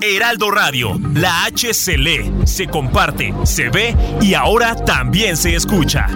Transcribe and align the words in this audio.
Heraldo 0.00 0.50
Radio, 0.50 0.98
la 1.14 1.44
H 1.44 1.74
se 1.74 1.98
lee, 1.98 2.32
se 2.44 2.66
comparte, 2.66 3.34
se 3.44 3.68
ve 3.68 3.96
y 4.20 4.34
ahora 4.34 4.74
también 4.74 5.36
se 5.36 5.54
escucha. 5.54 6.06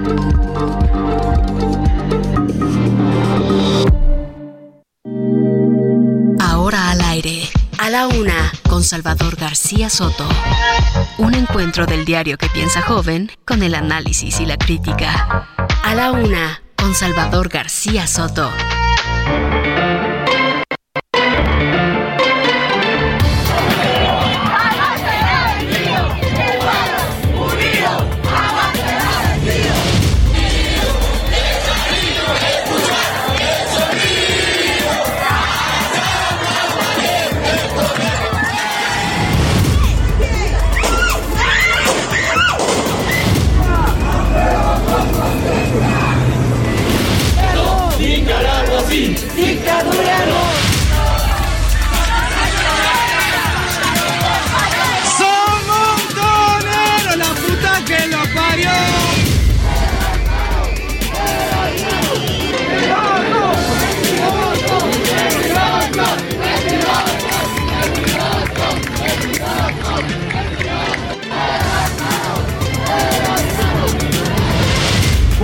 Ahora 6.40 6.90
al 6.90 7.00
aire. 7.00 7.48
A 7.78 7.90
la 7.90 8.06
una, 8.06 8.52
con 8.68 8.84
Salvador 8.84 9.34
García 9.34 9.90
Soto. 9.90 10.24
Un 11.18 11.34
encuentro 11.34 11.84
del 11.84 12.04
diario 12.04 12.38
que 12.38 12.48
piensa 12.48 12.80
joven 12.80 13.32
con 13.44 13.64
el 13.64 13.74
análisis 13.74 14.38
y 14.38 14.46
la 14.46 14.56
crítica. 14.56 15.48
A 15.82 15.94
la 15.96 16.12
una, 16.12 16.62
con 16.76 16.94
Salvador 16.94 17.48
García 17.48 18.06
Soto. 18.06 18.48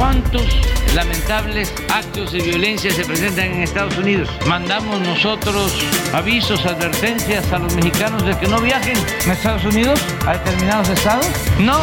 ¿Cuántos 0.09 0.47
lamentables 0.95 1.71
actos 1.93 2.33
de 2.33 2.41
violencia 2.41 2.91
se 2.91 3.05
presentan 3.05 3.53
en 3.53 3.61
Estados 3.61 3.99
Unidos? 3.99 4.31
Mandamos 4.47 5.03
nosotros 5.03 5.71
avisos, 6.15 6.65
advertencias 6.65 7.53
a 7.53 7.59
los 7.59 7.75
mexicanos 7.75 8.25
de 8.25 8.35
que 8.39 8.49
no 8.49 8.59
viajen 8.59 8.97
a 9.29 9.33
Estados 9.35 9.67
Unidos, 9.67 10.01
a 10.27 10.33
determinados 10.33 10.89
estados. 10.89 11.27
No. 11.59 11.79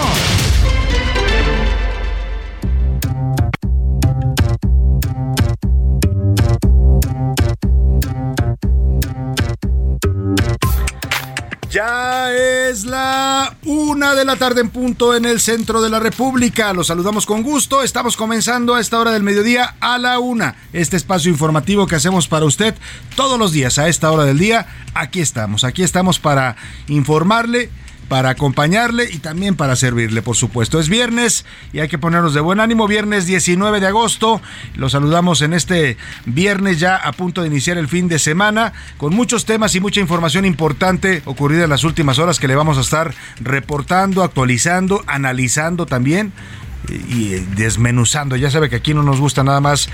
Ya 11.69 12.33
es 12.33 12.54
la 12.83 13.55
una 13.63 14.15
de 14.15 14.25
la 14.25 14.35
tarde 14.35 14.59
en 14.59 14.69
punto 14.69 15.15
en 15.15 15.23
el 15.23 15.39
centro 15.39 15.81
de 15.81 15.89
la 15.89 15.99
República. 15.99 16.73
Los 16.73 16.87
saludamos 16.87 17.25
con 17.25 17.41
gusto. 17.41 17.83
Estamos 17.83 18.17
comenzando 18.17 18.75
a 18.75 18.81
esta 18.81 18.99
hora 18.99 19.11
del 19.11 19.23
mediodía 19.23 19.75
a 19.79 19.97
la 19.97 20.19
una. 20.19 20.55
Este 20.73 20.97
espacio 20.97 21.31
informativo 21.31 21.87
que 21.87 21.95
hacemos 21.95 22.27
para 22.27 22.45
usted 22.45 22.75
todos 23.15 23.39
los 23.39 23.53
días 23.53 23.77
a 23.77 23.87
esta 23.87 24.11
hora 24.11 24.25
del 24.25 24.39
día. 24.39 24.67
Aquí 24.93 25.21
estamos. 25.21 25.63
Aquí 25.63 25.83
estamos 25.83 26.19
para 26.19 26.57
informarle 26.87 27.69
para 28.07 28.29
acompañarle 28.29 29.07
y 29.11 29.19
también 29.19 29.55
para 29.55 29.75
servirle, 29.75 30.21
por 30.21 30.35
supuesto. 30.35 30.79
Es 30.79 30.89
viernes 30.89 31.45
y 31.73 31.79
hay 31.79 31.87
que 31.87 31.97
ponernos 31.97 32.33
de 32.33 32.41
buen 32.41 32.59
ánimo. 32.59 32.87
Viernes 32.87 33.25
19 33.25 33.79
de 33.79 33.87
agosto. 33.87 34.41
Los 34.75 34.91
saludamos 34.91 35.41
en 35.41 35.53
este 35.53 35.97
viernes 36.25 36.79
ya 36.79 36.95
a 36.95 37.11
punto 37.11 37.41
de 37.41 37.47
iniciar 37.47 37.77
el 37.77 37.87
fin 37.87 38.07
de 38.07 38.19
semana 38.19 38.73
con 38.97 39.15
muchos 39.15 39.45
temas 39.45 39.75
y 39.75 39.79
mucha 39.79 39.99
información 39.99 40.45
importante 40.45 41.21
ocurrida 41.25 41.63
en 41.63 41.69
las 41.69 41.83
últimas 41.83 42.19
horas 42.19 42.39
que 42.39 42.47
le 42.47 42.55
vamos 42.55 42.77
a 42.77 42.81
estar 42.81 43.13
reportando, 43.39 44.23
actualizando, 44.23 45.03
analizando 45.07 45.85
también 45.85 46.33
y 46.89 47.29
desmenuzando. 47.55 48.35
Ya 48.35 48.51
sabe 48.51 48.69
que 48.69 48.75
aquí 48.75 48.93
no 48.93 49.03
nos 49.03 49.19
gusta 49.19 49.43
nada 49.43 49.61
más 49.61 49.89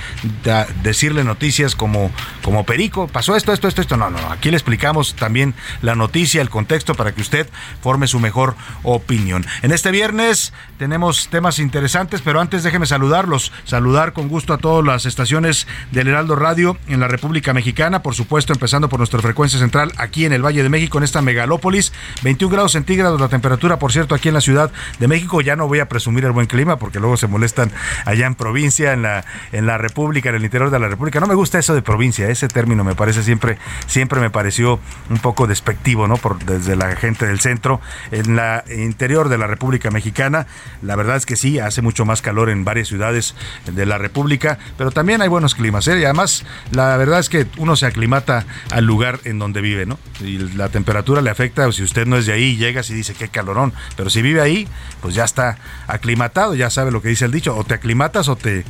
decirle 0.83 1.23
noticias 1.23 1.75
como, 1.75 2.11
como 2.43 2.65
perico. 2.65 3.07
Pasó 3.07 3.35
esto, 3.35 3.53
esto, 3.53 3.67
esto, 3.67 3.81
esto. 3.81 3.97
No, 3.97 4.09
no, 4.09 4.19
aquí 4.31 4.51
le 4.51 4.57
explicamos 4.57 5.15
también 5.15 5.53
la 5.81 5.95
noticia, 5.95 6.41
el 6.41 6.49
contexto 6.49 6.95
para 6.95 7.13
que 7.13 7.21
usted 7.21 7.49
forme 7.81 8.07
su 8.07 8.19
mejor 8.19 8.55
opinión. 8.83 9.45
En 9.61 9.71
este 9.71 9.91
viernes 9.91 10.53
tenemos 10.77 11.29
temas 11.29 11.59
interesantes, 11.59 12.21
pero 12.21 12.39
antes 12.39 12.63
déjeme 12.63 12.85
saludarlos. 12.85 13.51
Saludar 13.65 14.13
con 14.13 14.27
gusto 14.27 14.53
a 14.53 14.57
todas 14.57 14.85
las 14.85 15.05
estaciones 15.05 15.67
del 15.91 16.07
Heraldo 16.07 16.35
Radio 16.35 16.77
en 16.87 16.99
la 16.99 17.07
República 17.07 17.53
Mexicana, 17.53 18.01
por 18.01 18.15
supuesto, 18.15 18.53
empezando 18.53 18.89
por 18.89 18.99
nuestra 18.99 19.21
frecuencia 19.21 19.59
central 19.59 19.91
aquí 19.97 20.25
en 20.25 20.33
el 20.33 20.43
Valle 20.45 20.63
de 20.63 20.69
México, 20.69 20.97
en 20.97 21.03
esta 21.03 21.21
megalópolis. 21.21 21.93
21 22.23 22.51
grados 22.51 22.73
centígrados 22.73 23.19
la 23.19 23.29
temperatura, 23.29 23.79
por 23.79 23.91
cierto, 23.91 24.15
aquí 24.15 24.27
en 24.27 24.33
la 24.33 24.41
Ciudad 24.41 24.71
de 24.99 25.07
México. 25.07 25.41
Ya 25.41 25.55
no 25.55 25.67
voy 25.67 25.79
a 25.79 25.89
presumir 25.89 26.25
el 26.25 26.31
buen 26.31 26.47
clima 26.47 26.77
porque 26.81 26.99
luego 26.99 27.15
se 27.15 27.27
molestan 27.27 27.71
allá 28.05 28.25
en 28.25 28.33
provincia, 28.33 28.91
en 28.91 29.03
la, 29.03 29.23
en 29.51 29.67
la 29.67 29.77
República, 29.77 30.29
en 30.29 30.35
el 30.35 30.43
interior 30.43 30.71
de 30.71 30.79
la 30.79 30.87
República. 30.87 31.19
No 31.19 31.27
me 31.27 31.35
gusta 31.35 31.59
eso 31.59 31.75
de 31.75 31.83
provincia, 31.83 32.27
ese 32.27 32.47
término 32.47 32.83
me 32.83 32.95
parece 32.95 33.21
siempre, 33.21 33.59
siempre 33.85 34.19
me 34.19 34.31
pareció 34.31 34.79
un 35.11 35.19
poco 35.19 35.45
despectivo, 35.45 36.07
¿no? 36.07 36.17
Por, 36.17 36.43
desde 36.43 36.75
la 36.75 36.95
gente 36.95 37.27
del 37.27 37.39
centro. 37.39 37.79
En 38.09 38.35
la 38.35 38.63
interior 38.75 39.29
de 39.29 39.37
la 39.37 39.45
República 39.45 39.91
Mexicana, 39.91 40.47
la 40.81 40.95
verdad 40.95 41.17
es 41.17 41.27
que 41.27 41.35
sí, 41.35 41.59
hace 41.59 41.83
mucho 41.83 42.03
más 42.03 42.23
calor 42.23 42.49
en 42.49 42.65
varias 42.65 42.87
ciudades 42.87 43.35
de 43.71 43.85
la 43.85 43.99
República, 43.99 44.57
pero 44.75 44.89
también 44.89 45.21
hay 45.21 45.27
buenos 45.27 45.53
climas, 45.53 45.87
¿eh? 45.87 45.99
Y 45.99 46.05
además, 46.05 46.45
la 46.71 46.97
verdad 46.97 47.19
es 47.19 47.29
que 47.29 47.45
uno 47.57 47.75
se 47.75 47.85
aclimata 47.85 48.47
al 48.71 48.85
lugar 48.85 49.19
en 49.25 49.37
donde 49.37 49.61
vive, 49.61 49.85
¿no? 49.85 49.99
Y 50.19 50.39
la 50.39 50.69
temperatura 50.69 51.21
le 51.21 51.29
afecta, 51.29 51.71
si 51.71 51.83
usted 51.83 52.07
no 52.07 52.17
es 52.17 52.25
de 52.25 52.33
ahí, 52.33 52.57
llegas 52.57 52.89
y 52.89 52.95
dice 52.95 53.13
qué 53.13 53.27
calorón, 53.27 53.71
pero 53.95 54.09
si 54.09 54.23
vive 54.23 54.41
ahí, 54.41 54.67
pues 54.99 55.13
ya 55.13 55.25
está 55.25 55.59
aclimatado, 55.85 56.55
ya 56.55 56.70
sabe 56.71 56.91
lo 56.91 57.01
que 57.01 57.09
dice 57.09 57.25
el 57.25 57.31
dicho, 57.31 57.55
o 57.55 57.63
te 57.63 57.73
aclimatas 57.73 58.27
o 58.27 58.35
te 58.35 58.63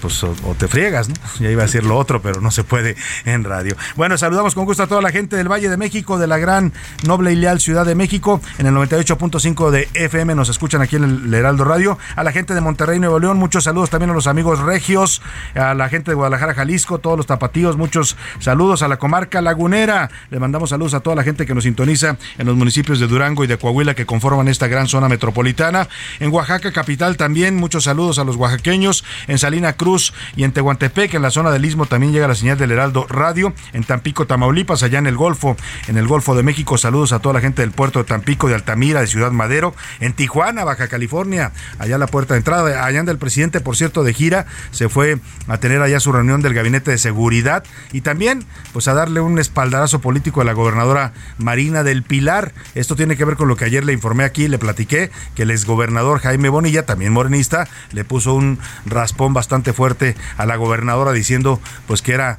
pues 0.00 0.22
o, 0.24 0.34
te 0.58 0.68
friegas, 0.68 1.08
¿no? 1.08 1.14
Ya 1.38 1.50
iba 1.50 1.62
a 1.62 1.66
decir 1.66 1.84
lo 1.84 1.96
otro, 1.96 2.22
pero 2.22 2.40
no 2.40 2.50
se 2.50 2.64
puede 2.64 2.96
en 3.24 3.44
radio. 3.44 3.76
Bueno, 3.96 4.16
saludamos 4.18 4.54
con 4.54 4.64
gusto 4.64 4.82
a 4.82 4.86
toda 4.86 5.02
la 5.02 5.10
gente 5.10 5.36
del 5.36 5.50
Valle 5.50 5.68
de 5.68 5.76
México, 5.76 6.18
de 6.18 6.26
la 6.26 6.38
gran, 6.38 6.72
noble 7.06 7.32
y 7.32 7.36
leal 7.36 7.60
Ciudad 7.60 7.86
de 7.86 7.94
México. 7.94 8.40
En 8.58 8.66
el 8.66 8.74
98.5 8.74 9.70
de 9.70 9.88
FM 9.94 10.34
nos 10.34 10.48
escuchan 10.48 10.80
aquí 10.82 10.96
en 10.96 11.04
el 11.04 11.34
Heraldo 11.34 11.64
Radio. 11.64 11.98
A 12.16 12.24
la 12.24 12.32
gente 12.32 12.54
de 12.54 12.60
Monterrey, 12.60 12.98
Nuevo 12.98 13.18
León, 13.18 13.38
muchos 13.38 13.64
saludos 13.64 13.90
también 13.90 14.10
a 14.10 14.14
los 14.14 14.26
amigos 14.26 14.60
regios, 14.60 15.22
a 15.54 15.74
la 15.74 15.88
gente 15.88 16.10
de 16.10 16.14
Guadalajara, 16.14 16.54
Jalisco, 16.54 16.98
todos 16.98 17.16
los 17.16 17.26
tapatíos, 17.26 17.76
muchos 17.76 18.16
saludos 18.38 18.82
a 18.82 18.88
la 18.88 18.98
comarca 18.98 19.40
lagunera. 19.40 20.10
Le 20.30 20.38
mandamos 20.38 20.70
saludos 20.70 20.94
a 20.94 21.00
toda 21.00 21.16
la 21.16 21.22
gente 21.22 21.46
que 21.46 21.54
nos 21.54 21.64
sintoniza 21.64 22.16
en 22.38 22.46
los 22.46 22.56
municipios 22.56 23.00
de 23.00 23.06
Durango 23.06 23.44
y 23.44 23.46
de 23.46 23.58
Coahuila 23.58 23.94
que 23.94 24.06
conforman 24.06 24.48
esta 24.48 24.66
gran 24.66 24.88
zona 24.88 25.08
metropolitana. 25.08 25.88
En 26.18 26.32
Oaxaca, 26.32 26.72
capital, 26.72 27.16
también 27.16 27.56
muchos 27.56 27.84
saludos 27.84 28.18
a 28.18 28.24
los 28.24 28.36
oaxaqueños. 28.36 29.04
En 29.28 29.38
Salina 29.38 29.74
Cruz 29.74 29.89
y 30.36 30.44
en 30.44 30.52
Tehuantepec, 30.52 31.14
en 31.14 31.22
la 31.22 31.30
zona 31.30 31.50
del 31.50 31.64
Istmo, 31.64 31.86
también 31.86 32.12
llega 32.12 32.28
la 32.28 32.34
señal 32.34 32.58
del 32.58 32.70
Heraldo 32.70 33.06
Radio. 33.08 33.52
En 33.72 33.84
Tampico, 33.84 34.26
Tamaulipas, 34.26 34.82
allá 34.82 34.98
en 34.98 35.06
el 35.06 35.16
Golfo, 35.16 35.56
en 35.88 35.96
el 35.96 36.06
Golfo 36.06 36.34
de 36.34 36.42
México, 36.42 36.78
saludos 36.78 37.12
a 37.12 37.18
toda 37.18 37.34
la 37.34 37.40
gente 37.40 37.62
del 37.62 37.72
puerto 37.72 37.98
de 37.98 38.04
Tampico, 38.04 38.48
de 38.48 38.54
Altamira, 38.54 39.00
de 39.00 39.06
Ciudad 39.06 39.32
Madero. 39.32 39.74
En 39.98 40.12
Tijuana, 40.12 40.64
Baja 40.64 40.88
California, 40.88 41.52
allá 41.78 41.98
la 41.98 42.06
puerta 42.06 42.34
de 42.34 42.38
entrada. 42.38 42.84
Allá 42.84 43.00
anda 43.00 43.12
el 43.12 43.18
presidente, 43.18 43.60
por 43.60 43.76
cierto, 43.76 44.04
de 44.04 44.14
gira, 44.14 44.46
se 44.70 44.88
fue 44.88 45.18
a 45.48 45.58
tener 45.58 45.82
allá 45.82 45.98
su 45.98 46.12
reunión 46.12 46.42
del 46.42 46.54
Gabinete 46.54 46.92
de 46.92 46.98
Seguridad 46.98 47.64
y 47.92 48.02
también, 48.02 48.44
pues, 48.72 48.86
a 48.88 48.94
darle 48.94 49.20
un 49.20 49.38
espaldarazo 49.38 50.00
político 50.00 50.40
a 50.40 50.44
la 50.44 50.52
gobernadora 50.52 51.12
Marina 51.38 51.82
del 51.82 52.02
Pilar. 52.02 52.52
Esto 52.74 52.96
tiene 52.96 53.16
que 53.16 53.24
ver 53.24 53.36
con 53.36 53.48
lo 53.48 53.56
que 53.56 53.64
ayer 53.64 53.84
le 53.84 53.92
informé 53.92 54.24
aquí, 54.24 54.48
le 54.48 54.58
platiqué, 54.58 55.10
que 55.34 55.42
el 55.42 55.50
exgobernador 55.50 56.20
Jaime 56.20 56.48
Bonilla, 56.48 56.86
también 56.86 57.12
morenista, 57.12 57.68
le 57.92 58.04
puso 58.04 58.34
un 58.34 58.58
raspón 58.86 59.34
bastante 59.34 59.72
fuerte 59.72 59.79
fuerte 59.80 60.14
a 60.36 60.44
la 60.44 60.56
gobernadora 60.56 61.10
diciendo 61.12 61.58
pues 61.86 62.02
que 62.02 62.12
era 62.12 62.38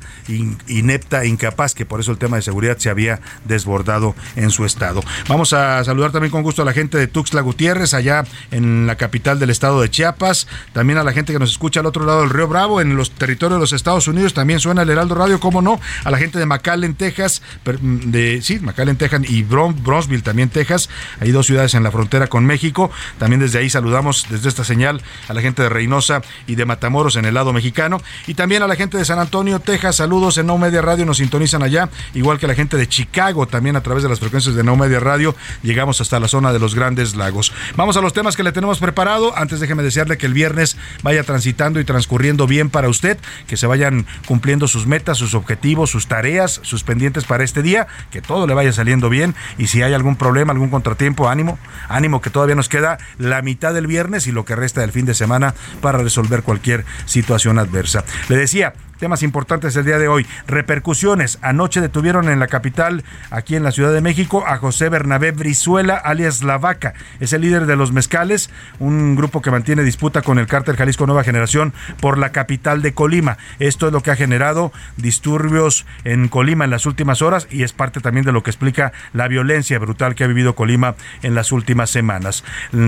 inepta, 0.68 1.26
incapaz, 1.26 1.74
que 1.74 1.88
por 1.88 2.00
eso 2.00 2.12
el 2.12 2.20
tema 2.20 2.36
de 2.36 2.44
seguridad 2.44 2.78
se 2.78 2.92
había 2.92 3.20
desbordado 3.46 4.14
en 4.36 4.52
su 4.52 4.64
estado. 4.64 5.02
Vamos 5.28 5.52
a 5.52 5.84
saludar 5.84 6.12
también 6.12 6.30
con 6.30 6.44
gusto 6.44 6.62
a 6.62 6.66
la 6.66 6.74
gente 6.74 7.00
de 7.00 7.08
Tuxtla 7.08 7.42
Gutiérrez, 7.42 7.96
allá 7.96 8.26
en 8.52 8.86
la 8.86 8.96
capital 8.96 9.40
del 9.40 9.50
estado 9.50 9.82
de 9.82 9.90
Chiapas, 9.90 10.48
también 10.72 11.00
a 11.00 11.04
la 11.04 11.14
gente 11.14 11.34
que 11.34 11.40
nos 11.40 11.50
escucha 11.50 11.80
al 11.80 11.88
otro 11.88 12.06
lado 12.06 12.22
del 12.22 12.30
Río 12.30 12.48
Bravo, 12.48 12.80
en 12.80 12.96
los 12.96 13.10
territorios 13.10 13.58
de 13.58 13.62
los 13.62 13.74
Estados 13.74 14.08
Unidos, 14.08 14.36
también 14.36 14.60
suena 14.60 14.84
el 14.84 14.90
Heraldo 14.92 15.16
Radio, 15.16 15.40
cómo 15.40 15.64
no, 15.64 15.82
a 16.04 16.12
la 16.12 16.20
gente 16.20 16.38
de 16.38 16.46
McAllen, 16.46 16.94
Texas, 16.94 17.42
de, 17.82 18.40
sí, 18.44 18.60
McAllen, 18.60 18.98
Texas 18.98 19.22
y 19.28 19.42
Bronzeville 19.42 20.22
también, 20.22 20.50
Texas, 20.50 20.90
hay 21.20 21.32
dos 21.32 21.48
ciudades 21.48 21.74
en 21.74 21.82
la 21.82 21.90
frontera 21.90 22.28
con 22.28 22.46
México, 22.46 22.92
también 23.18 23.40
desde 23.40 23.58
ahí 23.58 23.70
saludamos 23.72 24.28
desde 24.30 24.48
esta 24.48 24.64
señal 24.64 25.02
a 25.28 25.34
la 25.34 25.42
gente 25.42 25.64
de 25.64 25.70
Reynosa 25.70 26.22
y 26.46 26.54
de 26.54 26.66
Matamoros 26.66 27.16
en 27.16 27.26
el 27.26 27.31
lado 27.34 27.54
mexicano, 27.54 28.02
y 28.28 28.34
también 28.34 28.64
a 28.64 28.68
la 28.68 28.76
gente 28.76 28.98
de 28.98 29.06
San 29.06 29.20
Antonio, 29.20 29.60
Texas, 29.60 29.98
saludos 29.98 30.38
en 30.38 30.48
No 30.48 30.58
Media 30.58 30.82
Radio, 30.82 31.06
nos 31.06 31.18
sintonizan 31.18 31.64
allá, 31.64 31.90
igual 32.14 32.40
que 32.40 32.48
la 32.48 32.56
gente 32.56 32.78
de 32.78 32.88
Chicago, 32.88 33.48
también 33.48 33.76
a 33.76 33.82
través 33.82 34.04
de 34.04 34.10
las 34.10 34.20
frecuencias 34.20 34.56
de 34.56 34.64
No 34.64 34.76
Media 34.76 35.00
Radio, 35.00 35.36
llegamos 35.64 36.02
hasta 36.02 36.20
la 36.20 36.28
zona 36.28 36.54
de 36.54 36.60
los 36.60 36.76
Grandes 36.76 37.16
Lagos. 37.16 37.54
Vamos 37.76 37.98
a 37.98 38.02
los 38.02 38.14
temas 38.14 38.36
que 38.36 38.44
le 38.44 38.52
tenemos 38.52 38.80
preparado, 38.80 39.38
antes 39.38 39.60
déjeme 39.60 39.84
desearle 39.84 40.18
que 40.18 40.26
el 40.26 40.34
viernes 40.34 40.78
vaya 41.04 41.24
transitando 41.24 41.80
y 41.80 41.86
transcurriendo 41.86 42.48
bien 42.48 42.70
para 42.70 42.90
usted, 42.90 43.18
que 43.48 43.58
se 43.58 43.68
vayan 43.68 44.06
cumpliendo 44.28 44.68
sus 44.68 44.88
metas, 44.88 45.18
sus 45.18 45.34
objetivos, 45.34 45.90
sus 45.90 46.08
tareas, 46.08 46.60
sus 46.64 46.84
pendientes 46.84 47.26
para 47.26 47.44
este 47.44 47.62
día, 47.62 47.88
que 48.12 48.22
todo 48.22 48.48
le 48.48 48.54
vaya 48.54 48.74
saliendo 48.74 49.10
bien. 49.10 49.36
Y 49.58 49.68
si 49.68 49.82
hay 49.82 49.94
algún 49.94 50.16
problema, 50.16 50.54
algún 50.54 50.70
contratiempo, 50.70 51.30
ánimo, 51.30 51.58
ánimo 51.88 52.22
que 52.22 52.30
todavía 52.30 52.56
nos 52.56 52.70
queda 52.70 52.98
la 53.18 53.42
mitad 53.42 53.74
del 53.74 53.88
viernes 53.88 54.28
y 54.28 54.32
lo 54.32 54.46
que 54.46 54.56
resta 54.56 54.82
del 54.82 54.92
fin 54.92 55.06
de 55.06 55.14
semana 55.14 55.54
para 55.82 56.00
resolver 56.00 56.44
cualquier 56.44 56.86
situación 57.06 57.21
adversa. 57.60 58.04
Le 58.30 58.38
decía, 58.38 58.74
Temas 59.02 59.24
importantes 59.24 59.76
el 59.76 59.86
día 59.86 59.98
de 59.98 60.08
hoy. 60.08 60.28
Repercusiones. 60.46 61.40
Anoche 61.42 61.82
detuvieron 61.82 62.30
en 62.30 62.40
la 62.40 62.46
capital, 62.46 63.04
aquí 63.32 63.56
en 63.56 63.64
la 63.64 63.72
Ciudad 63.72 63.92
de 63.92 64.00
México, 64.00 64.44
a 64.46 64.58
José 64.58 64.90
Bernabé 64.90 65.32
Brizuela, 65.32 65.96
alias 65.96 66.44
La 66.44 66.60
Vaca. 66.60 66.94
Es 67.20 67.34
el 67.34 67.42
líder 67.42 67.66
de 67.66 67.76
los 67.76 67.94
Mezcales, 67.94 68.52
un 68.78 69.16
grupo 69.16 69.42
que 69.42 69.50
mantiene 69.50 69.82
disputa 69.82 70.22
con 70.22 70.38
el 70.38 70.46
cártel 70.46 70.76
Jalisco 70.76 71.08
Nueva 71.08 71.24
Generación 71.24 71.74
por 72.00 72.20
la 72.20 72.32
capital 72.32 72.84
de 72.84 72.94
Colima. 72.94 73.40
Esto 73.58 73.88
es 73.88 73.92
lo 73.92 74.04
que 74.04 74.12
ha 74.12 74.16
generado 74.16 74.72
disturbios 74.98 75.88
en 76.04 76.28
Colima 76.28 76.66
en 76.66 76.70
las 76.70 76.86
últimas 76.86 77.24
horas 77.24 77.48
y 77.50 77.64
es 77.64 77.74
parte 77.74 78.02
también 78.02 78.24
de 78.28 78.34
lo 78.34 78.44
que 78.44 78.52
explica 78.52 78.94
la 79.14 79.28
violencia 79.28 79.80
brutal 79.80 80.14
que 80.14 80.26
ha 80.26 80.28
vivido 80.28 80.54
Colima 80.54 80.94
en 81.24 81.34
las 81.34 81.52
últimas 81.52 81.90
semanas. 81.90 82.44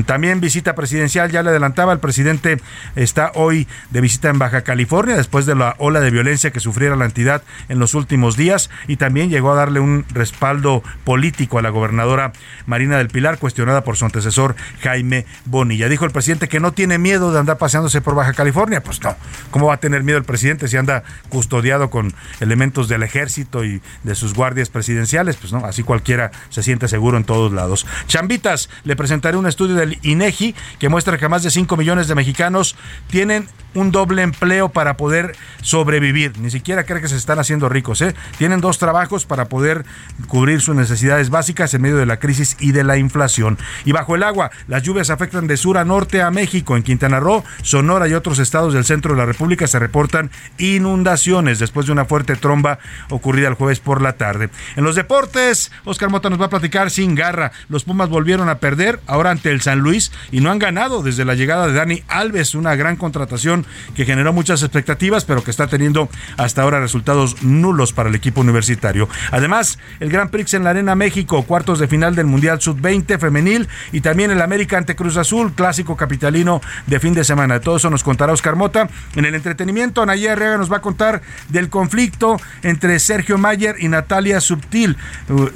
También 0.05 0.41
visita 0.41 0.75
presidencial, 0.75 1.31
ya 1.31 1.41
le 1.41 1.49
adelantaba, 1.49 1.91
el 1.91 1.99
presidente 1.99 2.61
está 2.95 3.31
hoy 3.33 3.67
de 3.89 4.01
visita 4.01 4.22
en 4.29 4.39
Baja 4.39 4.61
California 4.61 5.15
después 5.15 5.45
de 5.45 5.55
la 5.55 5.75
ola 5.77 5.99
de 5.99 6.11
violencia 6.11 6.51
que 6.51 6.59
sufriera 6.59 6.95
la 6.95 7.05
entidad 7.05 7.43
en 7.69 7.79
los 7.79 7.93
últimos 7.93 8.37
días 8.37 8.69
y 8.87 8.97
también 8.97 9.29
llegó 9.29 9.51
a 9.51 9.55
darle 9.55 9.79
un 9.79 10.05
respaldo 10.13 10.83
político 11.03 11.59
a 11.59 11.61
la 11.61 11.69
gobernadora 11.69 12.33
Marina 12.65 12.97
del 12.97 13.07
Pilar, 13.07 13.39
cuestionada 13.39 13.83
por 13.83 13.97
su 13.97 14.05
antecesor 14.05 14.55
Jaime 14.81 15.25
Bonilla. 15.45 15.89
Dijo 15.89 16.05
el 16.05 16.11
presidente 16.11 16.47
que 16.47 16.59
no 16.59 16.73
tiene 16.73 16.97
miedo 16.97 17.31
de 17.31 17.39
andar 17.39 17.57
paseándose 17.57 18.01
por 18.01 18.15
Baja 18.15 18.33
California. 18.33 18.83
Pues 18.83 19.01
no, 19.03 19.15
¿cómo 19.51 19.67
va 19.67 19.75
a 19.75 19.79
tener 19.79 20.03
miedo 20.03 20.17
el 20.17 20.23
presidente 20.23 20.67
si 20.67 20.77
anda 20.77 21.03
custodiado 21.29 21.89
con 21.89 22.13
elementos 22.39 22.87
del 22.87 23.03
ejército 23.03 23.63
y 23.65 23.81
de 24.03 24.15
sus 24.15 24.33
guardias 24.33 24.69
presidenciales? 24.69 25.37
Pues 25.37 25.53
no, 25.53 25.65
así 25.65 25.83
cualquiera 25.83 26.31
se 26.49 26.63
siente 26.63 26.87
seguro 26.87 27.17
en 27.17 27.23
todos 27.23 27.51
lados. 27.51 27.85
Chambitas, 28.07 28.69
le 28.83 28.95
presentaré 28.95 29.37
un 29.37 29.47
estudio 29.47 29.75
del 29.75 29.99
INEGI 30.01 30.55
que 30.79 30.89
muestra 30.89 31.17
que 31.17 31.27
más 31.27 31.43
de 31.43 31.51
5 31.51 31.75
millones 31.77 32.07
de 32.07 32.15
mexicanos 32.15 32.75
tienen 33.09 33.47
un 33.73 33.91
doble 33.91 34.12
empleo 34.19 34.69
para 34.69 34.97
poder 34.97 35.35
sobrevivir. 35.61 36.37
Ni 36.39 36.49
siquiera 36.51 36.85
cree 36.85 37.01
que 37.01 37.07
se 37.07 37.15
están 37.15 37.39
haciendo 37.39 37.69
ricos. 37.69 38.01
¿eh? 38.01 38.15
Tienen 38.37 38.61
dos 38.61 38.79
trabajos 38.79 39.25
para 39.25 39.45
poder 39.45 39.85
cubrir 40.27 40.61
sus 40.61 40.75
necesidades 40.75 41.29
básicas 41.29 41.73
en 41.73 41.81
medio 41.81 41.97
de 41.97 42.05
la 42.05 42.17
crisis 42.17 42.57
y 42.59 42.71
de 42.71 42.83
la 42.83 42.97
inflación. 42.97 43.57
Y 43.85 43.91
bajo 43.91 44.15
el 44.15 44.23
agua, 44.23 44.51
las 44.67 44.83
lluvias 44.83 45.09
afectan 45.09 45.47
de 45.47 45.57
sur 45.57 45.77
a 45.77 45.85
norte 45.85 46.21
a 46.21 46.31
México. 46.31 46.75
En 46.75 46.83
Quintana 46.83 47.19
Roo, 47.19 47.43
Sonora 47.61 48.07
y 48.07 48.13
otros 48.13 48.39
estados 48.39 48.73
del 48.73 48.85
centro 48.85 49.13
de 49.13 49.19
la 49.19 49.25
República 49.25 49.67
se 49.67 49.79
reportan 49.79 50.31
inundaciones 50.57 51.59
después 51.59 51.85
de 51.85 51.91
una 51.91 52.05
fuerte 52.05 52.35
tromba 52.35 52.79
ocurrida 53.09 53.47
el 53.47 53.55
jueves 53.55 53.79
por 53.79 54.01
la 54.01 54.13
tarde. 54.13 54.49
En 54.75 54.83
los 54.83 54.95
deportes, 54.95 55.71
Oscar 55.85 56.09
Mota 56.09 56.29
nos 56.29 56.41
va 56.41 56.45
a 56.45 56.49
platicar 56.49 56.91
sin 56.91 57.15
garra. 57.15 57.51
Los 57.69 57.83
Pumas 57.83 58.09
volvieron 58.09 58.49
a 58.49 58.59
perder 58.59 58.99
ahora 59.07 59.31
ante 59.31 59.51
el 59.51 59.61
San 59.61 59.79
Luis 59.79 60.11
y 60.31 60.41
no 60.41 60.51
han 60.51 60.59
ganado 60.59 61.03
desde 61.03 61.25
la 61.25 61.35
llegada 61.35 61.67
de 61.67 61.73
Dani 61.73 62.03
Alves, 62.07 62.55
una 62.55 62.75
gran 62.75 62.95
contratación 62.95 63.65
que 63.95 64.05
generó 64.05 64.33
muchas 64.33 64.61
expectativas, 64.63 65.25
pero 65.25 65.43
que 65.43 65.51
está 65.51 65.67
teniendo 65.67 66.09
hasta 66.37 66.61
ahora 66.61 66.79
resultados 66.79 67.41
nulos 67.43 67.93
para 67.93 68.09
el 68.09 68.15
equipo 68.15 68.41
universitario. 68.41 69.07
Además, 69.31 69.79
el 69.99 70.09
Gran 70.09 70.29
Prix 70.29 70.53
en 70.53 70.63
la 70.63 70.71
Arena 70.71 70.95
México, 70.95 71.43
cuartos 71.43 71.79
de 71.79 71.87
final 71.87 72.15
del 72.15 72.25
Mundial 72.25 72.61
Sub-20 72.61 73.19
femenil 73.19 73.67
y 73.91 74.01
también 74.01 74.31
el 74.31 74.41
América 74.41 74.77
ante 74.77 74.95
Cruz 74.95 75.17
Azul, 75.17 75.53
clásico 75.53 75.95
capitalino 75.95 76.61
de 76.87 76.99
fin 76.99 77.13
de 77.13 77.23
semana. 77.23 77.59
Todo 77.59 77.77
eso 77.77 77.89
nos 77.89 78.03
contará 78.03 78.33
Oscar 78.33 78.55
Mota. 78.55 78.89
En 79.15 79.25
el 79.25 79.35
entretenimiento, 79.35 80.01
Anaya 80.01 80.33
Herrera 80.33 80.57
nos 80.57 80.71
va 80.71 80.77
a 80.77 80.81
contar 80.81 81.21
del 81.49 81.69
conflicto 81.69 82.37
entre 82.61 82.99
Sergio 82.99 83.37
Mayer 83.37 83.75
y 83.79 83.87
Natalia 83.87 84.41
Subtil, 84.41 84.97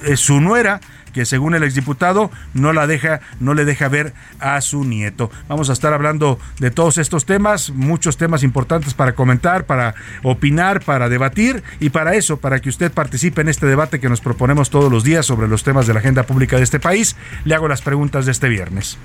eh, 0.03 0.17
su 0.17 0.39
nuera 0.41 0.79
que 1.17 1.25
según 1.25 1.55
el 1.55 1.63
exdiputado 1.63 2.29
no 2.53 2.73
la 2.73 2.85
deja, 2.85 3.21
no 3.39 3.55
le 3.55 3.65
deja 3.65 3.87
ver 3.87 4.13
a 4.39 4.61
su 4.61 4.83
nieto. 4.83 5.31
Vamos 5.47 5.71
a 5.71 5.73
estar 5.73 5.91
hablando 5.91 6.37
de 6.59 6.69
todos 6.69 6.99
estos 6.99 7.25
temas, 7.25 7.71
muchos 7.71 8.17
temas 8.17 8.43
importantes 8.43 8.93
para 8.93 9.15
comentar, 9.15 9.65
para 9.65 9.95
opinar, 10.21 10.79
para 10.79 11.09
debatir 11.09 11.63
y 11.79 11.89
para 11.89 12.13
eso, 12.13 12.37
para 12.37 12.59
que 12.59 12.69
usted 12.69 12.91
participe 12.91 13.41
en 13.41 13.49
este 13.49 13.65
debate 13.65 13.99
que 13.99 14.09
nos 14.09 14.21
proponemos 14.21 14.69
todos 14.69 14.91
los 14.91 15.03
días 15.03 15.25
sobre 15.25 15.47
los 15.47 15.63
temas 15.63 15.87
de 15.87 15.95
la 15.95 16.01
agenda 16.01 16.21
pública 16.21 16.57
de 16.57 16.63
este 16.63 16.79
país, 16.79 17.15
le 17.45 17.55
hago 17.55 17.67
las 17.67 17.81
preguntas 17.81 18.27
de 18.27 18.31
este 18.31 18.47
viernes. 18.47 18.99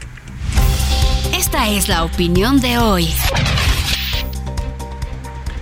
Esta 1.32 1.70
es 1.70 1.88
la 1.88 2.04
opinión 2.04 2.60
de 2.60 2.76
hoy. 2.76 3.08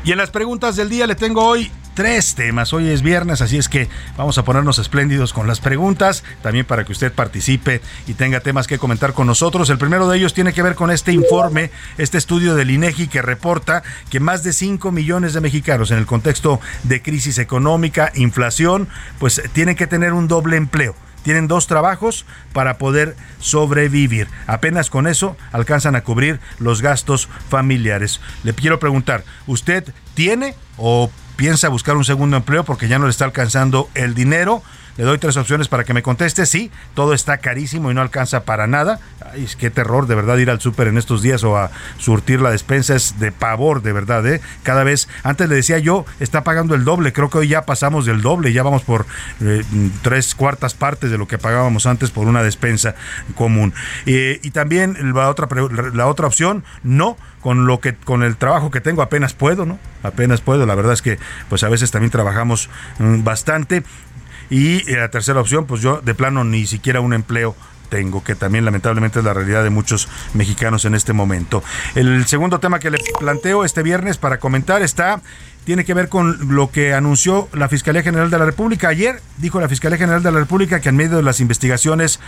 Y 0.02 0.10
en 0.10 0.18
las 0.18 0.30
preguntas 0.30 0.74
del 0.74 0.88
día 0.88 1.06
le 1.06 1.14
tengo 1.14 1.44
hoy 1.44 1.70
tres 2.00 2.34
temas. 2.34 2.72
Hoy 2.72 2.88
es 2.88 3.02
viernes, 3.02 3.42
así 3.42 3.58
es 3.58 3.68
que 3.68 3.90
vamos 4.16 4.38
a 4.38 4.42
ponernos 4.42 4.78
espléndidos 4.78 5.34
con 5.34 5.46
las 5.46 5.60
preguntas, 5.60 6.24
también 6.42 6.64
para 6.64 6.82
que 6.86 6.92
usted 6.92 7.12
participe 7.12 7.82
y 8.06 8.14
tenga 8.14 8.40
temas 8.40 8.66
que 8.66 8.78
comentar 8.78 9.12
con 9.12 9.26
nosotros. 9.26 9.68
El 9.68 9.76
primero 9.76 10.08
de 10.08 10.16
ellos 10.16 10.32
tiene 10.32 10.54
que 10.54 10.62
ver 10.62 10.76
con 10.76 10.90
este 10.90 11.12
informe, 11.12 11.70
este 11.98 12.16
estudio 12.16 12.54
del 12.54 12.70
INEGI 12.70 13.08
que 13.08 13.20
reporta 13.20 13.82
que 14.08 14.18
más 14.18 14.42
de 14.42 14.54
5 14.54 14.90
millones 14.92 15.34
de 15.34 15.42
mexicanos 15.42 15.90
en 15.90 15.98
el 15.98 16.06
contexto 16.06 16.58
de 16.84 17.02
crisis 17.02 17.36
económica, 17.36 18.12
inflación, 18.14 18.88
pues 19.18 19.42
tienen 19.52 19.76
que 19.76 19.86
tener 19.86 20.14
un 20.14 20.26
doble 20.26 20.56
empleo 20.56 20.96
tienen 21.22 21.48
dos 21.48 21.66
trabajos 21.66 22.24
para 22.54 22.78
poder 22.78 23.14
sobrevivir. 23.40 24.28
Apenas 24.46 24.88
con 24.88 25.06
eso 25.06 25.36
alcanzan 25.52 25.94
a 25.94 26.00
cubrir 26.00 26.40
los 26.58 26.80
gastos 26.80 27.28
familiares. 27.50 28.22
Le 28.42 28.54
quiero 28.54 28.78
preguntar, 28.78 29.22
¿usted 29.46 29.92
tiene 30.14 30.54
o 30.78 31.10
piensa 31.40 31.70
buscar 31.70 31.96
un 31.96 32.04
segundo 32.04 32.36
empleo 32.36 32.64
porque 32.64 32.86
ya 32.86 32.98
no 32.98 33.06
le 33.06 33.10
está 33.10 33.24
alcanzando 33.24 33.88
el 33.94 34.14
dinero. 34.14 34.62
Le 34.96 35.04
doy 35.04 35.18
tres 35.18 35.36
opciones 35.36 35.68
para 35.68 35.84
que 35.84 35.94
me 35.94 36.02
conteste. 36.02 36.46
Sí, 36.46 36.70
todo 36.94 37.14
está 37.14 37.38
carísimo 37.38 37.90
y 37.90 37.94
no 37.94 38.00
alcanza 38.00 38.44
para 38.44 38.66
nada. 38.66 39.00
Ay, 39.32 39.46
qué 39.58 39.70
terror 39.70 40.06
de 40.06 40.14
verdad 40.14 40.36
ir 40.38 40.50
al 40.50 40.60
súper 40.60 40.88
en 40.88 40.98
estos 40.98 41.22
días 41.22 41.44
o 41.44 41.56
a 41.56 41.70
surtir 41.98 42.40
la 42.40 42.50
despensa 42.50 42.94
es 42.94 43.18
de 43.18 43.32
pavor, 43.32 43.82
de 43.82 43.92
verdad. 43.92 44.26
¿eh? 44.26 44.40
Cada 44.62 44.84
vez, 44.84 45.08
antes 45.22 45.48
le 45.48 45.56
decía 45.56 45.78
yo, 45.78 46.04
está 46.18 46.44
pagando 46.44 46.74
el 46.74 46.84
doble. 46.84 47.12
Creo 47.12 47.30
que 47.30 47.38
hoy 47.38 47.48
ya 47.48 47.62
pasamos 47.62 48.06
del 48.06 48.22
doble. 48.22 48.52
Ya 48.52 48.62
vamos 48.62 48.82
por 48.82 49.06
eh, 49.40 49.62
tres 50.02 50.34
cuartas 50.34 50.74
partes 50.74 51.10
de 51.10 51.18
lo 51.18 51.28
que 51.28 51.38
pagábamos 51.38 51.86
antes 51.86 52.10
por 52.10 52.26
una 52.26 52.42
despensa 52.42 52.94
común. 53.34 53.72
Eh, 54.06 54.40
y 54.42 54.50
también 54.50 54.96
la 55.14 55.28
otra, 55.28 55.48
la 55.92 56.06
otra 56.06 56.26
opción, 56.26 56.64
no 56.82 57.16
con 57.40 57.66
lo 57.66 57.80
que 57.80 57.94
con 57.94 58.22
el 58.22 58.36
trabajo 58.36 58.70
que 58.70 58.80
tengo 58.80 59.02
apenas 59.02 59.32
puedo, 59.34 59.64
¿no? 59.64 59.78
Apenas 60.02 60.40
puedo, 60.40 60.66
la 60.66 60.74
verdad 60.74 60.92
es 60.92 61.02
que 61.02 61.18
pues 61.48 61.62
a 61.62 61.68
veces 61.68 61.90
también 61.90 62.10
trabajamos 62.10 62.68
mm, 62.98 63.24
bastante 63.24 63.82
y 64.50 64.90
eh, 64.90 64.96
la 64.96 65.10
tercera 65.10 65.40
opción, 65.40 65.66
pues 65.66 65.80
yo 65.80 66.00
de 66.00 66.14
plano 66.14 66.44
ni 66.44 66.66
siquiera 66.66 67.00
un 67.00 67.14
empleo 67.14 67.56
tengo, 67.88 68.22
que 68.24 68.34
también 68.34 68.64
lamentablemente 68.64 69.18
es 69.18 69.24
la 69.24 69.34
realidad 69.34 69.62
de 69.62 69.70
muchos 69.70 70.08
mexicanos 70.32 70.84
en 70.86 70.94
este 70.94 71.12
momento. 71.12 71.62
El 71.94 72.26
segundo 72.26 72.60
tema 72.60 72.78
que 72.78 72.90
le 72.90 72.98
planteo 73.18 73.64
este 73.64 73.82
viernes 73.82 74.16
para 74.16 74.38
comentar 74.38 74.80
está 74.80 75.20
tiene 75.64 75.84
que 75.84 75.92
ver 75.92 76.08
con 76.08 76.54
lo 76.54 76.70
que 76.70 76.94
anunció 76.94 77.48
la 77.52 77.68
Fiscalía 77.68 78.02
General 78.02 78.30
de 78.30 78.38
la 78.38 78.46
República. 78.46 78.88
Ayer 78.88 79.20
dijo 79.36 79.60
la 79.60 79.68
Fiscalía 79.68 79.98
General 79.98 80.22
de 80.22 80.32
la 80.32 80.38
República 80.38 80.80
que 80.80 80.88
en 80.88 80.96
medio 80.96 81.16
de 81.16 81.22
las 81.22 81.40
investigaciones 81.40 82.18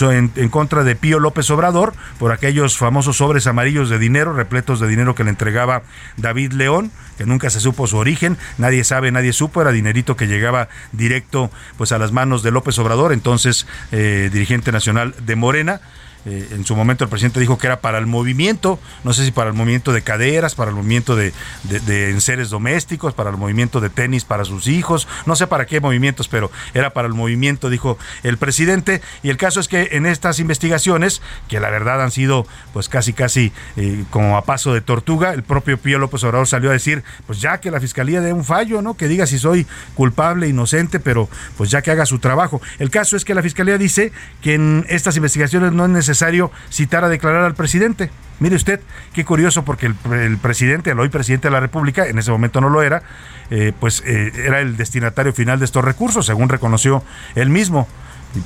en, 0.00 0.48
contra 0.48 0.84
de 0.84 0.96
Pío 0.96 1.18
López 1.18 1.50
Obrador 1.50 1.94
por 2.18 2.32
aquellos 2.32 2.76
famosos 2.76 3.18
sobres 3.18 3.46
amarillos 3.46 3.90
de 3.90 3.98
dinero, 3.98 4.32
repletos 4.32 4.80
de 4.80 4.88
dinero 4.88 5.14
que 5.14 5.24
le 5.24 5.30
entregaba 5.30 5.82
David 6.16 6.52
León, 6.52 6.90
que 7.18 7.26
nunca 7.26 7.50
se 7.50 7.60
supo 7.60 7.86
su 7.86 7.96
origen, 7.96 8.38
nadie 8.58 8.84
sabe, 8.84 9.12
nadie 9.12 9.32
supo, 9.32 9.60
era 9.60 9.72
dinerito 9.72 10.16
que 10.16 10.26
llegaba 10.26 10.68
directo 10.92 11.50
pues 11.76 11.92
a 11.92 11.98
las 11.98 12.12
manos 12.12 12.42
de 12.42 12.50
López 12.50 12.78
Obrador, 12.78 13.12
entonces 13.12 13.66
eh, 13.92 14.30
dirigente 14.32 14.72
nacional 14.72 15.14
de 15.24 15.36
Morena 15.36 15.80
Eh, 16.26 16.48
en 16.52 16.66
su 16.66 16.76
momento 16.76 17.04
el 17.04 17.10
presidente 17.10 17.40
dijo 17.40 17.56
que 17.56 17.66
era 17.66 17.80
para 17.80 17.96
el 17.96 18.06
movimiento, 18.06 18.78
no 19.04 19.14
sé 19.14 19.24
si 19.24 19.30
para 19.30 19.48
el 19.48 19.56
movimiento 19.56 19.92
de 19.92 20.02
caderas, 20.02 20.54
para 20.54 20.70
el 20.70 20.76
movimiento 20.76 21.16
de, 21.16 21.32
de, 21.64 22.10
enseres 22.10 22.50
domésticos, 22.50 23.14
para 23.14 23.30
el 23.30 23.38
movimiento 23.38 23.80
de 23.80 23.88
tenis 23.88 24.26
para 24.26 24.44
sus 24.44 24.66
hijos, 24.66 25.08
no 25.24 25.34
sé 25.34 25.46
para 25.46 25.64
qué 25.64 25.80
movimientos, 25.80 26.28
pero 26.28 26.50
era 26.74 26.90
para 26.90 27.08
el 27.08 27.14
movimiento, 27.14 27.70
dijo 27.70 27.96
el 28.22 28.36
presidente. 28.36 29.00
Y 29.22 29.30
el 29.30 29.38
caso 29.38 29.60
es 29.60 29.68
que 29.68 29.88
en 29.92 30.04
estas 30.04 30.40
investigaciones, 30.40 31.22
que 31.48 31.58
la 31.58 31.70
verdad 31.70 32.02
han 32.02 32.10
sido 32.10 32.46
pues 32.74 32.90
casi 32.90 33.14
casi 33.14 33.52
eh, 33.76 34.04
como 34.10 34.36
a 34.36 34.44
paso 34.44 34.74
de 34.74 34.82
tortuga, 34.82 35.32
el 35.32 35.42
propio 35.42 35.78
Pío 35.78 35.98
López 35.98 36.22
Obrador 36.24 36.46
salió 36.46 36.68
a 36.68 36.74
decir, 36.74 37.02
pues 37.26 37.40
ya 37.40 37.60
que 37.60 37.70
la 37.70 37.80
fiscalía 37.80 38.20
dé 38.20 38.34
un 38.34 38.44
fallo, 38.44 38.82
¿no? 38.82 38.94
Que 38.94 39.08
diga 39.08 39.26
si 39.26 39.38
soy 39.38 39.66
culpable, 39.94 40.48
inocente, 40.48 41.00
pero 41.00 41.30
pues 41.56 41.70
ya 41.70 41.80
que 41.80 41.90
haga 41.90 42.04
su 42.04 42.18
trabajo. 42.18 42.60
El 42.78 42.90
caso 42.90 43.16
es 43.16 43.24
que 43.24 43.34
la 43.34 43.42
fiscalía 43.42 43.78
dice 43.78 44.12
que 44.42 44.54
en 44.54 44.84
estas 44.88 45.16
investigaciones 45.16 45.72
no 45.72 45.84
es 45.86 45.90
necesario 45.90 46.09
necesario 46.10 46.50
citar 46.70 47.04
a 47.04 47.08
declarar 47.08 47.44
al 47.44 47.54
presidente. 47.54 48.10
Mire 48.40 48.56
usted, 48.56 48.80
qué 49.12 49.24
curioso, 49.24 49.64
porque 49.64 49.86
el, 49.86 50.38
presidente, 50.38 50.90
el 50.90 50.98
hoy 50.98 51.08
presidente 51.08 51.48
de 51.48 51.52
la 51.52 51.60
República, 51.60 52.06
en 52.06 52.18
ese 52.18 52.30
momento 52.30 52.60
no 52.60 52.68
lo 52.68 52.82
era, 52.82 53.02
eh, 53.50 53.72
pues 53.78 54.02
eh, 54.06 54.32
era 54.34 54.60
el 54.60 54.76
destinatario 54.76 55.32
final 55.32 55.58
de 55.58 55.66
estos 55.66 55.84
recursos, 55.84 56.26
según 56.26 56.48
reconoció 56.48 57.04
él 57.34 57.50
mismo. 57.50 57.86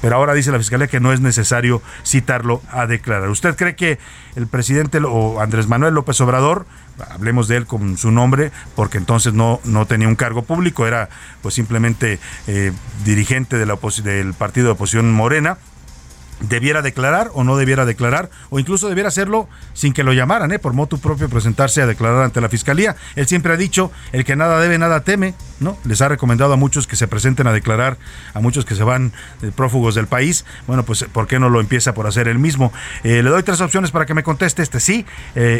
Pero 0.00 0.16
ahora 0.16 0.32
dice 0.34 0.50
la 0.50 0.58
Fiscalía 0.58 0.88
que 0.88 0.98
no 0.98 1.12
es 1.12 1.20
necesario 1.20 1.82
citarlo 2.04 2.62
a 2.72 2.86
declarar. 2.86 3.28
¿Usted 3.28 3.54
cree 3.54 3.76
que 3.76 3.98
el 4.34 4.46
presidente 4.46 4.98
o 4.98 5.40
Andrés 5.40 5.68
Manuel 5.68 5.94
López 5.94 6.20
Obrador, 6.22 6.66
hablemos 7.10 7.48
de 7.48 7.58
él 7.58 7.66
con 7.66 7.98
su 7.98 8.10
nombre, 8.10 8.50
porque 8.74 8.98
entonces 8.98 9.34
no, 9.34 9.60
no 9.64 9.86
tenía 9.86 10.08
un 10.08 10.16
cargo 10.16 10.42
público, 10.42 10.86
era 10.86 11.10
pues 11.42 11.54
simplemente 11.54 12.18
eh, 12.46 12.72
dirigente 13.04 13.58
de 13.58 13.66
la 13.66 13.78
del 14.02 14.32
partido 14.32 14.66
de 14.66 14.72
oposición 14.72 15.12
Morena, 15.12 15.58
debiera 16.40 16.82
declarar 16.82 17.30
o 17.34 17.44
no 17.44 17.56
debiera 17.56 17.84
declarar, 17.84 18.30
o 18.50 18.58
incluso 18.58 18.88
debiera 18.88 19.08
hacerlo 19.08 19.48
sin 19.72 19.92
que 19.92 20.04
lo 20.04 20.12
llamaran, 20.12 20.52
¿eh? 20.52 20.58
por 20.58 20.72
motu 20.72 20.98
propio 20.98 21.28
presentarse 21.28 21.82
a 21.82 21.86
declarar 21.86 22.22
ante 22.22 22.40
la 22.40 22.48
fiscalía. 22.48 22.96
Él 23.16 23.26
siempre 23.26 23.52
ha 23.52 23.56
dicho, 23.56 23.90
el 24.12 24.24
que 24.24 24.36
nada 24.36 24.60
debe, 24.60 24.78
nada 24.78 25.00
teme, 25.00 25.34
¿no? 25.60 25.78
Les 25.84 26.00
ha 26.02 26.08
recomendado 26.08 26.52
a 26.52 26.56
muchos 26.56 26.86
que 26.86 26.96
se 26.96 27.08
presenten 27.08 27.46
a 27.46 27.52
declarar, 27.52 27.96
a 28.34 28.40
muchos 28.40 28.64
que 28.64 28.74
se 28.74 28.82
van 28.82 29.12
eh, 29.42 29.50
prófugos 29.54 29.94
del 29.94 30.06
país. 30.06 30.44
Bueno, 30.66 30.84
pues 30.84 31.04
¿por 31.04 31.26
qué 31.26 31.38
no 31.38 31.48
lo 31.48 31.60
empieza 31.60 31.94
por 31.94 32.06
hacer 32.06 32.28
él 32.28 32.38
mismo? 32.38 32.72
Eh, 33.02 33.22
le 33.22 33.30
doy 33.30 33.42
tres 33.42 33.60
opciones 33.60 33.90
para 33.90 34.06
que 34.06 34.14
me 34.14 34.22
conteste 34.22 34.62
este 34.62 34.80
sí. 34.80 35.06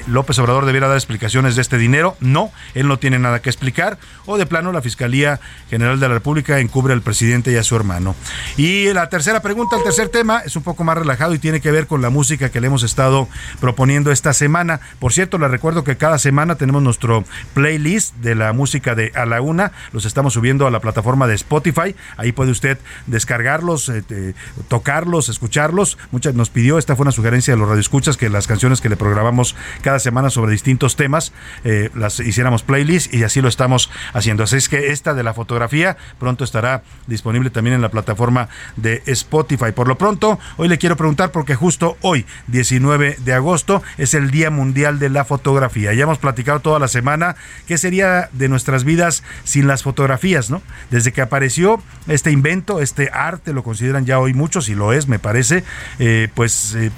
López 0.06 0.38
Obrador 0.38 0.66
debiera 0.66 0.88
dar 0.88 0.96
explicaciones 0.96 1.56
de 1.56 1.62
este 1.62 1.78
dinero. 1.78 2.16
No, 2.20 2.52
él 2.74 2.88
no 2.88 2.98
tiene 2.98 3.18
nada 3.18 3.40
que 3.40 3.50
explicar. 3.50 3.98
O 4.26 4.38
de 4.38 4.46
plano, 4.46 4.72
la 4.72 4.82
Fiscalía 4.82 5.40
General 5.70 5.98
de 5.98 6.08
la 6.08 6.14
República 6.14 6.58
encubre 6.58 6.92
al 6.92 7.02
presidente 7.02 7.52
y 7.52 7.56
a 7.56 7.62
su 7.62 7.76
hermano. 7.76 8.14
Y 8.56 8.92
la 8.92 9.08
tercera 9.08 9.40
pregunta, 9.40 9.76
el 9.76 9.82
tercer 9.82 10.08
tema, 10.08 10.40
es 10.40 10.56
un 10.56 10.62
poco 10.64 10.82
más 10.82 10.98
relajado 10.98 11.34
y 11.34 11.38
tiene 11.38 11.60
que 11.60 11.70
ver 11.70 11.86
con 11.86 12.02
la 12.02 12.10
música 12.10 12.48
que 12.48 12.60
le 12.60 12.66
hemos 12.66 12.82
estado 12.82 13.28
proponiendo 13.60 14.10
esta 14.10 14.32
semana. 14.32 14.80
Por 14.98 15.12
cierto, 15.12 15.38
le 15.38 15.46
recuerdo 15.46 15.84
que 15.84 15.96
cada 15.96 16.18
semana 16.18 16.56
tenemos 16.56 16.82
nuestro 16.82 17.24
playlist 17.54 18.16
de 18.16 18.34
la 18.34 18.52
música 18.52 18.94
de 18.94 19.12
A 19.14 19.26
la 19.26 19.40
Una. 19.40 19.72
Los 19.92 20.04
estamos 20.04 20.32
subiendo 20.32 20.66
a 20.66 20.70
la 20.70 20.80
plataforma 20.80 21.26
de 21.26 21.34
Spotify. 21.34 21.94
Ahí 22.16 22.32
puede 22.32 22.50
usted 22.50 22.78
descargarlos, 23.06 23.88
eh, 23.88 24.34
tocarlos, 24.68 25.28
escucharlos. 25.28 25.98
Muchas 26.10 26.34
nos 26.34 26.50
pidió, 26.50 26.78
esta 26.78 26.96
fue 26.96 27.04
una 27.04 27.12
sugerencia 27.12 27.54
de 27.54 27.60
los 27.60 27.68
radioescuchas, 27.68 28.16
que 28.16 28.28
las 28.28 28.46
canciones 28.46 28.80
que 28.80 28.88
le 28.88 28.96
programamos 28.96 29.54
cada 29.82 29.98
semana 29.98 30.30
sobre 30.30 30.52
distintos 30.52 30.96
temas 30.96 31.32
eh, 31.64 31.90
las 31.94 32.20
hiciéramos 32.20 32.62
playlist 32.62 33.12
y 33.12 33.24
así 33.24 33.40
lo 33.40 33.48
estamos 33.48 33.90
haciendo. 34.12 34.42
Así 34.42 34.56
es 34.56 34.68
que 34.68 34.92
esta 34.92 35.14
de 35.14 35.22
la 35.22 35.34
fotografía 35.34 35.96
pronto 36.18 36.44
estará 36.44 36.82
disponible 37.06 37.50
también 37.50 37.74
en 37.74 37.82
la 37.82 37.90
plataforma 37.90 38.48
de 38.76 39.02
Spotify. 39.06 39.72
Por 39.72 39.88
lo 39.88 39.98
pronto, 39.98 40.38
Hoy 40.56 40.68
le 40.68 40.78
quiero 40.78 40.96
preguntar 40.96 41.32
porque 41.32 41.56
justo 41.56 41.96
hoy, 42.00 42.26
19 42.46 43.16
de 43.24 43.32
agosto, 43.32 43.82
es 43.98 44.14
el 44.14 44.30
Día 44.30 44.50
Mundial 44.50 44.98
de 44.98 45.08
la 45.08 45.24
Fotografía. 45.24 45.92
Ya 45.94 46.04
hemos 46.04 46.18
platicado 46.18 46.60
toda 46.60 46.78
la 46.78 46.86
semana 46.86 47.34
qué 47.66 47.76
sería 47.76 48.28
de 48.32 48.48
nuestras 48.48 48.84
vidas 48.84 49.24
sin 49.42 49.66
las 49.66 49.82
fotografías, 49.82 50.50
¿no? 50.50 50.62
Desde 50.90 51.12
que 51.12 51.22
apareció 51.22 51.82
este 52.06 52.30
invento, 52.30 52.80
este 52.80 53.10
arte, 53.12 53.52
lo 53.52 53.64
consideran 53.64 54.06
ya 54.06 54.20
hoy 54.20 54.32
muchos 54.32 54.68
y 54.68 54.74
lo 54.74 54.92
es, 54.92 55.08
me 55.08 55.18
parece, 55.18 55.64
eh, 55.98 56.28
pues... 56.34 56.74
Eh, 56.74 56.90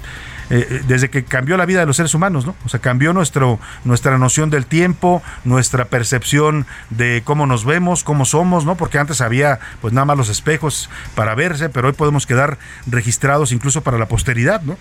eh, 0.49 0.65
eh, 0.69 0.81
desde 0.87 1.09
que 1.09 1.25
cambió 1.25 1.57
la 1.57 1.65
vida 1.65 1.81
de 1.81 1.85
los 1.85 1.97
seres 1.97 2.13
humanos, 2.13 2.45
¿no? 2.45 2.55
O 2.65 2.69
sea, 2.69 2.79
cambió 2.79 3.13
nuestro, 3.13 3.59
nuestra 3.83 4.17
noción 4.17 4.49
del 4.49 4.65
tiempo, 4.65 5.21
nuestra 5.43 5.85
percepción 5.85 6.65
de 6.89 7.21
cómo 7.25 7.45
nos 7.45 7.65
vemos, 7.65 8.03
cómo 8.03 8.25
somos, 8.25 8.65
¿no? 8.65 8.75
Porque 8.75 8.97
antes 8.97 9.21
había 9.21 9.59
pues 9.81 9.93
nada 9.93 10.05
más 10.05 10.17
los 10.17 10.29
espejos 10.29 10.89
para 11.15 11.35
verse, 11.35 11.69
pero 11.69 11.87
hoy 11.87 11.93
podemos 11.93 12.25
quedar 12.25 12.57
registrados 12.85 13.51
incluso 13.51 13.81
para 13.81 13.97
la 13.97 14.07
posteridad, 14.07 14.61
¿no? 14.61 14.77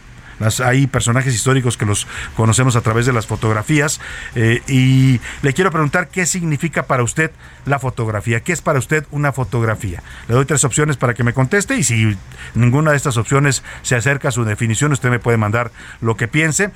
Hay 0.64 0.87
personajes 0.87 1.35
históricos 1.35 1.76
que 1.76 1.87
los 1.87 2.07
conocemos 2.37 2.76
a 2.76 2.81
través 2.81 3.07
de 3.07 3.12
las 3.12 3.26
fotografías. 3.26 4.00
Eh, 4.35 4.62
y 4.69 5.21
le 5.43 5.52
quiero 5.52 5.71
preguntar 5.71 6.09
qué 6.09 6.26
significa 6.26 6.85
para 6.85 7.02
usted 7.02 7.31
la 7.64 7.78
fotografía. 7.78 8.40
¿Qué 8.40 8.52
es 8.52 8.62
para 8.62 8.78
usted 8.78 9.07
una 9.11 9.33
fotografía? 9.33 10.02
Le 10.28 10.35
doy 10.35 10.45
tres 10.45 10.64
opciones 10.64 10.97
para 10.97 11.14
que 11.14 11.25
me 11.25 11.33
conteste 11.33 11.76
y 11.76 11.85
si 11.85 12.16
ninguna 12.55 12.90
de 12.90 12.97
estas 12.97 13.16
opciones 13.16 13.62
se 13.83 13.97
acerca 13.97 14.28
a 14.28 14.33
su 14.33 14.45
definición, 14.45 14.93
usted 14.93 15.11
me 15.11 15.19
puede 15.19 15.37
mandar 15.37 15.71
lo 16.00 16.16
que 16.16 16.28
piense. 16.28 16.71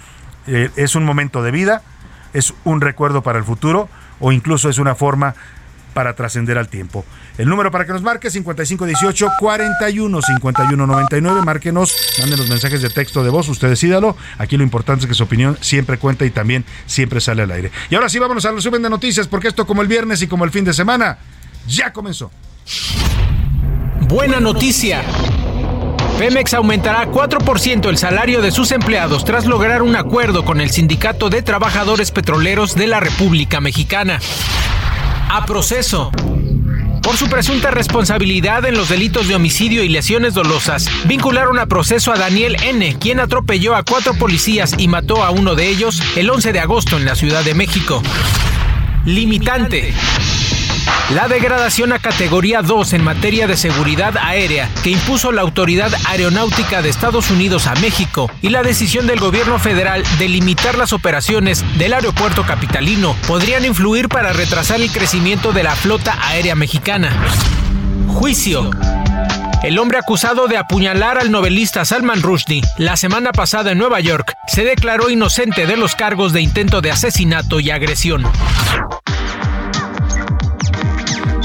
Eh, 0.47 0.71
¿Es 0.77 0.95
un 0.95 1.05
momento 1.05 1.43
de 1.43 1.51
vida? 1.51 1.83
¿Es 2.33 2.55
un 2.65 2.81
recuerdo 2.81 3.23
para 3.23 3.39
el 3.39 3.45
futuro? 3.45 3.89
¿O 4.21 4.33
incluso 4.33 4.69
es 4.69 4.79
una 4.79 4.95
forma 4.95 5.35
para 5.95 6.15
trascender 6.15 6.59
al 6.59 6.69
tiempo. 6.69 7.05
El 7.41 7.49
número 7.49 7.71
para 7.71 7.87
que 7.87 7.93
nos 7.95 8.03
marque 8.03 8.31
5518 8.31 9.33
41 9.39 10.21
51 10.21 10.87
99. 10.87 11.41
Márquenos, 11.43 11.97
manden 12.19 12.39
los 12.39 12.51
mensajes 12.51 12.83
de 12.83 12.91
texto 12.91 13.25
de 13.25 13.31
voz, 13.31 13.49
usted 13.49 13.71
decídalo. 13.71 14.15
Aquí 14.37 14.59
lo 14.59 14.63
importante 14.63 15.05
es 15.05 15.09
que 15.09 15.15
su 15.15 15.23
opinión 15.23 15.57
siempre 15.63 15.97
cuenta 15.97 16.27
y 16.27 16.31
también 16.31 16.67
siempre 16.85 17.19
sale 17.19 17.41
al 17.41 17.51
aire. 17.51 17.71
Y 17.89 17.95
ahora 17.95 18.11
sí, 18.11 18.19
vámonos 18.19 18.45
al 18.45 18.57
resumen 18.57 18.83
de 18.83 18.91
noticias, 18.91 19.27
porque 19.27 19.49
esto, 19.49 19.67
como 19.67 19.81
el 19.81 19.89
viernes 19.89 20.21
y 20.21 20.27
como 20.27 20.45
el 20.45 20.51
fin 20.51 20.67
de 20.67 20.75
semana, 20.75 21.17
ya 21.67 21.95
comenzó. 21.95 22.31
Buena 24.03 24.39
noticia. 24.39 25.03
Pemex 26.19 26.53
aumentará 26.53 27.11
4% 27.11 27.89
el 27.89 27.97
salario 27.97 28.43
de 28.43 28.51
sus 28.51 28.71
empleados 28.71 29.25
tras 29.25 29.47
lograr 29.47 29.81
un 29.81 29.97
acuerdo 29.97 30.45
con 30.45 30.61
el 30.61 30.69
Sindicato 30.69 31.31
de 31.31 31.41
Trabajadores 31.41 32.11
Petroleros 32.11 32.75
de 32.75 32.87
la 32.87 33.01
República 33.01 33.63
Mexicana 33.63 34.21
a 35.31 35.47
proceso. 35.47 36.11
Por 37.11 37.19
su 37.19 37.29
presunta 37.29 37.73
responsabilidad 37.73 38.65
en 38.67 38.77
los 38.77 38.89
delitos 38.89 39.27
de 39.27 39.35
homicidio 39.35 39.83
y 39.83 39.89
lesiones 39.89 40.33
dolosas, 40.33 40.87
vincularon 41.07 41.59
a 41.59 41.67
proceso 41.67 42.13
a 42.13 42.17
Daniel 42.17 42.55
N., 42.63 42.99
quien 43.01 43.19
atropelló 43.19 43.75
a 43.75 43.83
cuatro 43.83 44.15
policías 44.15 44.77
y 44.79 44.87
mató 44.87 45.25
a 45.25 45.31
uno 45.31 45.57
de 45.57 45.71
ellos 45.71 46.01
el 46.15 46.31
11 46.31 46.53
de 46.53 46.61
agosto 46.61 46.97
en 46.97 47.05
la 47.05 47.17
Ciudad 47.17 47.43
de 47.43 47.55
México. 47.55 48.01
Limitante. 49.05 49.93
La 51.11 51.27
degradación 51.27 51.93
a 51.93 51.99
categoría 51.99 52.63
2 52.63 52.93
en 52.93 53.03
materia 53.03 53.47
de 53.47 53.57
seguridad 53.57 54.17
aérea 54.17 54.69
que 54.85 54.91
impuso 54.91 55.33
la 55.33 55.43
Autoridad 55.43 55.93
Aeronáutica 56.07 56.83
de 56.83 56.89
Estados 56.89 57.31
Unidos 57.31 57.67
a 57.67 57.75
México 57.75 58.31
y 58.43 58.51
la 58.51 58.63
decisión 58.63 59.07
del 59.07 59.19
gobierno 59.19 59.59
federal 59.59 60.05
de 60.19 60.29
limitar 60.29 60.79
las 60.79 60.93
operaciones 60.93 61.65
del 61.79 61.95
aeropuerto 61.95 62.45
capitalino 62.45 63.17
podrían 63.27 63.65
influir 63.65 64.09
para 64.09 64.33
retrasar 64.33 64.81
el 64.81 64.93
crecimiento 64.93 65.53
de 65.53 65.65
la 65.65 65.75
flota 65.75 66.17
aérea 66.29 66.55
mexicana. 66.55 67.13
Juicio. 68.07 68.71
El 69.63 69.79
hombre 69.79 69.99
acusado 69.99 70.47
de 70.47 70.57
apuñalar 70.57 71.19
al 71.19 71.31
novelista 71.31 71.85
Salman 71.85 72.23
Rushdie 72.23 72.63
la 72.79 72.97
semana 72.97 73.33
pasada 73.33 73.73
en 73.73 73.79
Nueva 73.79 74.01
York 74.01 74.35
se 74.47 74.65
declaró 74.65 75.11
inocente 75.11 75.67
de 75.67 75.77
los 75.77 75.95
cargos 75.95 76.33
de 76.33 76.41
intento 76.41 76.81
de 76.81 76.91
asesinato 76.91 77.61
y 77.61 77.71
agresión. 77.71 78.25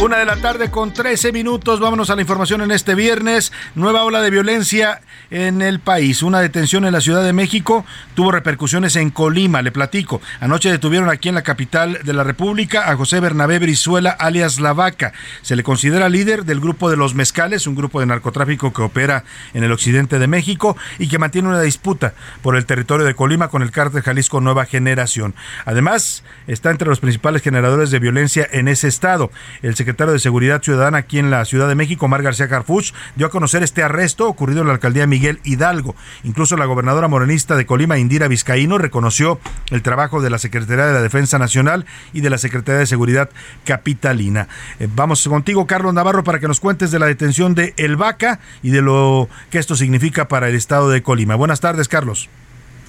Una 0.01 0.17
de 0.17 0.25
la 0.25 0.35
tarde 0.35 0.69
con 0.69 0.93
13 0.93 1.31
minutos. 1.31 1.79
Vámonos 1.79 2.09
a 2.09 2.15
la 2.15 2.21
información 2.21 2.61
en 2.61 2.71
este 2.71 2.95
viernes. 2.95 3.53
Nueva 3.75 4.03
ola 4.03 4.21
de 4.21 4.29
violencia 4.29 5.01
en 5.31 5.61
el 5.61 5.79
país. 5.79 6.21
Una 6.21 6.41
detención 6.41 6.85
en 6.85 6.91
la 6.91 6.99
Ciudad 6.99 7.23
de 7.23 7.31
México 7.31 7.85
tuvo 8.13 8.31
repercusiones 8.31 8.97
en 8.97 9.09
Colima. 9.09 9.61
Le 9.61 9.71
platico. 9.71 10.21
Anoche 10.41 10.69
detuvieron 10.69 11.09
aquí 11.09 11.29
en 11.29 11.35
la 11.35 11.43
capital 11.43 11.99
de 12.03 12.13
la 12.13 12.23
República 12.23 12.91
a 12.91 12.97
José 12.97 13.21
Bernabé 13.21 13.57
Brizuela, 13.57 14.11
alias 14.11 14.59
La 14.59 14.73
Vaca. 14.73 15.13
Se 15.41 15.55
le 15.55 15.63
considera 15.63 16.09
líder 16.09 16.43
del 16.43 16.59
grupo 16.59 16.89
de 16.89 16.97
los 16.97 17.15
Mezcales, 17.15 17.65
un 17.65 17.75
grupo 17.75 18.01
de 18.01 18.05
narcotráfico 18.05 18.73
que 18.73 18.81
opera 18.81 19.23
en 19.53 19.63
el 19.63 19.71
occidente 19.71 20.19
de 20.19 20.27
México 20.27 20.77
y 20.99 21.07
que 21.07 21.19
mantiene 21.19 21.47
una 21.47 21.61
disputa 21.61 22.13
por 22.41 22.57
el 22.57 22.65
territorio 22.65 23.05
de 23.05 23.15
Colima 23.15 23.47
con 23.47 23.61
el 23.61 23.71
cártel 23.71 24.03
Jalisco 24.03 24.41
Nueva 24.41 24.65
Generación. 24.65 25.35
Además, 25.63 26.23
está 26.47 26.69
entre 26.69 26.89
los 26.89 26.99
principales 26.99 27.41
generadores 27.41 27.91
de 27.91 27.99
violencia 27.99 28.47
en 28.51 28.67
ese 28.67 28.89
estado. 28.89 29.31
El 29.61 29.75
secretario 29.85 30.13
de 30.13 30.19
Seguridad 30.19 30.63
Ciudadana 30.63 30.97
aquí 30.97 31.19
en 31.19 31.29
la 31.29 31.45
Ciudad 31.45 31.67
de 31.67 31.75
México, 31.75 32.07
Omar 32.07 32.23
García 32.23 32.49
Carfuch, 32.49 32.91
dio 33.15 33.27
a 33.27 33.29
conocer 33.29 33.61
este 33.61 33.83
arresto 33.83 34.27
ocurrido 34.27 34.61
en 34.61 34.67
la 34.67 34.73
alcaldía 34.73 35.05
Miguel 35.05 35.39
Hidalgo. 35.43 35.95
Incluso 36.23 36.57
la 36.57 36.65
gobernadora 36.65 37.07
morenista 37.07 37.55
de 37.55 37.67
Colima, 37.67 37.99
Indira 37.99 38.27
Vizcaíno, 38.27 38.79
reconoció 38.79 39.39
el 39.69 39.83
trabajo 39.83 40.23
de 40.23 40.31
la 40.31 40.39
Secretaría 40.39 40.87
de 40.87 40.93
la 40.93 41.03
Defensa 41.03 41.37
Nacional 41.37 41.85
y 42.13 42.21
de 42.21 42.31
la 42.31 42.39
Secretaría 42.39 42.79
de 42.79 42.87
Seguridad 42.87 43.29
Capitalina. 43.63 44.47
Eh, 44.79 44.87
vamos 44.95 45.27
contigo, 45.27 45.67
Carlos 45.67 45.93
Navarro, 45.93 46.23
para 46.23 46.39
que 46.39 46.47
nos 46.47 46.59
cuentes 46.59 46.89
de 46.89 46.97
la 46.97 47.05
detención 47.05 47.53
de 47.53 47.75
El 47.77 47.95
Vaca 47.95 48.39
y 48.63 48.71
de 48.71 48.81
lo 48.81 49.29
que 49.51 49.59
esto 49.59 49.75
significa 49.75 50.27
para 50.27 50.49
el 50.49 50.55
estado 50.55 50.89
de 50.89 51.03
Colima. 51.03 51.35
Buenas 51.35 51.59
tardes, 51.59 51.87
Carlos. 51.87 52.27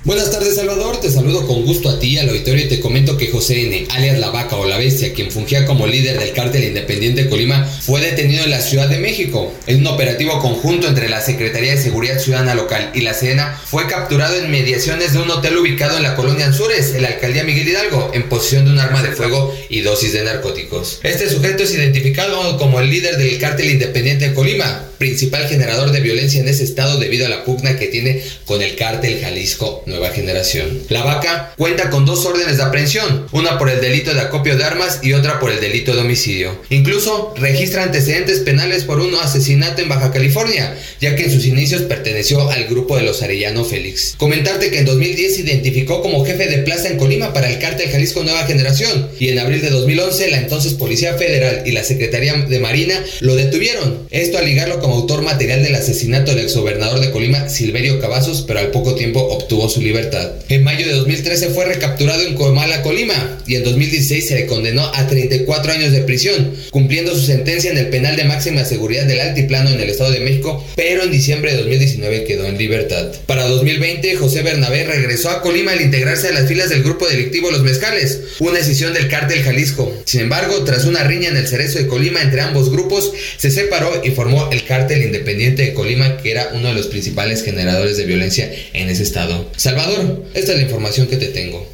Buenas 0.07 0.31
tardes 0.31 0.55
Salvador, 0.55 1.01
te 1.01 1.11
saludo 1.11 1.49
con 1.49 1.65
gusto 1.65 1.89
a 1.89 1.99
ti 1.99 2.17
al 2.17 2.29
auditorio 2.29 2.65
y 2.65 2.69
te 2.69 2.79
comento 2.79 3.17
que 3.17 3.27
José 3.27 3.67
N., 3.67 3.89
alias 3.91 4.21
La 4.21 4.31
Vaca 4.31 4.55
o 4.55 4.65
La 4.65 4.79
Bestia, 4.79 5.13
quien 5.13 5.33
fungía 5.33 5.67
como 5.67 5.89
líder 5.89 6.21
del 6.21 6.33
cártel 6.33 6.63
independiente 6.63 7.25
de 7.25 7.29
Colima, 7.29 7.67
fue 7.67 8.01
detenido 8.01 8.45
en 8.45 8.51
la 8.51 8.61
Ciudad 8.61 8.89
de 8.89 8.99
México. 8.99 9.53
En 9.67 9.81
un 9.81 9.89
operativo 9.89 10.39
conjunto 10.39 10.87
entre 10.87 11.09
la 11.09 11.21
Secretaría 11.21 11.73
de 11.73 11.83
Seguridad 11.83 12.21
Ciudadana 12.21 12.55
Local 12.55 12.93
y 12.95 13.01
la 13.01 13.15
Sedena, 13.15 13.61
fue 13.65 13.89
capturado 13.89 14.37
en 14.37 14.49
mediaciones 14.49 15.13
de 15.13 15.19
un 15.19 15.29
hotel 15.29 15.57
ubicado 15.57 15.97
en 15.97 16.05
la 16.05 16.15
colonia 16.15 16.47
Anzures, 16.47 16.95
en 16.95 17.03
la 17.03 17.09
alcaldía 17.09 17.43
Miguel 17.43 17.67
Hidalgo, 17.67 18.13
en 18.15 18.29
posesión 18.29 18.65
de 18.65 18.71
un 18.71 18.79
arma 18.79 19.03
de 19.03 19.11
fuego 19.11 19.53
y 19.69 19.81
dosis 19.81 20.13
de 20.13 20.23
narcóticos. 20.23 21.01
Este 21.03 21.29
sujeto 21.29 21.65
es 21.65 21.75
identificado 21.75 22.59
como 22.59 22.79
el 22.79 22.91
líder 22.91 23.17
del 23.17 23.41
cártel 23.41 23.71
independiente 23.71 24.29
de 24.29 24.35
Colima, 24.35 24.85
principal 24.99 25.49
generador 25.49 25.91
de 25.91 26.01
violencia 26.01 26.41
en 26.41 26.49
ese 26.49 26.63
estado 26.63 26.99
debido 26.99 27.27
a 27.27 27.29
la 27.29 27.45
pugna 27.45 27.77
que 27.77 27.89
tiene 27.89 28.23
con 28.45 28.63
el 28.63 28.77
cártel 28.77 29.21
Jalisco 29.21 29.83
Nueva 29.85 29.96
Generación. 30.13 30.83
La 30.89 31.03
vaca 31.03 31.53
cuenta 31.57 31.91
con 31.91 32.05
dos 32.05 32.25
órdenes 32.25 32.57
de 32.57 32.63
aprehensión, 32.63 33.27
una 33.33 33.59
por 33.59 33.71
el 33.71 33.81
delito 33.81 34.15
de 34.15 34.21
acopio 34.21 34.57
de 34.57 34.65
armas 34.65 35.01
y 35.03 35.13
otra 35.13 35.41
por 35.41 35.51
el 35.51 35.61
delito 35.61 35.95
de 35.95 36.03
homicidio. 36.03 36.61
Incluso 36.71 37.35
registra 37.37 37.83
antecedentes 37.83 38.41
penales 38.41 38.85
por 38.85 39.01
un 39.01 39.15
asesinato 39.15 39.83
en 39.83 39.89
Baja 39.89 40.13
California, 40.13 40.77
ya 41.01 41.17
que 41.17 41.25
en 41.25 41.33
sus 41.33 41.47
inicios 41.47 41.83
perteneció 41.83 42.49
al 42.51 42.67
grupo 42.67 42.97
de 42.97 43.03
los 43.03 43.23
Arellano 43.23 43.65
Félix. 43.65 44.15
Comentarte 44.17 44.71
que 44.71 44.79
en 44.79 44.85
2010 44.85 45.35
se 45.35 45.41
identificó 45.43 46.03
como 46.03 46.25
jefe 46.25 46.47
de 46.47 46.59
plaza 46.59 46.89
en 46.89 46.99
Colima 46.99 47.33
para 47.33 47.51
el 47.51 47.59
cártel 47.59 47.91
Jalisco 47.91 48.23
Nueva 48.23 48.45
Generación 48.45 49.09
y 49.19 49.29
en 49.29 49.39
abril 49.39 49.61
de 49.63 49.71
2011 49.71 50.31
la 50.31 50.39
entonces 50.39 50.75
Policía 50.75 51.15
Federal 51.15 51.63
y 51.67 51.73
la 51.73 51.85
Secretaría 51.85 52.35
de 52.35 52.61
Marina 52.61 53.03
lo 53.21 53.35
detuvieron. 53.35 54.07
Esto 54.11 54.39
al 54.39 54.47
ligarlo 54.47 54.81
como 54.81 54.95
autor 54.95 55.23
material 55.23 55.63
del 55.63 55.75
asesinato 55.75 56.33
del 56.35 56.45
exgobernador 56.45 57.01
de 57.01 57.11
Colima, 57.11 57.49
Silverio 57.49 58.01
Cavazos, 58.01 58.43
pero 58.43 58.61
al 58.61 58.71
poco 58.71 58.95
tiempo 58.95 59.21
obtuvo 59.21 59.69
su 59.69 59.76
libertad. 59.81 60.33
En 60.49 60.63
mayo 60.63 60.87
de 60.87 60.93
2013 60.93 61.49
fue 61.51 61.65
recapturado 61.65 62.23
en 62.23 62.35
Comala, 62.35 62.83
Colima, 62.83 63.39
y 63.47 63.57
en 63.57 63.65
2016 63.65 64.29
se 64.29 64.35
le 64.35 64.47
condenó 64.47 64.87
a 64.95 65.07
34 65.07 65.73
años 65.73 65.93
de 65.93 66.03
prisión, 66.03 66.55
cumpliendo 66.71 67.15
su 67.15 67.25
sentencia 67.25 67.71
en 67.71 67.79
el 67.79 67.89
penal 67.89 68.17
de 68.17 68.25
máxima 68.25 68.65
seguridad 68.65 69.07
del 69.07 69.21
Altiplano 69.21 69.71
en 69.71 69.81
el 69.81 69.91
Estado 69.91 70.11
de 70.11 70.21
México, 70.21 70.65
pero 70.77 71.03
en 71.03 71.11
diciembre 71.11 71.53
de 71.53 71.59
2019 71.59 72.25
quedó 72.25 72.47
en 72.47 72.59
libertad. 72.59 73.13
Para 73.27 73.47
2020, 73.47 74.17
José 74.17 74.43
Bernabé 74.43 74.85
regresó 74.85 75.31
a 75.31 75.43
Colima 75.43 75.73
al 75.73 75.81
integrarse 75.81 76.29
a 76.29 76.33
las 76.33 76.49
filas 76.49 76.69
del 76.69 76.83
grupo 76.83 77.07
delictivo 77.07 77.51
Los 77.51 77.63
Mezcales, 77.63 78.21
una 78.41 78.59
decisión 78.59 78.93
del 78.93 79.09
cártel 79.09 79.43
Jalisco. 79.43 79.93
Sin 80.05 80.21
embargo, 80.21 80.65
tras 80.65 80.85
una 80.85 81.05
riña 81.05 81.29
en 81.29 81.37
el 81.37 81.47
cerezo 81.47 81.79
de 81.79 81.87
Colima 81.87 82.21
entre 82.23 82.41
ambos 82.41 82.71
grupos, 82.71 83.13
se 83.37 83.51
separó 83.51 84.03
y 84.05 84.11
formó 84.11 84.51
el 84.53 84.65
cártel 84.65 85.03
independiente 85.03 85.63
de 85.63 85.75
Colima, 85.75 86.19
que 86.19 86.31
era 86.31 86.51
uno 86.53 86.69
de 86.69 86.75
los 86.75 86.87
principales 86.87 87.43
generadores 87.43 87.97
de 87.97 88.05
violencia 88.05 88.51
en 88.73 88.89
ese 88.89 89.03
estado. 89.03 89.51
Salvador, 89.67 90.23
esta 90.33 90.53
es 90.53 90.59
la 90.59 90.63
información 90.63 91.09
que 91.09 91.17
te 91.17 91.27
tengo. 91.27 91.67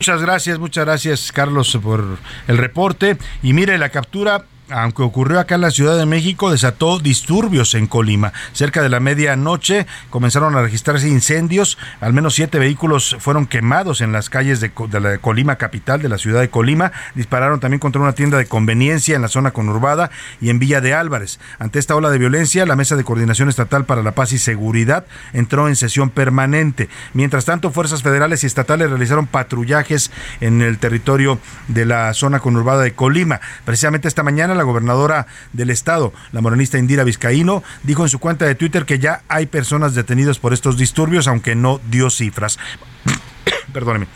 Muchas 0.00 0.22
gracias, 0.22 0.58
muchas 0.58 0.86
gracias 0.86 1.30
Carlos 1.30 1.78
por 1.82 2.18
el 2.48 2.56
reporte. 2.56 3.18
Y 3.42 3.52
mire, 3.52 3.76
la 3.76 3.90
captura 3.90 4.46
aunque 4.68 5.02
ocurrió 5.02 5.38
acá 5.38 5.54
en 5.54 5.60
la 5.60 5.70
Ciudad 5.70 5.96
de 5.96 6.06
México, 6.06 6.50
desató 6.50 6.98
disturbios 6.98 7.74
en 7.74 7.86
Colima. 7.86 8.32
Cerca 8.52 8.82
de 8.82 8.88
la 8.88 9.00
medianoche 9.00 9.86
comenzaron 10.10 10.56
a 10.56 10.62
registrarse 10.62 11.08
incendios. 11.08 11.78
Al 12.00 12.12
menos 12.12 12.34
siete 12.34 12.58
vehículos 12.58 13.16
fueron 13.20 13.46
quemados 13.46 14.00
en 14.00 14.12
las 14.12 14.28
calles 14.28 14.60
de, 14.60 14.72
la 15.00 15.18
Colima 15.18 15.56
capital, 15.56 16.02
de 16.02 16.08
la 16.08 16.18
ciudad 16.18 16.40
de 16.40 16.50
Colima. 16.50 16.92
Dispararon 17.14 17.60
también 17.60 17.78
contra 17.78 18.02
una 18.02 18.12
tienda 18.12 18.38
de 18.38 18.46
conveniencia 18.46 19.14
en 19.14 19.22
la 19.22 19.28
zona 19.28 19.52
conurbada 19.52 20.10
y 20.40 20.50
en 20.50 20.58
Villa 20.58 20.80
de 20.80 20.94
Álvarez. 20.94 21.38
Ante 21.58 21.78
esta 21.78 21.94
ola 21.94 22.10
de 22.10 22.18
violencia, 22.18 22.66
la 22.66 22.76
Mesa 22.76 22.96
de 22.96 23.04
Coordinación 23.04 23.48
Estatal 23.48 23.84
para 23.84 24.02
la 24.02 24.12
Paz 24.12 24.32
y 24.32 24.38
Seguridad 24.38 25.06
entró 25.32 25.68
en 25.68 25.76
sesión 25.76 26.10
permanente. 26.10 26.88
Mientras 27.12 27.44
tanto, 27.44 27.70
fuerzas 27.70 28.02
federales 28.02 28.42
y 28.42 28.46
estatales 28.46 28.90
realizaron 28.90 29.26
patrullajes 29.26 30.10
en 30.40 30.60
el 30.60 30.78
territorio 30.78 31.38
de 31.68 31.84
la 31.84 32.12
zona 32.14 32.40
conurbada 32.40 32.82
de 32.82 32.94
Colima. 32.94 33.40
Precisamente 33.64 34.08
esta 34.08 34.22
mañana 34.22 34.55
la 34.56 34.64
gobernadora 34.64 35.26
del 35.52 35.70
estado, 35.70 36.12
la 36.32 36.40
morenista 36.40 36.78
Indira 36.78 37.04
Vizcaíno, 37.04 37.62
dijo 37.82 38.02
en 38.02 38.08
su 38.08 38.18
cuenta 38.18 38.44
de 38.44 38.54
Twitter 38.54 38.84
que 38.84 38.98
ya 38.98 39.22
hay 39.28 39.46
personas 39.46 39.94
detenidas 39.94 40.38
por 40.38 40.52
estos 40.52 40.76
disturbios, 40.76 41.28
aunque 41.28 41.54
no 41.54 41.80
dio 41.90 42.10
cifras. 42.10 42.58
Perdóneme. 43.72 44.06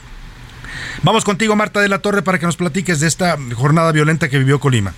Vamos 1.03 1.25
contigo, 1.25 1.57
Marta 1.57 1.81
de 1.81 1.89
la 1.89 2.01
Torre, 2.01 2.23
para 2.23 2.39
que 2.39 2.47
nos 2.47 2.57
platiques 2.57 3.01
de 3.01 3.07
esta 3.07 3.39
jornada 3.55 3.93
violenta 3.93 4.29
que 4.29 4.39
vivió 4.39 4.61
Colima. 4.61 4.93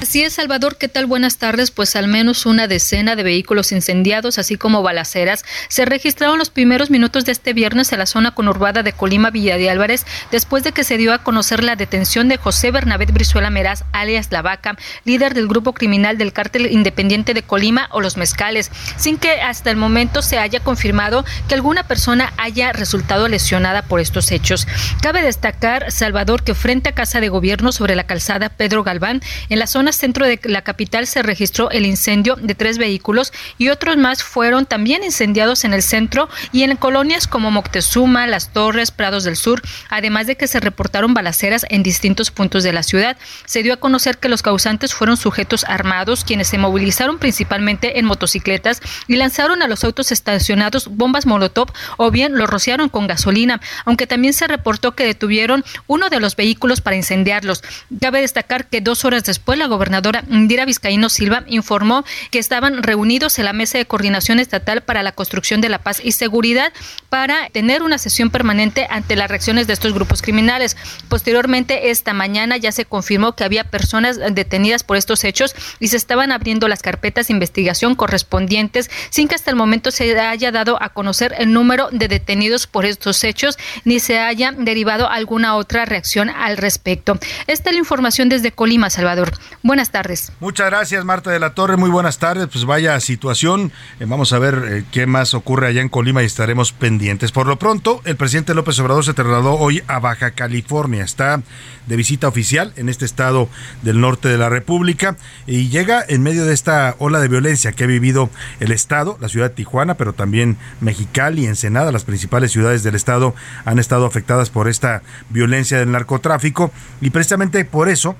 Así 0.00 0.22
es, 0.22 0.32
Salvador, 0.32 0.78
¿qué 0.78 0.88
tal? 0.88 1.04
Buenas 1.04 1.36
tardes. 1.36 1.70
Pues 1.70 1.94
al 1.94 2.08
menos 2.08 2.46
una 2.46 2.66
decena 2.66 3.16
de 3.16 3.22
vehículos 3.22 3.70
incendiados, 3.70 4.38
así 4.38 4.56
como 4.56 4.82
balaceras, 4.82 5.44
se 5.68 5.84
registraron 5.84 6.38
los 6.38 6.48
primeros 6.48 6.88
minutos 6.88 7.26
de 7.26 7.32
este 7.32 7.52
viernes 7.52 7.92
en 7.92 7.98
la 7.98 8.06
zona 8.06 8.30
conurbada 8.30 8.82
de 8.82 8.94
Colima, 8.94 9.28
Villa 9.28 9.58
de 9.58 9.68
Álvarez, 9.68 10.06
después 10.32 10.64
de 10.64 10.72
que 10.72 10.84
se 10.84 10.96
dio 10.96 11.12
a 11.12 11.22
conocer 11.22 11.62
la 11.62 11.76
detención 11.76 12.28
de 12.28 12.38
José 12.38 12.70
Bernabé 12.70 13.04
Brizuela 13.04 13.50
Meraz, 13.50 13.84
alias 13.92 14.28
La 14.30 14.40
Vaca, 14.40 14.78
líder 15.04 15.34
del 15.34 15.48
grupo 15.48 15.74
criminal 15.74 16.16
del 16.16 16.32
cártel 16.32 16.72
independiente 16.72 17.34
de 17.34 17.42
Colima 17.42 17.90
o 17.92 18.00
Los 18.00 18.16
Mezcales, 18.16 18.70
sin 18.96 19.18
que 19.18 19.42
hasta 19.42 19.70
el 19.70 19.76
momento 19.76 20.22
se 20.22 20.38
haya 20.38 20.60
confirmado 20.60 21.26
que 21.46 21.54
alguna 21.54 21.82
persona 21.82 22.32
haya 22.38 22.72
resultado 22.72 23.28
lesionada 23.28 23.82
por 23.82 24.00
estos 24.00 24.32
hechos. 24.32 24.66
Cabe 25.02 25.20
destacar, 25.20 25.92
Salvador, 25.92 26.42
que 26.42 26.54
frente 26.54 26.88
a 26.88 26.94
Casa 26.94 27.20
de 27.20 27.28
Gobierno 27.28 27.70
sobre 27.70 27.96
la 27.96 28.04
calzada 28.04 28.48
Pedro 28.48 28.82
Galván, 28.82 29.20
en 29.50 29.58
la 29.58 29.66
zona 29.66 29.89
centro 29.92 30.26
de 30.26 30.40
la 30.44 30.62
capital 30.62 31.06
se 31.06 31.22
registró 31.22 31.70
el 31.70 31.86
incendio 31.86 32.36
de 32.36 32.54
tres 32.54 32.78
vehículos 32.78 33.32
y 33.58 33.68
otros 33.68 33.96
más 33.96 34.22
fueron 34.22 34.66
también 34.66 35.04
incendiados 35.04 35.64
en 35.64 35.72
el 35.72 35.82
centro 35.82 36.28
y 36.52 36.62
en 36.62 36.76
colonias 36.76 37.26
como 37.26 37.50
Moctezuma, 37.50 38.26
Las 38.26 38.52
Torres, 38.52 38.90
Prados 38.90 39.24
del 39.24 39.36
Sur, 39.36 39.62
además 39.88 40.26
de 40.26 40.36
que 40.36 40.46
se 40.46 40.60
reportaron 40.60 41.14
balaceras 41.14 41.66
en 41.68 41.82
distintos 41.82 42.30
puntos 42.30 42.62
de 42.62 42.72
la 42.72 42.82
ciudad. 42.82 43.16
Se 43.44 43.62
dio 43.62 43.74
a 43.74 43.78
conocer 43.78 44.18
que 44.18 44.28
los 44.28 44.42
causantes 44.42 44.94
fueron 44.94 45.16
sujetos 45.16 45.64
armados 45.64 46.24
quienes 46.24 46.48
se 46.48 46.58
movilizaron 46.58 47.18
principalmente 47.18 47.98
en 47.98 48.04
motocicletas 48.04 48.80
y 49.06 49.16
lanzaron 49.16 49.62
a 49.62 49.68
los 49.68 49.84
autos 49.84 50.12
estacionados 50.12 50.88
bombas 50.88 51.26
molotov 51.26 51.72
o 51.96 52.10
bien 52.10 52.36
los 52.36 52.48
rociaron 52.48 52.88
con 52.88 53.06
gasolina, 53.06 53.60
aunque 53.84 54.06
también 54.06 54.34
se 54.34 54.46
reportó 54.46 54.94
que 54.94 55.04
detuvieron 55.04 55.64
uno 55.86 56.08
de 56.08 56.20
los 56.20 56.36
vehículos 56.36 56.80
para 56.80 56.96
incendiarlos. 56.96 57.62
Cabe 58.00 58.20
destacar 58.20 58.66
que 58.66 58.80
dos 58.80 59.04
horas 59.04 59.24
después 59.24 59.58
la 59.58 59.66
gobernadora 59.80 60.24
Indira 60.28 60.66
Vizcaíno 60.66 61.08
Silva 61.08 61.42
informó 61.46 62.04
que 62.30 62.38
estaban 62.38 62.82
reunidos 62.82 63.38
en 63.38 63.46
la 63.46 63.54
Mesa 63.54 63.78
de 63.78 63.86
Coordinación 63.86 64.38
Estatal 64.38 64.82
para 64.82 65.02
la 65.02 65.12
Construcción 65.12 65.62
de 65.62 65.70
la 65.70 65.78
Paz 65.78 66.02
y 66.04 66.12
Seguridad 66.12 66.70
para 67.08 67.48
tener 67.48 67.82
una 67.82 67.96
sesión 67.96 68.28
permanente 68.28 68.86
ante 68.90 69.16
las 69.16 69.30
reacciones 69.30 69.66
de 69.66 69.72
estos 69.72 69.94
grupos 69.94 70.20
criminales. 70.20 70.76
Posteriormente, 71.08 71.90
esta 71.90 72.12
mañana 72.12 72.58
ya 72.58 72.72
se 72.72 72.84
confirmó 72.84 73.34
que 73.34 73.42
había 73.42 73.64
personas 73.64 74.18
detenidas 74.18 74.84
por 74.84 74.98
estos 74.98 75.24
hechos 75.24 75.54
y 75.78 75.88
se 75.88 75.96
estaban 75.96 76.30
abriendo 76.30 76.68
las 76.68 76.82
carpetas 76.82 77.28
de 77.28 77.32
investigación 77.32 77.94
correspondientes 77.94 78.90
sin 79.08 79.28
que 79.28 79.34
hasta 79.34 79.50
el 79.50 79.56
momento 79.56 79.90
se 79.92 80.18
haya 80.20 80.52
dado 80.52 80.76
a 80.82 80.90
conocer 80.90 81.34
el 81.38 81.54
número 81.54 81.88
de 81.90 82.08
detenidos 82.08 82.66
por 82.66 82.84
estos 82.84 83.24
hechos 83.24 83.56
ni 83.86 83.98
se 83.98 84.18
haya 84.18 84.52
derivado 84.52 85.08
alguna 85.08 85.56
otra 85.56 85.86
reacción 85.86 86.28
al 86.28 86.58
respecto. 86.58 87.18
Esta 87.46 87.70
es 87.70 87.74
la 87.74 87.80
información 87.80 88.28
desde 88.28 88.52
Colima, 88.52 88.90
Salvador. 88.90 89.32
Buenas 89.70 89.92
tardes. 89.92 90.32
Muchas 90.40 90.66
gracias, 90.66 91.04
Marta 91.04 91.30
de 91.30 91.38
la 91.38 91.54
Torre. 91.54 91.76
Muy 91.76 91.90
buenas 91.90 92.18
tardes. 92.18 92.48
Pues 92.48 92.64
vaya 92.64 92.98
situación. 92.98 93.70
Eh, 94.00 94.04
vamos 94.04 94.32
a 94.32 94.40
ver 94.40 94.64
eh, 94.68 94.84
qué 94.90 95.06
más 95.06 95.32
ocurre 95.32 95.68
allá 95.68 95.80
en 95.80 95.88
Colima 95.88 96.24
y 96.24 96.26
estaremos 96.26 96.72
pendientes. 96.72 97.30
Por 97.30 97.46
lo 97.46 97.56
pronto, 97.56 98.00
el 98.04 98.16
presidente 98.16 98.52
López 98.52 98.80
Obrador 98.80 99.04
se 99.04 99.14
trasladó 99.14 99.54
hoy 99.54 99.80
a 99.86 100.00
Baja 100.00 100.32
California. 100.32 101.04
Está 101.04 101.40
de 101.86 101.94
visita 101.94 102.26
oficial 102.26 102.72
en 102.74 102.88
este 102.88 103.04
estado 103.04 103.48
del 103.82 104.00
norte 104.00 104.28
de 104.28 104.38
la 104.38 104.48
República 104.48 105.16
y 105.46 105.68
llega 105.68 106.04
en 106.08 106.24
medio 106.24 106.44
de 106.46 106.52
esta 106.52 106.96
ola 106.98 107.20
de 107.20 107.28
violencia 107.28 107.70
que 107.70 107.84
ha 107.84 107.86
vivido 107.86 108.28
el 108.58 108.72
estado, 108.72 109.18
la 109.20 109.28
ciudad 109.28 109.50
de 109.50 109.54
Tijuana, 109.54 109.94
pero 109.94 110.14
también 110.14 110.56
Mexicali 110.80 111.44
y 111.44 111.46
Ensenada, 111.46 111.92
las 111.92 112.02
principales 112.02 112.50
ciudades 112.50 112.82
del 112.82 112.96
estado 112.96 113.36
han 113.64 113.78
estado 113.78 114.04
afectadas 114.04 114.50
por 114.50 114.66
esta 114.66 115.02
violencia 115.28 115.78
del 115.78 115.92
narcotráfico 115.92 116.72
y 117.00 117.10
precisamente 117.10 117.64
por 117.64 117.88
eso 117.88 118.16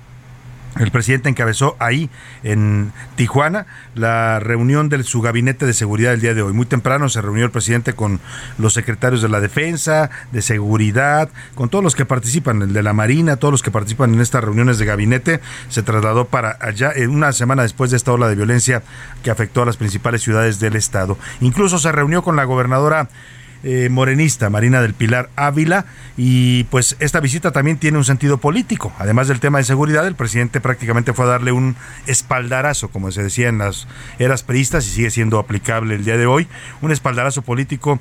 El 0.78 0.90
presidente 0.92 1.28
encabezó 1.28 1.76
ahí, 1.78 2.10
en 2.44 2.92
Tijuana, 3.16 3.66
la 3.94 4.38
reunión 4.38 4.88
de 4.88 5.02
su 5.02 5.20
gabinete 5.20 5.66
de 5.66 5.72
seguridad 5.72 6.12
el 6.12 6.20
día 6.20 6.32
de 6.32 6.42
hoy. 6.42 6.52
Muy 6.52 6.66
temprano 6.66 7.08
se 7.08 7.20
reunió 7.20 7.44
el 7.44 7.50
presidente 7.50 7.94
con 7.94 8.20
los 8.56 8.74
secretarios 8.74 9.20
de 9.20 9.28
la 9.28 9.40
defensa, 9.40 10.10
de 10.30 10.42
seguridad, 10.42 11.28
con 11.54 11.68
todos 11.68 11.82
los 11.82 11.96
que 11.96 12.06
participan, 12.06 12.62
el 12.62 12.72
de 12.72 12.82
la 12.82 12.92
Marina, 12.92 13.36
todos 13.36 13.52
los 13.52 13.62
que 13.62 13.70
participan 13.70 14.14
en 14.14 14.20
estas 14.20 14.44
reuniones 14.44 14.78
de 14.78 14.86
gabinete. 14.86 15.40
Se 15.68 15.82
trasladó 15.82 16.26
para 16.26 16.56
allá 16.60 16.92
eh, 16.94 17.08
una 17.08 17.32
semana 17.32 17.62
después 17.62 17.90
de 17.90 17.96
esta 17.96 18.12
ola 18.12 18.28
de 18.28 18.36
violencia 18.36 18.82
que 19.24 19.30
afectó 19.30 19.62
a 19.62 19.66
las 19.66 19.76
principales 19.76 20.22
ciudades 20.22 20.60
del 20.60 20.76
estado. 20.76 21.18
Incluso 21.40 21.78
se 21.78 21.90
reunió 21.90 22.22
con 22.22 22.36
la 22.36 22.44
gobernadora 22.44 23.08
eh, 23.62 23.88
morenista, 23.90 24.50
Marina 24.50 24.80
del 24.80 24.94
Pilar 24.94 25.30
Ávila, 25.36 25.84
y 26.16 26.64
pues 26.64 26.96
esta 27.00 27.20
visita 27.20 27.52
también 27.52 27.78
tiene 27.78 27.98
un 27.98 28.04
sentido 28.04 28.38
político. 28.38 28.92
Además 28.98 29.28
del 29.28 29.40
tema 29.40 29.58
de 29.58 29.64
seguridad, 29.64 30.06
el 30.06 30.14
presidente 30.14 30.60
prácticamente 30.60 31.12
fue 31.12 31.26
a 31.26 31.28
darle 31.28 31.52
un 31.52 31.76
espaldarazo, 32.06 32.88
como 32.88 33.10
se 33.12 33.22
decía 33.22 33.48
en 33.48 33.58
las 33.58 33.86
eras 34.18 34.42
priistas 34.42 34.86
y 34.86 34.90
sigue 34.90 35.10
siendo 35.10 35.38
aplicable 35.38 35.94
el 35.94 36.04
día 36.04 36.16
de 36.16 36.26
hoy, 36.26 36.48
un 36.80 36.92
espaldarazo 36.92 37.42
político 37.42 38.00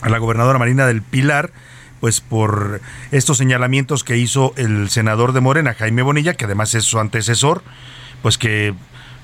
a 0.00 0.08
la 0.08 0.18
gobernadora 0.18 0.58
Marina 0.58 0.86
del 0.86 1.02
Pilar, 1.02 1.52
pues 2.00 2.20
por 2.20 2.80
estos 3.12 3.38
señalamientos 3.38 4.02
que 4.02 4.16
hizo 4.16 4.52
el 4.56 4.90
senador 4.90 5.32
de 5.32 5.40
Morena, 5.40 5.74
Jaime 5.74 6.02
Bonilla, 6.02 6.34
que 6.34 6.46
además 6.46 6.74
es 6.74 6.82
su 6.82 6.98
antecesor, 6.98 7.62
pues 8.22 8.38
que 8.38 8.74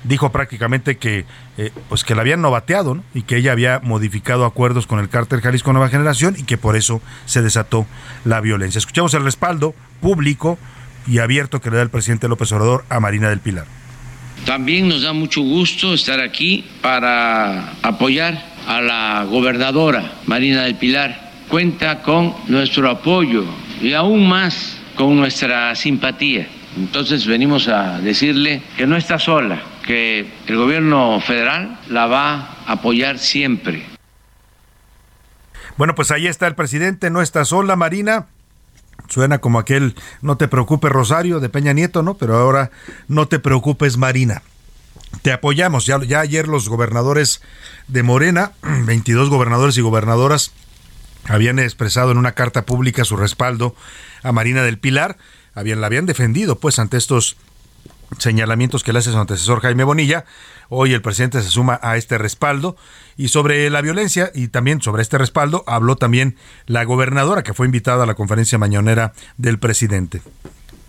dijo 0.03 0.31
prácticamente 0.31 0.97
que 0.97 1.25
eh, 1.57 1.71
pues 1.89 2.03
que 2.03 2.15
la 2.15 2.21
habían 2.21 2.41
novateado 2.41 3.03
y 3.13 3.23
que 3.23 3.37
ella 3.37 3.51
había 3.51 3.79
modificado 3.83 4.45
acuerdos 4.45 4.87
con 4.87 4.99
el 4.99 5.09
cártel 5.09 5.41
Jalisco 5.41 5.73
Nueva 5.73 5.89
Generación 5.89 6.35
y 6.37 6.43
que 6.43 6.57
por 6.57 6.75
eso 6.75 7.01
se 7.25 7.41
desató 7.41 7.85
la 8.25 8.41
violencia. 8.41 8.79
Escuchamos 8.79 9.13
el 9.13 9.23
respaldo 9.23 9.75
público 10.01 10.57
y 11.07 11.19
abierto 11.19 11.59
que 11.61 11.69
le 11.69 11.77
da 11.77 11.83
el 11.83 11.89
presidente 11.89 12.27
López 12.27 12.51
Obrador 12.51 12.85
a 12.89 12.99
Marina 12.99 13.29
del 13.29 13.39
Pilar. 13.39 13.65
También 14.45 14.87
nos 14.87 15.01
da 15.01 15.11
mucho 15.11 15.41
gusto 15.41 15.93
estar 15.93 16.19
aquí 16.19 16.65
para 16.81 17.73
apoyar 17.81 18.41
a 18.67 18.81
la 18.81 19.25
gobernadora 19.25 20.13
Marina 20.27 20.63
del 20.63 20.75
Pilar. 20.75 21.29
Cuenta 21.49 22.01
con 22.03 22.33
nuestro 22.47 22.89
apoyo 22.89 23.43
y 23.81 23.93
aún 23.93 24.27
más 24.27 24.77
con 24.95 25.17
nuestra 25.17 25.75
simpatía. 25.75 26.47
Entonces 26.77 27.25
venimos 27.25 27.67
a 27.67 27.99
decirle 27.99 28.61
que 28.77 28.85
no 28.85 28.95
está 28.95 29.19
sola, 29.19 29.61
que 29.85 30.27
el 30.47 30.55
gobierno 30.55 31.19
federal 31.21 31.79
la 31.89 32.05
va 32.05 32.33
a 32.65 32.73
apoyar 32.73 33.17
siempre. 33.17 33.85
Bueno, 35.77 35.95
pues 35.95 36.11
ahí 36.11 36.27
está 36.27 36.47
el 36.47 36.55
presidente, 36.55 37.09
no 37.09 37.21
está 37.21 37.45
sola, 37.45 37.75
Marina. 37.75 38.27
Suena 39.07 39.39
como 39.39 39.59
aquel 39.59 39.95
no 40.21 40.37
te 40.37 40.47
preocupes 40.47 40.91
Rosario 40.91 41.39
de 41.39 41.49
Peña 41.49 41.73
Nieto, 41.73 42.03
¿no? 42.03 42.15
Pero 42.15 42.37
ahora 42.37 42.69
no 43.07 43.27
te 43.27 43.39
preocupes 43.39 43.97
Marina. 43.97 44.43
Te 45.21 45.31
apoyamos. 45.31 45.85
Ya, 45.85 45.99
ya 46.03 46.19
ayer 46.19 46.47
los 46.47 46.69
gobernadores 46.69 47.41
de 47.87 48.03
Morena, 48.03 48.51
22 48.61 49.29
gobernadores 49.29 49.77
y 49.77 49.81
gobernadoras, 49.81 50.51
habían 51.25 51.59
expresado 51.59 52.11
en 52.11 52.17
una 52.17 52.33
carta 52.33 52.65
pública 52.65 53.05
su 53.05 53.17
respaldo 53.17 53.75
a 54.21 54.31
Marina 54.31 54.63
del 54.63 54.77
Pilar. 54.77 55.17
Habían, 55.59 55.81
la 55.81 55.87
habían 55.87 56.05
defendido 56.05 56.57
pues 56.57 56.79
ante 56.79 56.95
estos 56.95 57.35
señalamientos 58.17 58.81
que 58.81 58.93
le 58.93 58.99
hace 58.99 59.11
su 59.11 59.17
antecesor 59.17 59.59
Jaime 59.59 59.83
Bonilla. 59.83 60.23
Hoy 60.69 60.93
el 60.93 61.01
presidente 61.01 61.41
se 61.41 61.49
suma 61.49 61.77
a 61.83 61.97
este 61.97 62.17
respaldo 62.17 62.77
y 63.17 63.27
sobre 63.27 63.69
la 63.69 63.81
violencia 63.81 64.31
y 64.33 64.47
también 64.47 64.81
sobre 64.81 65.01
este 65.01 65.17
respaldo 65.17 65.65
habló 65.67 65.97
también 65.97 66.37
la 66.65 66.85
gobernadora 66.85 67.43
que 67.43 67.53
fue 67.53 67.65
invitada 67.65 68.03
a 68.03 68.07
la 68.07 68.13
conferencia 68.13 68.57
mañanera 68.57 69.11
del 69.35 69.59
presidente. 69.59 70.21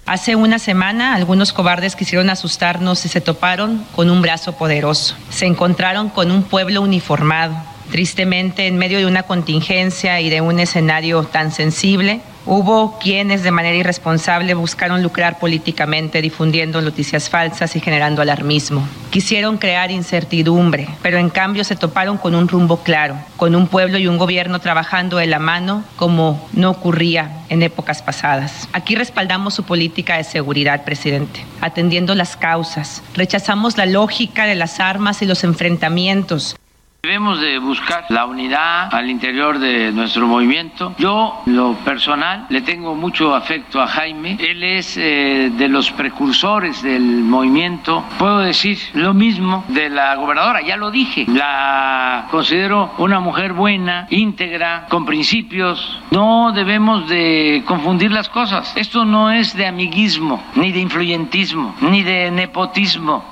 Hace 0.07 0.37
una 0.37 0.61
semana 0.61 1.17
algunos 1.17 1.53
cobardes 1.53 1.97
quisieron 1.97 2.31
asustarnos 2.31 3.05
y 3.05 3.09
se 3.09 3.21
toparon 3.21 3.85
con 3.97 4.09
un 4.09 4.23
brazo 4.23 4.57
poderoso. 4.57 5.17
Se 5.31 5.47
encontraron 5.47 6.11
con 6.11 6.31
un 6.31 6.45
pueblo 6.45 6.81
uniformado. 6.81 7.57
Tristemente, 7.91 8.69
en 8.69 8.79
medio 8.79 8.99
de 8.99 9.07
una 9.07 9.25
contingencia 9.25 10.21
y 10.21 10.31
de 10.31 10.41
un 10.41 10.61
escenario 10.61 11.25
tan 11.25 11.51
sensible, 11.51 12.23
Hubo 12.47 12.99
quienes 12.99 13.43
de 13.43 13.51
manera 13.51 13.77
irresponsable 13.77 14.55
buscaron 14.55 15.03
lucrar 15.03 15.39
políticamente 15.39 16.23
difundiendo 16.23 16.81
noticias 16.81 17.29
falsas 17.29 17.77
y 17.77 17.81
generando 17.81 18.23
alarmismo. 18.23 18.89
Quisieron 19.11 19.59
crear 19.59 19.91
incertidumbre, 19.91 20.89
pero 21.03 21.19
en 21.19 21.29
cambio 21.29 21.65
se 21.65 21.77
toparon 21.77 22.17
con 22.17 22.35
un 22.35 22.49
rumbo 22.49 22.79
claro, 22.79 23.17
con 23.37 23.55
un 23.55 23.67
pueblo 23.67 23.99
y 23.99 24.07
un 24.07 24.19
gobierno 24.19 24.59
trabajando 24.59 25.19
de 25.19 25.27
la 25.27 25.39
mano 25.39 25.85
como 25.97 26.49
no 26.53 26.71
ocurría 26.71 27.45
en 27.51 27.63
épocas 27.63 28.03
pasadas. 28.03 28.69
Aquí 28.73 28.95
respaldamos 28.95 29.55
su 29.55 29.65
política 29.65 30.17
de 30.17 30.25
seguridad, 30.25 30.85
presidente, 30.85 31.45
atendiendo 31.61 32.15
las 32.15 32.37
causas. 32.37 33.03
Rechazamos 33.15 33.77
la 33.77 33.87
lógica 33.87 34.47
de 34.47 34.55
las 34.55 34.81
armas 34.81 35.21
y 35.21 35.27
los 35.27 35.45
enfrentamientos 35.45 36.57
Debemos 37.03 37.41
de 37.41 37.59
buscar 37.59 38.05
la 38.11 38.27
unidad 38.27 38.95
al 38.95 39.09
interior 39.09 39.59
de 39.59 39.91
nuestro 39.91 40.27
movimiento. 40.27 40.95
Yo, 40.99 41.41
lo 41.47 41.73
personal, 41.77 42.45
le 42.51 42.61
tengo 42.61 42.95
mucho 42.95 43.35
afecto 43.35 43.81
a 43.81 43.87
Jaime. 43.87 44.37
Él 44.39 44.63
es 44.63 44.99
eh, 44.99 45.51
de 45.51 45.69
los 45.69 45.91
precursores 45.93 46.83
del 46.83 47.01
movimiento. 47.03 48.05
Puedo 48.19 48.41
decir 48.41 48.79
lo 48.93 49.15
mismo 49.15 49.65
de 49.69 49.89
la 49.89 50.15
gobernadora, 50.17 50.61
ya 50.61 50.77
lo 50.77 50.91
dije. 50.91 51.25
La 51.27 52.29
considero 52.31 52.93
una 52.99 53.19
mujer 53.19 53.55
buena, 53.55 54.07
íntegra, 54.11 54.85
con 54.91 55.07
principios. 55.07 56.03
No 56.11 56.53
debemos 56.53 57.09
de 57.09 57.63
confundir 57.65 58.13
las 58.13 58.29
cosas. 58.29 58.77
Esto 58.77 59.07
no 59.07 59.31
es 59.31 59.57
de 59.57 59.67
amiguismo, 59.67 60.43
ni 60.55 60.71
de 60.71 60.81
influyentismo, 60.81 61.75
ni 61.81 62.03
de 62.03 62.31
nepotismo 62.31 63.30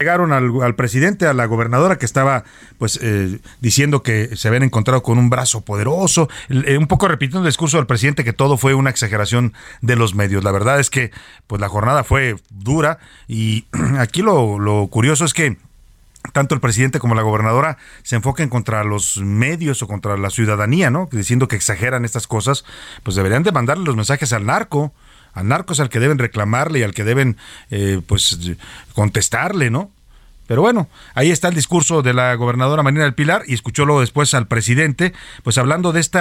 llegaron 0.00 0.32
al, 0.32 0.74
presidente, 0.76 1.26
a 1.26 1.34
la 1.34 1.44
gobernadora 1.44 1.98
que 1.98 2.06
estaba 2.06 2.44
pues 2.78 2.98
eh, 3.02 3.38
diciendo 3.60 4.02
que 4.02 4.34
se 4.34 4.48
habían 4.48 4.62
encontrado 4.62 5.02
con 5.02 5.18
un 5.18 5.28
brazo 5.28 5.60
poderoso, 5.60 6.30
eh, 6.48 6.78
un 6.78 6.86
poco 6.86 7.06
repitiendo 7.06 7.40
el 7.40 7.50
discurso 7.50 7.76
del 7.76 7.86
presidente 7.86 8.24
que 8.24 8.32
todo 8.32 8.56
fue 8.56 8.72
una 8.72 8.88
exageración 8.88 9.52
de 9.82 9.96
los 9.96 10.14
medios. 10.14 10.42
La 10.42 10.52
verdad 10.52 10.80
es 10.80 10.88
que 10.88 11.10
pues 11.46 11.60
la 11.60 11.68
jornada 11.68 12.02
fue 12.02 12.36
dura 12.48 12.98
y 13.28 13.66
aquí 13.98 14.22
lo, 14.22 14.58
lo 14.58 14.86
curioso 14.86 15.26
es 15.26 15.34
que 15.34 15.58
tanto 16.32 16.54
el 16.54 16.62
presidente 16.62 16.98
como 16.98 17.14
la 17.14 17.22
gobernadora 17.22 17.76
se 18.02 18.16
enfoquen 18.16 18.48
contra 18.48 18.84
los 18.84 19.18
medios 19.18 19.82
o 19.82 19.86
contra 19.86 20.16
la 20.16 20.30
ciudadanía, 20.30 20.90
¿no? 20.90 21.10
Diciendo 21.12 21.46
que 21.46 21.56
exageran 21.56 22.06
estas 22.06 22.26
cosas, 22.26 22.64
pues 23.02 23.16
deberían 23.16 23.42
de 23.42 23.52
mandarle 23.52 23.84
los 23.84 23.96
mensajes 23.96 24.32
al 24.32 24.46
narco, 24.46 24.94
al 25.32 25.48
narco 25.48 25.72
es 25.72 25.80
al 25.80 25.88
que 25.88 26.00
deben 26.00 26.18
reclamarle 26.18 26.80
y 26.80 26.82
al 26.82 26.94
que 26.94 27.04
deben 27.04 27.36
eh, 27.70 28.00
pues 28.06 28.38
contestarle, 28.94 29.70
¿no? 29.70 29.90
Pero 30.50 30.62
bueno, 30.62 30.88
ahí 31.14 31.30
está 31.30 31.46
el 31.46 31.54
discurso 31.54 32.02
de 32.02 32.12
la 32.12 32.34
gobernadora 32.34 32.82
Marina 32.82 33.04
del 33.04 33.14
Pilar 33.14 33.44
y 33.46 33.54
escuchó 33.54 33.84
luego 33.84 34.00
después 34.00 34.34
al 34.34 34.48
presidente, 34.48 35.12
pues 35.44 35.58
hablando 35.58 35.92
de 35.92 36.00
este 36.00 36.18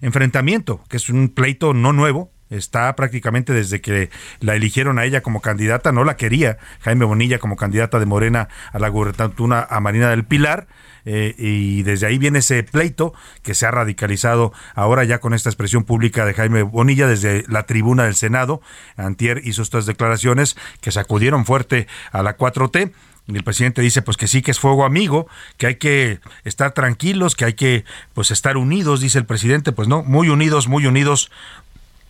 enfrentamiento, 0.00 0.84
que 0.88 0.98
es 0.98 1.08
un 1.08 1.28
pleito 1.28 1.74
no 1.74 1.92
nuevo, 1.92 2.30
está 2.48 2.94
prácticamente 2.94 3.52
desde 3.52 3.80
que 3.80 4.10
la 4.38 4.54
eligieron 4.54 5.00
a 5.00 5.04
ella 5.04 5.20
como 5.20 5.40
candidata, 5.40 5.90
no 5.90 6.04
la 6.04 6.16
quería 6.16 6.58
Jaime 6.82 7.04
Bonilla 7.04 7.40
como 7.40 7.56
candidata 7.56 7.98
de 7.98 8.06
Morena 8.06 8.48
a 8.72 8.78
la 8.78 8.88
gubernatura 8.88 9.66
a 9.68 9.80
Marina 9.80 10.10
del 10.10 10.24
Pilar. 10.24 10.68
Eh, 11.04 11.34
y 11.36 11.82
desde 11.82 12.06
ahí 12.06 12.18
viene 12.18 12.38
ese 12.38 12.62
pleito 12.62 13.12
que 13.42 13.54
se 13.54 13.66
ha 13.66 13.70
radicalizado 13.70 14.52
ahora 14.74 15.04
ya 15.04 15.18
con 15.18 15.34
esta 15.34 15.48
expresión 15.48 15.84
pública 15.84 16.24
de 16.24 16.34
Jaime 16.34 16.62
Bonilla 16.62 17.06
desde 17.06 17.44
la 17.48 17.64
tribuna 17.64 18.04
del 18.04 18.14
Senado. 18.14 18.60
Antier 18.96 19.40
hizo 19.44 19.62
estas 19.62 19.86
declaraciones 19.86 20.56
que 20.80 20.92
sacudieron 20.92 21.44
fuerte 21.44 21.86
a 22.12 22.22
la 22.22 22.36
4T. 22.36 22.92
Y 23.28 23.36
el 23.36 23.44
presidente 23.44 23.82
dice 23.82 24.02
pues 24.02 24.16
que 24.16 24.26
sí 24.26 24.42
que 24.42 24.50
es 24.50 24.58
fuego 24.58 24.84
amigo, 24.84 25.28
que 25.56 25.68
hay 25.68 25.74
que 25.76 26.18
estar 26.44 26.72
tranquilos, 26.72 27.36
que 27.36 27.44
hay 27.44 27.54
que 27.54 27.84
pues 28.14 28.32
estar 28.32 28.56
unidos, 28.56 29.00
dice 29.00 29.18
el 29.18 29.26
presidente, 29.26 29.70
pues 29.70 29.86
no, 29.86 30.02
muy 30.02 30.28
unidos, 30.28 30.66
muy 30.66 30.86
unidos 30.86 31.30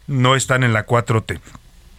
no 0.07 0.37
están 0.37 0.65
en 0.65 0.73
la 0.73 0.87
4T. 0.87 1.39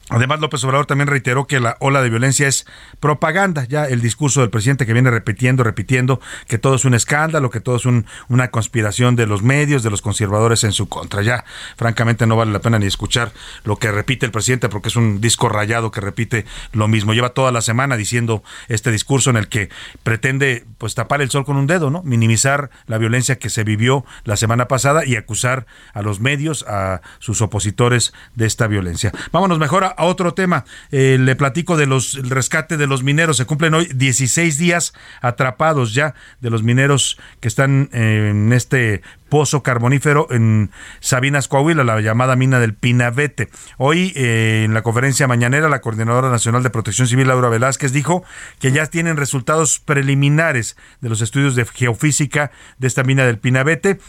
Además, 0.09 0.41
López 0.41 0.63
Obrador 0.65 0.85
también 0.85 1.07
reiteró 1.07 1.47
que 1.47 1.59
la 1.59 1.77
ola 1.79 2.01
de 2.01 2.09
violencia 2.09 2.47
es 2.47 2.65
propaganda. 2.99 3.65
Ya 3.65 3.85
el 3.85 4.01
discurso 4.01 4.41
del 4.41 4.49
presidente 4.49 4.85
que 4.85 4.93
viene 4.93 5.09
repitiendo, 5.09 5.63
repitiendo 5.63 6.19
que 6.47 6.57
todo 6.57 6.75
es 6.75 6.85
un 6.85 6.93
escándalo, 6.93 7.49
que 7.49 7.61
todo 7.61 7.77
es 7.77 7.85
una 7.85 8.51
conspiración 8.51 9.15
de 9.15 9.27
los 9.27 9.43
medios, 9.43 9.81
de 9.81 9.89
los 9.89 10.01
conservadores 10.01 10.63
en 10.65 10.73
su 10.73 10.89
contra. 10.89 11.21
Ya, 11.21 11.45
francamente, 11.77 12.27
no 12.27 12.35
vale 12.35 12.51
la 12.51 12.59
pena 12.59 12.79
ni 12.79 12.85
escuchar 12.85 13.31
lo 13.63 13.77
que 13.77 13.91
repite 13.91 14.25
el 14.25 14.31
presidente 14.31 14.69
porque 14.69 14.89
es 14.89 14.95
un 14.95 15.21
disco 15.21 15.47
rayado 15.47 15.91
que 15.91 16.01
repite 16.01 16.45
lo 16.73 16.87
mismo. 16.87 17.13
Lleva 17.13 17.29
toda 17.29 17.51
la 17.51 17.61
semana 17.61 17.95
diciendo 17.95 18.43
este 18.67 18.91
discurso 18.91 19.29
en 19.29 19.37
el 19.37 19.47
que 19.47 19.69
pretende 20.03 20.65
pues 20.77 20.95
tapar 20.95 21.21
el 21.21 21.29
sol 21.29 21.45
con 21.45 21.55
un 21.55 21.65
dedo, 21.65 21.89
¿no? 21.89 22.03
Minimizar 22.03 22.69
la 22.87 22.97
violencia 22.97 23.39
que 23.39 23.49
se 23.49 23.63
vivió 23.63 24.05
la 24.25 24.35
semana 24.35 24.67
pasada 24.67 25.05
y 25.05 25.15
acusar 25.15 25.65
a 25.93 26.01
los 26.01 26.19
medios, 26.19 26.63
a 26.67 27.01
sus 27.19 27.41
opositores 27.41 28.13
de 28.35 28.45
esta 28.45 28.67
violencia. 28.67 29.11
Vámonos 29.31 29.59
mejor 29.59 29.92
a 29.97 30.05
otro 30.05 30.33
tema. 30.33 30.65
Eh, 30.91 31.17
le 31.19 31.35
platico 31.35 31.77
de 31.77 31.85
los 31.85 32.15
el 32.15 32.29
rescate 32.29 32.77
de 32.77 32.87
los 32.87 33.03
mineros. 33.03 33.37
Se 33.37 33.45
cumplen 33.45 33.73
hoy 33.73 33.89
16 33.93 34.57
días 34.57 34.93
atrapados 35.21 35.93
ya 35.93 36.15
de 36.41 36.49
los 36.49 36.63
mineros 36.63 37.17
que 37.39 37.47
están 37.47 37.89
en 37.93 38.53
este 38.53 39.01
pozo 39.29 39.63
carbonífero 39.63 40.27
en 40.29 40.69
Sabinas, 40.99 41.47
Coahuila, 41.47 41.83
la 41.83 41.99
llamada 42.01 42.35
mina 42.35 42.59
del 42.59 42.75
Pinabete. 42.75 43.49
Hoy, 43.77 44.13
eh, 44.15 44.61
en 44.65 44.75
la 44.75 44.83
conferencia 44.83 45.27
mañanera, 45.27 45.69
la 45.69 45.81
Coordinadora 45.81 46.29
Nacional 46.29 46.61
de 46.61 46.69
Protección 46.69 47.07
Civil, 47.07 47.29
Laura 47.29 47.49
Velázquez, 47.49 47.93
dijo 47.93 48.23
que 48.59 48.71
ya 48.71 48.85
tienen 48.85 49.17
resultados 49.17 49.79
preliminares 49.79 50.77
de 51.01 51.09
los 51.09 51.21
estudios 51.21 51.55
de 51.55 51.65
geofísica 51.65 52.51
de 52.77 52.87
esta 52.87 53.03
mina 53.03 53.25
del 53.25 53.39
Pinabete 53.39 53.99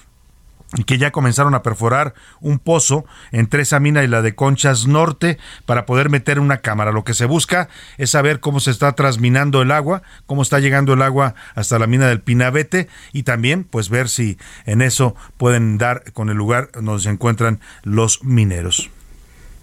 que 0.83 0.99
ya 0.99 1.13
comenzaron 1.13 1.55
a 1.55 1.63
perforar 1.63 2.15
un 2.41 2.59
pozo 2.59 3.05
entre 3.31 3.63
esa 3.63 3.79
mina 3.79 4.03
y 4.03 4.09
la 4.09 4.23
de 4.23 4.35
Conchas 4.35 4.87
Norte 4.87 5.39
para 5.67 5.87
poder 5.87 6.11
meter 6.11 6.41
una 6.41 6.59
cámara. 6.59 6.91
Lo 6.91 7.05
que 7.05 7.15
se 7.15 7.27
busca 7.27 7.69
es 7.99 8.11
saber 8.11 8.41
cómo 8.41 8.61
se 8.61 8.71
está 8.71 8.93
trasminando 8.93 9.63
el 9.63 9.71
agua, 9.71 10.03
cómo 10.27 10.43
está 10.43 10.59
llegando 10.59 10.95
el 10.95 11.03
agua 11.03 11.35
hasta 11.55 11.79
la 11.79 11.87
mina 11.87 12.09
del 12.09 12.21
Pinabete 12.21 12.89
y 13.13 13.23
también 13.23 13.65
pues 13.65 13.89
ver 13.89 14.09
si 14.09 14.39
en 14.67 14.83
eso 14.83 15.15
pueden 15.37 15.79
dar 15.79 16.13
con 16.13 16.29
el 16.29 16.37
lugar 16.37 16.71
donde 16.73 17.03
se 17.03 17.11
encuentran 17.11 17.61
los 17.83 18.25
mineros. 18.25 18.91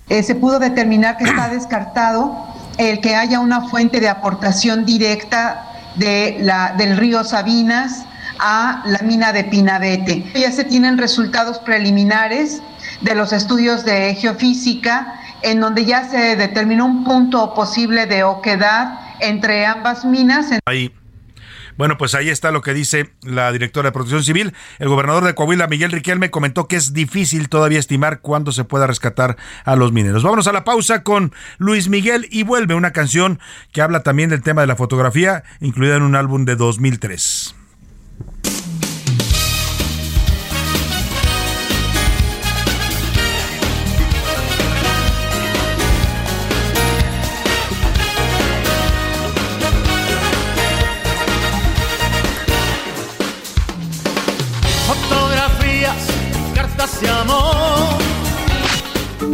Eh, 0.09 0.23
se 0.23 0.35
pudo 0.35 0.59
determinar 0.59 1.17
que 1.17 1.25
está 1.25 1.49
descartado 1.53 2.35
el 2.77 3.01
que 3.01 3.15
haya 3.15 3.39
una 3.39 3.67
fuente 3.69 3.99
de 3.99 4.09
aportación 4.09 4.85
directa 4.85 5.67
de 5.95 6.37
la, 6.39 6.73
del 6.77 6.97
río 6.97 7.23
Sabinas 7.23 8.05
a 8.41 8.83
la 8.85 8.99
mina 8.99 9.31
de 9.31 9.45
Pinabete. 9.45 10.25
Ya 10.33 10.51
se 10.51 10.63
tienen 10.65 10.97
resultados 10.97 11.59
preliminares 11.59 12.61
de 13.01 13.15
los 13.15 13.31
estudios 13.31 13.85
de 13.85 14.15
geofísica 14.15 15.13
en 15.43 15.59
donde 15.59 15.85
ya 15.85 16.09
se 16.09 16.35
determinó 16.35 16.85
un 16.85 17.03
punto 17.03 17.53
posible 17.53 18.05
de 18.05 18.23
oquedad 18.23 18.99
entre 19.19 19.65
ambas 19.65 20.03
minas. 20.05 20.47
Ahí. 20.65 20.93
Bueno, 21.77 21.97
pues 21.97 22.13
ahí 22.15 22.29
está 22.29 22.51
lo 22.51 22.61
que 22.61 22.73
dice 22.73 23.11
la 23.23 23.51
directora 23.51 23.87
de 23.87 23.93
Protección 23.93 24.23
Civil. 24.23 24.53
El 24.77 24.89
gobernador 24.89 25.23
de 25.23 25.33
Coahuila, 25.33 25.67
Miguel 25.67 25.91
Riquelme, 25.91 26.29
comentó 26.29 26.67
que 26.67 26.75
es 26.75 26.93
difícil 26.93 27.49
todavía 27.49 27.79
estimar 27.79 28.19
cuándo 28.19 28.51
se 28.51 28.65
pueda 28.65 28.87
rescatar 28.87 29.37
a 29.63 29.75
los 29.75 29.91
mineros. 29.91 30.21
Vámonos 30.21 30.47
a 30.47 30.53
la 30.53 30.63
pausa 30.63 31.01
con 31.01 31.33
Luis 31.57 31.89
Miguel 31.89 32.27
y 32.29 32.43
vuelve 32.43 32.75
una 32.75 32.91
canción 32.91 33.39
que 33.71 33.81
habla 33.81 34.03
también 34.03 34.29
del 34.29 34.43
tema 34.43 34.61
de 34.61 34.67
la 34.67 34.75
fotografía, 34.75 35.43
incluida 35.59 35.95
en 35.95 36.03
un 36.03 36.15
álbum 36.15 36.45
de 36.45 36.55
2003. 36.55 37.55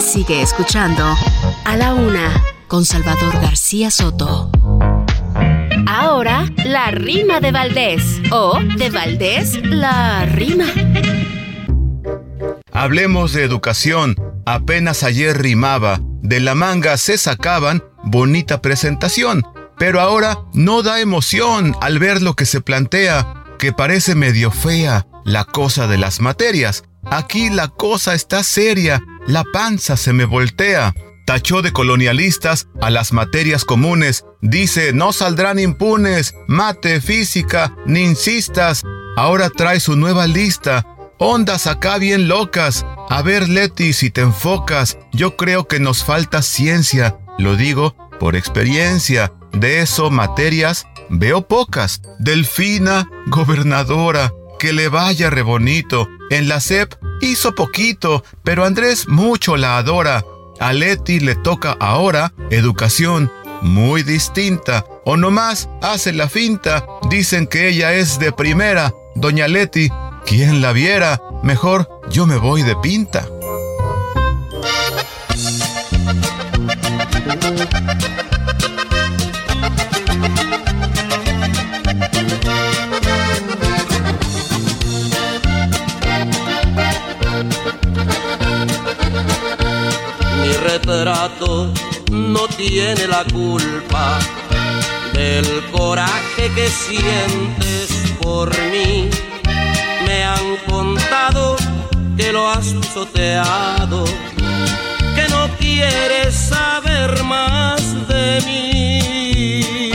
Sigue 0.00 0.42
escuchando 0.42 1.04
A 1.64 1.76
la 1.76 1.92
Una 1.92 2.42
con 2.68 2.84
Salvador 2.84 3.40
García 3.40 3.90
Soto. 3.90 4.50
Ahora, 5.86 6.46
la 6.64 6.90
rima 6.90 7.40
de 7.40 7.50
Valdés. 7.50 8.20
O 8.30 8.60
de 8.76 8.90
Valdés, 8.90 9.60
la 9.64 10.24
rima. 10.24 10.66
Hablemos 12.72 13.32
de 13.32 13.42
educación. 13.42 14.14
Apenas 14.46 15.02
ayer 15.02 15.36
rimaba. 15.36 16.00
De 16.22 16.40
la 16.40 16.54
manga 16.54 16.96
se 16.96 17.18
sacaban 17.18 17.82
bonita 18.04 18.62
presentación. 18.62 19.42
Pero 19.78 20.00
ahora 20.00 20.38
no 20.52 20.82
da 20.82 21.00
emoción 21.00 21.74
al 21.80 21.98
ver 21.98 22.22
lo 22.22 22.34
que 22.34 22.46
se 22.46 22.60
plantea, 22.60 23.44
que 23.58 23.72
parece 23.72 24.14
medio 24.14 24.50
fea 24.50 25.06
la 25.24 25.44
cosa 25.44 25.86
de 25.86 25.98
las 25.98 26.20
materias. 26.20 26.84
Aquí 27.10 27.48
la 27.50 27.68
cosa 27.68 28.14
está 28.14 28.42
seria, 28.42 29.02
la 29.28 29.44
panza 29.44 29.96
se 29.96 30.12
me 30.12 30.24
voltea. 30.24 30.94
Tachó 31.26 31.60
de 31.60 31.72
colonialistas 31.72 32.68
a 32.80 32.88
las 32.88 33.12
materias 33.12 33.66
comunes. 33.66 34.24
Dice, 34.40 34.94
no 34.94 35.12
saldrán 35.12 35.58
impunes, 35.58 36.34
mate, 36.46 37.02
física, 37.02 37.76
ni 37.84 38.00
insistas. 38.04 38.82
Ahora 39.16 39.50
trae 39.50 39.80
su 39.80 39.96
nueva 39.96 40.26
lista. 40.26 40.86
Ondas 41.18 41.66
acá 41.66 41.98
bien 41.98 42.26
locas. 42.26 42.86
A 43.10 43.20
ver, 43.20 43.50
Leti, 43.50 43.92
si 43.92 44.10
te 44.10 44.22
enfocas, 44.22 44.96
yo 45.12 45.36
creo 45.36 45.68
que 45.68 45.78
nos 45.78 46.04
falta 46.04 46.40
ciencia. 46.40 47.18
Lo 47.36 47.56
digo 47.56 47.94
por 48.18 48.34
experiencia. 48.34 49.32
De 49.52 49.80
eso 49.80 50.10
materias 50.10 50.86
veo 51.10 51.46
pocas. 51.46 52.00
Delfina, 52.18 53.10
gobernadora, 53.26 54.32
que 54.58 54.72
le 54.72 54.88
vaya 54.88 55.28
re 55.28 55.42
bonito. 55.42 56.08
En 56.30 56.48
la 56.48 56.60
SEP 56.60 56.94
hizo 57.20 57.54
poquito, 57.54 58.22
pero 58.44 58.64
Andrés 58.64 59.08
mucho 59.08 59.56
la 59.56 59.78
adora. 59.78 60.24
A 60.60 60.72
Leti 60.72 61.20
le 61.20 61.34
toca 61.36 61.76
ahora 61.80 62.32
educación 62.50 63.30
muy 63.62 64.02
distinta. 64.02 64.84
O 65.04 65.16
nomás 65.16 65.68
hace 65.82 66.12
la 66.12 66.28
finta. 66.28 66.84
Dicen 67.10 67.46
que 67.46 67.68
ella 67.68 67.94
es 67.94 68.18
de 68.18 68.32
primera. 68.32 68.92
Doña 69.14 69.48
Leti, 69.48 69.88
¿quién 70.26 70.60
la 70.60 70.72
viera? 70.72 71.20
Mejor 71.42 71.88
yo 72.10 72.26
me 72.26 72.36
voy 72.36 72.62
de 72.62 72.76
pinta. 72.76 73.26
Mi 90.88 90.94
retrato 90.94 91.70
no 92.10 92.48
tiene 92.56 93.06
la 93.08 93.22
culpa 93.24 94.18
del 95.12 95.62
coraje 95.70 96.50
que 96.54 96.66
sientes 96.70 98.14
por 98.22 98.48
mí. 98.70 99.10
Me 100.06 100.24
han 100.24 100.56
contado 100.66 101.56
que 102.16 102.32
lo 102.32 102.48
has 102.48 102.72
pisoteado, 102.72 104.06
que 105.14 105.28
no 105.28 105.50
quieres 105.58 106.34
saber 106.34 107.22
más 107.22 107.82
de 108.08 108.40
mí. 108.46 109.92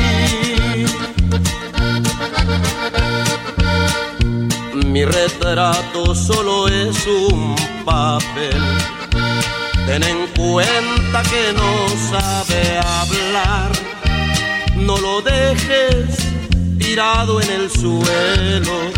Mi 4.85 5.05
retrato 5.05 6.13
solo 6.13 6.67
es 6.67 7.07
un 7.07 7.55
papel. 7.83 8.61
Ten 9.85 10.01
en 10.03 10.27
cuenta 10.27 11.23
que 11.23 11.53
no 11.53 11.89
sabe 12.11 12.79
hablar. 12.79 13.71
No 14.75 14.97
lo 14.97 15.21
dejes 15.21 16.17
tirado 16.79 17.41
en 17.41 17.49
el 17.51 17.69
suelo. 17.69 18.91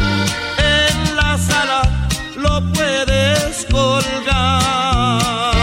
En 0.58 1.16
la 1.16 1.38
sala 1.38 2.08
lo 2.38 2.62
puedes 2.74 3.66
colgar. 3.72 5.55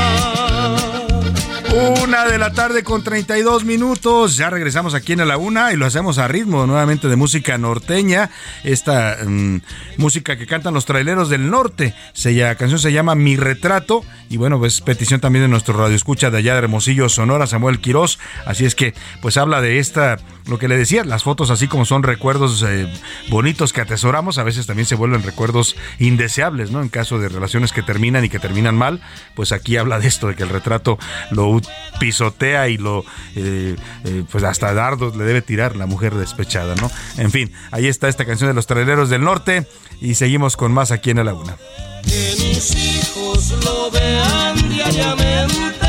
Una 2.12 2.26
de 2.26 2.36
la 2.36 2.52
tarde 2.52 2.84
con 2.84 3.02
32 3.02 3.64
minutos. 3.64 4.36
Ya 4.36 4.50
regresamos 4.50 4.92
aquí 4.92 5.14
en 5.14 5.26
la 5.26 5.38
una 5.38 5.72
y 5.72 5.76
lo 5.76 5.86
hacemos 5.86 6.18
a 6.18 6.28
ritmo 6.28 6.66
nuevamente 6.66 7.08
de 7.08 7.16
música 7.16 7.56
norteña. 7.56 8.28
Esta 8.64 9.16
mm, 9.24 9.62
música 9.96 10.36
que 10.36 10.46
cantan 10.46 10.74
los 10.74 10.84
traileros 10.84 11.30
del 11.30 11.48
norte. 11.48 11.94
Se, 12.12 12.32
la 12.32 12.54
canción 12.56 12.78
se 12.78 12.92
llama 12.92 13.14
Mi 13.14 13.36
Retrato. 13.36 14.04
Y 14.28 14.36
bueno, 14.36 14.58
pues 14.58 14.82
petición 14.82 15.20
también 15.20 15.44
de 15.44 15.48
nuestro 15.48 15.74
radio 15.74 15.96
escucha 15.96 16.30
de 16.30 16.36
allá 16.36 16.52
de 16.52 16.58
Hermosillo, 16.58 17.08
Sonora, 17.08 17.46
Samuel 17.46 17.80
Quirós. 17.80 18.18
Así 18.44 18.66
es 18.66 18.74
que, 18.74 18.92
pues 19.22 19.38
habla 19.38 19.62
de 19.62 19.78
esta 19.78 20.18
lo 20.46 20.58
que 20.58 20.68
le 20.68 20.76
decía, 20.76 21.04
las 21.04 21.22
fotos 21.22 21.50
así 21.50 21.68
como 21.68 21.84
son 21.84 22.02
recuerdos 22.02 22.64
eh, 22.66 22.92
bonitos 23.28 23.72
que 23.72 23.80
atesoramos, 23.80 24.38
a 24.38 24.42
veces 24.42 24.66
también 24.66 24.86
se 24.86 24.94
vuelven 24.94 25.22
recuerdos 25.22 25.76
indeseables, 25.98 26.70
¿no? 26.70 26.82
En 26.82 26.88
caso 26.88 27.18
de 27.18 27.28
relaciones 27.28 27.72
que 27.72 27.82
terminan 27.82 28.24
y 28.24 28.28
que 28.28 28.38
terminan 28.38 28.76
mal, 28.76 29.00
pues 29.34 29.52
aquí 29.52 29.76
habla 29.76 29.98
de 29.98 30.08
esto, 30.08 30.28
de 30.28 30.34
que 30.34 30.42
el 30.42 30.48
retrato 30.48 30.98
lo 31.30 31.60
pisotea 32.00 32.68
y 32.68 32.76
lo, 32.76 33.04
eh, 33.36 33.76
eh, 34.04 34.24
pues 34.30 34.44
hasta 34.44 34.74
dardos 34.74 35.16
le 35.16 35.24
debe 35.24 35.42
tirar 35.42 35.76
la 35.76 35.86
mujer 35.86 36.14
despechada, 36.14 36.74
¿no? 36.76 36.90
En 37.18 37.30
fin, 37.30 37.52
ahí 37.70 37.86
está 37.86 38.08
esta 38.08 38.24
canción 38.24 38.50
de 38.50 38.54
los 38.54 38.66
traileros 38.66 39.10
del 39.10 39.22
norte 39.22 39.66
y 40.00 40.14
seguimos 40.14 40.56
con 40.56 40.72
más 40.72 40.90
aquí 40.90 41.10
en 41.10 41.18
la 41.18 41.24
laguna. 41.24 41.56
Que 42.04 42.34
mis 42.38 42.74
hijos 42.74 43.52
lo 43.64 43.90
vean 43.90 44.68
diariamente, 44.68 45.88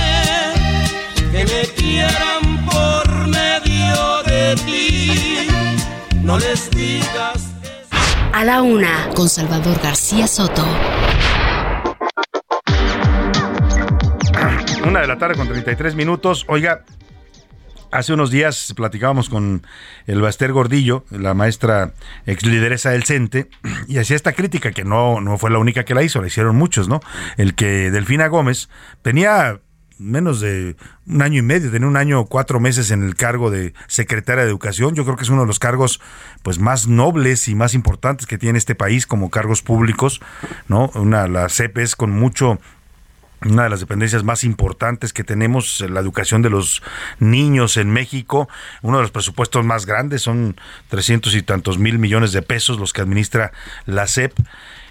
que 1.31 1.43
me 1.45 1.67
quieran 1.75 2.32
no 6.23 6.39
les 6.39 6.71
digas. 6.71 7.53
A 8.33 8.43
la 8.43 8.61
una, 8.61 9.09
con 9.15 9.29
Salvador 9.29 9.79
García 9.81 10.25
Soto. 10.27 10.65
Una 14.87 15.01
de 15.01 15.07
la 15.07 15.17
tarde 15.17 15.35
con 15.35 15.47
33 15.47 15.95
minutos. 15.95 16.45
Oiga, 16.47 16.83
Hace 17.91 18.11
unos 18.11 18.31
días 18.31 18.73
platicábamos 18.75 19.29
con 19.29 19.67
el 20.07 20.19
Baster 20.19 20.51
Gordillo, 20.51 21.05
la 21.11 21.35
maestra 21.35 21.93
ex 22.25 22.43
lideresa 22.43 22.89
del 22.89 23.03
CENTE, 23.03 23.49
y 23.87 23.99
hacía 23.99 24.15
esta 24.15 24.33
crítica 24.33 24.71
que 24.71 24.83
no, 24.83 25.21
no 25.21 25.37
fue 25.37 25.51
la 25.51 25.59
única 25.59 25.85
que 25.85 25.93
la 25.93 26.01
hizo, 26.01 26.19
la 26.19 26.25
hicieron 26.25 26.55
muchos, 26.55 26.87
¿no? 26.87 27.01
El 27.37 27.53
que 27.53 27.91
Delfina 27.91 28.25
Gómez 28.29 28.67
tenía 29.03 29.59
menos 30.03 30.39
de 30.39 30.75
un 31.07 31.21
año 31.21 31.39
y 31.39 31.41
medio, 31.41 31.71
tenía 31.71 31.87
un 31.87 31.97
año 31.97 32.25
cuatro 32.25 32.59
meses 32.59 32.91
en 32.91 33.03
el 33.03 33.15
cargo 33.15 33.49
de 33.49 33.73
secretaria 33.87 34.43
de 34.43 34.49
Educación. 34.49 34.93
Yo 34.95 35.05
creo 35.05 35.15
que 35.15 35.23
es 35.23 35.29
uno 35.29 35.41
de 35.41 35.47
los 35.47 35.59
cargos 35.59 36.01
pues 36.43 36.59
más 36.59 36.87
nobles 36.87 37.47
y 37.47 37.55
más 37.55 37.73
importantes 37.73 38.27
que 38.27 38.37
tiene 38.37 38.57
este 38.57 38.75
país 38.75 39.07
como 39.07 39.29
cargos 39.29 39.61
públicos, 39.61 40.21
¿no? 40.67 40.91
Una 40.95 41.27
la 41.27 41.49
CEP 41.49 41.77
es 41.79 41.95
con 41.95 42.11
mucho 42.11 42.59
una 43.45 43.63
de 43.63 43.69
las 43.69 43.81
dependencias 43.81 44.23
más 44.23 44.43
importantes 44.43 45.11
que 45.11 45.23
tenemos, 45.23 45.81
la 45.81 45.99
educación 45.99 46.41
de 46.41 46.49
los 46.49 46.81
niños 47.19 47.77
en 47.77 47.89
México, 47.89 48.47
uno 48.81 48.97
de 48.97 49.03
los 49.03 49.11
presupuestos 49.11 49.65
más 49.65 49.85
grandes, 49.85 50.21
son 50.21 50.55
300 50.89 51.35
y 51.35 51.41
tantos 51.41 51.77
mil 51.77 51.99
millones 51.99 52.31
de 52.31 52.41
pesos 52.41 52.79
los 52.79 52.93
que 52.93 53.01
administra 53.01 53.51
la 53.85 54.07
SEP. 54.07 54.33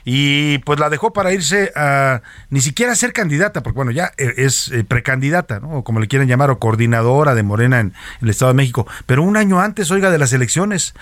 Y 0.04 0.58
pues 0.58 0.80
la 0.80 0.90
dejó 0.90 1.12
para 1.12 1.32
irse 1.32 1.72
a 1.76 2.22
ni 2.50 2.60
siquiera 2.60 2.94
ser 2.94 3.12
candidata, 3.12 3.62
porque 3.62 3.76
bueno, 3.76 3.90
ya 3.90 4.12
e, 4.16 4.34
es 4.38 4.68
eh, 4.68 4.84
precandidata, 4.84 5.60
¿no? 5.60 5.78
O 5.78 5.84
como 5.84 6.00
le 6.00 6.08
quieren 6.08 6.28
llamar, 6.28 6.50
o 6.50 6.58
coordinadora 6.58 7.34
de 7.34 7.42
Morena 7.42 7.80
en 7.80 7.92
el 8.20 8.30
Estado 8.30 8.50
de 8.50 8.56
México. 8.56 8.86
Pero 9.06 9.22
un 9.22 9.36
año 9.36 9.60
antes, 9.60 9.90
oiga, 9.90 10.10
de 10.10 10.18
las 10.18 10.32
elecciones, 10.32 10.94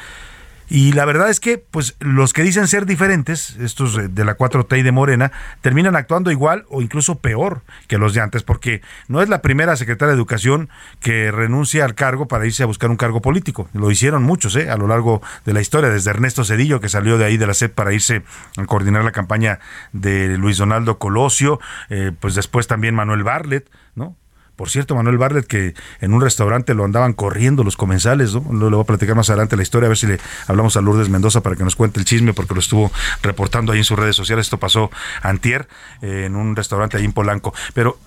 y 0.70 0.92
la 0.92 1.04
verdad 1.04 1.28
es 1.30 1.40
que, 1.40 1.59
pues, 1.59 1.96
los 1.98 2.33
que 2.33 2.44
dicen 2.44 2.68
ser 2.68 2.87
diferentes, 2.87 3.56
estos 3.56 4.14
de 4.14 4.24
la 4.24 4.37
4T 4.37 4.78
y 4.78 4.83
de 4.83 4.92
Morena, 4.92 5.33
terminan 5.62 5.96
actuando 5.96 6.30
igual 6.30 6.64
o 6.68 6.80
incluso 6.80 7.18
peor 7.18 7.62
que 7.88 7.98
los 7.98 8.14
de 8.14 8.20
antes, 8.20 8.44
porque 8.44 8.80
no 9.09 9.20
es 9.20 9.28
la 9.28 9.42
primera 9.42 9.74
secretaria 9.74 10.12
de 10.12 10.16
Educación 10.16 10.68
que 11.00 11.33
renuncia 11.33 11.85
al 11.85 11.96
cargo 11.96 12.28
para 12.28 12.46
irse 12.46 12.62
a 12.62 12.66
buscar 12.66 12.88
un 12.88 12.96
cargo 12.96 13.20
político. 13.20 13.68
Lo 13.72 13.90
hicieron 13.90 14.22
muchos, 14.22 14.54
¿eh? 14.54 14.70
A 14.70 14.76
lo 14.76 14.87
largo 14.87 15.20
de 15.44 15.52
la 15.52 15.61
historia, 15.61 15.90
desde 15.90 16.11
Ernesto 16.11 16.44
Cedillo, 16.44 16.80
que 16.80 16.88
salió 16.88 17.18
de 17.18 17.24
ahí 17.24 17.37
de 17.37 17.48
la 17.48 17.54
SED 17.54 17.72
para 17.72 17.92
irse 17.92 18.22
a 18.56 18.64
coordinar 18.64 19.02
la 19.02 19.12
campaña 19.12 19.59
de 19.92 20.38
Luis 20.38 20.59
Donaldo 20.59 20.98
Colosio, 20.98 21.59
eh, 21.88 22.12
pues 22.18 22.37
después 22.37 22.68
también 22.68 22.94
Manuel 22.94 23.24
Barlet, 23.24 23.68
¿no? 23.96 24.16
Por 24.61 24.68
cierto, 24.68 24.94
Manuel 24.94 25.16
Barlet, 25.16 25.46
que 25.46 25.73
en 26.03 26.12
un 26.12 26.20
restaurante 26.20 26.75
lo 26.75 26.85
andaban 26.85 27.14
corriendo 27.14 27.64
los 27.64 27.79
comensales, 27.79 28.35
¿no? 28.35 28.68
Le 28.68 28.77
voy 28.77 28.83
a 28.83 28.85
platicar 28.85 29.16
más 29.16 29.31
adelante 29.31 29.57
la 29.57 29.62
historia, 29.62 29.87
a 29.87 29.88
ver 29.88 29.96
si 29.96 30.07
le 30.07 30.18
hablamos 30.49 30.77
a 30.77 30.83
Lourdes 30.83 31.09
Mendoza 31.09 31.42
para 31.42 31.57
que 31.57 31.64
nos 31.64 31.77
cuente 31.77 31.99
el 31.99 32.05
chisme, 32.05 32.35
porque 32.35 32.53
lo 32.53 32.61
estuvo 32.61 32.92
reportando 33.23 33.73
ahí 33.73 33.79
en 33.79 33.85
sus 33.85 33.99
redes 33.99 34.16
sociales. 34.16 34.44
Esto 34.44 34.59
pasó 34.59 34.90
antier 35.23 35.66
eh, 36.03 36.25
en 36.27 36.37
un 36.37 36.57
restaurante 36.57 36.99
ahí 36.99 37.07
en 37.07 37.14
Polanco. 37.14 37.55
Pero, 37.73 37.99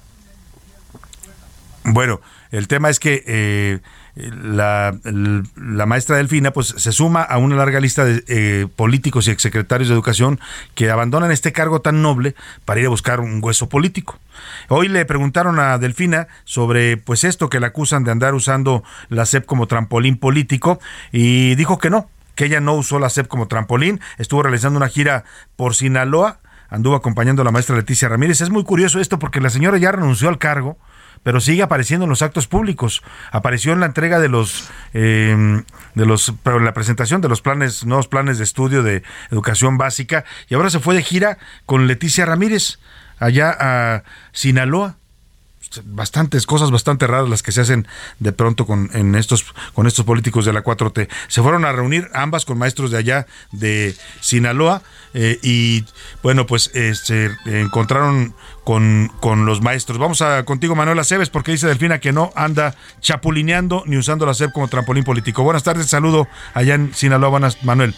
bueno, 1.85 2.21
el 2.51 2.67
tema 2.67 2.91
es 2.91 2.99
que... 2.99 3.23
Eh, 3.25 3.79
la, 4.15 4.95
la, 5.55 5.85
maestra 5.87 6.17
Delfina 6.17 6.51
pues 6.51 6.67
se 6.77 6.91
suma 6.91 7.23
a 7.23 7.37
una 7.37 7.55
larga 7.55 7.79
lista 7.79 8.05
de 8.05 8.23
eh, 8.27 8.67
políticos 8.75 9.27
y 9.27 9.31
exsecretarios 9.31 9.89
de 9.89 9.95
educación 9.95 10.39
que 10.75 10.91
abandonan 10.91 11.31
este 11.31 11.51
cargo 11.51 11.81
tan 11.81 12.03
noble 12.03 12.35
para 12.63 12.79
ir 12.79 12.85
a 12.85 12.89
buscar 12.89 13.19
un 13.19 13.39
hueso 13.43 13.69
político. 13.69 14.19
Hoy 14.69 14.87
le 14.87 15.05
preguntaron 15.05 15.59
a 15.59 15.79
Delfina 15.79 16.27
sobre 16.43 16.97
pues 16.97 17.23
esto 17.23 17.49
que 17.49 17.59
le 17.59 17.65
acusan 17.65 18.03
de 18.03 18.11
andar 18.11 18.35
usando 18.35 18.83
la 19.09 19.25
SEP 19.25 19.45
como 19.45 19.65
trampolín 19.67 20.17
político 20.17 20.79
y 21.11 21.55
dijo 21.55 21.79
que 21.79 21.89
no, 21.89 22.09
que 22.35 22.45
ella 22.45 22.59
no 22.59 22.75
usó 22.75 22.99
la 22.99 23.09
SEP 23.09 23.27
como 23.27 23.47
trampolín, 23.47 23.99
estuvo 24.19 24.43
realizando 24.43 24.77
una 24.77 24.89
gira 24.89 25.23
por 25.55 25.73
Sinaloa, 25.73 26.39
anduvo 26.69 26.95
acompañando 26.95 27.41
a 27.41 27.45
la 27.45 27.51
maestra 27.51 27.75
Leticia 27.75 28.09
Ramírez. 28.09 28.41
Es 28.41 28.51
muy 28.51 28.63
curioso 28.63 28.99
esto 28.99 29.17
porque 29.17 29.41
la 29.41 29.49
señora 29.49 29.79
ya 29.79 29.91
renunció 29.91 30.29
al 30.29 30.37
cargo 30.37 30.77
pero 31.23 31.41
sigue 31.41 31.63
apareciendo 31.63 32.03
en 32.03 32.09
los 32.09 32.21
actos 32.21 32.47
públicos. 32.47 33.01
Apareció 33.31 33.73
en 33.73 33.79
la 33.79 33.87
entrega 33.87 34.19
de 34.19 34.29
los, 34.29 34.69
eh, 34.93 35.63
de 35.95 36.05
los, 36.05 36.33
pero 36.43 36.57
en 36.57 36.65
la 36.65 36.73
presentación 36.73 37.21
de 37.21 37.29
los 37.29 37.41
planes, 37.41 37.85
nuevos 37.85 38.07
planes 38.07 38.37
de 38.37 38.43
estudio 38.43 38.83
de 38.83 39.03
educación 39.31 39.77
básica, 39.77 40.25
y 40.49 40.55
ahora 40.55 40.69
se 40.69 40.79
fue 40.79 40.95
de 40.95 41.03
gira 41.03 41.37
con 41.65 41.87
Leticia 41.87 42.25
Ramírez 42.25 42.79
allá 43.19 43.55
a 43.59 44.03
Sinaloa 44.31 44.97
bastantes 45.85 46.45
cosas 46.45 46.71
bastante 46.71 47.07
raras 47.07 47.29
las 47.29 47.41
que 47.41 47.51
se 47.51 47.61
hacen 47.61 47.87
de 48.19 48.31
pronto 48.31 48.65
con 48.65 48.89
en 48.93 49.15
estos 49.15 49.45
con 49.73 49.87
estos 49.87 50.05
políticos 50.05 50.45
de 50.45 50.53
la 50.53 50.63
4T. 50.63 51.09
Se 51.27 51.41
fueron 51.41 51.65
a 51.65 51.71
reunir 51.71 52.09
ambas 52.13 52.45
con 52.45 52.57
maestros 52.57 52.91
de 52.91 52.97
allá 52.97 53.27
de 53.51 53.95
Sinaloa 54.21 54.81
eh, 55.13 55.39
y 55.41 55.85
bueno, 56.21 56.45
pues 56.45 56.71
eh, 56.73 56.93
se 56.95 57.31
encontraron 57.45 58.35
con, 58.63 59.11
con, 59.19 59.45
los 59.45 59.61
maestros. 59.61 59.97
Vamos 59.97 60.21
a 60.21 60.43
contigo 60.45 60.75
Manuel 60.75 60.99
Aceves 60.99 61.29
porque 61.29 61.51
dice 61.51 61.67
Delfina 61.67 61.99
que 61.99 62.11
no 62.11 62.31
anda 62.35 62.75
chapulineando 63.01 63.83
ni 63.85 63.97
usando 63.97 64.25
la 64.25 64.33
SEP 64.33 64.51
como 64.51 64.67
trampolín 64.67 65.03
político. 65.03 65.43
Buenas 65.43 65.63
tardes, 65.63 65.87
saludo 65.87 66.27
allá 66.53 66.75
en 66.75 66.93
Sinaloa, 66.93 67.39
Manuel. 67.63 67.95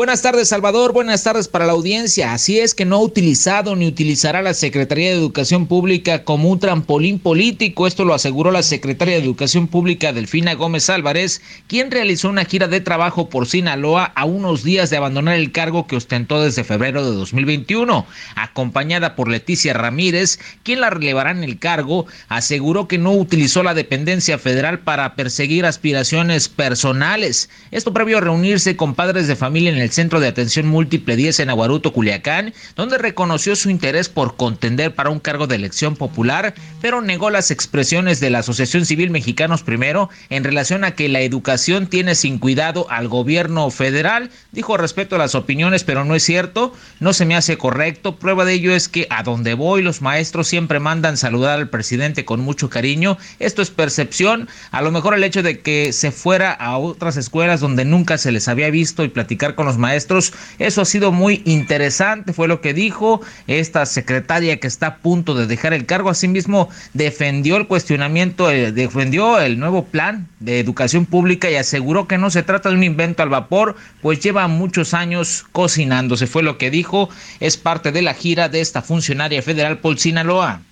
Buenas 0.00 0.22
tardes, 0.22 0.48
Salvador. 0.48 0.94
Buenas 0.94 1.24
tardes 1.24 1.46
para 1.46 1.66
la 1.66 1.72
audiencia. 1.72 2.32
Así 2.32 2.58
es 2.58 2.74
que 2.74 2.86
no 2.86 2.96
ha 2.96 3.00
utilizado 3.00 3.76
ni 3.76 3.86
utilizará 3.86 4.40
la 4.40 4.54
Secretaría 4.54 5.10
de 5.10 5.16
Educación 5.16 5.66
Pública 5.66 6.24
como 6.24 6.48
un 6.48 6.58
trampolín 6.58 7.18
político. 7.18 7.86
Esto 7.86 8.06
lo 8.06 8.14
aseguró 8.14 8.50
la 8.50 8.62
Secretaria 8.62 9.16
de 9.16 9.22
Educación 9.22 9.66
Pública, 9.66 10.14
Delfina 10.14 10.54
Gómez 10.54 10.88
Álvarez, 10.88 11.42
quien 11.66 11.90
realizó 11.90 12.30
una 12.30 12.46
gira 12.46 12.66
de 12.66 12.80
trabajo 12.80 13.28
por 13.28 13.46
Sinaloa 13.46 14.04
a 14.14 14.24
unos 14.24 14.64
días 14.64 14.88
de 14.88 14.96
abandonar 14.96 15.34
el 15.34 15.52
cargo 15.52 15.86
que 15.86 15.96
ostentó 15.96 16.40
desde 16.40 16.64
febrero 16.64 17.04
de 17.04 17.14
2021. 17.14 18.06
Acompañada 18.36 19.14
por 19.16 19.28
Leticia 19.28 19.74
Ramírez, 19.74 20.38
quien 20.62 20.80
la 20.80 20.88
relevará 20.88 21.30
en 21.30 21.44
el 21.44 21.58
cargo, 21.58 22.06
aseguró 22.28 22.88
que 22.88 22.96
no 22.96 23.12
utilizó 23.12 23.62
la 23.62 23.74
dependencia 23.74 24.38
federal 24.38 24.78
para 24.78 25.14
perseguir 25.14 25.66
aspiraciones 25.66 26.48
personales. 26.48 27.50
Esto 27.70 27.92
previo 27.92 28.16
a 28.16 28.22
reunirse 28.22 28.76
con 28.76 28.94
padres 28.94 29.28
de 29.28 29.36
familia 29.36 29.70
en 29.72 29.76
el 29.76 29.89
Centro 29.92 30.20
de 30.20 30.28
Atención 30.28 30.66
Múltiple 30.66 31.16
10 31.16 31.40
en 31.40 31.50
Aguaruto, 31.50 31.92
Culiacán, 31.92 32.54
donde 32.76 32.98
reconoció 32.98 33.56
su 33.56 33.70
interés 33.70 34.08
por 34.08 34.36
contender 34.36 34.94
para 34.94 35.10
un 35.10 35.20
cargo 35.20 35.46
de 35.46 35.56
elección 35.56 35.96
popular, 35.96 36.54
pero 36.80 37.00
negó 37.00 37.30
las 37.30 37.50
expresiones 37.50 38.20
de 38.20 38.30
la 38.30 38.40
Asociación 38.40 38.84
Civil 38.86 39.10
Mexicanos 39.10 39.62
Primero 39.62 40.10
en 40.28 40.44
relación 40.44 40.84
a 40.84 40.92
que 40.92 41.08
la 41.08 41.20
educación 41.20 41.86
tiene 41.86 42.14
sin 42.14 42.38
cuidado 42.38 42.86
al 42.90 43.08
gobierno 43.08 43.70
federal. 43.70 44.30
Dijo 44.52 44.76
respeto 44.76 45.16
a 45.16 45.18
las 45.18 45.34
opiniones, 45.34 45.84
pero 45.84 46.04
no 46.04 46.14
es 46.14 46.22
cierto, 46.22 46.72
no 47.00 47.12
se 47.12 47.26
me 47.26 47.36
hace 47.36 47.58
correcto. 47.58 48.16
Prueba 48.16 48.44
de 48.44 48.54
ello 48.54 48.74
es 48.74 48.88
que 48.88 49.06
a 49.10 49.22
donde 49.22 49.54
voy 49.54 49.82
los 49.82 50.02
maestros 50.02 50.48
siempre 50.48 50.80
mandan 50.80 51.16
saludar 51.16 51.58
al 51.58 51.68
presidente 51.68 52.24
con 52.24 52.40
mucho 52.40 52.70
cariño. 52.70 53.18
Esto 53.38 53.62
es 53.62 53.70
percepción. 53.70 54.48
A 54.70 54.82
lo 54.82 54.90
mejor 54.90 55.14
el 55.14 55.24
hecho 55.24 55.42
de 55.42 55.60
que 55.60 55.92
se 55.92 56.10
fuera 56.10 56.52
a 56.52 56.78
otras 56.78 57.16
escuelas 57.16 57.60
donde 57.60 57.84
nunca 57.84 58.18
se 58.18 58.32
les 58.32 58.48
había 58.48 58.70
visto 58.70 59.04
y 59.04 59.08
platicar 59.08 59.54
con 59.54 59.66
los 59.66 59.69
maestros. 59.78 60.32
Eso 60.58 60.82
ha 60.82 60.84
sido 60.84 61.12
muy 61.12 61.42
interesante, 61.44 62.32
fue 62.32 62.48
lo 62.48 62.60
que 62.60 62.74
dijo 62.74 63.20
esta 63.46 63.86
secretaria 63.86 64.58
que 64.58 64.66
está 64.66 64.86
a 64.86 64.96
punto 64.96 65.34
de 65.34 65.46
dejar 65.46 65.72
el 65.72 65.86
cargo. 65.86 66.10
Asimismo, 66.10 66.68
defendió 66.94 67.56
el 67.56 67.66
cuestionamiento, 67.66 68.50
eh, 68.50 68.72
defendió 68.72 69.40
el 69.40 69.58
nuevo 69.58 69.84
plan 69.84 70.28
de 70.40 70.60
educación 70.60 71.06
pública 71.06 71.50
y 71.50 71.56
aseguró 71.56 72.08
que 72.08 72.18
no 72.18 72.30
se 72.30 72.42
trata 72.42 72.68
de 72.68 72.76
un 72.76 72.84
invento 72.84 73.22
al 73.22 73.28
vapor, 73.28 73.76
pues 74.02 74.20
lleva 74.20 74.48
muchos 74.48 74.94
años 74.94 75.46
cocinándose. 75.52 76.26
Fue 76.26 76.42
lo 76.42 76.58
que 76.58 76.70
dijo, 76.70 77.08
es 77.40 77.56
parte 77.56 77.92
de 77.92 78.02
la 78.02 78.14
gira 78.14 78.48
de 78.48 78.60
esta 78.60 78.82
funcionaria 78.82 79.42
federal 79.42 79.78
Paul 79.78 79.98
Sinaloa. 79.98 80.62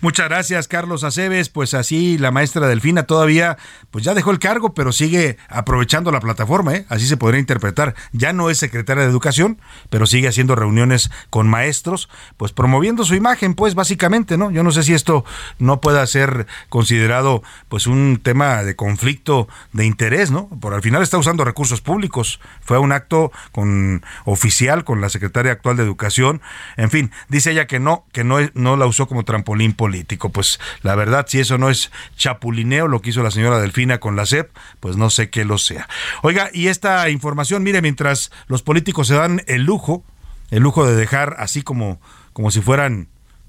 Muchas 0.00 0.28
gracias, 0.28 0.68
Carlos 0.68 1.04
Aceves. 1.04 1.48
Pues 1.48 1.74
así 1.74 2.18
la 2.18 2.30
maestra 2.30 2.66
Delfina 2.66 3.04
todavía, 3.04 3.56
pues 3.90 4.04
ya 4.04 4.14
dejó 4.14 4.30
el 4.30 4.38
cargo, 4.38 4.74
pero 4.74 4.92
sigue 4.92 5.38
aprovechando 5.48 6.10
la 6.10 6.20
plataforma, 6.20 6.74
¿eh? 6.74 6.86
así 6.88 7.06
se 7.06 7.16
podría 7.16 7.40
interpretar. 7.40 7.94
Ya 8.12 8.32
no 8.32 8.50
es 8.50 8.58
secretaria 8.58 9.04
de 9.04 9.10
Educación, 9.10 9.60
pero 9.90 10.06
sigue 10.06 10.28
haciendo 10.28 10.54
reuniones 10.54 11.10
con 11.30 11.48
maestros, 11.48 12.08
pues 12.36 12.52
promoviendo 12.52 13.04
su 13.04 13.14
imagen, 13.14 13.54
pues 13.54 13.74
básicamente, 13.74 14.36
¿no? 14.36 14.50
Yo 14.50 14.62
no 14.62 14.72
sé 14.72 14.82
si 14.82 14.94
esto 14.94 15.24
no 15.58 15.80
pueda 15.80 16.06
ser 16.06 16.46
considerado, 16.68 17.42
pues 17.68 17.86
un 17.86 18.20
tema 18.22 18.62
de 18.62 18.76
conflicto 18.76 19.48
de 19.72 19.84
interés, 19.84 20.30
¿no? 20.30 20.48
Por 20.60 20.74
al 20.74 20.82
final 20.82 21.02
está 21.02 21.18
usando 21.18 21.44
recursos 21.44 21.80
públicos. 21.80 22.40
Fue 22.60 22.78
un 22.78 22.92
acto 22.92 23.32
con 23.52 24.04
oficial 24.24 24.84
con 24.84 25.00
la 25.00 25.08
secretaria 25.08 25.52
actual 25.52 25.76
de 25.76 25.82
Educación. 25.82 26.40
En 26.76 26.90
fin, 26.90 27.10
dice 27.28 27.52
ella 27.52 27.66
que 27.66 27.78
no, 27.78 28.04
que 28.12 28.24
no, 28.24 28.38
no 28.54 28.76
la 28.76 28.86
usó 28.86 29.06
como 29.06 29.24
trampolín 29.24 29.67
político. 29.72 30.30
Pues 30.30 30.58
la 30.82 30.94
verdad, 30.94 31.26
si 31.28 31.40
eso 31.40 31.58
no 31.58 31.70
es 31.70 31.90
chapulineo, 32.16 32.88
lo 32.88 33.00
que 33.00 33.10
hizo 33.10 33.22
la 33.22 33.30
señora 33.30 33.60
Delfina 33.60 33.98
con 33.98 34.16
la 34.16 34.26
CEP, 34.26 34.50
pues 34.80 34.96
no 34.96 35.10
sé 35.10 35.30
qué 35.30 35.44
lo 35.44 35.58
sea. 35.58 35.88
Oiga, 36.22 36.50
y 36.52 36.68
esta 36.68 37.08
información, 37.10 37.62
mire, 37.62 37.82
mientras 37.82 38.30
los 38.46 38.62
políticos 38.62 39.08
se 39.08 39.14
dan 39.14 39.42
el 39.46 39.64
lujo, 39.64 40.04
el 40.50 40.62
lujo 40.62 40.86
de 40.86 40.94
dejar 40.96 41.36
así 41.38 41.62
como, 41.62 42.00
como 42.32 42.50
si 42.50 42.60
fueran 42.60 43.08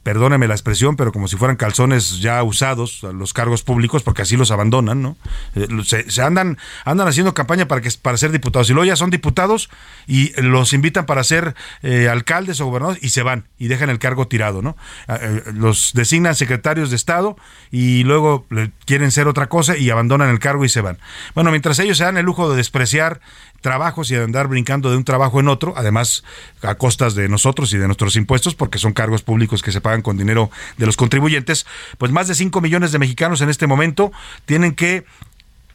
perdóneme 0.10 0.48
la 0.48 0.56
expresión, 0.56 0.96
pero 0.96 1.12
como 1.12 1.28
si 1.28 1.38
fueran 1.38 1.56
calzones 1.56 2.20
ya 2.20 2.42
usados 2.42 3.04
los 3.14 3.32
cargos 3.32 3.62
públicos, 3.62 4.02
porque 4.02 4.24
así 4.24 4.38
los 4.38 4.50
abandonan, 4.50 5.04
¿no? 5.04 5.18
Eh, 5.54 5.68
se, 5.86 6.22
andan, 6.24 6.58
andan 6.84 7.08
haciendo 7.08 7.36
campaña 7.36 7.68
para 7.68 7.82
que 7.82 7.92
para 8.02 8.18
ser 8.18 8.32
diputados. 8.32 8.68
Y 8.72 8.74
luego 8.74 8.88
ya 8.88 8.96
son 8.96 9.12
diputados 9.12 9.70
y 10.08 10.32
los 10.42 10.74
invitan 10.74 11.06
para 11.06 11.24
ser 11.24 11.54
eh, 11.84 12.10
alcaldes 12.10 12.60
o 12.60 12.66
gobernadores 12.66 13.04
y 13.04 13.10
se 13.10 13.22
van 13.22 13.46
y 13.60 13.68
dejan 13.68 13.92
el 13.92 14.00
cargo 14.00 14.28
tirado, 14.28 14.64
¿no? 14.64 14.76
Eh, 15.10 15.44
los 15.54 15.92
designan 15.94 16.34
secretarios 16.34 16.90
de 16.90 16.96
Estado 16.96 17.38
y 17.70 18.04
luego 18.04 18.48
quieren 18.86 19.12
ser 19.12 19.28
otra 19.28 19.48
cosa 19.48 19.78
y 19.78 19.92
abandonan 19.92 20.32
el 20.32 20.40
cargo 20.40 20.66
y 20.66 20.70
se 20.70 20.82
van. 20.82 20.98
Bueno, 21.36 21.52
mientras 21.52 21.78
ellos 21.78 22.00
se 22.00 22.06
dan 22.06 22.18
el 22.18 22.26
lujo 22.26 22.50
de 22.50 22.58
despreciar 22.58 23.22
trabajos 23.62 24.12
y 24.12 24.16
de 24.16 24.24
andar 24.24 24.48
brincando 24.48 24.90
de 24.90 24.98
un 24.98 25.04
trabajo 25.04 25.40
en 25.40 25.48
otro, 25.48 25.74
además 25.78 26.24
a 26.62 26.76
costas 26.76 27.16
de 27.16 27.30
nosotros 27.30 27.74
y 27.74 27.78
de 27.78 27.88
nuestros 27.88 28.16
impuestos, 28.16 28.56
porque 28.56 28.78
son 28.78 28.94
cargos 28.94 29.22
públicos 29.22 29.62
que 29.62 29.72
se 29.72 29.82
pagan 29.82 30.02
con 30.02 30.18
dinero 30.18 30.50
de 30.78 30.86
los 30.86 30.98
contribuyentes, 30.98 31.66
pues 31.98 32.12
más 32.12 32.28
de 32.28 32.36
5 32.36 32.62
millones 32.62 32.92
de 32.92 33.00
mexicanos 33.00 33.42
en 33.42 33.50
este 33.50 33.68
momento 33.68 34.12
tienen 34.46 34.74
que 34.74 35.06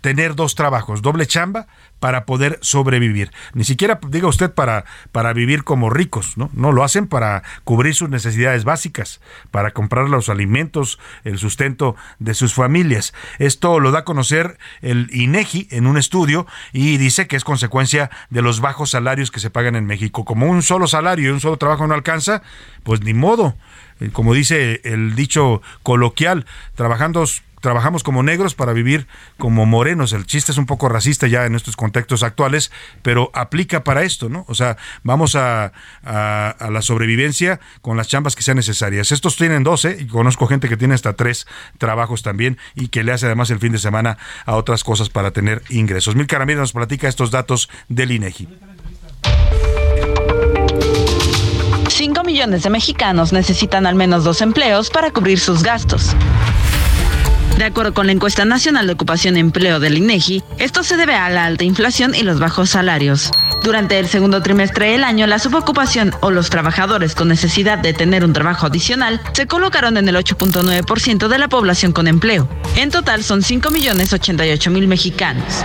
tener 0.04 0.34
dos 0.34 0.54
trabajos, 0.54 1.00
doble 1.00 1.26
chamba 1.26 1.66
para 1.98 2.26
poder 2.26 2.58
sobrevivir. 2.60 3.32
Ni 3.54 3.64
siquiera 3.64 3.98
diga 4.06 4.28
usted 4.28 4.52
para, 4.52 4.84
para 5.12 5.32
vivir 5.32 5.64
como 5.64 5.88
ricos, 5.88 6.36
¿no? 6.36 6.50
No, 6.52 6.72
lo 6.72 6.84
hacen 6.84 7.06
para 7.06 7.42
cubrir 7.64 7.94
sus 7.94 8.10
necesidades 8.10 8.64
básicas, 8.64 9.22
para 9.50 9.70
comprar 9.70 10.10
los 10.10 10.28
alimentos, 10.28 10.98
el 11.24 11.38
sustento 11.38 11.96
de 12.18 12.34
sus 12.34 12.52
familias. 12.52 13.14
Esto 13.38 13.80
lo 13.80 13.92
da 13.92 14.00
a 14.00 14.04
conocer 14.04 14.58
el 14.82 15.08
INEGI 15.10 15.68
en 15.70 15.86
un 15.86 15.96
estudio 15.96 16.46
y 16.74 16.98
dice 16.98 17.26
que 17.26 17.36
es 17.36 17.44
consecuencia 17.44 18.10
de 18.28 18.42
los 18.42 18.60
bajos 18.60 18.90
salarios 18.90 19.30
que 19.30 19.40
se 19.40 19.48
pagan 19.48 19.74
en 19.74 19.86
México. 19.86 20.26
Como 20.26 20.44
un 20.50 20.60
solo 20.60 20.86
salario 20.86 21.30
y 21.30 21.32
un 21.32 21.40
solo 21.40 21.56
trabajo 21.56 21.86
no 21.86 21.94
alcanza, 21.94 22.42
pues 22.82 23.00
ni 23.00 23.14
modo. 23.14 23.56
Eh, 24.00 24.10
como 24.12 24.34
dice 24.34 24.82
el 24.84 25.14
dicho 25.14 25.62
coloquial, 25.82 26.44
trabajando 26.74 27.24
trabajamos 27.64 28.02
como 28.02 28.22
negros 28.22 28.54
para 28.54 28.74
vivir 28.74 29.06
como 29.38 29.64
morenos. 29.64 30.12
El 30.12 30.26
chiste 30.26 30.52
es 30.52 30.58
un 30.58 30.66
poco 30.66 30.90
racista 30.90 31.28
ya 31.28 31.46
en 31.46 31.54
estos 31.54 31.76
contextos 31.76 32.22
actuales, 32.22 32.70
pero 33.00 33.30
aplica 33.32 33.84
para 33.84 34.02
esto, 34.02 34.28
¿no? 34.28 34.44
O 34.48 34.54
sea, 34.54 34.76
vamos 35.02 35.34
a, 35.34 35.72
la 36.04 36.82
sobrevivencia 36.82 37.60
con 37.80 37.96
las 37.96 38.06
chambas 38.06 38.36
que 38.36 38.42
sean 38.42 38.58
necesarias. 38.58 39.12
Estos 39.12 39.36
tienen 39.36 39.64
12 39.64 39.96
y 40.00 40.06
conozco 40.08 40.46
gente 40.46 40.68
que 40.68 40.76
tiene 40.76 40.92
hasta 40.92 41.14
tres 41.14 41.46
trabajos 41.78 42.22
también 42.22 42.58
y 42.74 42.88
que 42.88 43.02
le 43.02 43.12
hace 43.12 43.24
además 43.24 43.48
el 43.48 43.60
fin 43.60 43.72
de 43.72 43.78
semana 43.78 44.18
a 44.44 44.56
otras 44.56 44.84
cosas 44.84 45.08
para 45.08 45.30
tener 45.30 45.62
ingresos. 45.70 46.16
Mil 46.16 46.26
Caramiro 46.26 46.60
nos 46.60 46.72
platica 46.72 47.08
estos 47.08 47.30
datos 47.30 47.70
del 47.88 48.12
INEGI. 48.12 48.46
5 51.88 52.24
millones 52.24 52.62
de 52.64 52.68
mexicanos 52.68 53.32
necesitan 53.32 53.86
al 53.86 53.94
menos 53.94 54.22
dos 54.22 54.42
empleos 54.42 54.90
para 54.90 55.10
cubrir 55.10 55.40
sus 55.40 55.62
gastos. 55.62 56.14
De 57.58 57.64
acuerdo 57.64 57.94
con 57.94 58.06
la 58.06 58.12
encuesta 58.12 58.44
nacional 58.44 58.86
de 58.88 58.94
ocupación 58.94 59.36
y 59.36 59.40
empleo 59.40 59.78
del 59.78 59.96
INEGI, 59.96 60.42
esto 60.58 60.82
se 60.82 60.96
debe 60.96 61.14
a 61.14 61.30
la 61.30 61.44
alta 61.44 61.62
inflación 61.62 62.14
y 62.14 62.22
los 62.22 62.40
bajos 62.40 62.70
salarios. 62.70 63.30
Durante 63.62 63.98
el 63.98 64.08
segundo 64.08 64.42
trimestre 64.42 64.90
del 64.90 65.04
año, 65.04 65.26
la 65.28 65.38
subocupación 65.38 66.12
o 66.20 66.30
los 66.30 66.50
trabajadores 66.50 67.14
con 67.14 67.28
necesidad 67.28 67.78
de 67.78 67.94
tener 67.94 68.24
un 68.24 68.32
trabajo 68.32 68.66
adicional 68.66 69.20
se 69.32 69.46
colocaron 69.46 69.96
en 69.96 70.08
el 70.08 70.16
8.9% 70.16 71.28
de 71.28 71.38
la 71.38 71.48
población 71.48 71.92
con 71.92 72.08
empleo. 72.08 72.48
En 72.76 72.90
total 72.90 73.22
son 73.22 73.40
5.088.000 73.40 74.86
mexicanos. 74.88 75.64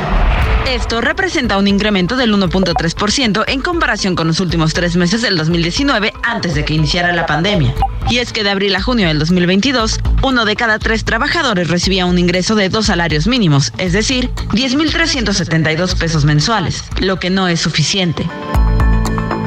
Esto 0.69 1.01
representa 1.01 1.57
un 1.57 1.67
incremento 1.67 2.15
del 2.15 2.31
1.3% 2.31 3.43
en 3.47 3.61
comparación 3.61 4.15
con 4.15 4.27
los 4.27 4.39
últimos 4.39 4.75
tres 4.75 4.95
meses 4.97 5.23
del 5.23 5.35
2019 5.35 6.13
antes 6.21 6.53
de 6.53 6.63
que 6.63 6.75
iniciara 6.75 7.11
la 7.11 7.25
pandemia. 7.25 7.73
Y 8.07 8.19
es 8.19 8.31
que 8.31 8.43
de 8.43 8.51
abril 8.51 8.75
a 8.75 8.81
junio 8.81 9.07
del 9.07 9.17
2022, 9.17 9.99
uno 10.21 10.45
de 10.45 10.55
cada 10.55 10.77
tres 10.77 11.05
trabajadores 11.05 11.69
recibía 11.69 12.05
un 12.05 12.19
ingreso 12.19 12.53
de 12.53 12.69
dos 12.69 12.85
salarios 12.85 13.25
mínimos, 13.25 13.73
es 13.79 13.93
decir, 13.93 14.29
10.372 14.51 15.97
pesos 15.97 16.25
mensuales, 16.25 16.83
lo 16.99 17.19
que 17.19 17.31
no 17.31 17.47
es 17.47 17.59
suficiente. 17.61 18.27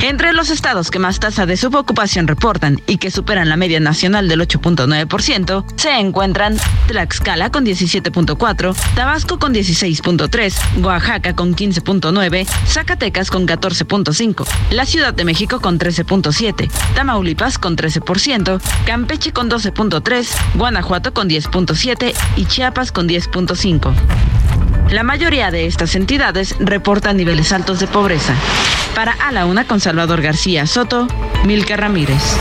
Entre 0.03 0.33
los 0.33 0.51
estados 0.51 0.91
que 0.91 0.99
más 0.99 1.21
tasa 1.21 1.47
de 1.47 1.57
subocupación 1.57 2.27
reportan 2.27 2.83
y 2.89 2.97
que 2.97 3.13
superan 3.13 3.49
la 3.49 3.57
media 3.57 3.79
nacional 3.79 4.29
del 4.29 4.41
8.9%, 4.41 5.65
se 5.77 5.93
encuentran 5.97 6.57
Tlaxcala 6.89 7.51
con 7.51 7.65
17.4, 7.65 8.75
Tabasco 8.97 9.39
con 9.39 9.55
16.3, 9.55 10.83
Oaxaca 10.83 11.37
con 11.37 11.55
15.9, 11.55 12.49
Zacatecas 12.67 13.31
con 13.31 13.47
14.5, 13.47 14.45
la 14.73 14.87
Ciudad 14.87 15.15
de 15.15 15.25
México 15.25 15.61
con 15.61 15.79
13.7, 15.79 16.69
Tamaulipas 16.97 17.59
con 17.59 17.77
13%, 17.77 18.61
Campeche 18.85 19.33
con 19.33 19.49
12.3, 19.49 20.57
Guanajuato 20.57 21.15
con 21.15 21.29
10.7 21.29 22.13
y 22.35 22.45
Chiapas 22.47 22.91
con 22.91 23.09
10.5. 23.09 23.95
La 24.91 25.03
mayoría 25.03 25.51
de 25.51 25.67
estas 25.67 25.95
entidades 25.95 26.55
reportan 26.59 27.17
niveles 27.17 27.53
altos 27.53 27.81
de 27.81 27.87
pobreza. 27.87 28.35
Para 28.95 29.13
A 29.13 29.33
la 29.33 29.47
Una 29.47 29.67
con 29.67 29.81
Salvador 29.81 30.21
García 30.21 30.67
Soto, 30.67 31.09
Milka 31.45 31.77
Ramírez. 31.77 32.37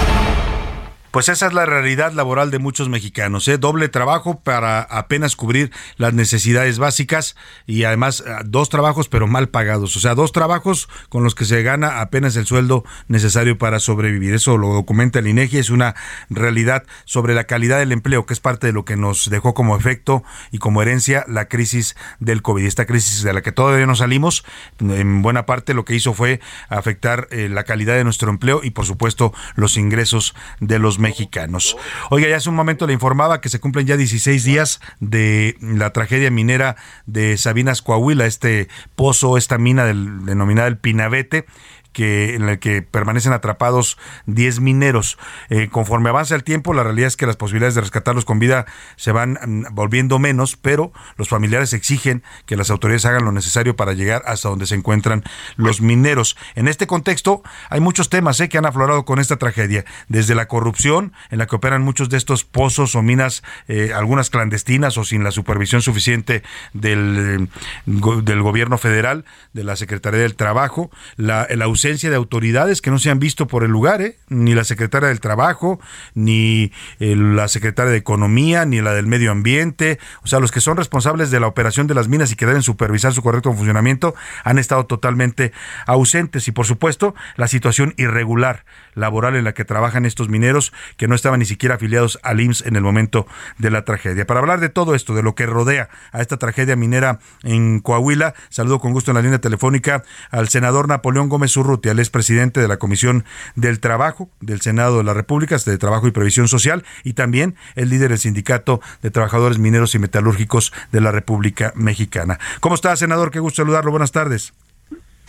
Pues 1.12 1.28
esa 1.28 1.47
es 1.47 1.53
la 1.53 1.66
realidad 1.66 2.14
laboral 2.14 2.51
de 2.51 2.59
muchos 2.59 2.88
mexicanos, 2.88 3.45
¿eh? 3.49 3.57
doble 3.57 3.89
trabajo 3.89 4.39
para 4.39 4.80
apenas 4.80 5.36
cubrir 5.36 5.70
las 5.97 6.14
necesidades 6.14 6.80
básicas 6.80 7.36
y 7.66 7.84
además 7.84 8.24
eh, 8.26 8.32
dos 8.45 8.70
trabajos 8.70 9.09
pero 9.09 9.28
mal 9.28 9.49
pagados, 9.49 9.97
o 9.97 9.99
sea, 9.99 10.16
dos 10.16 10.32
trabajos 10.32 10.88
con 11.09 11.26
los 11.26 11.36
que 11.36 11.43
se 11.43 11.64
gana 11.64 11.99
apenas 11.99 12.38
el 12.38 12.45
sueldo 12.45 12.86
necesario 13.09 13.57
para 13.57 13.82
sobrevivir. 13.82 14.34
Eso 14.34 14.57
lo 14.57 14.70
documenta 14.70 15.20
el 15.20 15.28
INEGI, 15.28 15.57
es 15.57 15.70
una 15.70 15.95
realidad 16.30 16.86
sobre 17.03 17.36
la 17.36 17.43
calidad 17.43 17.80
del 17.80 17.91
empleo, 17.91 18.26
que 18.26 18.34
es 18.34 18.39
parte 18.39 18.68
de 18.68 18.74
lo 18.74 18.86
que 18.86 18.95
nos 18.95 19.30
dejó 19.30 19.53
como 19.53 19.76
efecto 19.76 20.24
y 20.49 20.59
como 20.59 20.82
herencia 20.82 21.26
la 21.28 21.49
crisis 21.49 21.97
del 22.22 22.41
COVID. 22.41 22.66
Esta 22.66 22.86
crisis 22.86 23.22
de 23.22 23.34
la 23.34 23.41
que 23.41 23.51
todavía 23.51 23.86
no 23.86 23.95
salimos, 23.95 24.45
en 24.80 25.22
buena 25.22 25.45
parte 25.45 25.74
lo 25.74 25.84
que 25.84 25.93
hizo 25.93 26.14
fue 26.14 26.39
afectar 26.70 27.28
eh, 27.32 27.49
la 27.49 27.66
calidad 27.66 27.95
de 27.95 28.05
nuestro 28.05 28.30
empleo 28.30 28.62
y 28.64 28.70
por 28.70 28.86
supuesto 28.86 29.34
los 29.55 29.76
ingresos 29.76 30.36
de 30.62 30.80
los 30.80 31.01
mexicanos. 31.02 31.76
Oiga, 32.10 32.30
ya 32.30 32.38
hace 32.38 32.49
un 32.49 32.56
momento 32.56 32.88
le 32.88 32.93
informaba 32.93 33.41
que 33.41 33.49
se 33.49 33.60
cumplen 33.60 33.88
ya 33.88 33.97
16 33.97 34.43
días 34.43 34.80
de 34.99 35.58
la 35.60 35.91
tragedia 35.91 36.32
minera 36.32 36.78
de 37.06 37.38
Sabinas 37.38 37.82
Coahuila, 37.82 38.26
este 38.26 38.70
pozo, 38.95 39.38
esta 39.38 39.58
mina 39.58 39.86
denominada 39.86 40.68
el 40.68 40.78
Pinabete 40.78 41.45
que, 41.94 42.36
en 42.36 42.48
el 42.50 42.60
que 42.60 42.82
permanecen 42.82 43.34
atrapados 43.34 43.98
10 44.26 44.60
mineros. 44.60 45.18
Eh, 45.50 45.70
conforme 45.70 46.10
avanza 46.10 46.36
el 46.36 46.44
tiempo, 46.44 46.74
la 46.74 46.84
realidad 46.84 47.08
es 47.08 47.18
que 47.18 47.26
las 47.26 47.36
posibilidades 47.36 47.76
de 47.76 47.82
rescatarlos 47.82 48.26
con 48.26 48.39
vida 48.39 48.66
se 48.96 49.12
van 49.12 49.34
mm, 49.34 49.74
volviendo 49.74 50.20
menos, 50.20 50.56
pero 50.56 50.92
los 51.18 51.30
familiares 51.30 51.74
exigen 51.74 52.24
que 52.46 52.56
las 52.56 52.70
autoridades 52.70 53.06
hagan 53.06 53.26
lo 53.26 53.32
necesario 53.32 53.76
para 53.76 53.94
llegar 53.94 54.24
hasta 54.26 54.50
donde 54.50 54.66
se 54.66 54.76
encuentran 54.76 55.24
los 55.56 55.82
mineros. 55.82 56.38
En 56.56 56.68
este 56.68 56.88
contexto, 56.88 57.44
hay 57.70 57.80
muchos 57.80 58.10
temas 58.10 58.39
eh, 58.39 58.50
que 58.50 58.58
han 58.58 58.66
aflorado 58.66 59.06
con 59.06 59.20
esta 59.20 59.38
tragedia, 59.38 59.86
desde 60.08 60.36
la 60.36 60.48
corrupción, 60.48 61.14
en 61.30 61.39
la 61.39 61.48
que 61.48 61.56
operan 61.56 61.82
muchos 61.82 62.10
de 62.10 62.18
estos 62.18 62.44
pozos 62.44 62.96
o 62.96 63.02
minas, 63.02 63.44
eh, 63.68 63.92
algunas 63.96 64.30
clandestinas 64.30 64.98
o 64.98 65.04
sin 65.04 65.24
la 65.24 65.32
supervisión 65.32 65.82
suficiente 65.82 66.44
del, 66.74 67.50
del 67.86 68.42
gobierno 68.42 68.78
federal, 68.78 69.26
de 69.54 69.64
la 69.64 69.76
Secretaría 69.76 70.22
del 70.22 70.36
Trabajo, 70.36 70.92
la, 71.18 71.44
el 71.44 71.62
de 71.82 72.15
autoridades 72.15 72.79
que 72.79 72.91
no 72.91 72.99
se 72.99 73.09
han 73.09 73.17
visto 73.17 73.47
por 73.47 73.63
el 73.63 73.71
lugar, 73.71 74.01
¿eh? 74.01 74.17
ni 74.29 74.53
la 74.53 74.63
secretaria 74.63 75.09
del 75.09 75.19
Trabajo, 75.19 75.79
ni 76.13 76.71
eh, 76.99 77.15
la 77.15 77.47
secretaria 77.47 77.91
de 77.91 77.97
Economía, 77.97 78.65
ni 78.65 78.82
la 78.82 78.93
del 78.93 79.07
Medio 79.07 79.32
Ambiente, 79.32 79.97
o 80.21 80.27
sea, 80.27 80.39
los 80.39 80.51
que 80.51 80.61
son 80.61 80.77
responsables 80.77 81.32
de 81.32 81.39
la 81.39 81.47
operación 81.47 81.88
de 81.88 81.95
las 81.95 82.07
minas 82.07 82.32
y 82.32 82.36
que 82.36 82.45
deben 82.45 82.61
supervisar 82.61 83.13
su 83.13 83.23
correcto 83.23 83.51
funcionamiento 83.51 84.13
han 84.43 84.59
estado 84.59 84.86
totalmente 84.86 85.53
ausentes 85.88 86.47
y 86.47 86.51
por 86.51 86.67
supuesto 86.67 87.15
la 87.36 87.47
situación 87.47 87.95
irregular 87.97 88.63
laboral 88.93 89.36
en 89.36 89.43
la 89.43 89.53
que 89.53 89.65
trabajan 89.65 90.05
estos 90.05 90.29
mineros 90.29 90.73
que 90.97 91.07
no 91.07 91.15
estaban 91.15 91.39
ni 91.39 91.45
siquiera 91.45 91.75
afiliados 91.75 92.19
al 92.21 92.41
IMSS 92.41 92.65
en 92.67 92.75
el 92.75 92.84
momento 92.84 93.25
de 93.57 93.71
la 93.71 93.86
tragedia. 93.86 94.27
Para 94.27 94.39
hablar 94.39 94.59
de 94.59 94.69
todo 94.69 94.93
esto, 94.93 95.15
de 95.15 95.23
lo 95.23 95.34
que 95.34 95.47
rodea 95.47 95.89
a 96.11 96.21
esta 96.21 96.38
tragedia 96.38 96.75
minera 96.75 97.19
en 97.43 97.79
Coahuila, 97.79 98.36
saludo 98.49 98.79
con 98.79 98.93
gusto 98.93 99.11
en 99.11 99.15
la 99.15 99.23
línea 99.23 99.39
telefónica 99.39 100.03
al 100.29 100.49
senador 100.49 100.88
Napoleón 100.88 101.27
Gómez 101.27 101.57
Urrutia, 101.57 101.70
él 101.84 101.99
es 101.99 102.09
presidente 102.09 102.59
de 102.59 102.67
la 102.67 102.78
Comisión 102.78 103.24
del 103.55 103.80
Trabajo 103.80 104.30
del 104.39 104.61
Senado 104.61 104.97
de 104.97 105.03
la 105.03 105.13
República, 105.13 105.57
de 105.57 105.78
Trabajo 105.78 106.07
y 106.07 106.11
Previsión 106.11 106.47
Social, 106.47 106.84
y 107.03 107.13
también 107.13 107.55
el 107.76 107.89
líder 107.89 108.09
del 108.09 108.17
Sindicato 108.17 108.82
de 109.01 109.11
Trabajadores 109.11 109.59
Mineros 109.59 109.95
y 109.95 109.99
Metalúrgicos 109.99 110.74
de 110.91 111.01
la 111.01 111.11
República 111.11 111.74
Mexicana. 111.76 112.39
¿Cómo 112.59 112.76
está, 112.76 112.95
senador? 112.95 113.32
Qué 113.32 113.39
gusto 113.39 113.61
saludarlo. 113.61 113.91
Buenas 113.91 114.11
tardes. 114.11 114.53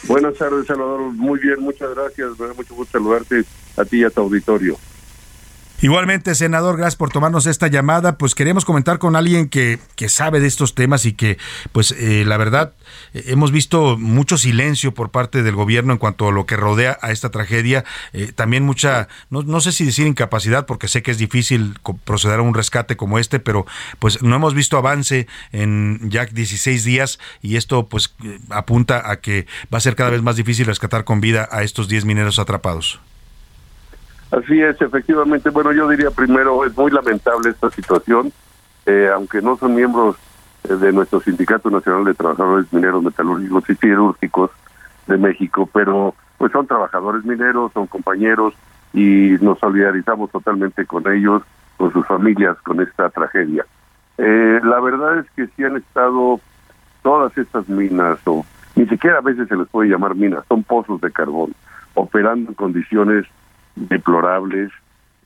Buenas 0.04 0.34
tardes, 0.34 0.66
Salvador. 0.66 1.00
Muy 1.12 1.38
bien, 1.38 1.60
muchas 1.60 1.90
gracias. 1.94 2.30
Mucho 2.56 2.74
gusto 2.74 2.98
saludarte 2.98 3.44
a 3.76 3.84
ti 3.84 4.00
y 4.00 4.04
a 4.04 4.10
tu 4.10 4.20
auditorio. 4.22 4.76
Igualmente, 5.82 6.36
senador, 6.36 6.76
gracias 6.76 6.94
por 6.94 7.10
tomarnos 7.10 7.46
esta 7.46 7.66
llamada. 7.66 8.16
Pues 8.16 8.36
queremos 8.36 8.64
comentar 8.64 9.00
con 9.00 9.16
alguien 9.16 9.48
que, 9.48 9.80
que 9.96 10.08
sabe 10.08 10.38
de 10.38 10.46
estos 10.46 10.76
temas 10.76 11.06
y 11.06 11.12
que, 11.12 11.38
pues, 11.72 11.90
eh, 11.90 12.22
la 12.24 12.36
verdad, 12.36 12.72
eh, 13.14 13.24
hemos 13.26 13.50
visto 13.50 13.98
mucho 13.98 14.38
silencio 14.38 14.94
por 14.94 15.10
parte 15.10 15.42
del 15.42 15.56
gobierno 15.56 15.92
en 15.92 15.98
cuanto 15.98 16.28
a 16.28 16.30
lo 16.30 16.46
que 16.46 16.54
rodea 16.56 16.98
a 17.02 17.10
esta 17.10 17.30
tragedia. 17.30 17.84
Eh, 18.12 18.30
también 18.32 18.62
mucha, 18.62 19.08
no, 19.28 19.42
no, 19.42 19.60
sé 19.60 19.72
si 19.72 19.84
decir 19.84 20.06
incapacidad, 20.06 20.66
porque 20.66 20.86
sé 20.86 21.02
que 21.02 21.10
es 21.10 21.18
difícil 21.18 21.74
proceder 22.04 22.38
a 22.38 22.42
un 22.42 22.54
rescate 22.54 22.96
como 22.96 23.18
este, 23.18 23.40
pero 23.40 23.66
pues 23.98 24.22
no 24.22 24.36
hemos 24.36 24.54
visto 24.54 24.76
avance 24.76 25.26
en 25.50 25.98
ya 26.10 26.26
16 26.26 26.84
días 26.84 27.18
y 27.40 27.56
esto 27.56 27.88
pues 27.88 28.14
apunta 28.50 29.10
a 29.10 29.16
que 29.16 29.48
va 29.74 29.78
a 29.78 29.80
ser 29.80 29.96
cada 29.96 30.10
vez 30.10 30.22
más 30.22 30.36
difícil 30.36 30.66
rescatar 30.66 31.02
con 31.02 31.20
vida 31.20 31.48
a 31.50 31.64
estos 31.64 31.88
10 31.88 32.04
mineros 32.04 32.38
atrapados. 32.38 33.00
Así 34.32 34.62
es, 34.62 34.80
efectivamente. 34.80 35.50
Bueno, 35.50 35.72
yo 35.72 35.86
diría 35.88 36.10
primero, 36.10 36.64
es 36.64 36.74
muy 36.74 36.90
lamentable 36.90 37.50
esta 37.50 37.70
situación, 37.70 38.32
eh, 38.86 39.10
aunque 39.14 39.42
no 39.42 39.58
son 39.58 39.74
miembros 39.74 40.16
eh, 40.64 40.74
de 40.74 40.90
nuestro 40.90 41.20
Sindicato 41.20 41.70
Nacional 41.70 42.04
de 42.04 42.14
Trabajadores 42.14 42.72
Mineros, 42.72 43.02
Metalúrgicos 43.02 43.68
y 43.68 43.74
Cirúrgicos 43.74 44.50
de 45.06 45.18
México, 45.18 45.68
pero 45.70 46.14
pues 46.38 46.50
son 46.50 46.66
trabajadores 46.66 47.26
mineros, 47.26 47.72
son 47.74 47.86
compañeros 47.86 48.54
y 48.94 49.36
nos 49.42 49.58
solidarizamos 49.58 50.30
totalmente 50.30 50.86
con 50.86 51.06
ellos, 51.12 51.42
con 51.76 51.92
sus 51.92 52.06
familias, 52.06 52.56
con 52.62 52.80
esta 52.80 53.10
tragedia. 53.10 53.66
Eh, 54.16 54.60
la 54.64 54.80
verdad 54.80 55.18
es 55.18 55.26
que 55.36 55.46
si 55.48 55.64
han 55.64 55.76
estado 55.76 56.40
todas 57.02 57.36
estas 57.36 57.68
minas, 57.68 58.18
o 58.24 58.46
ni 58.76 58.86
siquiera 58.86 59.18
a 59.18 59.22
veces 59.22 59.46
se 59.48 59.56
les 59.56 59.68
puede 59.68 59.90
llamar 59.90 60.14
minas, 60.14 60.42
son 60.48 60.62
pozos 60.62 61.02
de 61.02 61.12
carbón, 61.12 61.54
operando 61.94 62.48
en 62.48 62.54
condiciones 62.54 63.26
deplorables, 63.76 64.70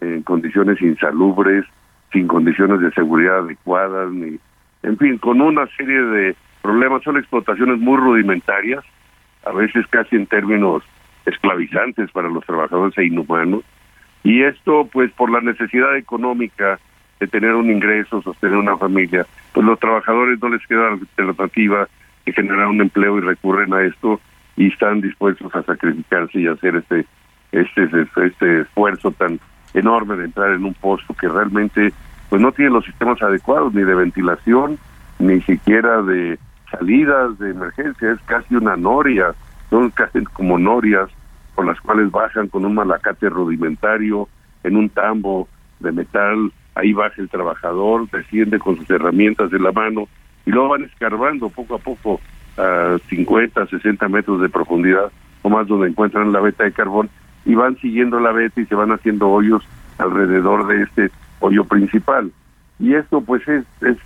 en 0.00 0.22
condiciones 0.22 0.80
insalubres, 0.80 1.64
sin 2.12 2.26
condiciones 2.26 2.80
de 2.80 2.90
seguridad 2.92 3.38
adecuadas, 3.38 4.10
ni, 4.12 4.38
en 4.82 4.98
fin, 4.98 5.18
con 5.18 5.40
una 5.40 5.66
serie 5.76 6.00
de 6.00 6.36
problemas. 6.62 7.02
Son 7.02 7.16
explotaciones 7.16 7.78
muy 7.78 7.96
rudimentarias, 7.96 8.84
a 9.44 9.52
veces 9.52 9.86
casi 9.88 10.16
en 10.16 10.26
términos 10.26 10.82
esclavizantes 11.24 12.10
para 12.12 12.28
los 12.28 12.44
trabajadores 12.44 12.96
e 12.98 13.06
inhumanos. 13.06 13.64
Y 14.22 14.42
esto, 14.42 14.88
pues, 14.92 15.12
por 15.12 15.30
la 15.30 15.40
necesidad 15.40 15.96
económica 15.96 16.78
de 17.20 17.26
tener 17.26 17.54
un 17.54 17.70
ingreso, 17.70 18.22
sostener 18.22 18.56
una 18.56 18.76
familia, 18.76 19.26
pues 19.52 19.64
los 19.64 19.78
trabajadores 19.78 20.40
no 20.42 20.50
les 20.50 20.66
queda 20.66 20.88
alternativa 20.88 21.88
que 22.24 22.32
generar 22.32 22.66
un 22.66 22.80
empleo 22.80 23.18
y 23.18 23.22
recurren 23.22 23.72
a 23.72 23.82
esto 23.82 24.20
y 24.56 24.68
están 24.68 25.00
dispuestos 25.00 25.54
a 25.54 25.62
sacrificarse 25.62 26.40
y 26.40 26.46
hacer 26.46 26.76
este 26.76 27.06
este, 27.52 27.88
este 28.26 28.60
esfuerzo 28.60 29.10
tan 29.12 29.40
enorme 29.74 30.16
de 30.16 30.24
entrar 30.24 30.52
en 30.52 30.64
un 30.64 30.74
pozo 30.74 31.14
que 31.14 31.28
realmente 31.28 31.92
pues 32.28 32.42
no 32.42 32.52
tiene 32.52 32.72
los 32.72 32.84
sistemas 32.84 33.22
adecuados 33.22 33.74
ni 33.74 33.82
de 33.82 33.94
ventilación 33.94 34.78
ni 35.18 35.40
siquiera 35.42 36.02
de 36.02 36.38
salidas 36.70 37.38
de 37.38 37.50
emergencia 37.50 38.12
es 38.12 38.20
casi 38.22 38.54
una 38.54 38.76
noria. 38.76 39.34
Son 39.70 39.90
casi 39.90 40.22
como 40.24 40.58
norias 40.58 41.08
por 41.54 41.66
las 41.66 41.80
cuales 41.80 42.10
bajan 42.10 42.48
con 42.48 42.64
un 42.64 42.74
malacate 42.74 43.28
rudimentario 43.28 44.28
en 44.62 44.76
un 44.76 44.88
tambo 44.88 45.48
de 45.80 45.92
metal. 45.92 46.52
Ahí 46.74 46.92
baja 46.92 47.14
el 47.20 47.28
trabajador 47.28 48.08
desciende 48.10 48.58
con 48.58 48.76
sus 48.76 48.88
herramientas 48.90 49.50
de 49.50 49.58
la 49.58 49.72
mano 49.72 50.08
y 50.44 50.50
luego 50.50 50.70
van 50.70 50.84
escarbando 50.84 51.48
poco 51.48 51.76
a 51.76 51.78
poco 51.78 52.20
a 52.58 52.96
50 53.08 53.66
60 53.66 54.08
metros 54.08 54.40
de 54.40 54.48
profundidad 54.48 55.10
o 55.42 55.48
más 55.48 55.66
donde 55.66 55.88
encuentran 55.88 56.32
la 56.32 56.40
veta 56.40 56.64
de 56.64 56.72
carbón 56.72 57.08
y 57.46 57.54
van 57.54 57.76
siguiendo 57.78 58.20
la 58.20 58.32
veta 58.32 58.60
y 58.60 58.66
se 58.66 58.74
van 58.74 58.90
haciendo 58.90 59.30
hoyos 59.30 59.62
alrededor 59.98 60.66
de 60.66 60.82
este 60.82 61.10
hoyo 61.40 61.64
principal. 61.64 62.30
Y 62.78 62.94
esto 62.94 63.22
pues 63.22 63.46
es, 63.48 63.64
es 63.80 63.96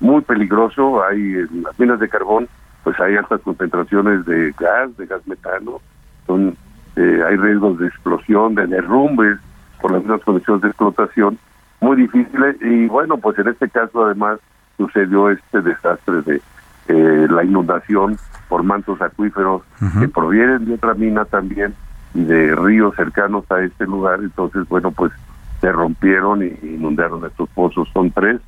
muy 0.00 0.22
peligroso, 0.22 1.04
hay 1.04 1.20
en 1.20 1.62
las 1.62 1.78
minas 1.78 2.00
de 2.00 2.08
carbón 2.08 2.48
pues 2.82 2.98
hay 3.00 3.16
altas 3.16 3.40
concentraciones 3.42 4.24
de 4.26 4.54
gas, 4.58 4.96
de 4.96 5.06
gas 5.06 5.26
metano, 5.26 5.80
son 6.26 6.56
eh, 6.96 7.22
hay 7.28 7.36
riesgos 7.36 7.78
de 7.78 7.88
explosión, 7.88 8.54
de 8.54 8.66
derrumbes 8.66 9.38
por 9.80 9.92
las 9.92 10.02
mismas 10.02 10.22
condiciones 10.22 10.62
de 10.62 10.68
explotación. 10.68 11.38
Muy 11.80 11.96
difíciles 11.96 12.56
y 12.62 12.86
bueno 12.86 13.18
pues 13.18 13.38
en 13.38 13.48
este 13.48 13.68
caso 13.68 14.06
además 14.06 14.40
sucedió 14.78 15.30
este 15.30 15.60
desastre 15.60 16.22
de 16.22 16.40
eh, 16.88 17.26
la 17.28 17.44
inundación 17.44 18.16
por 18.48 18.62
mantos 18.62 19.02
acuíferos 19.02 19.62
que 20.00 20.08
provienen 20.08 20.64
de 20.64 20.74
otra 20.74 20.94
mina 20.94 21.24
también 21.24 21.74
y 22.16 22.24
de 22.24 22.54
ríos 22.54 22.94
cercanos 22.96 23.44
a 23.50 23.60
este 23.60 23.84
lugar, 23.84 24.20
entonces, 24.22 24.66
bueno, 24.68 24.90
pues 24.90 25.12
se 25.60 25.70
rompieron 25.70 26.42
y 26.42 26.66
inundaron 26.66 27.24
estos 27.26 27.48
pozos. 27.50 27.88
Son 27.92 28.10
tres 28.10 28.40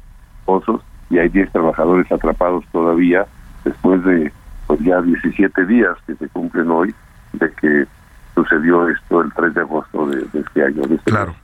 pozos 0.47 0.81
y 1.11 1.19
hay 1.19 1.29
10 1.29 1.53
trabajadores 1.53 2.11
atrapados 2.11 2.65
todavía 2.73 3.27
después 3.65 4.03
de 4.05 4.33
pues 4.67 4.81
ya 4.81 5.01
17 5.03 5.67
días 5.67 5.97
que 6.07 6.15
se 6.15 6.29
cumplen 6.29 6.71
hoy 6.71 6.95
de 7.35 7.51
que 7.53 7.87
sucedió 8.35 8.89
esto 8.89 9.21
el 9.21 9.33
3 9.33 9.55
de 9.55 9.61
agosto 9.61 10.07
de, 10.07 10.27
este 10.41 10.65
año. 10.65 10.83
este 10.83 11.11
claro. 11.11 11.35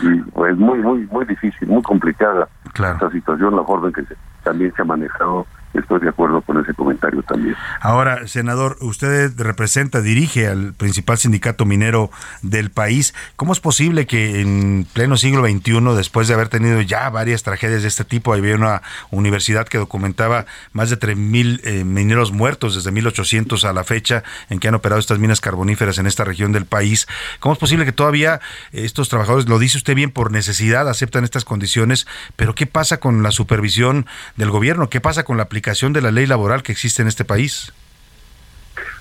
Y 0.00 0.20
pues 0.30 0.56
muy, 0.56 0.78
muy, 0.80 1.06
muy 1.06 1.24
difícil, 1.26 1.68
muy 1.68 1.82
complicada 1.82 2.48
esta 2.66 3.10
situación, 3.10 3.56
la 3.56 3.62
forma 3.62 3.88
en 3.88 3.92
que 3.92 4.02
también 4.44 4.72
se 4.74 4.82
ha 4.82 4.84
manejado 4.84 5.46
estoy 5.78 6.00
de 6.00 6.08
acuerdo 6.08 6.40
con 6.42 6.60
ese 6.60 6.72
comentario 6.74 7.22
también. 7.22 7.56
Ahora, 7.80 8.26
senador, 8.26 8.76
usted 8.80 9.32
representa, 9.36 10.00
dirige 10.00 10.46
al 10.46 10.72
principal 10.74 11.18
sindicato 11.18 11.64
minero 11.64 12.10
del 12.42 12.70
país. 12.70 13.14
¿Cómo 13.36 13.52
es 13.52 13.60
posible 13.60 14.06
que 14.06 14.40
en 14.40 14.86
pleno 14.92 15.16
siglo 15.16 15.46
XXI, 15.46 15.80
después 15.96 16.28
de 16.28 16.34
haber 16.34 16.48
tenido 16.48 16.80
ya 16.80 17.10
varias 17.10 17.42
tragedias 17.42 17.82
de 17.82 17.88
este 17.88 18.04
tipo, 18.04 18.32
había 18.32 18.54
una 18.54 18.82
universidad 19.10 19.66
que 19.66 19.78
documentaba 19.78 20.46
más 20.72 20.90
de 20.90 20.98
3.000 20.98 21.60
eh, 21.64 21.84
mineros 21.84 22.32
muertos 22.32 22.74
desde 22.74 22.92
1800 22.92 23.64
a 23.64 23.72
la 23.72 23.84
fecha 23.84 24.22
en 24.50 24.60
que 24.60 24.68
han 24.68 24.74
operado 24.74 25.00
estas 25.00 25.18
minas 25.18 25.40
carboníferas 25.40 25.98
en 25.98 26.06
esta 26.06 26.24
región 26.24 26.52
del 26.52 26.66
país? 26.66 27.06
¿Cómo 27.40 27.52
es 27.52 27.58
posible 27.58 27.84
que 27.84 27.92
todavía 27.92 28.40
estos 28.72 29.08
trabajadores, 29.08 29.48
lo 29.48 29.58
dice 29.58 29.78
usted 29.78 29.94
bien, 29.94 30.10
por 30.10 30.30
necesidad 30.30 30.88
aceptan 30.88 31.24
estas 31.24 31.44
condiciones, 31.44 32.06
pero 32.36 32.54
qué 32.54 32.66
pasa 32.66 32.98
con 32.98 33.22
la 33.22 33.30
supervisión 33.30 34.06
del 34.36 34.50
gobierno? 34.50 34.88
¿Qué 34.88 35.00
pasa 35.00 35.24
con 35.24 35.36
la 35.36 35.44
aplicación 35.44 35.92
de 35.92 36.02
la 36.02 36.10
ley 36.10 36.26
laboral 36.26 36.62
que 36.62 36.72
existe 36.72 37.02
en 37.02 37.08
este 37.08 37.24
país? 37.24 37.72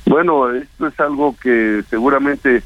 Bueno, 0.05 0.51
esto 0.51 0.87
es 0.87 0.99
algo 0.99 1.35
que 1.41 1.83
seguramente 1.89 2.61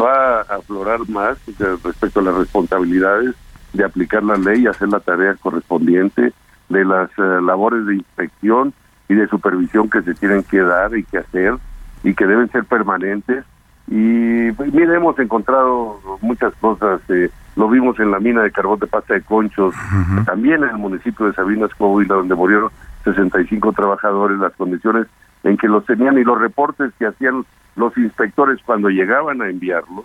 va 0.00 0.40
a 0.40 0.56
aflorar 0.56 1.08
más 1.08 1.38
respecto 1.84 2.20
a 2.20 2.24
las 2.24 2.34
responsabilidades 2.34 3.34
de 3.72 3.84
aplicar 3.84 4.22
la 4.22 4.36
ley 4.36 4.62
y 4.62 4.66
hacer 4.66 4.88
la 4.88 5.00
tarea 5.00 5.34
correspondiente 5.36 6.32
de 6.68 6.84
las 6.84 7.10
eh, 7.10 7.40
labores 7.42 7.86
de 7.86 7.94
inspección 7.94 8.74
y 9.08 9.14
de 9.14 9.28
supervisión 9.28 9.88
que 9.88 10.02
se 10.02 10.14
tienen 10.14 10.42
que 10.42 10.58
dar 10.58 10.96
y 10.96 11.04
que 11.04 11.18
hacer 11.18 11.54
y 12.02 12.14
que 12.14 12.26
deben 12.26 12.50
ser 12.50 12.64
permanentes. 12.64 13.44
Y 13.88 14.52
pues, 14.52 14.72
mire, 14.72 14.94
hemos 14.94 15.18
encontrado 15.18 16.00
muchas 16.20 16.54
cosas. 16.56 17.00
Eh, 17.08 17.30
lo 17.56 17.68
vimos 17.68 17.98
en 18.00 18.10
la 18.10 18.20
mina 18.20 18.42
de 18.42 18.50
carbón 18.50 18.78
de 18.78 18.86
pasta 18.86 19.14
de 19.14 19.22
conchos, 19.22 19.74
también 20.24 20.62
en 20.62 20.70
el 20.70 20.78
municipio 20.78 21.26
de 21.26 21.32
Sabinas, 21.32 21.74
Coahuila, 21.74 22.16
donde 22.16 22.34
murieron 22.34 22.70
65 23.04 23.72
trabajadores, 23.72 24.38
las 24.38 24.54
condiciones 24.54 25.06
en 25.42 25.56
que 25.56 25.68
los 25.68 25.84
tenían 25.84 26.18
y 26.18 26.24
los 26.24 26.40
reportes 26.40 26.92
que 26.98 27.06
hacían 27.06 27.44
los 27.76 27.96
inspectores 27.96 28.60
cuando 28.64 28.88
llegaban 28.88 29.42
a 29.42 29.48
enviarlos, 29.48 30.04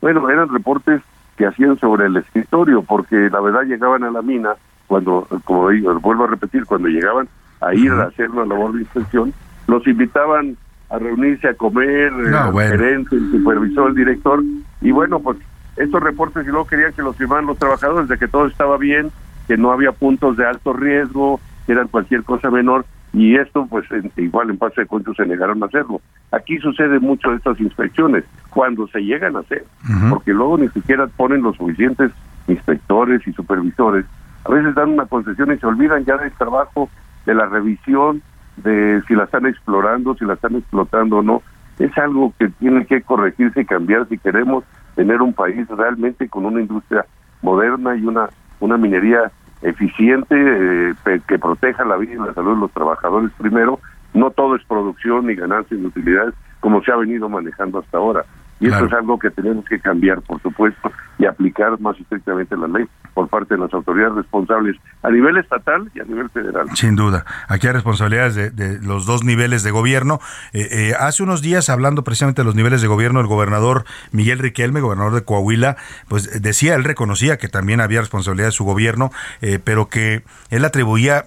bueno, 0.00 0.28
eran 0.30 0.48
reportes 0.48 1.02
que 1.36 1.46
hacían 1.46 1.78
sobre 1.78 2.06
el 2.06 2.16
escritorio, 2.16 2.82
porque 2.82 3.28
la 3.30 3.40
verdad 3.40 3.62
llegaban 3.62 4.04
a 4.04 4.10
la 4.10 4.22
mina, 4.22 4.50
cuando, 4.86 5.26
como 5.44 5.70
digo, 5.70 5.98
vuelvo 6.00 6.24
a 6.24 6.28
repetir, 6.28 6.64
cuando 6.66 6.88
llegaban 6.88 7.28
a 7.60 7.74
ir 7.74 7.92
a 7.92 8.04
hacer 8.04 8.30
la 8.30 8.44
labor 8.44 8.72
de 8.72 8.80
inspección, 8.80 9.32
los 9.66 9.86
invitaban 9.86 10.56
a 10.88 10.98
reunirse 10.98 11.48
a 11.48 11.54
comer, 11.54 12.12
el 12.12 12.52
gerente, 12.52 13.16
el 13.16 13.30
supervisor, 13.30 13.90
el 13.90 13.94
director, 13.94 14.42
y 14.80 14.90
bueno, 14.90 15.20
pues 15.20 15.38
estos 15.76 16.02
reportes 16.02 16.46
y 16.46 16.50
luego 16.50 16.66
querían 16.66 16.92
que 16.92 17.02
los 17.02 17.16
firmaran 17.16 17.46
los 17.46 17.58
trabajadores 17.58 18.08
de 18.08 18.18
que 18.18 18.28
todo 18.28 18.46
estaba 18.46 18.76
bien, 18.76 19.10
que 19.46 19.56
no 19.56 19.72
había 19.72 19.92
puntos 19.92 20.36
de 20.36 20.46
alto 20.46 20.72
riesgo, 20.72 21.40
que 21.66 21.72
eran 21.72 21.88
cualquier 21.88 22.24
cosa 22.24 22.50
menor, 22.50 22.84
y 23.12 23.36
esto 23.36 23.66
pues 23.68 23.86
igual 24.16 24.50
en 24.50 24.58
pase 24.58 24.82
de 24.82 24.86
cuentos 24.86 25.16
se 25.16 25.26
negaron 25.26 25.62
a 25.62 25.66
hacerlo. 25.66 26.00
Aquí 26.32 26.58
sucede 26.58 27.00
mucho 27.00 27.30
de 27.30 27.36
estas 27.36 27.58
inspecciones, 27.60 28.24
cuando 28.50 28.86
se 28.88 29.00
llegan 29.00 29.36
a 29.36 29.40
hacer, 29.40 29.64
porque 30.08 30.32
luego 30.32 30.58
ni 30.58 30.68
siquiera 30.68 31.06
ponen 31.08 31.42
los 31.42 31.56
suficientes 31.56 32.12
inspectores 32.46 33.26
y 33.26 33.32
supervisores, 33.32 34.04
a 34.44 34.50
veces 34.50 34.74
dan 34.74 34.90
una 34.90 35.06
concesión 35.06 35.52
y 35.52 35.58
se 35.58 35.66
olvidan 35.66 36.04
ya 36.04 36.16
del 36.16 36.32
trabajo, 36.32 36.88
de 37.26 37.34
la 37.34 37.46
revisión, 37.46 38.22
de 38.56 39.02
si 39.06 39.14
la 39.14 39.24
están 39.24 39.46
explorando, 39.46 40.14
si 40.14 40.24
la 40.24 40.34
están 40.34 40.56
explotando 40.56 41.18
o 41.18 41.22
no. 41.22 41.42
Es 41.78 41.96
algo 41.98 42.32
que 42.38 42.48
tiene 42.48 42.84
que 42.86 43.02
corregirse 43.02 43.62
y 43.62 43.64
cambiar 43.64 44.06
si 44.08 44.18
queremos 44.18 44.64
tener 45.00 45.22
un 45.22 45.32
país 45.32 45.66
realmente 45.68 46.28
con 46.28 46.44
una 46.44 46.60
industria 46.60 47.06
moderna 47.40 47.96
y 47.96 48.04
una, 48.04 48.28
una 48.60 48.76
minería 48.76 49.32
eficiente 49.62 50.34
eh, 50.36 51.20
que 51.26 51.38
proteja 51.38 51.86
la 51.86 51.96
vida 51.96 52.12
y 52.12 52.16
la 52.16 52.34
salud 52.34 52.56
de 52.56 52.60
los 52.60 52.70
trabajadores 52.72 53.30
primero. 53.38 53.80
No 54.12 54.30
todo 54.30 54.56
es 54.56 54.64
producción 54.64 55.26
ni 55.26 55.34
ganancias 55.36 55.80
ni 55.80 55.86
utilidades 55.86 56.34
como 56.60 56.82
se 56.82 56.92
ha 56.92 56.96
venido 56.96 57.30
manejando 57.30 57.78
hasta 57.78 57.96
ahora. 57.96 58.26
Y 58.60 58.68
eso 58.68 58.84
es 58.84 58.92
algo 58.92 59.18
que 59.18 59.30
tenemos 59.30 59.64
que 59.64 59.80
cambiar, 59.80 60.20
por 60.20 60.40
supuesto, 60.42 60.92
y 61.18 61.24
aplicar 61.24 61.80
más 61.80 61.98
estrictamente 61.98 62.56
la 62.56 62.68
ley 62.68 62.86
por 63.14 63.28
parte 63.28 63.54
de 63.54 63.60
las 63.60 63.72
autoridades 63.72 64.14
responsables 64.14 64.76
a 65.02 65.10
nivel 65.10 65.38
estatal 65.38 65.90
y 65.94 66.00
a 66.00 66.04
nivel 66.04 66.28
federal. 66.30 66.66
Sin 66.74 66.94
duda. 66.94 67.24
Aquí 67.48 67.66
hay 67.66 67.72
responsabilidades 67.72 68.54
de, 68.54 68.78
los 68.82 69.06
dos 69.06 69.24
niveles 69.24 69.62
de 69.62 69.70
gobierno. 69.70 70.20
Eh, 70.52 70.68
eh, 70.70 70.94
hace 70.98 71.22
unos 71.22 71.42
días, 71.42 71.70
hablando 71.70 72.04
precisamente 72.04 72.42
de 72.42 72.46
los 72.46 72.54
niveles 72.54 72.82
de 72.82 72.88
gobierno, 72.88 73.20
el 73.20 73.26
gobernador 73.26 73.84
Miguel 74.12 74.38
Riquelme, 74.38 74.80
gobernador 74.80 75.14
de 75.14 75.24
Coahuila, 75.24 75.76
pues 76.08 76.42
decía, 76.42 76.74
él 76.74 76.84
reconocía 76.84 77.38
que 77.38 77.48
también 77.48 77.80
había 77.80 78.00
responsabilidad 78.00 78.48
de 78.48 78.52
su 78.52 78.64
gobierno, 78.64 79.10
eh, 79.40 79.58
pero 79.62 79.88
que 79.88 80.22
él 80.50 80.64
atribuía 80.64 81.26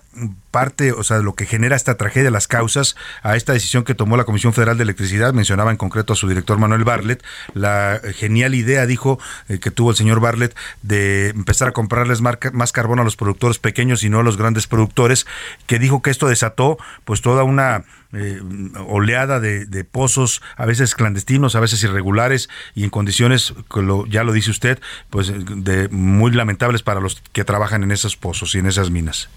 parte, 0.53 0.91
o 0.91 1.03
sea, 1.03 1.17
lo 1.17 1.33
que 1.33 1.47
genera 1.47 1.75
esta 1.75 1.97
tragedia, 1.97 2.29
las 2.29 2.47
causas, 2.47 2.95
a 3.23 3.35
esta 3.35 3.53
decisión 3.53 3.83
que 3.83 3.95
tomó 3.95 4.17
la 4.17 4.23
Comisión 4.23 4.53
Federal 4.53 4.77
de 4.77 4.83
Electricidad, 4.83 5.33
mencionaba 5.33 5.71
en 5.71 5.77
concreto 5.77 6.13
a 6.13 6.15
su 6.15 6.29
director 6.29 6.59
Manuel 6.59 6.83
Barlet, 6.83 7.23
la 7.55 7.99
genial 8.13 8.53
idea, 8.53 8.85
dijo, 8.85 9.19
eh, 9.49 9.57
que 9.57 9.71
tuvo 9.71 9.89
el 9.89 9.95
señor 9.97 10.19
Barlet, 10.19 10.55
de 10.83 11.29
empezar 11.29 11.69
a 11.69 11.71
comprarles 11.71 12.21
más 12.21 12.71
carbón 12.71 12.99
a 12.99 13.03
los 13.03 13.15
productores 13.15 13.57
pequeños 13.57 14.03
y 14.03 14.09
no 14.09 14.19
a 14.19 14.23
los 14.23 14.37
grandes 14.37 14.67
productores, 14.67 15.25
que 15.65 15.79
dijo 15.79 16.03
que 16.03 16.11
esto 16.11 16.27
desató 16.27 16.77
pues 17.03 17.21
toda 17.21 17.43
una 17.43 17.83
eh, 18.13 18.39
oleada 18.85 19.39
de, 19.39 19.83
pozos, 19.83 20.43
a 20.55 20.67
veces 20.67 20.93
clandestinos, 20.93 21.55
a 21.55 21.59
veces 21.59 21.83
irregulares 21.83 22.47
y 22.75 22.83
en 22.83 22.91
condiciones, 22.91 23.55
ya 24.07 24.23
lo 24.23 24.33
dice 24.33 24.51
usted, 24.51 24.79
pues 25.09 25.33
de 25.33 25.89
muy 25.89 26.31
lamentables 26.31 26.83
para 26.83 26.99
los 26.99 27.23
que 27.31 27.43
trabajan 27.43 27.81
en 27.81 27.91
esos 27.91 28.15
pozos 28.15 28.53
y 28.53 28.59
en 28.59 28.67
esas 28.67 28.91
minas. 28.91 29.29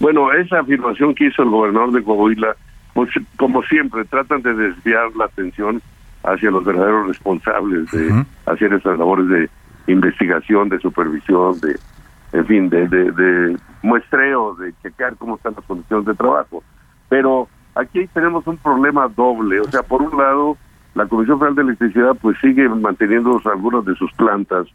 Bueno, 0.00 0.32
esa 0.32 0.60
afirmación 0.60 1.14
que 1.14 1.26
hizo 1.26 1.42
el 1.42 1.50
gobernador 1.50 1.92
de 1.92 2.02
Coahuila, 2.02 2.56
pues 2.94 3.10
como 3.36 3.62
siempre, 3.64 4.04
tratan 4.06 4.40
de 4.42 4.54
desviar 4.54 5.14
la 5.14 5.26
atención 5.26 5.82
hacia 6.24 6.50
los 6.50 6.64
verdaderos 6.64 7.08
responsables 7.08 7.90
de 7.90 8.24
hacer 8.46 8.72
esas 8.72 8.98
labores 8.98 9.28
de 9.28 9.50
investigación, 9.86 10.70
de 10.70 10.78
supervisión, 10.80 11.58
de, 11.60 11.78
en 12.32 12.46
fin, 12.46 12.68
de, 12.70 12.88
de, 12.88 13.56
muestreo, 13.82 14.54
de 14.54 14.72
checar 14.82 15.16
cómo 15.16 15.36
están 15.36 15.54
las 15.56 15.64
condiciones 15.66 16.06
de 16.06 16.14
trabajo. 16.14 16.62
Pero 17.08 17.48
aquí 17.74 18.06
tenemos 18.14 18.46
un 18.46 18.56
problema 18.56 19.08
doble, 19.08 19.60
o 19.60 19.64
sea, 19.64 19.82
por 19.82 20.02
un 20.02 20.16
lado, 20.16 20.56
la 20.94 21.06
Comisión 21.06 21.38
Federal 21.38 21.56
de 21.56 21.62
Electricidad 21.62 22.16
pues 22.20 22.38
sigue 22.40 22.68
manteniendo 22.68 23.40
algunas 23.44 23.84
de 23.84 23.94
sus 23.96 24.12
plantas, 24.12 24.66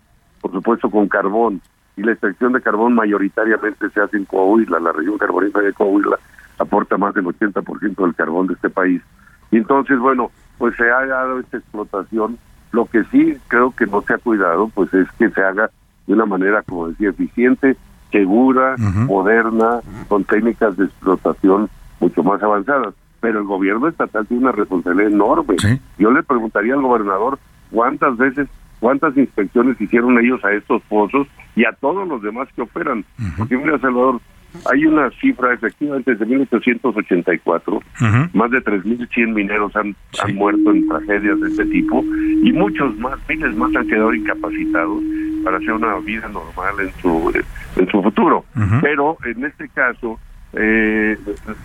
por 0.41 0.51
supuesto 0.51 0.89
con 0.89 1.07
carbón, 1.07 1.61
y 1.97 2.03
la 2.03 2.11
extracción 2.11 2.53
de 2.53 2.61
carbón 2.61 2.93
mayoritariamente 2.93 3.89
se 3.89 4.01
hace 4.01 4.17
en 4.17 4.25
Coahuila, 4.25 4.79
la 4.79 4.91
región 4.91 5.17
carbonífera 5.17 5.67
de 5.67 5.73
Coahuila 5.73 6.17
aporta 6.57 6.97
más 6.97 7.13
del 7.13 7.25
80% 7.25 7.95
del 7.95 8.15
carbón 8.15 8.47
de 8.47 8.53
este 8.53 8.69
país. 8.69 9.01
Y 9.51 9.57
entonces, 9.57 9.97
bueno, 9.99 10.31
pues 10.57 10.75
se 10.75 10.89
ha 10.89 11.05
dado 11.05 11.39
esta 11.39 11.57
explotación. 11.57 12.37
Lo 12.71 12.85
que 12.85 13.03
sí 13.05 13.37
creo 13.47 13.71
que 13.71 13.85
no 13.85 14.01
se 14.01 14.13
ha 14.13 14.17
cuidado, 14.17 14.69
pues 14.73 14.93
es 14.93 15.09
que 15.13 15.29
se 15.29 15.41
haga 15.41 15.69
de 16.07 16.13
una 16.13 16.25
manera, 16.25 16.61
como 16.63 16.89
decía, 16.89 17.09
eficiente, 17.09 17.77
segura, 18.11 18.75
moderna, 18.77 19.79
con 20.07 20.23
técnicas 20.23 20.77
de 20.77 20.85
explotación 20.85 21.69
mucho 21.99 22.23
más 22.23 22.41
avanzadas. 22.43 22.93
Pero 23.21 23.39
el 23.39 23.45
gobierno 23.45 23.87
estatal 23.87 24.27
tiene 24.27 24.43
una 24.43 24.51
responsabilidad 24.51 25.11
enorme. 25.11 25.55
Yo 25.97 26.11
le 26.11 26.23
preguntaría 26.23 26.73
al 26.73 26.81
gobernador 26.81 27.39
cuántas 27.71 28.17
veces 28.17 28.47
cuántas 28.79 29.15
inspecciones 29.17 29.79
hicieron 29.79 30.17
ellos 30.19 30.43
a 30.43 30.51
estos 30.53 30.81
pozos 30.83 31.27
y 31.55 31.65
a 31.65 31.71
todos 31.73 32.07
los 32.07 32.21
demás 32.21 32.47
que 32.55 32.61
operan. 32.61 33.05
Porque 33.37 33.57
mira, 33.57 33.79
Salvador, 33.79 34.19
hay 34.71 34.85
una 34.85 35.09
cifra, 35.21 35.53
efectivamente, 35.53 36.11
desde 36.11 36.25
1884, 36.25 37.81
más 38.33 38.51
de 38.51 38.63
3.100 38.63 39.33
mineros 39.33 39.75
han, 39.75 39.95
han 40.23 40.35
muerto 40.35 40.71
en 40.71 40.87
tragedias 40.87 41.39
de 41.41 41.49
este 41.49 41.65
tipo 41.65 42.03
y 42.43 42.51
muchos 42.53 42.97
más, 42.97 43.17
miles 43.27 43.55
más 43.55 43.75
han 43.75 43.87
quedado 43.87 44.13
incapacitados 44.13 45.03
para 45.43 45.57
hacer 45.57 45.73
una 45.73 45.97
vida 45.99 46.27
normal 46.27 46.75
en 46.79 46.91
su, 47.01 47.33
en 47.75 47.87
su 47.89 48.01
futuro. 48.01 48.45
Pero 48.81 49.17
en 49.25 49.45
este 49.45 49.69
caso, 49.69 50.19
eh, 50.53 51.17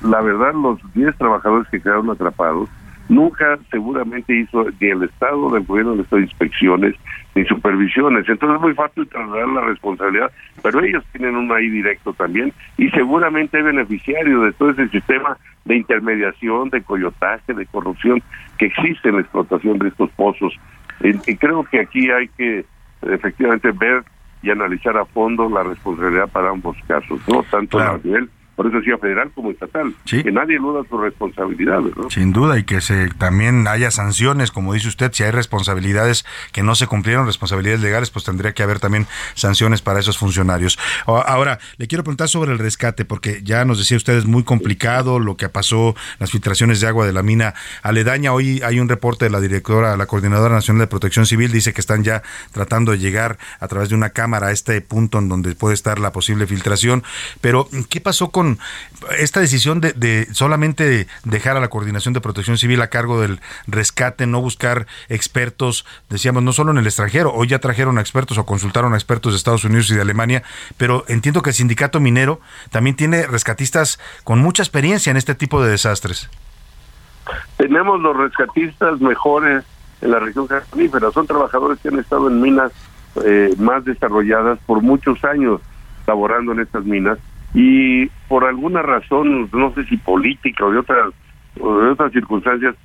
la 0.02 0.20
verdad, 0.20 0.52
los 0.54 0.78
10 0.94 1.16
trabajadores 1.16 1.68
que 1.68 1.80
quedaron 1.80 2.10
atrapados 2.10 2.68
nunca 3.10 3.58
seguramente 3.70 4.34
hizo 4.34 4.66
ni 4.80 4.88
el 4.88 5.02
Estado 5.02 5.50
del 5.50 5.64
gobierno 5.64 5.96
de 5.96 6.02
estas 6.02 6.20
inspecciones 6.20 6.94
ni 7.34 7.44
supervisiones. 7.44 8.26
Entonces 8.28 8.56
es 8.56 8.62
muy 8.62 8.74
fácil 8.74 9.06
trasladar 9.08 9.48
la 9.48 9.60
responsabilidad, 9.62 10.30
pero 10.62 10.82
ellos 10.82 11.04
tienen 11.12 11.36
un 11.36 11.50
ahí 11.52 11.68
directo 11.68 12.12
también 12.12 12.52
y 12.78 12.88
seguramente 12.90 13.58
es 13.58 13.64
beneficiario 13.64 14.42
de 14.42 14.52
todo 14.52 14.70
ese 14.70 14.88
sistema 14.88 15.36
de 15.64 15.76
intermediación, 15.76 16.70
de 16.70 16.82
coyotaje, 16.82 17.52
de 17.52 17.66
corrupción 17.66 18.22
que 18.58 18.66
existe 18.66 19.08
en 19.08 19.16
la 19.16 19.20
explotación 19.22 19.78
de 19.78 19.88
estos 19.88 20.10
pozos. 20.12 20.54
Y, 21.00 21.36
creo 21.36 21.64
que 21.64 21.80
aquí 21.80 22.10
hay 22.10 22.28
que 22.28 22.64
efectivamente 23.02 23.72
ver 23.72 24.04
y 24.42 24.50
analizar 24.50 24.96
a 24.96 25.04
fondo 25.04 25.48
la 25.48 25.64
responsabilidad 25.64 26.28
para 26.28 26.50
ambos 26.50 26.76
casos, 26.86 27.20
no 27.28 27.42
tanto 27.50 27.78
a 27.78 27.98
nivel 28.02 28.30
por 28.60 28.66
eso 28.66 28.76
decía 28.76 28.98
federal 28.98 29.30
como 29.34 29.52
estatal, 29.52 29.94
que 30.04 30.30
nadie 30.30 30.58
duda 30.58 30.82
su 30.86 30.98
responsabilidad. 30.98 31.80
Sin 32.10 32.30
duda, 32.30 32.58
y 32.58 32.64
que 32.64 32.82
se 32.82 33.08
también 33.08 33.66
haya 33.66 33.90
sanciones, 33.90 34.50
como 34.50 34.74
dice 34.74 34.88
usted, 34.88 35.10
si 35.14 35.22
hay 35.22 35.30
responsabilidades 35.30 36.26
que 36.52 36.62
no 36.62 36.74
se 36.74 36.86
cumplieron, 36.86 37.24
responsabilidades 37.24 37.80
legales, 37.80 38.10
pues 38.10 38.26
tendría 38.26 38.52
que 38.52 38.62
haber 38.62 38.78
también 38.78 39.06
sanciones 39.32 39.80
para 39.80 39.98
esos 39.98 40.18
funcionarios. 40.18 40.78
Ahora, 41.06 41.58
le 41.78 41.86
quiero 41.86 42.04
preguntar 42.04 42.28
sobre 42.28 42.52
el 42.52 42.58
rescate, 42.58 43.06
porque 43.06 43.40
ya 43.42 43.64
nos 43.64 43.78
decía 43.78 43.96
usted, 43.96 44.12
es 44.12 44.26
muy 44.26 44.44
complicado 44.44 45.20
lo 45.20 45.38
que 45.38 45.48
pasó, 45.48 45.96
las 46.18 46.30
filtraciones 46.30 46.82
de 46.82 46.86
agua 46.86 47.06
de 47.06 47.14
la 47.14 47.22
mina 47.22 47.54
aledaña. 47.82 48.34
Hoy 48.34 48.60
hay 48.62 48.78
un 48.78 48.90
reporte 48.90 49.24
de 49.24 49.30
la 49.30 49.40
directora, 49.40 49.96
la 49.96 50.04
Coordinadora 50.04 50.54
Nacional 50.54 50.80
de 50.80 50.86
Protección 50.86 51.24
Civil, 51.24 51.50
dice 51.50 51.72
que 51.72 51.80
están 51.80 52.04
ya 52.04 52.22
tratando 52.52 52.92
de 52.92 52.98
llegar 52.98 53.38
a 53.58 53.68
través 53.68 53.88
de 53.88 53.94
una 53.94 54.10
cámara 54.10 54.48
a 54.48 54.52
este 54.52 54.82
punto 54.82 55.18
en 55.18 55.30
donde 55.30 55.54
puede 55.54 55.72
estar 55.72 55.98
la 55.98 56.12
posible 56.12 56.46
filtración. 56.46 57.02
Pero, 57.40 57.66
¿qué 57.88 58.02
pasó 58.02 58.28
con 58.28 58.49
esta 59.18 59.40
decisión 59.40 59.80
de, 59.80 60.26
solamente 60.32 61.06
dejar 61.24 61.56
a 61.56 61.60
la 61.60 61.68
Coordinación 61.68 62.14
de 62.14 62.20
Protección 62.20 62.58
Civil 62.58 62.80
a 62.82 62.88
cargo 62.88 63.20
del 63.20 63.40
rescate, 63.66 64.26
no 64.26 64.40
buscar 64.40 64.86
expertos, 65.08 65.86
decíamos, 66.08 66.42
no 66.42 66.52
solo 66.52 66.70
en 66.70 66.78
el 66.78 66.86
extranjero, 66.86 67.32
hoy 67.32 67.48
ya 67.48 67.58
trajeron 67.58 67.98
a 67.98 68.00
expertos 68.00 68.38
o 68.38 68.46
consultaron 68.46 68.94
a 68.94 68.96
expertos 68.96 69.32
de 69.32 69.36
Estados 69.36 69.64
Unidos 69.64 69.90
y 69.90 69.94
de 69.94 70.02
Alemania, 70.02 70.42
pero 70.76 71.04
entiendo 71.08 71.42
que 71.42 71.50
el 71.50 71.54
sindicato 71.54 72.00
minero 72.00 72.40
también 72.70 72.96
tiene 72.96 73.26
rescatistas 73.26 73.98
con 74.24 74.38
mucha 74.40 74.62
experiencia 74.62 75.10
en 75.10 75.16
este 75.16 75.34
tipo 75.34 75.62
de 75.62 75.70
desastres. 75.70 76.30
Tenemos 77.56 78.00
los 78.00 78.16
rescatistas 78.16 79.00
mejores 79.00 79.64
en 80.00 80.10
la 80.10 80.18
región 80.18 80.46
carbonífera, 80.46 81.10
son 81.10 81.26
trabajadores 81.26 81.78
que 81.80 81.88
han 81.88 81.98
estado 81.98 82.28
en 82.28 82.40
minas 82.40 82.72
eh, 83.24 83.54
más 83.58 83.84
desarrolladas 83.84 84.58
por 84.66 84.82
muchos 84.82 85.22
años 85.24 85.60
laborando 86.06 86.52
en 86.52 86.60
estas 86.60 86.84
minas 86.84 87.18
y 87.54 88.06
por 88.28 88.44
alguna 88.44 88.82
razón, 88.82 89.48
no 89.52 89.74
sé 89.74 89.84
si 89.84 89.96
política 89.96 90.64
o 90.64 90.70
de 90.70 90.78
otras, 90.78 91.12
o 91.58 91.78
de 91.78 91.90
otras 91.90 92.12
circunstancias, 92.12 92.76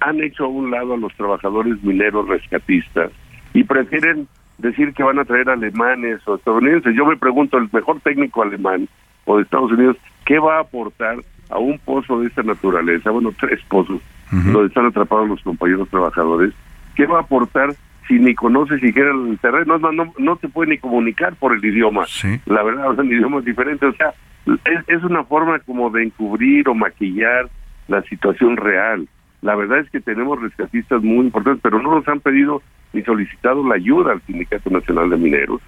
han 0.00 0.22
hecho 0.22 0.44
a 0.44 0.48
un 0.48 0.70
lado 0.70 0.94
a 0.94 0.98
los 0.98 1.14
trabajadores 1.14 1.82
mineros 1.82 2.28
rescatistas 2.28 3.10
y 3.54 3.64
prefieren 3.64 4.28
decir 4.58 4.92
que 4.92 5.02
van 5.02 5.18
a 5.18 5.24
traer 5.24 5.48
alemanes 5.48 6.20
o 6.26 6.36
estadounidenses. 6.36 6.94
Yo 6.94 7.06
me 7.06 7.16
pregunto, 7.16 7.56
el 7.56 7.68
mejor 7.72 8.00
técnico 8.00 8.42
alemán 8.42 8.88
o 9.24 9.36
de 9.36 9.44
Estados 9.44 9.72
Unidos, 9.72 9.96
¿qué 10.26 10.38
va 10.38 10.58
a 10.58 10.60
aportar 10.60 11.16
a 11.48 11.58
un 11.58 11.78
pozo 11.78 12.20
de 12.20 12.28
esta 12.28 12.42
naturaleza? 12.42 13.10
Bueno, 13.10 13.32
tres 13.38 13.60
pozos 13.68 14.00
donde 14.30 14.68
están 14.68 14.86
atrapados 14.86 15.28
los 15.28 15.42
compañeros 15.42 15.88
trabajadores. 15.90 16.54
¿Qué 16.94 17.06
va 17.06 17.18
a 17.18 17.22
aportar 17.22 17.74
si 18.08 18.18
ni 18.18 18.34
conoce 18.34 18.78
siquiera 18.78 19.10
el 19.10 19.38
terreno, 19.38 19.78
no, 19.78 19.92
no, 19.92 20.12
no 20.18 20.36
te 20.36 20.48
puede 20.48 20.70
ni 20.70 20.78
comunicar 20.78 21.34
por 21.36 21.54
el 21.54 21.64
idioma. 21.64 22.06
La 22.46 22.62
verdad, 22.62 22.98
el 22.98 23.12
idioma 23.12 23.38
es 23.38 23.44
diferente. 23.44 23.86
O 23.86 23.92
sea, 23.94 24.12
es, 24.46 24.84
es 24.88 25.02
una 25.04 25.24
forma 25.24 25.58
como 25.60 25.90
de 25.90 26.04
encubrir 26.04 26.68
o 26.68 26.74
maquillar 26.74 27.48
la 27.88 28.02
situación 28.02 28.56
real. 28.56 29.08
la 29.40 29.56
verdad 29.56 29.78
es 29.80 29.90
que 29.90 30.00
tenemos 30.00 30.40
rescatistas 30.40 31.02
muy 31.02 31.26
importantes, 31.26 31.62
pero 31.62 31.82
no 31.82 31.94
nos 31.94 32.06
han 32.08 32.20
pedido 32.20 32.62
ni 32.92 33.02
solicitado 33.02 33.66
la 33.66 33.74
ayuda 33.76 34.12
al 34.12 34.22
Sindicato 34.22 34.70
Nacional 34.70 35.10
de 35.10 35.16
Mineros. 35.16 35.60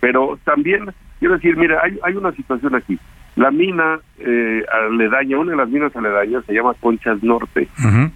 Pero 0.00 0.38
también, 0.44 0.90
quiero 1.18 1.34
decir, 1.34 1.56
mira, 1.56 1.80
hay, 1.82 1.98
hay 2.02 2.14
una 2.14 2.32
situación 2.32 2.74
aquí. 2.74 2.98
La 3.34 3.50
mina 3.50 3.98
eh, 4.18 4.62
aledaña, 4.70 5.38
una 5.38 5.52
de 5.52 5.56
las 5.56 5.68
minas 5.68 5.96
aledañas 5.96 6.44
se 6.44 6.52
llama 6.52 6.74
Conchas 6.78 7.22
Norte. 7.22 7.66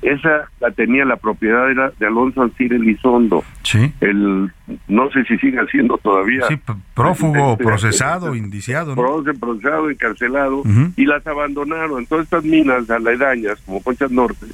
Esa 0.03 0.49
la 0.61 0.71
tenía 0.73 1.07
la 1.07 1.17
propiedad 1.17 1.71
era 1.71 1.91
de 1.99 2.07
Alonso 2.07 2.43
Ancir 2.43 2.75
Elizondo. 2.75 3.43
Sí. 3.62 3.93
El, 4.01 4.53
no 4.89 5.11
sé 5.12 5.25
si 5.25 5.39
sigue 5.39 5.59
siendo 5.71 5.97
todavía. 5.99 6.43
Sí, 6.49 6.59
prófugo, 6.95 7.57
procesado, 7.57 8.35
indiciado. 8.35 8.95
¿no? 8.95 9.23
Procesado, 9.41 9.91
encarcelado, 9.91 10.62
y 10.97 11.07
las 11.07 11.27
abandonaron. 11.27 12.01
Entonces 12.01 12.25
estas 12.25 12.45
minas 12.45 12.91
aledañas, 12.91 13.59
como 13.64 13.83
Conchas 13.83 14.11
Norte, 14.11 14.47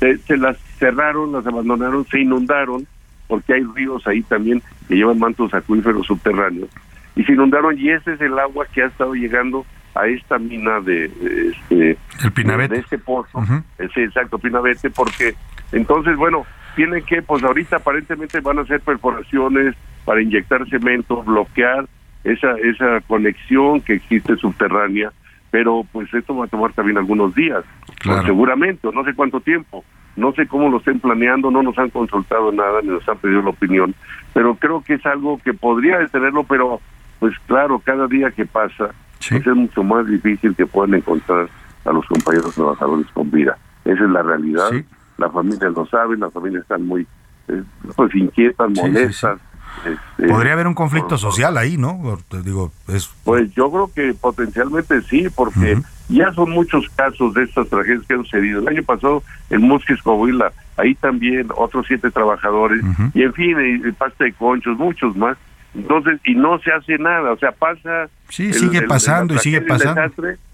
se, 0.00 0.36
las 0.36 0.56
cerraron, 0.78 1.32
las 1.32 1.46
abandonaron, 1.46 2.06
se 2.06 2.20
inundaron, 2.20 2.86
porque 3.26 3.54
hay 3.54 3.64
ríos 3.74 4.06
ahí 4.06 4.22
también 4.22 4.62
que 4.86 4.94
llevan 4.94 5.18
mantos 5.18 5.52
acuíferos 5.52 6.06
subterráneos, 6.06 6.68
y 7.16 7.24
se 7.24 7.32
inundaron 7.32 7.78
y 7.78 7.90
ese 7.90 8.14
es 8.14 8.20
el 8.20 8.38
agua 8.38 8.66
que 8.72 8.82
ha 8.82 8.86
estado 8.86 9.14
llegando 9.14 9.66
a 9.94 10.06
esta 10.06 10.38
mina 10.38 10.80
de, 10.80 11.06
este 11.06 11.98
el 12.22 12.32
Pinabete. 12.32 12.74
de, 12.74 12.80
este 12.80 12.98
pozo, 12.98 13.40
ese 13.78 14.04
exacto 14.04 14.38
Pinabete, 14.38 14.90
porque 14.90 15.34
entonces 15.72 16.16
bueno 16.16 16.46
tienen 16.76 17.04
que 17.04 17.22
pues 17.22 17.42
ahorita 17.42 17.76
aparentemente 17.76 18.40
van 18.40 18.58
a 18.58 18.62
hacer 18.62 18.80
perforaciones 18.80 19.74
para 20.04 20.22
inyectar 20.22 20.68
cemento, 20.68 21.22
bloquear 21.22 21.86
esa 22.24 22.52
esa 22.62 23.00
conexión 23.06 23.80
que 23.80 23.94
existe 23.94 24.36
subterránea, 24.36 25.12
pero 25.50 25.84
pues 25.92 26.12
esto 26.14 26.36
va 26.36 26.44
a 26.44 26.48
tomar 26.48 26.72
también 26.72 26.98
algunos 26.98 27.34
días, 27.34 27.64
pues, 28.04 28.22
seguramente, 28.24 28.86
o 28.88 28.92
no 28.92 29.04
sé 29.04 29.14
cuánto 29.14 29.40
tiempo. 29.40 29.84
No 30.16 30.32
sé 30.32 30.48
cómo 30.48 30.68
lo 30.68 30.78
estén 30.78 30.98
planeando, 30.98 31.48
no 31.48 31.62
nos 31.62 31.78
han 31.78 31.90
consultado 31.90 32.50
nada, 32.50 32.80
ni 32.82 32.88
nos 32.88 33.08
han 33.08 33.18
pedido 33.18 33.40
la 33.40 33.50
opinión, 33.50 33.94
pero 34.34 34.56
creo 34.56 34.82
que 34.82 34.94
es 34.94 35.06
algo 35.06 35.38
que 35.38 35.54
podría 35.54 35.98
detenerlo, 35.98 36.42
pero 36.42 36.80
pues 37.20 37.34
claro, 37.46 37.78
cada 37.78 38.08
día 38.08 38.32
que 38.32 38.44
pasa, 38.44 38.90
pues, 39.28 39.46
es 39.46 39.56
mucho 39.56 39.82
más 39.82 40.06
difícil 40.06 40.54
que 40.54 40.66
puedan 40.66 40.94
encontrar 40.94 41.48
a 41.84 41.92
los 41.92 42.06
compañeros 42.06 42.54
trabajadores 42.54 43.06
con 43.12 43.30
vida. 43.30 43.56
Esa 43.84 44.04
es 44.04 44.10
la 44.10 44.22
realidad. 44.22 44.70
La 45.16 45.30
familia 45.30 45.68
lo 45.70 45.86
sabe, 45.86 46.16
las 46.16 46.32
familias 46.32 46.62
están 46.62 46.86
muy 46.86 47.06
eh, 47.48 47.62
pues 47.96 48.14
inquietas, 48.14 48.70
molestas. 48.70 49.40
Este, 49.84 50.28
Podría 50.28 50.54
haber 50.54 50.66
un 50.66 50.74
conflicto 50.74 51.16
social 51.18 51.56
ahí, 51.56 51.76
¿no? 51.76 52.18
digo, 52.44 52.72
es... 52.88 53.10
Pues 53.24 53.52
yo 53.54 53.70
creo 53.70 53.90
que 53.94 54.14
potencialmente 54.14 55.00
sí, 55.02 55.28
porque 55.34 55.78
ya 56.08 56.32
son 56.32 56.50
muchos 56.50 56.88
casos 56.90 57.34
de 57.34 57.44
estas 57.44 57.68
tragedias 57.68 58.04
que 58.06 58.14
han 58.14 58.24
sucedido. 58.24 58.60
El 58.60 58.68
año 58.68 58.82
pasado 58.82 59.22
en 59.50 59.62
Mosques, 59.62 60.02
Coahuila, 60.02 60.52
ahí 60.76 60.94
también 60.94 61.48
otros 61.56 61.86
siete 61.86 62.10
trabajadores, 62.10 62.82
y 63.14 63.22
en 63.22 63.32
fin, 63.34 63.56
y, 63.84 63.92
pasta 63.92 64.24
de 64.24 64.32
conchos, 64.32 64.76
muchos 64.78 65.16
más. 65.16 65.36
Entonces, 65.78 66.20
y 66.24 66.34
no 66.34 66.58
se 66.58 66.72
hace 66.72 66.98
nada, 66.98 67.32
o 67.32 67.38
sea, 67.38 67.52
pasa... 67.52 68.08
Sí, 68.28 68.52
sigue 68.52 68.82
pasando 68.82 69.34
y 69.34 69.38
sigue 69.38 69.60
pasando. 69.62 70.10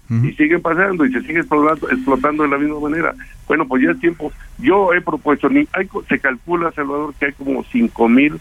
Y 0.07 0.31
siguen 0.33 0.61
pasando 0.61 1.03
y 1.03 1.11
se 1.11 1.21
sigue 1.21 1.39
explotando, 1.39 1.89
explotando 1.89 2.43
de 2.43 2.49
la 2.49 2.59
misma 2.59 2.79
manera. 2.79 3.15
Bueno, 3.47 3.67
pues 3.67 3.83
ya 3.83 3.89
es 3.89 3.99
tiempo. 3.99 4.31
Yo 4.59 4.93
he 4.93 5.01
propuesto, 5.01 5.49
ni 5.49 5.67
hay, 5.73 5.89
se 6.07 6.19
calcula, 6.19 6.71
Salvador, 6.73 7.15
que 7.19 7.25
hay 7.25 7.31
como 7.33 7.63
cinco 7.71 8.07
mil, 8.07 8.39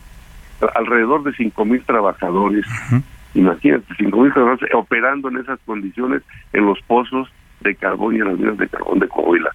alrededor 0.75 1.23
de 1.25 1.33
cinco 1.33 1.65
mil 1.65 1.81
trabajadores. 1.81 2.67
Imagínate, 3.33 3.87
cinco 3.97 4.21
mil 4.21 4.33
trabajadores 4.33 4.75
operando 4.75 5.31
en 5.31 5.39
esas 5.39 5.59
condiciones 5.65 6.23
en 6.53 6.67
los 6.67 6.79
pozos 6.83 7.33
de 7.61 7.75
carbón 7.75 8.15
y 8.15 8.19
en 8.19 8.27
las 8.27 8.39
minas 8.39 8.59
de 8.59 8.69
carbón 8.69 8.99
de 8.99 9.09
Coahuila. 9.09 9.51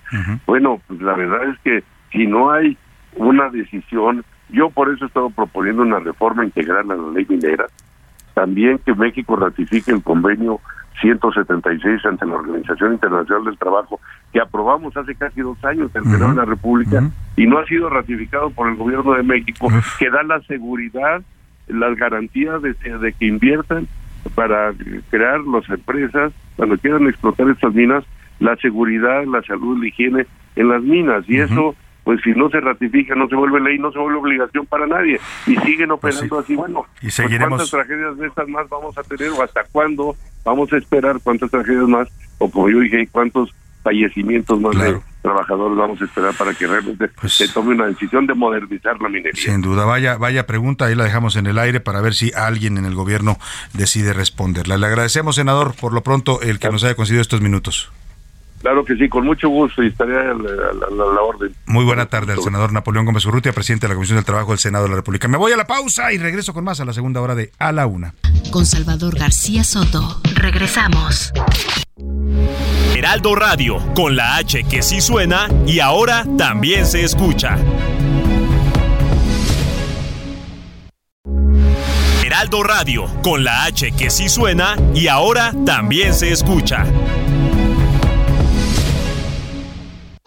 Bueno, 0.47 0.81
pues 0.87 0.99
la 1.01 1.13
verdad 1.13 1.47
es 1.47 1.59
que 1.59 1.83
si 2.11 2.25
no 2.25 2.51
hay 2.51 2.75
una 3.17 3.49
decisión 3.49 4.25
yo 4.51 4.69
por 4.69 4.89
eso 4.89 5.05
he 5.05 5.07
estado 5.07 5.29
proponiendo 5.29 5.83
una 5.83 5.99
reforma 5.99 6.43
integral 6.43 6.91
a 6.91 6.95
la 6.95 7.11
ley 7.11 7.25
minera. 7.27 7.65
También 8.33 8.79
que 8.85 8.93
México 8.93 9.35
ratifique 9.35 9.91
el 9.91 10.01
convenio 10.01 10.59
176 11.01 12.05
ante 12.05 12.25
la 12.25 12.35
Organización 12.35 12.93
Internacional 12.93 13.45
del 13.45 13.57
Trabajo, 13.57 13.99
que 14.31 14.39
aprobamos 14.39 14.95
hace 14.97 15.15
casi 15.15 15.41
dos 15.41 15.63
años 15.63 15.91
en 15.95 16.03
el 16.03 16.11
Senado 16.11 16.31
de 16.31 16.37
la 16.37 16.45
República 16.45 17.09
y 17.35 17.47
no 17.47 17.59
ha 17.59 17.65
sido 17.65 17.89
ratificado 17.89 18.49
por 18.51 18.69
el 18.69 18.75
gobierno 18.75 19.13
de 19.13 19.23
México, 19.23 19.67
que 19.97 20.09
da 20.09 20.23
la 20.23 20.41
seguridad, 20.41 21.21
las 21.67 21.95
garantías 21.95 22.61
de, 22.61 22.75
que 23.17 23.25
inviertan 23.25 23.87
para 24.35 24.73
crear 25.09 25.39
las 25.41 25.69
empresas, 25.69 26.33
cuando 26.55 26.77
quieran 26.77 27.07
explotar 27.07 27.49
estas 27.49 27.73
minas, 27.73 28.03
la 28.39 28.55
seguridad, 28.57 29.23
la 29.25 29.41
salud, 29.43 29.79
la 29.79 29.87
higiene 29.87 30.25
en 30.55 30.69
las 30.69 30.81
minas. 30.81 31.23
Y 31.27 31.39
eso 31.39 31.75
pues 32.09 32.21
si 32.23 32.31
no 32.31 32.49
se 32.49 32.59
ratifica, 32.59 33.13
no 33.13 33.27
se 33.27 33.35
vuelve 33.35 33.59
ley, 33.59 33.77
no 33.77 33.91
se 33.91 33.99
vuelve 33.99 34.17
obligación 34.17 34.65
para 34.65 34.87
nadie 34.87 35.19
y 35.45 35.55
siguen 35.57 35.89
pues 35.89 36.15
operando 36.15 36.39
así, 36.39 36.55
bueno, 36.55 36.87
y 37.01 37.11
pues. 37.11 37.37
¿cuántas 37.37 37.69
tragedias 37.69 38.17
de 38.17 38.25
estas 38.25 38.47
más 38.47 38.67
vamos 38.67 38.97
a 38.97 39.03
tener 39.03 39.29
o 39.29 39.43
hasta 39.43 39.63
cuándo 39.71 40.15
vamos 40.43 40.73
a 40.73 40.77
esperar 40.77 41.19
cuántas 41.23 41.51
tragedias 41.51 41.87
más 41.87 42.07
o 42.39 42.49
como 42.49 42.67
yo 42.67 42.79
dije, 42.79 43.07
cuántos 43.11 43.53
fallecimientos 43.83 44.59
más 44.59 44.75
de 44.75 44.99
trabajadores 45.21 45.77
vamos 45.77 46.01
a 46.01 46.05
esperar 46.05 46.33
para 46.33 46.55
que 46.55 46.65
realmente 46.65 47.09
pues 47.09 47.31
se 47.33 47.47
tome 47.47 47.75
una 47.75 47.85
decisión 47.85 48.25
de 48.25 48.33
modernizar 48.33 48.99
la 48.99 49.07
minería. 49.07 49.31
Sin 49.35 49.61
duda, 49.61 49.85
vaya, 49.85 50.17
vaya 50.17 50.47
pregunta, 50.47 50.85
ahí 50.85 50.95
la 50.95 51.03
dejamos 51.03 51.35
en 51.35 51.45
el 51.45 51.59
aire 51.59 51.79
para 51.79 52.01
ver 52.01 52.15
si 52.15 52.31
alguien 52.33 52.79
en 52.79 52.85
el 52.85 52.95
gobierno 52.95 53.37
decide 53.73 54.13
responderla. 54.13 54.79
Le 54.79 54.87
agradecemos, 54.87 55.35
senador, 55.35 55.75
por 55.79 55.93
lo 55.93 56.01
pronto 56.01 56.41
el 56.41 56.57
que 56.57 56.71
nos 56.71 56.83
haya 56.83 56.95
concedido 56.95 57.21
estos 57.21 57.41
minutos. 57.41 57.91
Claro 58.61 58.83
que 58.83 58.95
sí, 58.97 59.07
con 59.07 59.25
mucho 59.25 59.47
gusto 59.47 59.81
y 59.81 59.87
estaré 59.87 60.17
a 60.17 60.33
la, 60.33 61.21
orden. 61.21 61.55
Muy 61.65 61.85
buena 61.85 62.07
tarde 62.07 62.33
al 62.33 62.41
senador 62.41 62.73
Napoleón 62.73 63.05
Gómez 63.05 63.25
Urrutia, 63.25 63.53
presidente 63.53 63.87
de 63.87 63.89
la 63.89 63.95
Comisión 63.95 64.17
del 64.17 64.25
Trabajo 64.25 64.51
del 64.51 64.59
Senado 64.59 64.83
de 64.83 64.89
la 64.89 64.95
República. 64.97 65.27
Me 65.27 65.37
voy 65.37 65.53
a 65.53 65.57
la 65.57 65.65
pausa 65.65 66.11
y 66.11 66.17
regreso 66.17 66.53
con 66.53 66.65
más 66.65 66.79
a 66.81 66.85
la 66.85 66.91
segunda 66.91 67.21
hora 67.21 67.35
de 67.35 67.51
A 67.57 67.71
la 67.71 67.87
Una. 67.87 68.13
Con 68.51 68.65
Salvador 68.65 69.17
García 69.17 69.63
Soto. 69.63 70.21
Regresamos. 70.35 71.31
Heraldo 72.95 73.35
Radio, 73.35 73.77
con 73.95 74.17
la 74.17 74.35
H 74.35 74.65
que 74.65 74.81
sí 74.81 74.99
suena 74.99 75.47
y 75.65 75.79
ahora 75.79 76.25
también 76.37 76.85
se 76.85 77.03
escucha. 77.03 77.57
Heraldo 82.25 82.63
Radio, 82.63 83.05
con 83.23 83.43
la 83.43 83.63
H 83.63 83.91
que 83.93 84.09
sí 84.09 84.27
suena 84.27 84.75
y 84.93 85.07
ahora 85.07 85.53
también 85.65 86.13
se 86.13 86.31
escucha. 86.31 86.85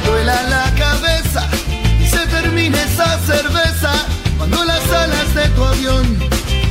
Te 0.00 0.10
duela 0.10 0.42
la 0.42 0.74
cabeza 0.74 1.48
y 2.00 2.06
se 2.06 2.26
termine 2.26 2.76
esa 2.82 3.18
cerveza 3.20 3.92
cuando 4.36 4.64
las 4.64 4.84
alas 4.90 5.34
de 5.34 5.48
tu 5.50 5.64
avión 5.64 6.18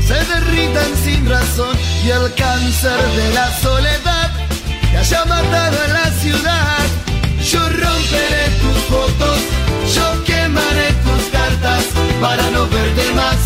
se 0.05 0.13
derritan 0.13 0.95
sin 1.03 1.28
razón 1.28 1.76
y 2.05 2.09
el 2.09 2.34
cáncer 2.36 3.01
de 3.15 3.34
la 3.34 3.51
soledad 3.59 4.32
te 4.91 4.97
haya 4.97 5.26
matado 5.26 5.78
en 5.86 5.93
la 5.93 6.11
ciudad. 6.21 6.84
Yo 7.51 7.59
romperé 7.59 8.45
tus 8.61 8.78
fotos, 8.89 9.39
yo 9.95 10.23
quemaré 10.23 10.91
tus 11.05 11.23
cartas 11.32 11.84
para 12.21 12.49
no 12.51 12.67
verte 12.67 13.11
más, 13.13 13.38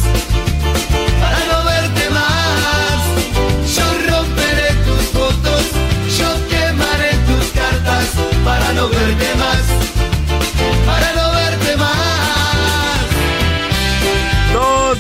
no 8.80 8.88
verte 8.88 9.36
más. 9.36 11.19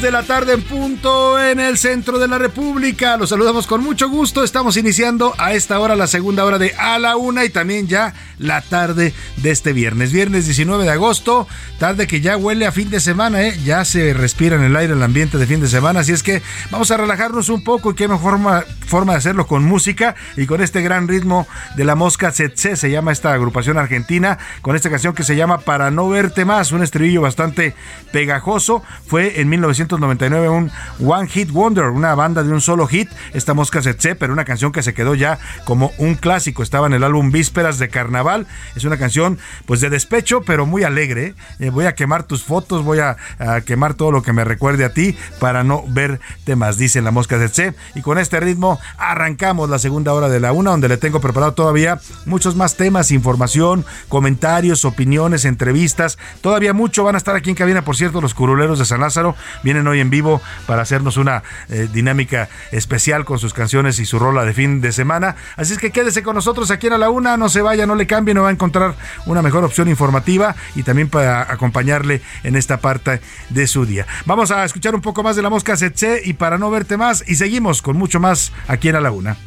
De 0.01 0.11
la 0.11 0.23
tarde 0.23 0.53
en 0.53 0.61
punto 0.61 1.41
en 1.43 1.59
el 1.59 1.77
centro 1.77 2.19
de 2.19 2.27
la 2.27 2.37
República. 2.37 3.17
Los 3.17 3.29
saludamos 3.29 3.67
con 3.67 3.83
mucho 3.83 4.07
gusto. 4.09 4.43
Estamos 4.43 4.77
iniciando 4.77 5.33
a 5.37 5.53
esta 5.53 5.77
hora 5.79 5.95
la 5.97 6.07
segunda 6.07 6.45
hora 6.45 6.57
de 6.57 6.73
A 6.77 6.99
la 6.99 7.17
Una 7.17 7.43
y 7.43 7.49
también 7.49 7.87
ya 7.87 8.13
la 8.37 8.61
tarde 8.61 9.13
de 9.37 9.51
este 9.51 9.73
viernes. 9.73 10.13
Viernes 10.13 10.45
19 10.45 10.85
de 10.85 10.91
agosto, 10.91 11.47
tarde 11.79 12.07
que 12.07 12.21
ya 12.21 12.37
huele 12.37 12.65
a 12.65 12.71
fin 12.71 12.89
de 12.89 13.01
semana, 13.01 13.41
¿eh? 13.43 13.59
ya 13.65 13.83
se 13.83 14.13
respira 14.13 14.55
en 14.55 14.63
el 14.63 14.75
aire 14.75 14.93
el 14.93 15.03
ambiente 15.03 15.37
de 15.37 15.45
fin 15.45 15.59
de 15.59 15.67
semana. 15.67 15.99
Así 15.99 16.13
es 16.13 16.23
que 16.23 16.41
vamos 16.71 16.91
a 16.91 16.97
relajarnos 16.97 17.49
un 17.49 17.63
poco 17.63 17.91
y 17.91 17.95
qué 17.95 18.07
mejor 18.07 18.39
forma 18.85 19.11
de 19.13 19.17
hacerlo 19.17 19.47
con 19.47 19.65
música 19.65 20.15
y 20.37 20.45
con 20.45 20.61
este 20.61 20.81
gran 20.81 21.07
ritmo 21.07 21.45
de 21.75 21.83
la 21.83 21.95
mosca 21.95 22.31
Tsetse, 22.31 22.77
se 22.77 22.89
llama 22.89 23.11
esta 23.11 23.33
agrupación 23.33 23.77
argentina, 23.77 24.37
con 24.61 24.75
esta 24.75 24.89
canción 24.89 25.13
que 25.13 25.23
se 25.23 25.35
llama 25.35 25.59
Para 25.59 25.91
no 25.91 26.07
verte 26.07 26.45
más, 26.45 26.71
un 26.71 26.83
estribillo 26.83 27.21
bastante 27.21 27.75
pegajoso. 28.13 28.81
Fue 29.05 29.41
en 29.41 29.49
1999 29.97 30.49
un 30.49 30.71
One 31.07 31.27
Hit 31.27 31.51
Wonder, 31.51 31.85
una 31.85 32.13
banda 32.15 32.43
de 32.43 32.51
un 32.51 32.61
solo 32.61 32.87
hit, 32.87 33.09
esta 33.33 33.53
mosca 33.53 33.79
Tsetse, 33.79 34.15
pero 34.15 34.33
una 34.33 34.45
canción 34.45 34.71
que 34.71 34.83
se 34.83 34.93
quedó 34.93 35.15
ya 35.15 35.39
como 35.65 35.91
un 35.97 36.15
clásico. 36.15 36.61
Estaba 36.61 36.87
en 36.87 36.93
el 36.93 37.03
álbum 37.03 37.31
Vísperas 37.31 37.79
de 37.79 37.89
Carnaval. 37.89 38.45
Es 38.75 38.83
una 38.83 38.97
canción 38.97 39.39
pues 39.65 39.81
de 39.81 39.89
despecho, 39.89 40.41
pero 40.41 40.65
muy 40.65 40.83
alegre. 40.83 41.33
Eh, 41.59 41.69
voy 41.69 41.85
a 41.85 41.95
quemar 41.95 42.23
tus 42.23 42.43
fotos, 42.43 42.83
voy 42.83 42.99
a, 42.99 43.17
quemar 43.65 43.93
todo 43.93 44.11
lo 44.11 44.21
que 44.21 44.33
me 44.33 44.43
recuerde 44.43 44.85
a 44.85 44.93
ti 44.93 45.15
para 45.39 45.63
no 45.63 45.83
verte 45.87 46.55
más, 46.55 46.77
dice 46.77 47.01
la 47.01 47.11
mosca 47.11 47.37
Tsetse. 47.37 47.73
Y 47.95 48.01
con 48.01 48.17
este 48.17 48.39
ritmo 48.39 48.79
arrancamos 48.97 49.69
la 49.69 49.79
segunda 49.79 50.13
hora 50.13 50.29
de 50.29 50.39
la 50.39 50.51
una, 50.51 50.71
donde 50.71 50.89
le 50.89 50.97
tengo 50.97 51.19
preparado 51.19 51.53
todavía 51.53 51.99
muchos 52.25 52.55
más 52.55 52.75
temas, 52.75 53.11
información, 53.11 53.85
comentarios, 54.07 54.85
opiniones, 54.85 55.45
entrevistas. 55.45 56.17
Todavía 56.41 56.73
mucho 56.73 57.03
van 57.03 57.15
a 57.15 57.17
estar 57.17 57.35
aquí 57.35 57.49
en 57.49 57.55
cabina, 57.55 57.83
por 57.83 57.95
cierto, 57.95 58.21
los 58.21 58.33
curuleros 58.33 58.79
de 58.79 58.85
San 58.85 59.01
Lázaro 59.01 59.35
vienen 59.63 59.78
hoy 59.87 59.99
en 59.99 60.09
vivo 60.09 60.41
para 60.65 60.81
hacernos 60.81 61.17
una 61.17 61.43
eh, 61.69 61.87
dinámica 61.91 62.49
especial 62.71 63.25
con 63.25 63.39
sus 63.39 63.53
canciones 63.53 63.99
y 63.99 64.05
su 64.05 64.19
rola 64.19 64.45
de 64.45 64.53
fin 64.53 64.81
de 64.81 64.91
semana. 64.91 65.35
Así 65.55 65.73
es 65.73 65.79
que 65.79 65.91
quédese 65.91 66.23
con 66.23 66.35
nosotros 66.35 66.71
aquí 66.71 66.87
en 66.87 66.93
a 66.93 66.97
la 66.97 67.09
una, 67.09 67.37
no 67.37 67.49
se 67.49 67.61
vaya, 67.61 67.85
no 67.85 67.95
le 67.95 68.07
cambie, 68.07 68.33
no 68.33 68.43
va 68.43 68.49
a 68.49 68.51
encontrar 68.51 68.95
una 69.25 69.41
mejor 69.41 69.63
opción 69.63 69.89
informativa 69.89 70.55
y 70.75 70.83
también 70.83 71.09
para 71.09 71.51
acompañarle 71.51 72.21
en 72.43 72.55
esta 72.55 72.77
parte 72.77 73.21
de 73.49 73.67
su 73.67 73.85
día. 73.85 74.05
Vamos 74.25 74.51
a 74.51 74.63
escuchar 74.65 74.95
un 74.95 75.01
poco 75.01 75.23
más 75.23 75.35
de 75.35 75.41
la 75.41 75.49
mosca 75.49 75.75
Setse 75.77 76.21
y 76.23 76.33
para 76.33 76.57
no 76.57 76.69
verte 76.69 76.97
más 76.97 77.23
y 77.27 77.35
seguimos 77.35 77.81
con 77.81 77.97
mucho 77.97 78.19
más 78.19 78.51
aquí 78.67 78.89
en 78.89 78.95
a 78.95 79.01
la 79.01 79.11
una. 79.11 79.37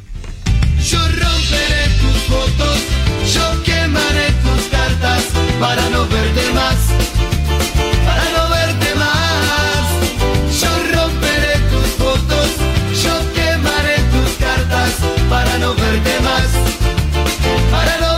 Yo 0.83 0.99
romperé 0.99 1.87
tus 2.01 2.23
fotos, 2.23 2.83
yo 3.33 3.63
quemaré 3.63 4.31
tus 4.43 4.67
cartas 4.69 5.23
para 5.59 5.89
no 5.89 6.07
verte 6.07 6.53
más, 6.53 6.75
para 17.73 17.97
no 17.97 18.12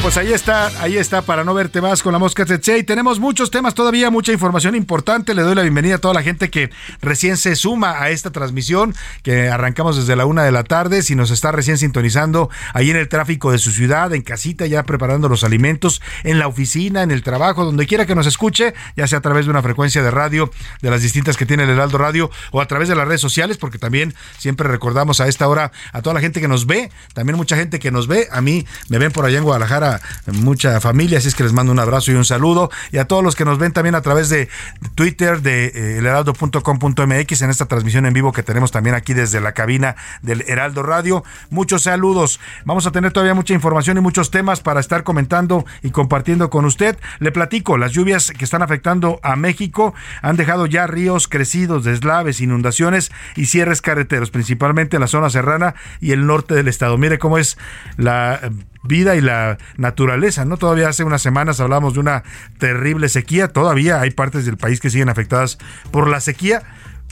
Pues 0.00 0.16
ahí 0.16 0.32
está, 0.32 0.68
ahí 0.80 0.96
está 0.96 1.22
para 1.22 1.44
no 1.44 1.52
verte 1.52 1.82
más 1.82 2.02
con 2.02 2.12
la 2.12 2.18
mosca 2.18 2.44
Tsetse. 2.44 2.78
Y 2.78 2.82
tenemos 2.82 3.18
muchos 3.20 3.50
temas 3.50 3.74
todavía, 3.74 4.10
mucha 4.10 4.32
información 4.32 4.74
importante. 4.74 5.34
Le 5.34 5.42
doy 5.42 5.54
la 5.54 5.62
bienvenida 5.62 5.96
a 5.96 5.98
toda 5.98 6.14
la 6.14 6.22
gente 6.22 6.48
que 6.50 6.70
recién 7.02 7.36
se 7.36 7.56
suma 7.56 8.00
a 8.00 8.08
esta 8.08 8.30
transmisión 8.30 8.94
que 9.22 9.48
arrancamos 9.48 9.96
desde 9.96 10.16
la 10.16 10.24
una 10.24 10.44
de 10.44 10.52
la 10.52 10.64
tarde. 10.64 11.02
Si 11.02 11.14
nos 11.14 11.30
está 11.30 11.52
recién 11.52 11.76
sintonizando 11.76 12.48
ahí 12.72 12.90
en 12.90 12.96
el 12.96 13.08
tráfico 13.08 13.52
de 13.52 13.58
su 13.58 13.70
ciudad, 13.70 14.14
en 14.14 14.22
casita, 14.22 14.66
ya 14.66 14.84
preparando 14.84 15.28
los 15.28 15.44
alimentos, 15.44 16.00
en 16.24 16.38
la 16.38 16.46
oficina, 16.46 17.02
en 17.02 17.10
el 17.10 17.22
trabajo, 17.22 17.64
donde 17.64 17.86
quiera 17.86 18.06
que 18.06 18.14
nos 18.14 18.26
escuche, 18.26 18.74
ya 18.96 19.06
sea 19.06 19.18
a 19.18 19.22
través 19.22 19.44
de 19.44 19.50
una 19.50 19.62
frecuencia 19.62 20.02
de 20.02 20.10
radio, 20.10 20.50
de 20.80 20.90
las 20.90 21.02
distintas 21.02 21.36
que 21.36 21.44
tiene 21.44 21.64
el 21.64 21.70
Heraldo 21.70 21.98
Radio, 21.98 22.30
o 22.52 22.62
a 22.62 22.66
través 22.66 22.88
de 22.88 22.94
las 22.94 23.06
redes 23.06 23.20
sociales, 23.20 23.58
porque 23.58 23.78
también 23.78 24.14
siempre 24.38 24.68
recordamos 24.68 25.20
a 25.20 25.28
esta 25.28 25.48
hora 25.48 25.72
a 25.92 26.00
toda 26.00 26.14
la 26.14 26.20
gente 26.20 26.40
que 26.40 26.48
nos 26.48 26.66
ve, 26.66 26.90
también 27.12 27.36
mucha 27.36 27.56
gente 27.56 27.78
que 27.78 27.90
nos 27.90 28.06
ve. 28.06 28.28
A 28.32 28.40
mí 28.40 28.66
me 28.88 28.98
ven 28.98 29.12
por 29.12 29.26
allá 29.26 29.38
en 29.38 29.44
Guadalajara 29.44 29.87
mucha 30.26 30.80
familia, 30.80 31.18
así 31.18 31.28
es 31.28 31.34
que 31.34 31.42
les 31.42 31.52
mando 31.52 31.72
un 31.72 31.78
abrazo 31.78 32.12
y 32.12 32.14
un 32.14 32.24
saludo. 32.24 32.70
Y 32.92 32.98
a 32.98 33.06
todos 33.06 33.22
los 33.22 33.36
que 33.36 33.44
nos 33.44 33.58
ven 33.58 33.72
también 33.72 33.94
a 33.94 34.02
través 34.02 34.28
de 34.28 34.48
Twitter, 34.94 35.42
de 35.42 35.66
eh, 35.66 35.98
elheraldo.com.mx 35.98 37.42
en 37.42 37.50
esta 37.50 37.66
transmisión 37.66 38.06
en 38.06 38.12
vivo 38.12 38.32
que 38.32 38.42
tenemos 38.42 38.70
también 38.70 38.94
aquí 38.94 39.14
desde 39.14 39.40
la 39.40 39.52
cabina 39.52 39.96
del 40.22 40.44
Heraldo 40.46 40.82
Radio. 40.82 41.24
Muchos 41.50 41.82
saludos. 41.84 42.40
Vamos 42.64 42.86
a 42.86 42.92
tener 42.92 43.12
todavía 43.12 43.34
mucha 43.34 43.54
información 43.54 43.98
y 43.98 44.00
muchos 44.00 44.30
temas 44.30 44.60
para 44.60 44.80
estar 44.80 45.04
comentando 45.04 45.64
y 45.82 45.90
compartiendo 45.90 46.50
con 46.50 46.64
usted. 46.64 46.98
Le 47.18 47.32
platico, 47.32 47.78
las 47.78 47.92
lluvias 47.92 48.30
que 48.30 48.44
están 48.44 48.62
afectando 48.62 49.20
a 49.22 49.36
México 49.36 49.94
han 50.22 50.36
dejado 50.36 50.66
ya 50.66 50.86
ríos 50.86 51.28
crecidos, 51.28 51.84
deslaves, 51.84 52.40
inundaciones 52.40 53.10
y 53.36 53.46
cierres 53.46 53.82
carreteros, 53.82 54.30
principalmente 54.30 54.96
en 54.96 55.00
la 55.00 55.08
zona 55.08 55.30
serrana 55.30 55.74
y 56.00 56.12
el 56.12 56.26
norte 56.26 56.54
del 56.54 56.68
estado. 56.68 56.98
Mire 56.98 57.18
cómo 57.18 57.38
es 57.38 57.58
la 57.96 58.40
vida 58.82 59.16
y 59.16 59.20
la 59.20 59.58
naturaleza, 59.76 60.44
¿no? 60.44 60.56
Todavía 60.56 60.88
hace 60.88 61.04
unas 61.04 61.22
semanas 61.22 61.60
hablamos 61.60 61.94
de 61.94 62.00
una 62.00 62.22
terrible 62.58 63.08
sequía, 63.08 63.48
todavía 63.48 64.00
hay 64.00 64.10
partes 64.10 64.46
del 64.46 64.56
país 64.56 64.80
que 64.80 64.90
siguen 64.90 65.08
afectadas 65.08 65.58
por 65.90 66.08
la 66.08 66.20
sequía, 66.20 66.62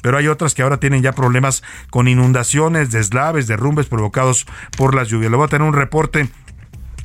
pero 0.02 0.18
hay 0.18 0.28
otras 0.28 0.54
que 0.54 0.62
ahora 0.62 0.78
tienen 0.78 1.02
ya 1.02 1.12
problemas 1.12 1.62
con 1.90 2.08
inundaciones, 2.08 2.90
deslaves, 2.90 3.46
derrumbes 3.46 3.86
provocados 3.86 4.46
por 4.76 4.94
las 4.94 5.08
lluvias. 5.08 5.30
Le 5.30 5.36
voy 5.36 5.46
a 5.46 5.48
tener 5.48 5.66
un 5.66 5.74
reporte 5.74 6.28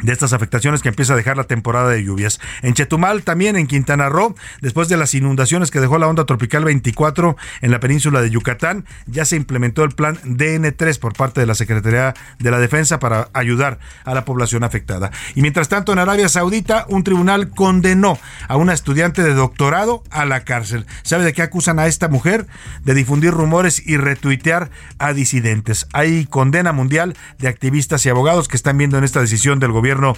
de 0.02 0.14
estas 0.14 0.34
afectaciones 0.34 0.82
que 0.82 0.90
empieza 0.90 1.14
a 1.14 1.16
dejar 1.16 1.38
la 1.38 1.46
temporada 1.46 1.90
de 1.90 2.04
lluvias. 2.04 2.40
En 2.62 2.74
Chetumal, 2.74 3.24
también 3.24 3.56
en 3.56 3.68
Quintana 3.68 4.10
Roo, 4.10 4.36
después 4.62 4.90
de 4.90 4.98
las 4.98 5.14
inundaciones 5.14 5.72
que 5.72 5.80
dejó 5.80 5.98
la 5.98 6.08
onda 6.08 6.26
tropical 6.26 6.66
24 6.66 7.38
en 7.62 7.72
la 7.72 7.80
península 7.80 8.22
de 8.22 8.30
Yucatán, 8.30 8.86
ya 9.06 9.26
se 9.26 9.36
implementó 9.36 9.84
el 9.84 9.92
plan 9.92 10.18
DN3 10.24 11.00
por 11.00 11.14
parte 11.14 11.40
de 11.40 11.46
la 11.46 11.56
Secretaría 11.56 12.14
de 12.40 12.52
la 12.52 12.60
Defensa 12.60 13.00
para 13.00 13.30
ayudar 13.34 13.80
a 14.06 14.14
la 14.14 14.26
población 14.26 14.64
afectada. 14.64 15.12
Y 15.36 15.42
mientras 15.42 15.70
tanto, 15.70 15.94
en 15.94 16.00
Arabia 16.00 16.30
Saudita, 16.30 16.86
un 16.90 17.04
tribunal 17.04 17.50
condenó 17.50 18.20
a 18.48 18.58
una 18.58 18.74
estudiante 18.74 19.24
de 19.24 19.34
doctorado 19.34 20.04
a 20.10 20.26
la 20.26 20.44
cárcel. 20.44 20.86
¿Sabe 21.04 21.24
de 21.24 21.34
qué 21.34 21.42
acusan 21.42 21.80
a 21.80 21.88
esta 21.88 22.08
mujer? 22.08 22.48
De 22.84 22.94
difundir 22.94 23.32
rumores 23.32 23.82
y 23.86 23.98
retuitear 23.98 24.70
a 25.00 25.14
disidentes. 25.14 25.88
Hay 25.94 26.26
condena 26.26 26.72
mundial 26.72 27.16
de 27.38 27.48
activistas 27.48 28.06
y 28.06 28.10
abogados 28.10 28.48
que 28.48 28.58
están 28.58 28.78
viendo 28.78 28.98
en 28.98 29.04
esta 29.04 29.22
decisión 29.22 29.60
del 29.60 29.72
gobierno 29.72 29.91
gobierno 29.92 30.16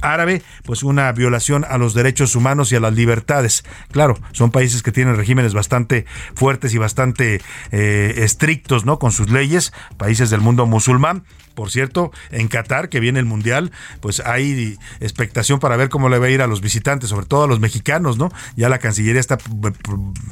árabe, 0.00 0.42
pues 0.64 0.82
una 0.82 1.10
violación 1.12 1.64
a 1.68 1.78
los 1.78 1.94
derechos 1.94 2.36
humanos 2.36 2.70
y 2.72 2.76
a 2.76 2.80
las 2.80 2.92
libertades. 2.92 3.64
Claro, 3.90 4.18
son 4.32 4.50
países 4.50 4.82
que 4.82 4.92
tienen 4.92 5.16
regímenes 5.16 5.54
bastante 5.54 6.06
fuertes 6.34 6.74
y 6.74 6.78
bastante 6.78 7.40
eh, 7.72 8.14
estrictos, 8.18 8.84
¿no? 8.84 8.98
Con 8.98 9.12
sus 9.12 9.30
leyes, 9.30 9.72
países 9.96 10.30
del 10.30 10.40
mundo 10.40 10.66
musulmán. 10.66 11.24
Por 11.56 11.70
cierto, 11.70 12.12
en 12.30 12.48
Qatar, 12.48 12.90
que 12.90 13.00
viene 13.00 13.18
el 13.18 13.24
Mundial, 13.24 13.72
pues 14.00 14.20
hay 14.20 14.78
expectación 15.00 15.58
para 15.58 15.76
ver 15.76 15.88
cómo 15.88 16.10
le 16.10 16.18
va 16.18 16.26
a 16.26 16.30
ir 16.30 16.42
a 16.42 16.46
los 16.46 16.60
visitantes, 16.60 17.08
sobre 17.08 17.24
todo 17.24 17.44
a 17.44 17.46
los 17.46 17.60
mexicanos, 17.60 18.18
¿no? 18.18 18.30
Ya 18.56 18.68
la 18.68 18.78
Cancillería 18.78 19.18
está 19.18 19.38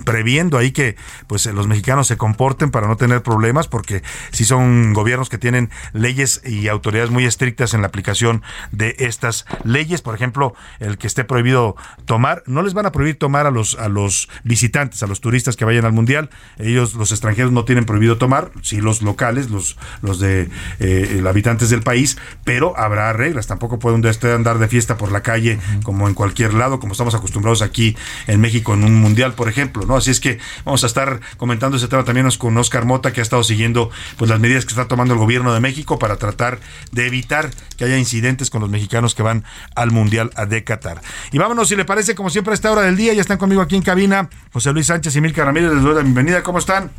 previendo 0.05 0.59
ahí 0.59 0.71
que 0.71 0.97
pues 1.27 1.47
los 1.47 1.67
mexicanos 1.67 2.07
se 2.07 2.19
comporten 2.19 2.71
para 2.71 2.87
no 2.87 2.99
tener 2.99 3.23
problemas, 3.23 3.69
porque 3.69 4.03
si 4.33 4.45
son 4.45 4.93
gobiernos 4.93 5.31
que 5.31 5.39
tienen 5.39 5.71
leyes 5.95 6.43
y 6.45 6.69
autoridades 6.69 7.11
muy 7.11 7.25
estrictas 7.25 7.73
en 7.73 7.81
la 7.81 7.87
aplicación 7.87 8.43
de 8.71 8.95
estas 8.99 9.47
leyes. 9.65 10.03
Por 10.03 10.15
ejemplo, 10.15 10.55
el 10.79 10.99
que 10.99 11.07
esté 11.07 11.25
prohibido 11.25 11.75
tomar, 12.05 12.43
no 12.47 12.63
les 12.63 12.75
van 12.75 12.85
a 12.85 12.93
prohibir 12.93 13.19
tomar 13.19 13.47
a 13.47 13.51
los, 13.51 13.77
a 13.79 13.89
los 13.89 14.29
visitantes, 14.43 15.03
a 15.03 15.07
los 15.07 15.23
turistas 15.23 15.57
que 15.57 15.65
vayan 15.65 15.87
al 15.87 15.93
Mundial. 15.93 16.29
Ellos, 16.59 16.95
los 16.95 17.13
extranjeros, 17.13 17.51
no 17.51 17.65
tienen 17.65 17.87
prohibido 17.87 18.19
tomar, 18.19 18.51
sí 18.63 18.81
los 18.81 19.01
locales, 19.01 19.51
los, 19.51 19.79
los 20.03 20.21
de... 20.21 20.51
Eh, 20.81 21.14
habitantes 21.27 21.71
del 21.71 21.83
país, 21.83 22.17
pero 22.45 22.79
habrá 22.79 23.13
reglas. 23.13 23.47
Tampoco 23.47 23.79
puede 23.79 23.95
usted 24.09 24.35
andar 24.35 24.59
de 24.59 24.69
fiesta 24.69 24.97
por 24.97 25.13
la 25.13 25.23
calle 25.23 25.59
como 25.83 26.09
en 26.09 26.15
cualquier 26.15 26.55
lado, 26.55 26.81
como 26.81 26.93
estamos 26.93 27.15
acostumbrados 27.15 27.63
aquí 27.63 27.97
en 28.27 28.41
México 28.41 28.75
en 28.75 28.85
un 28.85 28.95
mundial, 28.97 29.35
por 29.35 29.49
ejemplo, 29.49 29.85
¿no? 29.87 29.97
Así 29.97 30.11
es 30.11 30.21
que 30.21 30.39
vamos 30.65 30.85
a 30.85 30.87
estar 30.87 31.21
comentando 31.37 31.77
ese 31.77 31.89
tema 31.89 32.05
también 32.05 32.29
con 32.39 32.57
Oscar 32.57 32.85
Mota, 32.85 33.13
que 33.13 33.21
ha 33.21 33.23
estado 33.23 33.45
siguiendo 33.45 33.91
pues 34.17 34.31
las 34.31 34.41
medidas 34.41 34.65
que 34.65 34.71
está 34.71 34.89
tomando 34.89 35.15
el 35.15 35.21
gobierno 35.21 35.53
de 35.53 35.61
México 35.61 35.99
para 35.99 36.17
tratar 36.17 36.59
de 36.93 37.07
evitar 37.07 37.51
que 37.77 37.85
haya 37.85 37.99
incidentes 37.99 38.51
con 38.51 38.61
los 38.61 38.71
mexicanos 38.71 39.15
que 39.15 39.23
van 39.23 39.45
al 39.75 39.91
mundial 39.91 40.31
de 40.49 40.65
Qatar. 40.65 41.01
Y 41.33 41.39
vámonos, 41.39 41.69
si 41.69 41.77
le 41.77 41.85
parece, 41.85 42.15
como 42.15 42.31
siempre 42.31 42.53
a 42.53 42.55
esta 42.55 42.73
hora 42.73 42.83
del 42.83 42.97
día, 42.97 43.13
ya 43.13 43.21
están 43.21 43.39
conmigo 43.39 43.61
aquí 43.61 43.77
en 43.77 43.83
cabina 43.83 44.29
José 44.53 44.73
Luis 44.73 44.87
Sánchez 44.87 45.15
y 45.17 45.21
Milka 45.21 45.45
Ramírez, 45.45 45.73
les 45.73 45.83
doy 45.83 45.95
la 45.95 46.03
bienvenida. 46.03 46.43
¿Cómo 46.43 46.59
están? 46.59 46.91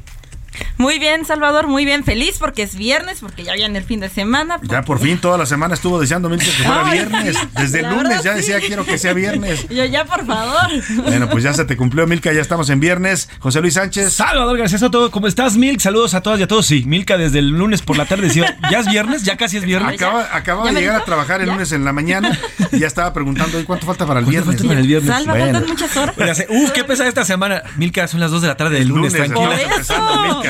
Muy 0.78 0.99
bien, 0.99 1.26
Salvador, 1.26 1.68
muy 1.68 1.86
bien. 1.86 2.03
Feliz 2.03 2.38
porque 2.39 2.64
es 2.64 2.76
viernes, 2.76 3.20
porque 3.20 3.43
ya 3.43 3.53
viene 3.53 3.80
el 3.80 3.86
fin 3.86 3.99
de 3.99 4.10
semana. 4.10 4.60
Ya 4.64 4.82
por 4.84 4.99
fin 4.99 5.18
toda 5.18 5.38
la 5.38 5.45
semana 5.45 5.74
estuvo 5.74 5.99
deseando 5.99 6.30
Milka 6.30 6.45
que 6.45 6.64
fuera 6.64 6.91
viernes. 6.91 7.38
Desde 7.53 7.80
el 7.80 7.89
lunes 7.89 8.24
ya 8.24 8.34
decía 8.34 8.60
quiero 8.60 8.86
que 8.86 8.97
sea 8.97 9.14
viernes. 9.14 9.68
Yo 9.70 9.86
ya, 9.86 10.06
por 10.06 10.26
favor. 10.26 10.72
Bueno, 11.03 11.30
pues 11.30 11.43
ya 11.43 11.53
se 11.53 11.66
te 11.66 11.78
cumplió, 11.78 12.08
Milka, 12.08 12.32
ya 12.34 12.41
estamos 12.41 12.70
en 12.70 12.80
viernes. 12.80 13.30
José 13.39 13.62
Luis 13.62 13.76
Sánchez. 13.76 14.14
Salvador 14.14 14.58
gracias 14.58 14.84
a 14.84 14.91
todos. 14.91 15.10
¿Cómo 15.12 15.28
estás, 15.28 15.58
Milk? 15.58 15.80
Saludos 15.80 16.14
a 16.14 16.22
todas 16.22 16.39
y 16.39 16.43
a 16.43 16.47
todos. 16.47 16.66
Sí, 16.66 16.84
Milka 16.86 17.18
desde 17.18 17.39
el 17.39 17.49
lunes 17.49 17.82
por 17.82 17.97
la 17.97 18.06
tarde 18.06 18.24
decía, 18.24 18.58
¿ya 18.72 18.80
es 18.80 18.88
viernes? 18.88 19.24
¿Ya 19.24 19.38
casi 19.38 19.58
es 19.58 19.66
viernes? 19.66 19.95
Acaba, 19.95 20.28
acaba 20.32 20.72
de 20.72 20.80
llegar 20.80 20.95
a 20.95 21.06
trabajar 21.06 21.41
el 21.41 21.49
lunes 21.49 21.72
en 21.72 21.86
la 21.86 21.93
mañana 21.93 22.38
y 22.72 22.80
ya 22.80 22.88
estaba 22.88 23.14
preguntando, 23.14 23.64
¿cuánto 23.66 23.86
falta 23.86 24.06
para 24.06 24.20
el 24.20 24.26
viernes? 24.26 24.56
Falta 24.56 24.68
para 24.68 24.80
el 24.80 24.88
viernes? 24.88 25.10
Salva, 25.10 25.34
bueno. 25.34 25.53
faltan 25.53 25.70
muchas 25.70 25.97
horas. 25.97 26.45
Uf, 26.49 26.72
qué 26.72 26.84
pesa 26.84 27.08
esta 27.08 27.26
semana. 27.26 27.64
Milka, 27.78 28.08
son 28.08 28.20
las 28.20 28.32
2 28.32 28.41
de 28.41 28.47
la 28.47 28.58
tarde 28.58 28.80
del 28.80 28.88
lunes. 28.88 29.14
lunes 29.14 29.88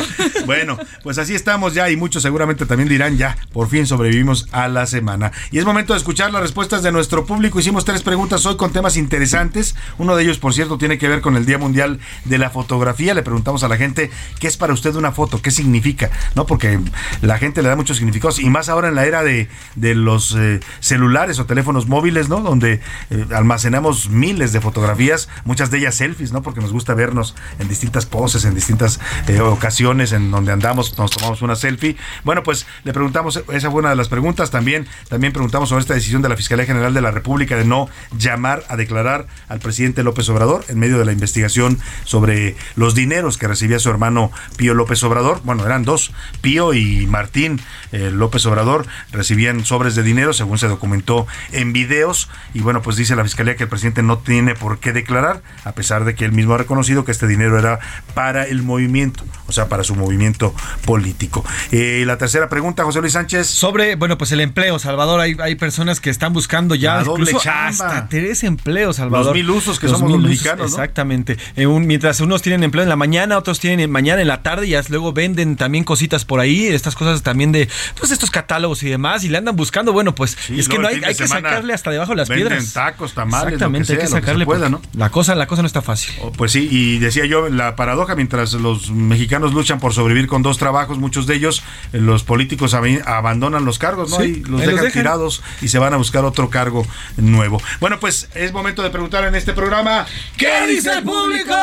bueno, 0.46 0.78
pues 1.04 1.18
así 1.18 1.36
estamos 1.36 1.74
ya 1.74 1.90
y 1.90 1.96
muchos 1.96 2.24
seguramente 2.24 2.66
también 2.66 2.90
dirán 2.90 3.18
ya, 3.18 3.38
por 3.54 3.70
fin 3.70 3.86
sobrevivimos 3.86 4.48
a 4.52 4.68
la 4.68 4.86
semana. 4.86 5.32
Y 5.52 5.60
es 5.60 5.66
momento 5.66 5.94
de 5.94 6.00
escuchar 6.00 6.32
las 6.32 6.42
respuestas 6.42 6.84
de 6.84 6.92
nuestro 6.92 7.26
público. 7.26 7.60
Hicimos 7.60 7.86
tres 7.86 8.02
preguntas 8.02 8.46
hoy 8.46 8.58
con 8.58 8.72
temas 8.72 8.98
interesantes. 8.98 9.76
Uno 9.98 10.16
de 10.16 10.24
ellos, 10.24 10.40
por 10.40 10.54
cierto, 10.54 10.78
tiene 10.78 10.98
que 10.98 11.08
ver 11.08 11.22
con 11.22 11.36
el 11.36 11.46
Día 11.46 11.58
Mundial 11.58 12.00
de 12.26 12.38
la 12.38 12.50
Fotografía. 12.50 13.14
Le 13.14 13.24
preguntamos 13.24 13.64
a 13.64 13.68
la 13.68 13.78
gente 13.78 14.10
qué 14.40 14.48
es 14.48 14.58
para 14.58 14.74
usted 14.74 14.96
una 14.96 15.12
foto, 15.12 15.42
qué 15.42 15.52
significa, 15.52 16.10
¿no? 16.36 16.46
Porque 16.46 16.80
la 17.22 17.38
gente 17.38 17.62
le 17.62 17.70
da 17.70 17.76
muchos 17.76 17.98
significados 17.98 18.40
y 18.40 18.50
más 18.50 18.70
ahora 18.70 18.90
en 18.90 18.96
la 18.96 19.06
era 19.06 19.24
de, 19.24 19.48
de 19.76 19.96
los 19.96 20.36
eh, 20.38 20.60
celulares 20.80 21.40
o 21.40 21.46
teléfonos 21.46 21.88
móviles, 21.88 22.30
¿no? 22.30 22.42
Donde 22.42 22.82
eh, 23.10 23.26
almacenamos 23.34 24.10
miles 24.10 24.52
de 24.52 24.62
fotografías, 24.62 25.30
muchas 25.44 25.72
de 25.72 25.78
ellas 25.80 25.96
selfies, 25.96 26.32
¿no? 26.32 26.42
Porque 26.42 26.62
nos 26.62 26.74
gusta 26.74 26.94
vernos 26.94 27.36
en 27.60 27.68
distintas 27.68 28.06
poses, 28.06 28.46
en 28.46 28.56
distintas 28.56 29.00
eh, 29.28 29.40
ocasiones 29.42 29.85
en 29.86 30.32
donde 30.32 30.52
andamos, 30.52 30.98
nos 30.98 31.12
tomamos 31.12 31.44
una 31.44 31.56
selfie. 31.56 31.96
Bueno, 32.24 32.42
pues 32.42 32.66
le 32.84 32.92
preguntamos, 32.92 33.44
esa 33.54 33.70
fue 33.70 33.82
una 33.82 33.92
de 33.92 33.96
las 33.96 34.10
preguntas. 34.10 34.50
También, 34.50 34.88
también 35.10 35.32
preguntamos 35.32 35.70
sobre 35.70 35.82
esta 35.82 35.94
decisión 35.94 36.24
de 36.24 36.30
la 36.30 36.36
Fiscalía 36.36 36.66
General 36.66 36.92
de 36.92 37.02
la 37.02 37.12
República 37.12 37.56
de 37.56 37.66
no 37.66 37.88
llamar 38.18 38.64
a 38.68 38.78
declarar 38.78 39.28
al 39.48 39.60
presidente 39.60 40.04
López 40.04 40.28
Obrador 40.30 40.66
en 40.70 40.80
medio 40.80 40.98
de 40.98 41.06
la 41.06 41.12
investigación 41.12 41.78
sobre 42.04 42.56
los 42.76 42.96
dineros 42.96 43.38
que 43.38 43.48
recibía 43.48 43.78
su 43.78 43.92
hermano 43.92 44.32
Pío 44.58 44.74
López 44.74 45.04
Obrador. 45.04 45.42
Bueno, 45.44 45.64
eran 45.66 45.84
dos, 45.84 46.12
Pío 46.42 46.74
y 46.74 47.06
Martín 47.06 47.62
eh, 47.92 48.10
López 48.12 48.44
Obrador 48.48 48.88
recibían 49.12 49.66
sobres 49.66 49.94
de 49.94 50.02
dinero, 50.02 50.34
según 50.34 50.58
se 50.58 50.68
documentó 50.68 51.28
en 51.52 51.74
videos. 51.74 52.28
Y 52.56 52.62
bueno, 52.62 52.82
pues 52.82 52.98
dice 52.98 53.16
la 53.16 53.24
Fiscalía 53.24 53.56
que 53.56 53.64
el 53.64 53.70
presidente 53.70 54.02
no 54.02 54.18
tiene 54.18 54.56
por 54.56 54.80
qué 54.80 54.94
declarar, 54.94 55.44
a 55.64 55.74
pesar 55.74 56.06
de 56.06 56.16
que 56.16 56.26
él 56.26 56.32
mismo 56.32 56.56
ha 56.56 56.58
reconocido 56.58 57.06
que 57.06 57.12
este 57.12 57.28
dinero 57.28 57.60
era 57.60 57.80
para 58.16 58.46
el 58.46 58.64
movimiento, 58.64 59.24
o 59.48 59.52
sea, 59.52 59.70
para 59.70 59.75
su 59.84 59.96
movimiento 59.96 60.54
político. 60.86 61.44
Eh, 61.72 62.04
la 62.06 62.18
tercera 62.18 62.50
pregunta, 62.50 62.84
José 62.84 63.02
Luis 63.02 63.14
Sánchez. 63.14 63.48
Sobre, 63.48 63.96
bueno, 63.96 64.18
pues 64.18 64.32
el 64.32 64.42
empleo, 64.42 64.80
Salvador. 64.80 65.20
Hay, 65.20 65.36
hay 65.42 65.56
personas 65.56 66.00
que 66.00 66.10
están 66.10 66.34
buscando 66.34 66.76
ya 66.76 67.04
doble 67.04 67.32
hasta 67.46 68.08
tres 68.08 68.44
empleos, 68.44 68.98
Salvador. 68.98 69.28
Los 69.28 69.36
mil 69.36 69.50
usos 69.50 69.80
que 69.80 69.88
somos 69.88 70.12
los 70.12 70.22
mexicanos. 70.22 70.72
Exactamente. 70.72 71.38
Eh, 71.56 71.68
mientras 71.68 72.20
unos 72.20 72.42
tienen 72.42 72.64
empleo 72.64 72.84
en 72.84 72.90
la 72.90 72.96
mañana, 72.96 73.38
otros 73.38 73.60
tienen 73.60 73.90
mañana 73.92 74.22
en 74.22 74.28
la 74.28 74.42
tarde 74.44 74.68
y 74.68 74.76
luego 74.90 75.14
venden 75.14 75.56
también 75.56 75.84
cositas 75.84 76.26
por 76.26 76.40
ahí, 76.40 76.68
estas 76.68 76.96
cosas 76.96 77.24
también 77.24 77.52
de, 77.52 77.70
pues 77.98 78.12
estos 78.12 78.30
catálogos 78.30 78.84
y 78.84 78.90
demás, 78.90 79.24
y 79.24 79.30
le 79.30 79.38
andan 79.38 79.56
buscando, 79.56 79.94
bueno, 79.94 80.16
pues 80.16 80.38
es 80.50 80.70
que 80.70 80.78
no 80.78 80.88
hay, 80.88 81.02
hay 81.04 81.16
que 81.16 81.28
sacarle 81.28 81.74
hasta 81.74 81.92
debajo 81.92 82.12
de 82.12 82.18
las 82.18 82.30
piedras. 82.30 82.74
tacos, 82.74 83.14
tamales, 83.14 83.54
Exactamente, 83.54 83.94
hay 83.94 84.00
que 84.00 84.08
sacarle. 84.08 84.46
pueda, 84.46 84.70
¿no? 84.70 84.82
La 84.94 85.10
cosa, 85.10 85.36
la 85.36 85.48
cosa 85.48 85.62
no 85.62 85.68
está 85.68 85.82
fácil. 85.82 86.16
Oh, 86.22 86.32
pues 86.32 86.52
sí, 86.52 86.68
y 86.70 87.00
decía 87.00 87.26
yo, 87.26 87.50
la 87.50 87.76
paradoja, 87.76 88.16
mientras 88.16 88.54
los 88.54 88.92
mexicanos 88.92 89.54
luchan 89.54 89.65
por 89.74 89.94
sobrevivir 89.94 90.28
con 90.28 90.44
dos 90.44 90.58
trabajos, 90.58 90.98
muchos 90.98 91.28
de 91.28 91.36
ellos, 91.36 91.64
eh, 91.92 91.98
los 91.98 92.24
políticos 92.24 92.74
abandonan 92.74 93.66
los 93.66 93.80
cargos, 93.80 94.12
¿no? 94.12 94.24
y 94.24 94.44
los 94.44 94.62
dejan, 94.62 94.92
tirados 94.92 95.42
y 95.62 95.68
se 95.68 95.80
van 95.80 95.94
a 95.94 95.98
buscar 95.98 96.24
otro 96.24 96.50
cargo 96.50 96.86
nuevo. 97.18 97.62
Bueno, 97.80 98.00
pues 98.00 98.30
es 98.36 98.54
momento 98.54 98.84
de 98.84 98.90
preguntar 98.90 99.26
en 99.26 99.36
este 99.36 99.54
programa, 99.54 100.06
¿qué 100.38 100.68
dice 100.68 100.92
el 100.94 101.04
público? 101.04 101.54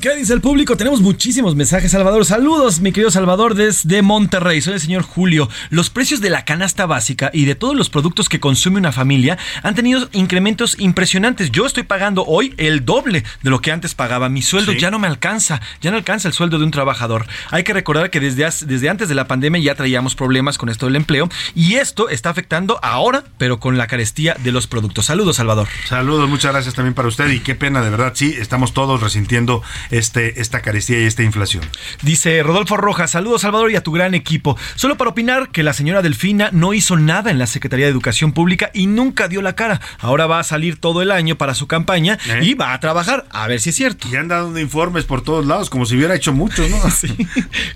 ¿Qué 0.00 0.14
dice 0.16 0.34
el 0.34 0.40
público? 0.40 0.76
Tenemos 0.76 1.00
muchísimos 1.00 1.54
mensajes, 1.56 1.90
Salvador. 1.90 2.24
Saludos, 2.24 2.80
mi 2.80 2.92
querido 2.92 3.10
Salvador, 3.10 3.54
desde 3.54 4.02
Monterrey. 4.02 4.60
Soy 4.60 4.74
el 4.74 4.80
señor 4.80 5.02
Julio. 5.02 5.48
Los 5.70 5.90
precios 5.90 6.20
de 6.20 6.30
la 6.30 6.44
canasta 6.44 6.86
básica 6.86 7.30
y 7.32 7.46
de 7.46 7.54
todos 7.54 7.74
los 7.74 7.90
productos 7.90 8.28
que 8.28 8.40
consume 8.40 8.78
una 8.78 8.92
familia 8.92 9.38
han 9.62 9.74
tenido 9.74 10.08
incrementos 10.12 10.76
impresionantes. 10.78 11.50
Yo 11.50 11.66
estoy 11.66 11.84
pagando 11.84 12.24
hoy 12.26 12.54
el 12.58 12.84
doble 12.84 13.24
de 13.42 13.50
lo 13.50 13.60
que 13.60 13.72
antes 13.72 13.94
pagaba. 13.94 14.28
Mi 14.28 14.42
sueldo 14.42 14.72
ya 14.72 14.90
no 14.90 14.98
me 14.98 15.08
alcanza, 15.08 15.60
ya 15.80 15.90
no 15.90 15.96
alcanza 15.96 16.28
el 16.28 16.34
sueldo 16.34 16.58
de 16.58 16.64
un 16.64 16.70
trabajador. 16.88 17.26
Hay 17.50 17.64
que 17.64 17.74
recordar 17.74 18.08
que 18.08 18.18
desde, 18.18 18.48
desde 18.66 18.88
antes 18.88 19.10
de 19.10 19.14
la 19.14 19.28
pandemia 19.28 19.60
ya 19.60 19.74
traíamos 19.74 20.14
problemas 20.14 20.56
con 20.56 20.70
esto 20.70 20.86
del 20.86 20.96
empleo 20.96 21.28
y 21.54 21.74
esto 21.74 22.08
está 22.08 22.30
afectando 22.30 22.80
ahora, 22.82 23.24
pero 23.36 23.60
con 23.60 23.76
la 23.76 23.86
carestía 23.86 24.34
de 24.42 24.52
los 24.52 24.66
productos. 24.66 25.04
Saludos, 25.04 25.36
Salvador. 25.36 25.68
Saludos, 25.84 26.30
muchas 26.30 26.52
gracias 26.52 26.74
también 26.74 26.94
para 26.94 27.08
usted 27.08 27.28
y 27.28 27.40
qué 27.40 27.54
pena, 27.54 27.82
de 27.82 27.90
verdad, 27.90 28.12
sí, 28.14 28.34
estamos 28.38 28.72
todos 28.72 29.02
resintiendo 29.02 29.62
este, 29.90 30.40
esta 30.40 30.62
carestía 30.62 30.98
y 30.98 31.04
esta 31.04 31.22
inflación. 31.22 31.62
Dice 32.00 32.42
Rodolfo 32.42 32.78
Rojas, 32.78 33.10
saludos 33.10 33.42
Salvador 33.42 33.70
y 33.70 33.76
a 33.76 33.82
tu 33.82 33.92
gran 33.92 34.14
equipo. 34.14 34.56
Solo 34.74 34.96
para 34.96 35.10
opinar 35.10 35.50
que 35.50 35.62
la 35.62 35.74
señora 35.74 36.00
Delfina 36.00 36.48
no 36.52 36.72
hizo 36.72 36.96
nada 36.96 37.30
en 37.30 37.38
la 37.38 37.46
Secretaría 37.46 37.84
de 37.84 37.92
Educación 37.92 38.32
Pública 38.32 38.70
y 38.72 38.86
nunca 38.86 39.28
dio 39.28 39.42
la 39.42 39.54
cara. 39.54 39.82
Ahora 39.98 40.26
va 40.26 40.40
a 40.40 40.44
salir 40.44 40.80
todo 40.80 41.02
el 41.02 41.10
año 41.10 41.36
para 41.36 41.54
su 41.54 41.66
campaña 41.66 42.18
¿Eh? 42.26 42.40
y 42.44 42.54
va 42.54 42.72
a 42.72 42.80
trabajar, 42.80 43.26
a 43.30 43.46
ver 43.46 43.60
si 43.60 43.70
es 43.70 43.76
cierto. 43.76 44.08
Y 44.10 44.16
han 44.16 44.28
dado 44.28 44.58
informes 44.58 45.04
por 45.04 45.20
todos 45.22 45.44
lados, 45.44 45.68
como 45.68 45.84
si 45.84 45.96
hubiera 45.96 46.14
hecho 46.14 46.32
mucho, 46.32 46.66
¿no? 46.68 46.77
sí. 46.96 47.16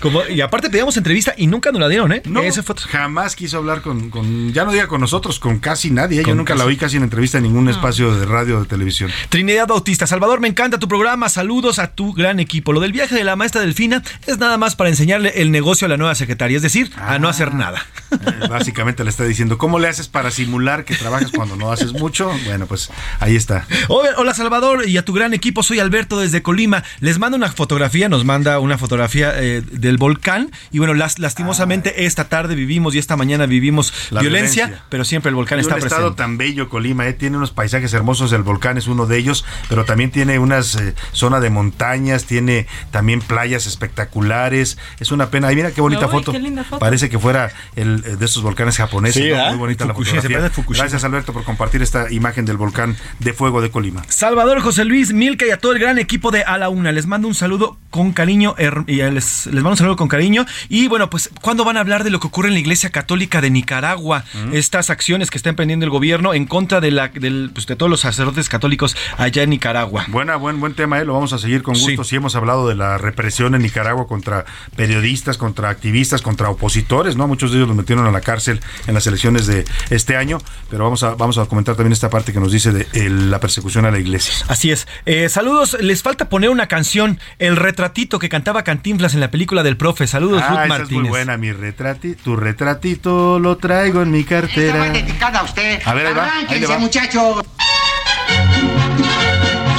Como, 0.01 0.27
y 0.27 0.41
aparte 0.41 0.71
pedíamos 0.71 0.97
entrevista 0.97 1.35
y 1.37 1.47
nunca 1.47 1.73
nos 1.73 1.81
la 1.81 1.89
dieron, 1.89 2.13
¿eh? 2.13 2.23
No, 2.25 2.43
fue 2.43 2.75
jamás 2.89 3.37
quiso 3.37 3.59
hablar 3.59 3.83
con, 3.83 4.11
con, 4.11 4.53
ya 4.53 4.65
no 4.65 4.73
diga 4.73 4.87
con 4.87 5.01
nosotros, 5.01 5.39
con 5.39 5.59
casi 5.59 5.91
nadie. 5.91 6.21
¿eh? 6.21 6.25
Yo 6.27 6.35
nunca 6.35 6.55
la 6.55 6.65
oí 6.65 6.77
casi 6.77 6.97
en 6.97 7.03
entrevista 7.03 7.39
en 7.39 7.45
ningún 7.45 7.69
espacio 7.69 8.15
de 8.15 8.27
radio 8.27 8.59
o 8.59 8.61
de 8.61 8.67
televisión. 8.67 9.11
Trinidad 9.29 9.67
Bautista, 9.67 10.07
Salvador, 10.07 10.41
me 10.41 10.49
encanta 10.49 10.79
tu 10.79 10.89
programa. 10.89 11.29
Saludos 11.29 11.79
a 11.79 11.89
tu 11.89 12.13
gran 12.13 12.41
equipo. 12.41 12.73
Lo 12.73 12.81
del 12.81 12.93
viaje 12.93 13.15
de 13.15 13.25
la 13.25 13.37
maestra 13.37 13.61
Delfina 13.61 14.03
es 14.27 14.39
nada 14.39 14.59
más 14.59 14.77
para 14.77 14.91
enseñarle 14.91 15.33
el 15.37 15.51
negocio 15.51 15.87
a 15.87 15.89
la 15.89 15.97
nueva 15.97 16.15
secretaria, 16.15 16.57
es 16.57 16.63
decir, 16.63 16.91
a 16.97 17.19
no 17.19 17.29
hacer 17.29 17.55
nada. 17.55 17.85
Eh, 18.13 18.49
básicamente 18.49 19.05
le 19.05 19.11
está 19.11 19.25
diciendo, 19.25 19.59
¿cómo 19.59 19.79
le 19.79 19.89
haces 19.89 20.09
para 20.09 20.31
simular 20.31 20.85
que 20.85 20.95
trabajas 20.95 21.31
cuando 21.35 21.57
no 21.57 21.73
haces 21.73 21.93
mucho? 21.93 22.31
Bueno, 22.45 22.67
pues 22.67 22.91
ahí 23.21 23.37
está. 23.37 23.67
Hola 23.89 24.35
Salvador 24.35 24.89
y 24.89 24.97
a 24.97 25.05
tu 25.05 25.13
gran 25.13 25.35
equipo, 25.35 25.63
soy 25.63 25.81
Alberto 25.81 26.21
desde 26.21 26.43
Colima. 26.43 26.85
Les 27.01 27.19
mando 27.19 27.37
una 27.37 27.51
fotografía, 27.51 28.09
nos 28.09 28.25
manda 28.25 28.59
una 28.59 28.79
fotografía 28.79 28.92
eh, 28.95 29.63
del 29.71 29.97
volcán 29.97 30.51
y 30.71 30.79
bueno, 30.79 30.95
las, 30.95 31.19
lastimosamente 31.19 32.05
esta 32.07 32.29
tarde 32.29 32.55
vivimos 32.55 32.95
y 32.95 32.99
esta 32.99 33.17
mañana 33.17 33.47
vivimos 33.47 33.93
violencia, 34.11 34.85
pero 34.89 35.05
siempre 35.05 35.31
el 35.31 35.35
volcán 35.35 35.59
está 35.59 35.75
un 35.75 35.81
presente. 35.81 35.95
estado 35.95 36.15
tan 36.15 36.39
bello 36.39 36.69
Colima, 36.69 37.07
eh, 37.07 37.13
tiene 37.13 37.37
unos 37.37 37.51
paisajes 37.51 37.93
hermosos, 37.95 38.33
el 38.33 38.43
volcán 38.43 38.79
es 38.79 38.87
uno 38.87 39.07
de 39.07 39.19
ellos, 39.19 39.45
pero 39.69 39.85
también 39.85 40.11
tiene 40.11 40.39
unas 40.39 40.79
zona 41.13 41.41
de 41.41 41.51
montañas, 41.51 42.25
tiene 42.25 42.67
también 42.91 43.21
playas 43.21 43.67
espectaculares. 43.67 44.79
Es 45.01 45.13
una 45.13 45.31
pena. 45.31 45.49
Ahí 45.49 45.57
mira 45.57 45.71
qué 45.73 45.81
bonita 45.81 46.09
foto. 46.09 46.33
Parece 46.79 47.09
que 47.09 47.19
fuera 47.19 47.51
el 47.77 48.03
de 48.19 48.25
esos 48.25 48.43
volcanes 48.43 48.77
japoneses. 48.77 49.23
Muy 49.49 49.59
bonita 49.59 49.85
la 49.85 49.95
fotografía. 49.95 50.51
Gracias 50.69 51.05
Alberto 51.05 51.33
por 51.33 51.45
compartir 51.45 51.83
esta 51.83 52.11
imagen 52.11 52.45
del 52.45 52.57
volcán 52.57 52.97
de 53.19 53.33
fuego 53.33 53.61
de 53.61 53.71
Colima. 53.71 54.03
Salvador 54.09 54.61
José 54.61 54.85
Luis 54.85 55.13
Milka 55.13 55.47
y 55.47 55.51
a 55.51 55.59
todo 55.59 55.73
el 55.73 55.79
gran 55.79 55.99
equipo 55.99 56.31
de 56.31 56.43
A 56.45 56.59
la 56.59 56.69
Una. 56.69 56.93
Les 56.93 57.07
mando 57.07 57.29
un 57.29 57.35
saludo 57.35 57.79
con 57.93 58.13
cariño 58.13 58.57
y 58.87 58.97
les, 58.97 59.47
les 59.47 59.55
mando 59.55 59.71
un 59.71 59.77
saludo 59.77 59.97
con 59.97 60.09
cariño. 60.09 60.47
Y 60.69 60.89
bueno, 60.89 61.11
pues, 61.11 61.31
¿cuándo 61.43 61.63
van 61.63 61.77
a 61.77 61.81
hablar 61.81 62.03
de 62.03 62.11
lo 62.11 62.19
que 62.19 62.27
ocurre 62.27 62.49
en 62.49 62.55
la 62.55 62.61
Iglesia 62.61 62.91
Católica 62.91 63.41
de 63.43 63.51
Nicaragua? 63.51 64.25
Mm. 64.33 64.55
Estas 64.55 64.89
acciones 64.89 65.31
que 65.31 65.37
está 65.37 65.51
emprendiendo 65.51 65.85
el 65.85 65.91
gobierno 65.91 66.33
en 66.33 66.47
contra 66.47 66.81
de 66.81 66.91
la 66.91 67.09
del, 67.09 67.51
pues, 67.53 67.67
de 67.67 67.77
todos 67.77 67.91
los 67.91 68.01
sacerdotes 68.01 68.49
católicos 68.49 68.97
allá 69.19 69.43
en 69.43 69.51
Nicaragua. 69.51 70.07
Buena, 70.09 70.37
buen, 70.37 70.59
buen 70.59 70.75
tema, 70.75 71.01
¿eh? 71.01 71.05
lo 71.05 71.13
vamos 71.13 71.35
a 71.35 71.39
seguir 71.39 71.63
con 71.63 71.75
gusto. 71.75 72.03
Sí. 72.03 72.17
hemos 72.17 72.35
hablado 72.35 72.67
de 72.67 72.75
la 72.75 72.97
represión 72.97 73.55
en 73.55 73.61
Nicaragua 73.61 74.07
contra 74.07 74.47
periodistas, 74.75 75.37
contra 75.37 75.69
activistas, 75.69 76.23
contra 76.23 76.49
opositores, 76.49 77.17
¿no? 77.17 77.29
Muchos 77.29 77.53
de 77.53 77.59
ellos 77.59 77.69
los 77.69 77.77
metieron 77.77 78.07
a 78.07 78.11
la 78.11 78.23
cárcel 78.23 78.61
en 78.87 78.95
las 78.95 79.07
elecciones 79.07 79.47
de 79.47 79.67
este 79.91 80.17
año, 80.17 80.39
pero 80.71 80.85
vamos 80.85 81.03
a, 81.03 81.15
vamos 81.15 81.37
a 81.37 81.45
comentar 81.45 81.77
también 81.77 81.93
esta 81.93 82.09
parte 82.09 82.33
que 82.33 82.41
nos 82.41 82.53
dice 82.53 82.73
de 82.73 82.87
el, 82.95 83.31
la 83.31 83.39
persecución 83.39 83.85
a 83.85 83.91
la 83.91 83.99
iglesia. 83.99 84.33
Así 84.49 84.71
es. 84.71 84.89
Eh, 85.05 85.29
saludos, 85.29 85.77
les 85.81 86.03
falta 86.03 86.31
poner 86.31 86.49
una 86.49 86.69
canción, 86.69 87.21
El 87.39 87.57
retratito 87.83 88.21
que 88.21 88.29
cantaba 88.29 88.63
Cantinflas 88.63 89.15
en 89.15 89.21
la 89.21 89.33
película 89.33 89.65
del 89.65 89.77
profe. 89.77 90.07
Saludos, 90.07 90.41
ah, 90.45 90.51
Ruth 90.51 90.59
esa 90.59 90.69
Martínez. 90.69 90.91
Es 90.93 91.01
muy 91.01 91.09
buena, 91.09 91.37
mi 91.37 91.51
retratito, 91.51 92.23
tu 92.23 92.37
retratito 92.37 93.41
lo 93.41 93.57
traigo 93.57 94.03
en 94.03 94.13
mi 94.13 94.23
cartera. 94.23 94.79
Va 94.79 94.89
dedicada 94.91 95.41
a 95.41 95.43
usted. 95.43 95.83
A 95.85 95.93
ver, 95.93 96.07
ahí 96.07 96.15
va, 96.15 96.33
ahí 96.49 96.61
le 96.61 96.67
va. 96.69 96.79
muchachos. 96.79 97.45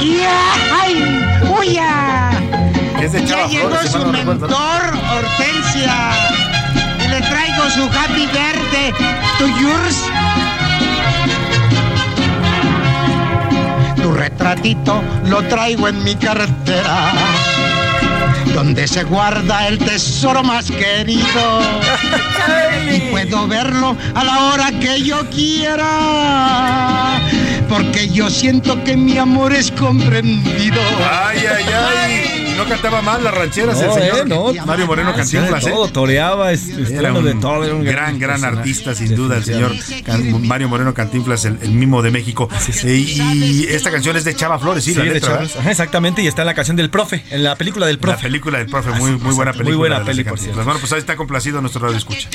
¡Ya! 0.02 0.54
¡Ay! 0.82 1.24
¡Uya! 1.58 2.30
Es 3.00 3.12
de 3.12 3.24
ya 3.24 3.46
llegó 3.46 3.70
Flores, 3.70 3.90
su 3.90 4.04
mentor, 4.04 4.82
Hortensia. 5.16 5.94
Y 7.02 7.08
le 7.08 7.20
traigo 7.22 7.70
su 7.70 7.84
happy 7.84 8.26
verde 8.26 8.92
to 9.38 9.46
yours. 9.46 10.10
Tu 13.96 14.12
retratito 14.12 15.02
lo 15.24 15.42
traigo 15.44 15.88
en 15.88 16.04
mi 16.04 16.14
cartera. 16.16 17.53
Donde 18.54 18.86
se 18.86 19.02
guarda 19.04 19.68
el 19.68 19.78
tesoro 19.78 20.42
más 20.42 20.70
querido. 20.70 21.24
Y 22.94 23.00
puedo 23.10 23.46
verlo 23.48 23.96
a 24.14 24.24
la 24.24 24.44
hora 24.44 24.70
que 24.78 25.02
yo 25.02 25.28
quiera, 25.30 27.18
porque 27.68 28.08
yo 28.08 28.28
siento 28.28 28.84
que 28.84 28.94
mi 28.96 29.16
amor 29.16 29.54
es 29.54 29.70
comprendido. 29.72 30.80
Ay, 31.10 31.44
ay, 31.46 31.64
ay. 31.72 32.33
No 32.56 32.64
cantaba 32.68 33.02
mal 33.02 33.22
las 33.24 33.34
rancheras 33.34 33.80
el 33.80 33.86
No, 33.88 33.94
señor 33.94 34.18
eh, 34.18 34.24
no. 34.26 34.66
Mario 34.66 34.86
Moreno 34.86 35.14
Cantinflas, 35.14 35.64
de 35.64 35.70
¿eh? 35.70 35.72
todo, 35.72 35.88
toreaba, 35.88 36.52
es- 36.52 36.68
Era 36.68 37.12
un 37.12 37.24
de 37.24 37.34
todo, 37.34 37.64
era 37.64 37.74
un 37.74 37.84
gran, 37.84 38.18
gran 38.18 38.44
artista, 38.44 38.94
sin 38.94 39.14
duda, 39.14 39.36
el 39.36 39.44
señor 39.44 39.72
Can- 40.04 40.46
Mario 40.46 40.68
Moreno 40.68 40.94
Cantinflas, 40.94 41.44
el, 41.44 41.58
el 41.62 41.70
mimo 41.70 42.02
de 42.02 42.10
México. 42.10 42.48
Eh, 42.84 42.94
y 42.96 43.66
esta 43.68 43.90
canción 43.90 44.16
es 44.16 44.24
de 44.24 44.34
Chava 44.34 44.58
Flores, 44.58 44.84
sí, 44.84 44.92
Sí, 44.92 44.98
la 44.98 45.04
de 45.04 45.10
letra. 45.14 45.42
Ajá, 45.58 45.70
exactamente, 45.70 46.22
y 46.22 46.26
está 46.26 46.42
en 46.42 46.46
la 46.46 46.54
canción 46.54 46.76
del 46.76 46.90
profe, 46.90 47.24
en 47.30 47.42
la 47.44 47.56
película 47.56 47.86
del 47.86 47.96
La 47.96 48.00
profe. 48.02 48.22
película 48.22 48.58
del 48.58 48.68
profe, 48.68 48.90
muy, 48.90 49.12
muy 49.12 49.34
buena 49.34 49.52
película. 49.52 49.64
Muy 49.70 49.76
buena 49.76 49.98
de 50.00 50.04
Cantinflas. 50.04 50.40
cierto. 50.40 50.64
Bueno, 50.64 50.80
pues 50.80 50.92
ahí 50.92 50.98
está 51.00 51.16
complacido 51.16 51.60
nuestro 51.60 51.82
radio 51.82 51.96
escucha. 51.98 52.28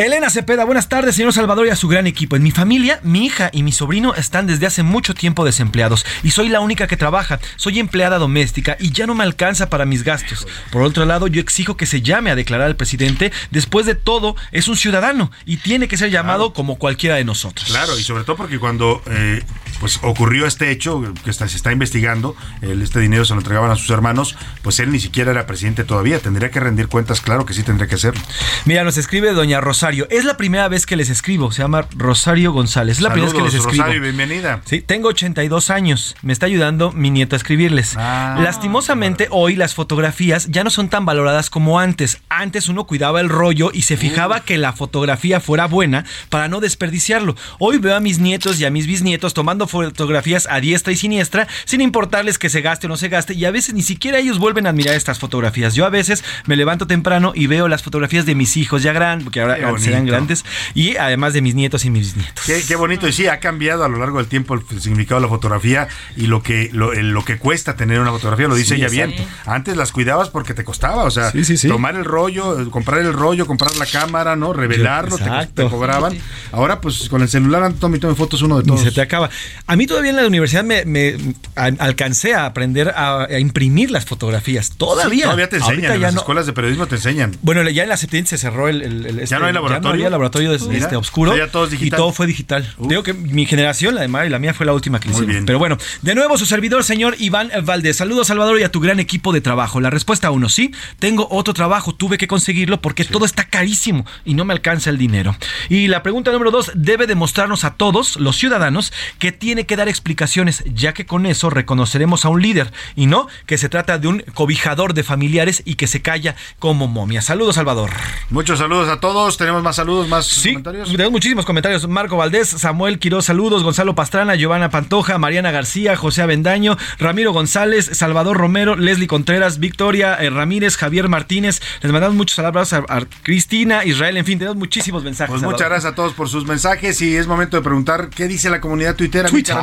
Elena 0.00 0.30
Cepeda, 0.30 0.64
buenas 0.64 0.88
tardes, 0.88 1.14
señor 1.14 1.34
Salvador 1.34 1.66
y 1.66 1.70
a 1.70 1.76
su 1.76 1.86
gran 1.86 2.06
equipo. 2.06 2.34
En 2.34 2.42
mi 2.42 2.52
familia, 2.52 3.00
mi 3.02 3.26
hija 3.26 3.50
y 3.52 3.62
mi 3.62 3.70
sobrino 3.70 4.14
están 4.14 4.46
desde 4.46 4.64
hace 4.64 4.82
mucho 4.82 5.12
tiempo 5.12 5.44
desempleados 5.44 6.06
y 6.22 6.30
soy 6.30 6.48
la 6.48 6.60
única 6.60 6.86
que 6.86 6.96
trabaja. 6.96 7.38
Soy 7.56 7.78
empleada 7.78 8.16
doméstica 8.16 8.78
y 8.80 8.92
ya 8.92 9.06
no 9.06 9.14
me 9.14 9.24
alcanza 9.24 9.68
para 9.68 9.84
mis 9.84 10.02
gastos. 10.02 10.46
Por 10.72 10.80
otro 10.84 11.04
lado, 11.04 11.26
yo 11.26 11.42
exijo 11.42 11.76
que 11.76 11.84
se 11.84 12.00
llame 12.00 12.30
a 12.30 12.34
declarar 12.34 12.68
al 12.68 12.76
presidente. 12.76 13.30
Después 13.50 13.84
de 13.84 13.94
todo, 13.94 14.36
es 14.52 14.68
un 14.68 14.78
ciudadano 14.78 15.32
y 15.44 15.58
tiene 15.58 15.86
que 15.86 15.98
ser 15.98 16.08
llamado 16.08 16.54
como 16.54 16.76
cualquiera 16.76 17.16
de 17.16 17.24
nosotros. 17.24 17.68
Claro, 17.68 17.98
y 17.98 18.02
sobre 18.02 18.24
todo 18.24 18.36
porque 18.36 18.58
cuando 18.58 19.02
eh, 19.06 19.44
pues 19.80 19.98
ocurrió 20.02 20.46
este 20.46 20.70
hecho 20.70 21.02
que 21.24 21.30
está- 21.30 21.48
se 21.48 21.56
está 21.56 21.72
investigando, 21.72 22.36
el- 22.62 22.82
este 22.82 23.00
dinero 23.00 23.24
se 23.24 23.32
lo 23.34 23.40
entregaban 23.40 23.70
a 23.70 23.76
sus 23.76 23.90
hermanos, 23.90 24.36
pues 24.62 24.78
él 24.78 24.92
ni 24.92 25.00
siquiera 25.00 25.30
era 25.32 25.46
presidente 25.46 25.82
todavía. 25.84 26.18
Tendría 26.20 26.50
que 26.50 26.60
rendir 26.60 26.86
cuentas, 26.88 27.20
claro 27.20 27.46
que 27.46 27.54
sí 27.54 27.62
tendría 27.62 27.88
que 27.88 27.94
hacerlo. 27.96 28.20
Mira, 28.66 28.84
nos 28.84 28.96
escribe 28.98 29.32
doña 29.32 29.60
Rosario. 29.60 30.06
Es 30.10 30.24
la 30.24 30.36
primera 30.36 30.68
vez 30.68 30.86
que 30.86 30.96
les 30.96 31.08
escribo. 31.10 31.50
Se 31.50 31.62
llama 31.62 31.86
Rosario 31.96 32.52
González. 32.52 32.98
Es 32.98 33.02
la 33.02 33.10
primera 33.12 33.32
vez 33.32 33.38
que 33.40 33.44
les 33.46 33.54
escribo. 33.54 33.82
Rosario, 33.84 34.02
bienvenida. 34.02 34.60
Sí, 34.66 34.82
tengo 34.82 35.08
82 35.08 35.70
años. 35.70 36.14
Me 36.22 36.32
está 36.32 36.46
ayudando 36.46 36.92
mi 36.92 37.10
nieto 37.10 37.34
a 37.34 37.38
escribirles. 37.38 37.94
Ah. 37.96 38.36
Lastimosamente, 38.42 39.28
hoy 39.30 39.56
las 39.56 39.74
fotografías 39.74 40.48
ya 40.50 40.62
no 40.64 40.70
son 40.70 40.88
tan 40.90 41.06
valoradas 41.06 41.48
como 41.48 41.78
antes. 41.80 42.18
Antes 42.28 42.68
uno 42.68 42.84
cuidaba 42.84 43.20
el 43.20 43.28
rollo 43.30 43.70
y 43.72 43.82
se 43.82 43.96
fijaba 43.96 44.40
que 44.40 44.58
la 44.58 44.72
fotografía 44.74 45.40
fuera 45.40 45.66
buena 45.66 46.04
para 46.28 46.48
no 46.48 46.60
desperdiciarlo. 46.60 47.36
Hoy 47.58 47.78
veo 47.78 47.96
a 47.96 48.00
mis 48.00 48.18
nietos 48.18 48.60
y 48.60 48.64
a 48.66 48.70
mis 48.70 48.86
bisnietos 48.86 49.32
tomando 49.34 49.66
fotografías 49.70 50.46
a 50.50 50.60
diestra 50.60 50.92
y 50.92 50.96
siniestra 50.96 51.46
sin 51.64 51.80
importarles 51.80 52.38
que 52.38 52.48
se 52.48 52.60
gaste 52.60 52.86
o 52.86 52.88
no 52.90 52.96
se 52.96 53.08
gaste 53.08 53.34
y 53.34 53.44
a 53.44 53.50
veces 53.50 53.74
ni 53.74 53.82
siquiera 53.82 54.18
ellos 54.18 54.38
vuelven 54.38 54.66
a 54.66 54.70
admirar 54.70 54.94
estas 54.94 55.18
fotografías. 55.18 55.74
Yo 55.74 55.84
a 55.86 55.90
veces 55.90 56.24
me 56.46 56.56
levanto 56.56 56.86
temprano 56.86 57.32
y 57.34 57.46
veo 57.46 57.68
las 57.68 57.82
fotografías 57.82 58.26
de 58.26 58.34
mis 58.34 58.56
hijos 58.56 58.82
ya 58.82 58.92
grandes, 58.92 59.24
porque 59.24 59.40
ahora 59.40 59.70
bonito. 59.70 59.90
grandes, 60.04 60.44
y 60.74 60.96
además 60.96 61.32
de 61.32 61.42
mis 61.42 61.54
nietos 61.54 61.84
y 61.84 61.90
mis 61.90 62.14
bisnietos. 62.14 62.44
Qué, 62.44 62.62
qué 62.66 62.76
bonito. 62.76 63.08
Y 63.08 63.12
sí, 63.12 63.26
ha 63.28 63.40
cambiado 63.40 63.84
a 63.84 63.88
lo 63.88 63.98
largo 63.98 64.18
del 64.18 64.26
tiempo 64.26 64.54
el, 64.54 64.80
significado 64.80 65.20
de 65.20 65.26
la 65.26 65.30
fotografía 65.30 65.88
y 66.16 66.26
lo 66.26 66.42
que, 66.42 66.70
lo, 66.72 66.92
el- 66.92 67.10
lo 67.10 67.24
que 67.24 67.38
cuesta 67.38 67.76
tener 67.76 68.00
una 68.00 68.10
fotografía, 68.10 68.48
lo 68.48 68.54
dice 68.54 68.74
Sí, 68.74 68.80
ella 68.80 68.88
bien. 68.88 69.14
Antes 69.46 69.76
las 69.76 69.90
cuidabas 69.92 70.28
porque 70.30 70.54
te 70.54 70.64
costaba, 70.64 71.04
o 71.04 71.10
sea, 71.10 71.30
Sí, 71.32 71.44
sí, 71.44 71.56
sí. 71.56 71.68
tomar 71.68 71.94
el 71.96 72.04
rollo, 72.04 72.60
eh, 72.60 72.70
comprar 72.70 73.00
el 73.00 73.12
rollo, 73.12 73.46
comprar 73.46 73.74
la 73.76 73.86
cámara, 73.86 74.36
¿no? 74.36 74.52
Revelarlo, 74.52 75.16
te, 75.54 75.68
cobraban. 75.68 76.16
Ahora, 76.52 76.80
pues 76.80 77.08
con 77.08 77.22
el 77.22 77.28
celular, 77.28 77.72
tome, 77.74 77.98
tome 77.98 78.14
fotos 78.14 78.42
uno 78.42 78.58
de 78.58 78.64
todos. 78.64 78.82
se 78.82 78.90
te 78.92 79.00
acaba. 79.00 79.28
A 79.66 79.76
mí 79.76 79.86
todavía 79.86 80.10
en 80.10 80.16
la 80.16 80.26
universidad 80.26 80.64
me, 80.64 80.84
me- 80.84 81.16
a- 81.56 81.70
alcancé 81.78 82.34
a 82.34 82.46
aprender 82.46 82.88
a, 82.90 83.24
a 83.24 83.38
imprimir 83.38 83.90
las 83.90 84.04
fotografías. 84.04 84.70
Todavía. 84.76 85.16
Sí, 85.18 85.22
todavía 85.22 85.48
te 85.48 85.56
enseñan, 85.56 85.74
Ahorita 85.76 85.94
en 85.94 86.00
ya 86.00 86.06
las 86.08 86.14
no. 86.14 86.20
escuelas 86.20 86.46
de 86.46 86.52
periodismo 86.52 86.86
te 86.86 86.96
enseñan. 86.96 87.36
Bueno, 87.42 87.68
ya 87.70 87.82
en 87.84 87.88
la 87.88 87.96
Septién 87.96 88.26
se 88.26 88.38
cerró 88.38 88.68
el, 88.68 88.82
el- 88.82 89.06
el- 89.06 89.20
este- 89.20 89.38
no 89.38 89.46
hay 89.46 89.52
laboratorio? 89.52 89.90
había 89.92 90.10
laboratorio 90.10 90.50
de- 90.52 90.58
Mira, 90.68 90.78
este, 90.84 90.96
oscuro. 90.96 91.36
ya 91.36 91.48
todo 91.48 91.64
es 91.64 91.70
digital. 91.70 91.86
Y 91.98 92.02
todo 92.02 92.12
fue 92.12 92.26
digital. 92.26 92.74
Digo 92.78 93.02
que 93.02 93.12
mi 93.14 93.46
generación, 93.46 93.94
la 93.94 94.00
de 94.02 94.08
Mario 94.08 94.28
y 94.28 94.30
la 94.30 94.38
mía, 94.38 94.54
fue 94.54 94.66
la 94.66 94.72
última 94.72 94.98
que 95.00 95.08
Muy 95.08 95.14
hicimos. 95.16 95.28
bien. 95.30 95.46
Pero 95.46 95.58
bueno, 95.58 95.76
de 96.02 96.14
nuevo 96.14 96.36
su 96.38 96.46
servidor, 96.46 96.84
señor 96.84 97.16
Iván 97.18 97.50
Valdés. 97.64 97.96
Saludos, 97.96 98.26
Salvador, 98.28 98.58
y 98.60 98.62
a 98.64 98.70
tu 98.72 98.80
gran 98.80 98.98
equipo 99.00 99.32
de 99.32 99.40
trabajo. 99.40 99.80
La 99.80 99.90
respuesta 99.90 100.30
uno, 100.30 100.48
sí, 100.48 100.72
tengo 100.98 101.28
otro 101.30 101.54
trabajo, 101.54 101.94
tuve 101.94 102.18
que 102.18 102.26
conseguirlo 102.26 102.80
porque 102.80 103.04
todo 103.04 103.24
está 103.24 103.44
carísimo 103.44 104.04
y 104.24 104.34
no 104.34 104.44
me 104.44 104.52
alcanza 104.52 104.90
el 104.90 104.98
dinero. 104.98 105.36
Y 105.68 105.88
la 105.88 106.02
pregunta 106.02 106.30
número 106.32 106.50
dos, 106.50 106.70
debe 106.74 107.06
demostrarnos 107.06 107.64
a 107.64 107.74
todos, 107.74 108.16
los 108.16 108.36
ciudadanos, 108.36 108.92
que 109.18 109.32
tiene 109.32 109.49
que 109.58 109.76
dar 109.76 109.88
explicaciones, 109.88 110.62
ya 110.66 110.92
que 110.92 111.06
con 111.06 111.26
eso 111.26 111.50
reconoceremos 111.50 112.24
a 112.24 112.28
un 112.28 112.42
líder 112.42 112.72
y 112.94 113.06
no 113.06 113.28
que 113.46 113.58
se 113.58 113.68
trata 113.68 113.98
de 113.98 114.08
un 114.08 114.20
cobijador 114.34 114.94
de 114.94 115.02
familiares 115.02 115.62
y 115.64 115.74
que 115.76 115.86
se 115.86 116.02
calla 116.02 116.36
como 116.58 116.86
momia. 116.86 117.22
Saludos, 117.22 117.56
Salvador. 117.56 117.90
Muchos 118.28 118.58
saludos 118.58 118.88
a 118.88 119.00
todos. 119.00 119.36
Tenemos 119.36 119.62
más 119.62 119.76
saludos, 119.76 120.08
más 120.08 120.42
comentarios. 120.44 120.90
Tenemos 120.90 121.12
muchísimos 121.12 121.46
comentarios. 121.46 121.88
Marco 121.88 122.16
Valdés, 122.16 122.48
Samuel 122.48 122.98
Quiroz, 122.98 123.24
saludos. 123.24 123.62
Gonzalo 123.62 123.94
Pastrana, 123.94 124.34
Giovanna 124.34 124.70
Pantoja, 124.70 125.18
Mariana 125.18 125.50
García, 125.50 125.96
José 125.96 126.22
Avendaño, 126.22 126.76
Ramiro 126.98 127.32
González, 127.32 127.90
Salvador 127.92 128.36
Romero, 128.36 128.76
Leslie 128.76 129.06
Contreras, 129.06 129.58
Victoria 129.58 130.14
eh, 130.14 130.30
Ramírez, 130.30 130.76
Javier 130.76 131.08
Martínez. 131.08 131.60
Les 131.82 131.90
mandamos 131.90 132.16
muchos 132.16 132.36
saludos 132.36 132.72
a, 132.72 132.78
a 132.88 133.06
Cristina, 133.22 133.84
Israel, 133.84 134.16
en 134.16 134.24
fin, 134.24 134.38
tenemos 134.38 134.56
muchísimos 134.56 135.04
mensajes. 135.04 135.30
Pues 135.30 135.42
muchas 135.42 135.60
Salvador. 135.60 135.72
gracias 135.72 135.92
a 135.92 135.94
todos 135.94 136.12
por 136.14 136.28
sus 136.28 136.46
mensajes 136.46 137.00
y 137.00 137.16
es 137.16 137.26
momento 137.26 137.56
de 137.56 137.62
preguntar 137.62 138.10
qué 138.10 138.28
dice 138.28 138.50
la 138.50 138.60
comunidad 138.60 138.96
tuitera. 138.96 139.28
Twitter. 139.30 139.56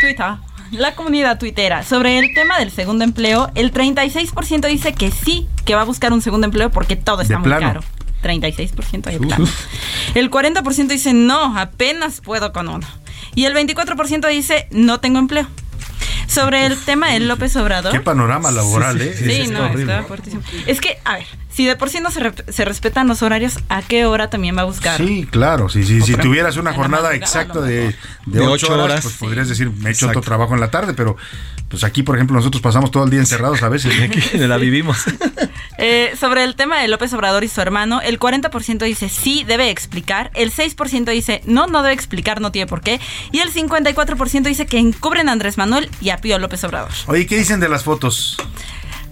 Twitter. 0.00 0.26
La 0.72 0.94
comunidad 0.94 1.38
tuitera. 1.38 1.82
Sobre 1.82 2.18
el 2.18 2.32
tema 2.34 2.58
del 2.58 2.70
segundo 2.70 3.02
empleo, 3.04 3.50
el 3.56 3.72
36% 3.72 4.68
dice 4.68 4.92
que 4.94 5.10
sí, 5.10 5.48
que 5.64 5.74
va 5.74 5.80
a 5.80 5.84
buscar 5.84 6.12
un 6.12 6.22
segundo 6.22 6.44
empleo 6.46 6.70
porque 6.70 6.94
todo 6.96 7.22
está 7.22 7.34
De 7.34 7.38
muy 7.40 7.48
plano. 7.48 7.66
caro. 7.66 7.80
36% 8.22 9.10
de 9.10 9.18
Uf. 9.18 9.26
plano. 9.26 9.46
El 10.14 10.30
40% 10.30 10.86
dice 10.88 11.12
no, 11.12 11.58
apenas 11.58 12.20
puedo 12.20 12.52
con 12.52 12.68
uno. 12.68 12.86
Y 13.34 13.44
el 13.46 13.54
24% 13.54 14.28
dice 14.28 14.68
no 14.70 15.00
tengo 15.00 15.18
empleo. 15.18 15.46
Sobre 16.30 16.64
el 16.66 16.76
tema 16.78 17.10
del 17.10 17.26
López 17.28 17.54
Obrador. 17.56 17.92
Qué 17.92 18.00
panorama 18.00 18.50
laboral, 18.50 19.00
¿eh? 19.00 19.14
Sí, 19.16 19.42
Es 19.42 19.50
no, 19.50 19.66
está 19.66 20.04
fuertísimo. 20.04 20.42
Es 20.66 20.80
que, 20.80 20.98
a 21.04 21.14
ver, 21.14 21.26
si 21.50 21.66
de 21.66 21.74
por 21.76 21.90
sí 21.90 21.98
no 22.00 22.10
se, 22.10 22.20
re- 22.20 22.34
se 22.52 22.64
respetan 22.64 23.08
los 23.08 23.22
horarios, 23.22 23.58
¿a 23.68 23.82
qué 23.82 24.06
hora 24.06 24.30
también 24.30 24.56
va 24.56 24.62
a 24.62 24.64
buscar? 24.66 24.96
Sí, 24.98 25.26
claro. 25.30 25.68
Sí, 25.68 25.82
sí, 25.84 26.00
si 26.00 26.14
tuvieras 26.14 26.56
una 26.56 26.72
jornada 26.72 27.14
exacta 27.14 27.60
de, 27.60 27.76
de, 27.80 27.94
De 28.26 28.40
ocho 28.40 28.52
ocho 28.66 28.72
horas, 28.74 28.84
horas. 28.84 29.02
pues 29.02 29.14
podrías 29.16 29.48
decir, 29.48 29.70
me 29.70 29.90
he 29.90 29.92
hecho 29.92 30.08
otro 30.08 30.20
trabajo 30.20 30.54
en 30.54 30.60
la 30.60 30.70
tarde, 30.70 30.94
pero 30.94 31.16
pues 31.70 31.84
aquí, 31.84 32.02
por 32.02 32.16
ejemplo, 32.16 32.36
nosotros 32.36 32.60
pasamos 32.60 32.90
todo 32.90 33.04
el 33.04 33.10
día 33.10 33.20
encerrados 33.20 33.62
a 33.62 33.68
veces. 33.68 33.94
Aquí 34.02 34.20
la 34.36 34.56
vivimos. 34.58 34.98
Eh, 35.82 36.14
sobre 36.20 36.44
el 36.44 36.56
tema 36.56 36.78
de 36.78 36.88
López 36.88 37.10
Obrador 37.14 37.42
y 37.42 37.48
su 37.48 37.58
hermano, 37.62 38.02
el 38.02 38.18
40% 38.20 38.84
dice 38.84 39.08
sí, 39.08 39.44
debe 39.44 39.70
explicar, 39.70 40.30
el 40.34 40.52
6% 40.52 41.10
dice 41.10 41.40
no, 41.46 41.68
no 41.68 41.82
debe 41.82 41.94
explicar, 41.94 42.42
no 42.42 42.52
tiene 42.52 42.66
por 42.66 42.82
qué, 42.82 43.00
y 43.32 43.38
el 43.38 43.50
54% 43.50 44.42
dice 44.42 44.66
que 44.66 44.78
encubren 44.78 45.30
a 45.30 45.32
Andrés 45.32 45.56
Manuel 45.56 45.88
y 46.02 46.10
a 46.10 46.18
Pío 46.18 46.38
López 46.38 46.62
Obrador. 46.64 46.90
Oye, 47.06 47.26
¿qué 47.26 47.38
dicen 47.38 47.60
de 47.60 47.70
las 47.70 47.84
fotos? 47.84 48.36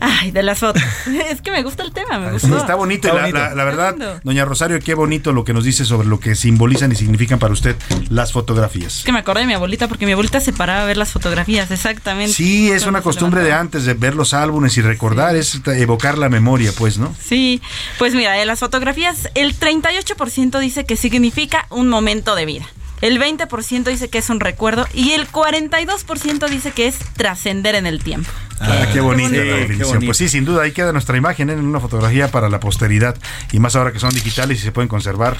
Ay, 0.00 0.30
de 0.30 0.42
las 0.42 0.58
fotos. 0.58 0.82
es 1.30 1.40
que 1.42 1.50
me 1.50 1.62
gusta 1.62 1.82
el 1.82 1.92
tema, 1.92 2.18
me 2.18 2.32
gustó. 2.32 2.56
Está 2.56 2.74
bonito, 2.74 3.08
y 3.08 3.10
Está 3.10 3.14
la, 3.14 3.20
bonito. 3.22 3.38
la- 3.38 3.54
la 3.54 3.64
verdad, 3.64 4.20
doña 4.22 4.44
Rosario, 4.44 4.78
qué 4.80 4.94
bonito 4.94 5.32
lo 5.32 5.44
que 5.44 5.52
nos 5.52 5.64
dice 5.64 5.84
sobre 5.84 6.06
lo 6.08 6.20
que 6.20 6.34
simbolizan 6.34 6.92
y 6.92 6.94
significan 6.94 7.38
para 7.38 7.52
usted 7.52 7.76
las 8.08 8.32
fotografías. 8.32 8.98
Es 8.98 9.04
que 9.04 9.12
me 9.12 9.18
acordé 9.20 9.40
de 9.40 9.46
mi 9.46 9.54
abuelita 9.54 9.88
porque 9.88 10.06
mi 10.06 10.12
abuelita 10.12 10.40
se 10.40 10.52
paraba 10.52 10.82
a 10.82 10.86
ver 10.86 10.96
las 10.96 11.10
fotografías, 11.12 11.70
exactamente. 11.70 12.32
Sí, 12.32 12.70
es 12.70 12.86
una 12.86 13.02
costumbre 13.02 13.42
de 13.42 13.52
antes 13.52 13.84
de 13.84 13.94
ver 13.94 14.14
los 14.14 14.34
álbumes 14.34 14.76
y 14.76 14.82
recordar, 14.82 15.34
es 15.36 15.60
evocar 15.66 16.18
la 16.18 16.28
memoria, 16.28 16.72
pues, 16.76 16.98
¿no? 16.98 17.14
Sí, 17.20 17.60
pues 17.98 18.14
mira, 18.14 18.32
de 18.32 18.46
las 18.46 18.60
fotografías, 18.60 19.28
el 19.34 19.58
38% 19.58 20.58
dice 20.60 20.84
que 20.84 20.96
significa 20.96 21.66
un 21.70 21.88
momento 21.88 22.34
de 22.34 22.46
vida. 22.46 22.66
El 23.00 23.20
20% 23.20 23.84
dice 23.84 24.08
que 24.08 24.18
es 24.18 24.28
un 24.30 24.40
recuerdo 24.40 24.86
y 24.92 25.12
el 25.12 25.28
42% 25.30 26.48
dice 26.48 26.72
que 26.72 26.86
es 26.88 26.98
trascender 27.16 27.74
en 27.74 27.86
el 27.86 28.02
tiempo. 28.02 28.30
Ah, 28.60 28.86
qué 28.92 29.00
bonita 29.00 29.28
bonito. 29.28 29.44
la 29.44 29.54
Qué 29.54 29.60
definición. 29.60 30.04
Pues 30.04 30.16
sí, 30.16 30.28
sin 30.28 30.44
duda, 30.44 30.62
ahí 30.62 30.72
queda 30.72 30.90
nuestra 30.92 31.16
imagen 31.16 31.48
¿eh? 31.48 31.52
en 31.52 31.64
una 31.64 31.78
fotografía 31.78 32.28
para 32.28 32.48
la 32.48 32.58
posteridad. 32.58 33.16
Y 33.52 33.60
más 33.60 33.76
ahora 33.76 33.92
que 33.92 34.00
son 34.00 34.10
digitales 34.10 34.58
y 34.58 34.62
se 34.62 34.72
pueden 34.72 34.88
conservar. 34.88 35.36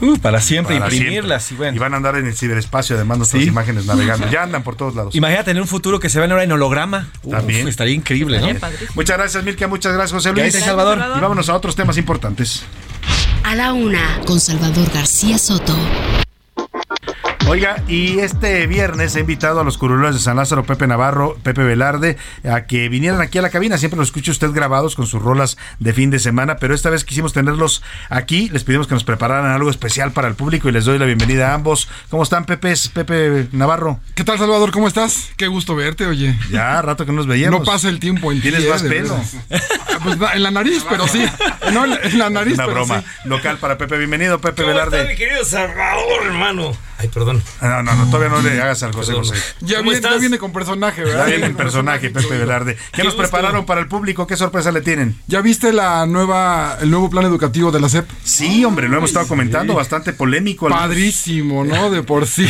Uh, 0.00 0.16
para 0.18 0.40
siempre, 0.40 0.78
para 0.78 0.90
imprimirlas 0.94 1.44
siempre. 1.44 1.54
y 1.54 1.58
bueno. 1.58 1.76
Y 1.76 1.78
van 1.80 1.92
a 1.92 1.96
andar 1.98 2.16
en 2.16 2.26
el 2.26 2.34
ciberespacio, 2.34 2.96
además, 2.96 3.18
nuestras 3.18 3.42
Sí. 3.42 3.48
imágenes 3.48 3.84
navegando. 3.84 4.30
Ya 4.30 4.42
andan 4.44 4.62
por 4.62 4.76
todos 4.76 4.94
lados. 4.94 5.14
Imagina 5.14 5.44
tener 5.44 5.60
un 5.60 5.68
futuro 5.68 6.00
que 6.00 6.08
se 6.08 6.18
vea 6.18 6.28
ahora 6.30 6.44
en 6.44 6.52
holograma. 6.52 7.08
Uf, 7.24 7.32
También. 7.32 7.68
estaría 7.68 7.94
increíble, 7.94 8.40
¿no? 8.40 8.46
Muchas 8.94 9.18
gracias, 9.18 9.44
Milka. 9.44 9.68
Muchas 9.68 9.92
gracias, 9.92 10.12
José 10.12 10.30
Luis. 10.30 10.44
Gracias, 10.44 10.64
Salvador. 10.64 10.98
Y 11.18 11.20
vámonos 11.20 11.50
a 11.50 11.54
otros 11.54 11.76
temas 11.76 11.98
importantes. 11.98 12.62
A 13.44 13.54
la 13.54 13.74
una, 13.74 14.20
con 14.24 14.40
Salvador 14.40 14.88
García 14.94 15.36
Soto. 15.36 15.76
Oiga, 17.52 17.82
y 17.86 18.20
este 18.20 18.66
viernes 18.66 19.14
he 19.14 19.20
invitado 19.20 19.60
a 19.60 19.64
los 19.64 19.76
curuleros 19.76 20.14
de 20.14 20.22
San 20.22 20.36
Lázaro, 20.38 20.64
Pepe 20.64 20.86
Navarro, 20.86 21.36
Pepe 21.42 21.62
Velarde, 21.62 22.16
a 22.50 22.62
que 22.62 22.88
vinieran 22.88 23.20
aquí 23.20 23.36
a 23.36 23.42
la 23.42 23.50
cabina. 23.50 23.76
Siempre 23.76 23.98
los 23.98 24.08
escucha 24.08 24.30
usted 24.30 24.52
grabados 24.52 24.96
con 24.96 25.06
sus 25.06 25.20
rolas 25.20 25.58
de 25.78 25.92
fin 25.92 26.08
de 26.10 26.18
semana, 26.18 26.56
pero 26.56 26.74
esta 26.74 26.88
vez 26.88 27.04
quisimos 27.04 27.34
tenerlos 27.34 27.82
aquí. 28.08 28.48
Les 28.48 28.64
pedimos 28.64 28.86
que 28.86 28.94
nos 28.94 29.04
prepararan 29.04 29.50
algo 29.52 29.68
especial 29.68 30.12
para 30.12 30.28
el 30.28 30.34
público 30.34 30.70
y 30.70 30.72
les 30.72 30.86
doy 30.86 30.98
la 30.98 31.04
bienvenida 31.04 31.50
a 31.50 31.54
ambos. 31.54 31.90
¿Cómo 32.08 32.22
están, 32.22 32.46
Pepe? 32.46 32.72
Pepe 32.94 33.48
Navarro. 33.52 34.00
¿Qué 34.14 34.24
tal, 34.24 34.38
Salvador? 34.38 34.70
¿Cómo 34.70 34.88
estás? 34.88 35.28
Qué 35.36 35.46
gusto 35.48 35.74
verte, 35.76 36.06
oye. 36.06 36.34
Ya, 36.50 36.80
rato 36.80 37.04
que 37.04 37.12
nos 37.12 37.26
veíamos. 37.26 37.60
No 37.60 37.66
pasa 37.66 37.90
el 37.90 38.00
tiempo 38.00 38.32
en 38.32 38.40
Tienes 38.40 38.62
ti, 38.62 38.68
más 38.70 38.82
de 38.82 38.88
pelo. 38.88 39.10
veras. 39.14 39.36
Pues, 40.02 40.16
en 40.36 40.42
la 40.42 40.50
nariz, 40.50 40.86
pero 40.88 41.06
sí. 41.06 41.22
No, 41.74 41.84
en 41.84 41.90
la- 41.90 41.96
en 42.02 42.18
la 42.18 42.30
nariz, 42.30 42.54
Una 42.54 42.64
pero 42.64 42.76
broma 42.86 43.00
sí. 43.02 43.28
local 43.28 43.58
para 43.58 43.76
Pepe. 43.76 43.98
Bienvenido, 43.98 44.40
Pepe 44.40 44.62
¿Cómo 44.62 44.68
Velarde. 44.68 44.96
está, 45.00 45.10
mi 45.12 45.16
querido 45.18 45.44
Salvador, 45.44 46.24
hermano? 46.24 46.72
Ay, 47.02 47.08
perdón. 47.08 47.42
No, 47.60 47.82
no, 47.82 47.94
no, 47.96 48.06
todavía 48.10 48.28
no 48.28 48.40
le 48.42 48.60
hagas 48.62 48.82
al 48.84 48.92
José 48.92 49.08
Perdón. 49.12 49.28
José. 49.28 49.42
Ya 49.60 49.78
¿Cómo 49.78 49.90
viene, 49.90 50.08
ya 50.08 50.16
viene 50.18 50.38
con 50.38 50.52
personaje, 50.52 51.00
Ya 51.02 51.06
¿verdad? 51.08 51.26
viene 51.26 51.46
el 51.46 51.54
personaje, 51.56 52.10
Pepe 52.10 52.38
Velarde. 52.38 52.76
¿Qué, 52.76 52.80
Qué 52.92 52.98
nos 53.04 53.14
gusto. 53.14 53.22
prepararon 53.28 53.66
para 53.66 53.80
el 53.80 53.88
público? 53.88 54.26
¿Qué 54.26 54.36
sorpresa 54.36 54.70
le 54.70 54.82
tienen? 54.82 55.18
¿Ya 55.26 55.40
viste 55.40 55.72
la 55.72 56.06
nueva, 56.06 56.78
el 56.80 56.90
nuevo 56.90 57.10
plan 57.10 57.24
educativo 57.24 57.72
de 57.72 57.80
la 57.80 57.88
SEP? 57.88 58.08
Sí, 58.22 58.64
hombre, 58.64 58.88
lo 58.88 58.98
hemos 58.98 59.10
estado 59.10 59.26
comentando, 59.26 59.74
bastante 59.74 60.12
polémico. 60.12 60.68
Padrísimo, 60.68 61.64
¿no? 61.64 61.90
De 61.90 62.02
por 62.04 62.26
sí. 62.26 62.46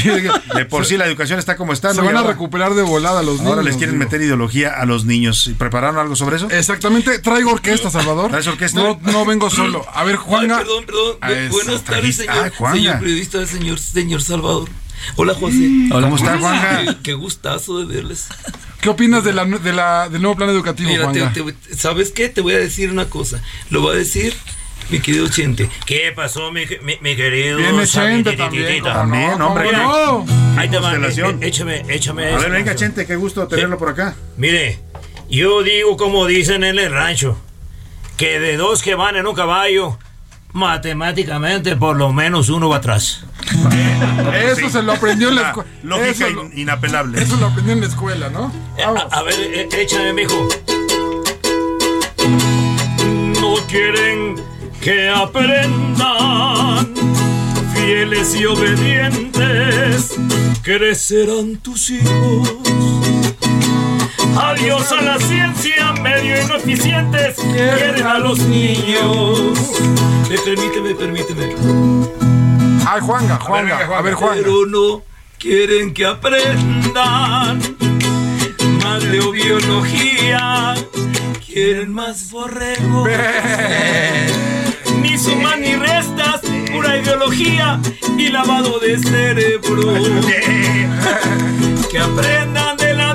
De 0.55 0.65
por 0.67 0.85
sí 0.85 0.97
la 0.99 1.07
educación 1.07 1.39
está 1.39 1.57
como 1.57 1.73
está. 1.73 1.95
Se 1.95 2.01
van 2.03 2.15
a 2.15 2.19
ahora- 2.21 2.33
recuperar 2.33 2.75
de 2.75 2.83
volada 2.83 3.23
los 3.23 3.37
niños. 3.39 3.49
Ahora 3.51 3.63
les 3.63 3.77
quieren 3.77 3.95
digo. 3.95 4.05
meter 4.05 4.21
ideología 4.21 4.75
a 4.75 4.85
los 4.85 5.05
niños. 5.07 5.47
¿Y 5.47 5.55
¿Prepararon 5.55 5.99
algo 5.99 6.15
sobre 6.17 6.37
eso? 6.37 6.51
Exactamente, 6.51 7.19
traigo 7.21 7.53
orquesta, 7.53 7.91
Salvador. 7.91 8.31
¿Traes 8.31 8.47
orquesta? 8.47 8.81
No, 8.83 8.99
no 9.03 9.25
vengo 9.25 9.49
solo. 9.49 9.87
A 9.95 10.05
ver, 10.05 10.17
Juanga. 10.17 10.59
Ay, 10.59 10.65
perdón, 10.65 10.85
perdón. 10.85 11.17
Ah, 11.23 11.31
Buenas 11.51 11.83
tardes, 11.83 11.85
trajiste- 11.85 12.25
señor, 12.27 12.47
Ah, 12.47 12.51
Juanga. 12.57 12.77
señor 12.77 12.99
periodista, 13.01 13.47
señor, 13.47 13.79
señor 13.79 14.23
Salvador. 14.23 14.42
Hola, 15.17 15.35
José. 15.35 15.69
Hola, 15.93 16.03
¿Cómo 16.09 16.17
está, 16.17 16.39
Juanga? 16.39 16.81
Qué, 16.85 16.97
qué 17.03 17.13
gustazo 17.15 17.79
de 17.85 17.93
verles. 17.95 18.29
¿Qué 18.81 18.89
opinas 18.89 19.23
de 19.25 19.33
la, 19.33 19.45
de 19.45 19.73
la, 19.73 20.09
del 20.09 20.23
nuevo 20.23 20.37
plan 20.37 20.51
educativo, 20.51 20.91
Mira, 20.91 21.11
te- 21.13 21.21
Juanga? 21.21 21.55
te- 21.69 21.77
¿sabes 21.77 22.11
qué? 22.11 22.29
Te 22.29 22.41
voy 22.41 22.55
a 22.55 22.59
decir 22.59 22.91
una 22.91 23.07
cosa. 23.07 23.41
Lo 23.71 23.83
va 23.85 23.93
a 23.93 23.95
decir 23.97 24.35
mi 24.91 24.99
querido 25.01 25.29
Chente. 25.29 25.69
¿Qué 25.87 26.13
pasó, 26.15 26.51
mi, 26.53 26.63
mi- 26.83 26.99
mi 27.01 27.17
querido? 27.17 27.59
Viene 27.59 27.87
Chente 27.87 28.33
también, 28.37 28.67
ti- 28.75 28.81
¿cómo 28.81 28.93
También, 28.95 29.39
no? 29.39 29.49
hombre. 29.49 29.71
¿Cómo 29.73 29.93
¿qué? 30.27 30.33
no? 30.33 30.61
Ahí 30.61 30.69
te 30.69 30.79
va. 30.79 30.95
Eh, 30.95 30.99
eh, 31.17 31.37
Échame, 31.43 31.85
échame 31.89 32.33
A 32.33 32.39
ver, 32.39 32.51
venga. 32.51 32.75
Chente, 32.75 33.07
qué 33.07 33.17
gusto 33.17 33.47
tenerlo 33.47 33.79
por 33.79 33.89
acá. 33.91 34.17
Mire, 34.37 34.79
yo 35.31 35.63
digo 35.63 35.97
como 35.97 36.27
dicen 36.27 36.65
en 36.65 36.79
el 36.79 36.91
rancho, 36.93 37.39
que 38.17 38.39
de 38.41 38.57
dos 38.57 38.83
que 38.83 38.95
van 38.95 39.17
en 39.17 39.27
un 39.27 39.35
caballo, 39.35 39.99
matemáticamente 40.53 41.77
por 41.77 41.97
lo 41.97 42.13
menos 42.13 42.49
uno 42.49 42.69
va 42.69 42.77
atrás. 42.77 43.25
Eso 44.35 44.57
Sí. 44.57 44.71
se 44.71 44.83
lo 44.83 44.93
aprendió 44.93 45.29
en 45.31 45.35
la 45.37 45.41
Ah, 45.43 45.49
escuela. 45.49 45.71
Lógica 45.83 46.11
Eso, 46.11 46.29
in- 46.29 46.37
lo- 46.37 46.51
inapelable. 46.55 47.23
eso 47.23 47.37
lo 47.37 47.47
aprendió 47.47 47.73
en 47.75 47.81
la 47.81 47.87
escuela, 47.87 48.29
¿no? 48.31 48.53
Eh, 48.77 48.83
A, 48.85 48.91
a 49.19 49.23
ver, 49.23 49.35
eh, 49.39 49.69
échame, 49.73 50.13
mijo. 50.13 50.49
No 53.41 53.55
quieren 53.69 54.37
que 54.81 55.09
aprendan, 55.09 56.89
fieles 57.75 58.35
y 58.35 58.45
obedientes, 58.47 60.15
crecerán 60.63 61.57
tus 61.57 61.91
hijos. 61.91 62.49
Adiós 64.37 64.91
a 64.93 65.03
la 65.03 65.19
ciencia, 65.19 65.93
medio 66.01 66.41
ineficientes, 66.41 67.37
quieren 67.37 68.07
a 68.07 68.19
los 68.19 68.39
niños. 68.41 69.59
Eh, 70.31 70.39
permíteme, 70.45 70.95
permíteme. 70.95 71.55
Ay, 72.87 73.01
Juanga, 73.01 73.39
Juanga. 73.39 73.79
A 73.99 74.03
ver, 74.03 74.15
Juanga. 74.15 74.43
Pero 74.43 74.67
no 74.67 75.03
quieren 75.39 75.93
que 75.93 76.07
aprendan 76.07 77.61
más 78.83 79.03
de 79.03 79.21
biología. 79.31 80.75
Quieren 81.47 81.93
más 81.93 82.31
borregos. 82.31 83.09
Ni 85.01 85.19
sumas 85.19 85.59
ni 85.59 85.75
restas, 85.75 86.41
pura 86.73 86.97
ideología 86.97 87.79
y 88.17 88.29
lavado 88.29 88.79
de 88.79 88.99
cerebro. 88.99 89.93
Que 91.91 91.99
aprendan 91.99 92.52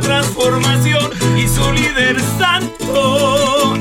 transformación 0.07 1.09
y 1.37 1.47
su 1.49 1.69
líder 1.73 2.17
santo. 2.39 3.77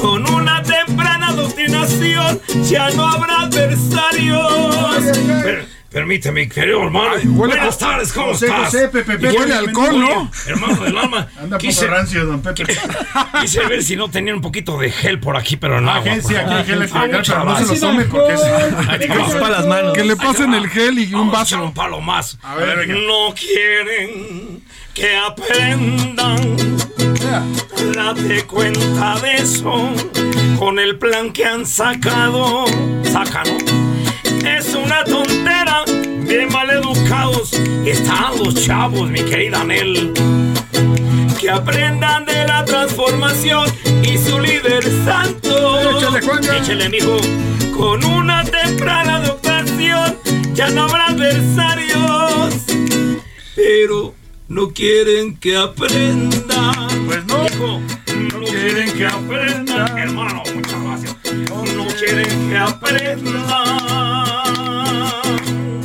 Con 0.00 0.30
una 0.32 0.62
temprana 0.62 1.28
adoctrinación 1.30 2.40
ya 2.62 2.90
no 2.90 3.08
habrá 3.08 3.40
adversarios. 3.42 5.04
Per- 5.42 5.66
permíteme, 5.90 6.48
querido 6.48 6.82
hermano. 6.84 7.14
Buenas 7.24 7.76
tardes, 7.78 8.12
¿cómo 8.12 8.28
José, 8.28 8.46
estás? 8.46 8.64
José, 8.66 8.88
Pepe, 8.88 9.18
Pepe, 9.18 9.36
Huele 9.36 9.54
a 9.54 9.58
alcohol, 9.58 9.98
¿no? 9.98 10.30
Hermano 10.46 10.84
del 10.84 10.96
alma. 10.98 11.28
Anda 11.40 11.58
quise, 11.58 11.80
poco 11.86 11.92
rancio, 11.96 12.24
don 12.26 12.40
Pepe. 12.42 12.64
quise 13.40 13.66
ver 13.66 13.82
si 13.82 13.96
no 13.96 14.08
tenían 14.10 14.36
un 14.36 14.42
poquito 14.42 14.78
de 14.78 14.90
gel 14.92 15.18
por 15.18 15.36
aquí, 15.36 15.56
pero 15.56 15.80
no. 15.80 15.90
Agencia, 15.90 16.42
aquí 16.42 16.52
hay 16.54 16.64
gel 16.64 16.82
Ah, 16.92 17.06
pero 17.10 17.18
no 17.18 17.24
se 17.24 17.32
lo 17.34 17.44
gracias. 17.66 17.80
tome 17.80 18.04
porque 18.04 18.34
es... 18.34 18.40
Ay, 18.88 18.98
disculpa. 19.00 19.40
para 19.40 19.48
las 19.58 19.66
manos. 19.66 19.92
Que 19.94 20.04
le 20.04 20.14
pasen 20.16 20.54
el 20.54 20.68
gel 20.68 20.98
y 21.00 21.12
un 21.14 21.32
vaso. 21.32 21.72
un. 21.74 22.38
A 22.42 22.54
ver. 22.54 22.86
No 22.88 23.34
quieren 23.34 24.62
que 24.94 25.16
aprendan. 25.16 26.56
Date 27.94 28.46
cuenta 28.46 29.18
de 29.20 29.34
eso. 29.34 29.90
Con 30.58 30.78
el 30.78 30.96
plan 30.98 31.32
que 31.32 31.44
han 31.44 31.66
sacado. 31.66 32.64
Sácalo. 33.02 33.56
Es 34.46 34.74
una 34.74 35.02
tontera. 35.04 35.84
Bien 36.26 36.48
mal 36.52 36.70
educados. 36.70 37.52
Están 37.84 38.38
los 38.38 38.54
chavos, 38.54 39.10
mi 39.10 39.20
querida 39.20 39.64
Nel. 39.64 40.12
Que 41.40 41.50
aprendan 41.50 42.24
de 42.24 42.46
la 42.46 42.64
transformación 42.64 43.68
y 44.02 44.16
su 44.16 44.38
líder 44.38 44.84
santo. 45.04 46.00
Échale, 46.56 46.88
mijo. 46.88 47.18
Con 47.76 48.04
una 48.04 48.44
temprana 48.44 49.22
educación 49.24 50.16
ya 50.54 50.70
no 50.70 50.84
habrá 50.84 51.08
adversarios. 51.08 52.54
Pero 53.56 54.14
no 54.48 54.68
quieren 54.70 55.36
que 55.36 55.56
aprendan. 55.56 57.06
Pues 57.06 57.24
no. 57.26 57.44
Hijo, 57.46 57.80
no 58.32 58.40
quieren 58.44 58.92
que 58.92 59.06
aprendan. 59.06 59.98
Hermano, 59.98 60.42
muchas 60.54 60.82
gracias. 60.82 61.16
No 61.74 61.86
quieren 61.98 62.50
que 62.50 62.58
aprendan. 62.58 63.44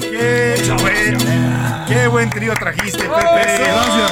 Qué 0.01 0.55
Muchas 0.59 0.81
buen, 0.81 1.11
gracias. 1.13 1.87
qué 1.87 2.07
buen 2.07 2.29
trío 2.29 2.53
trajiste, 2.53 2.99
Pepe. 2.99 3.09
Gracias. 3.09 4.11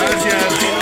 Gracias. 0.00 0.73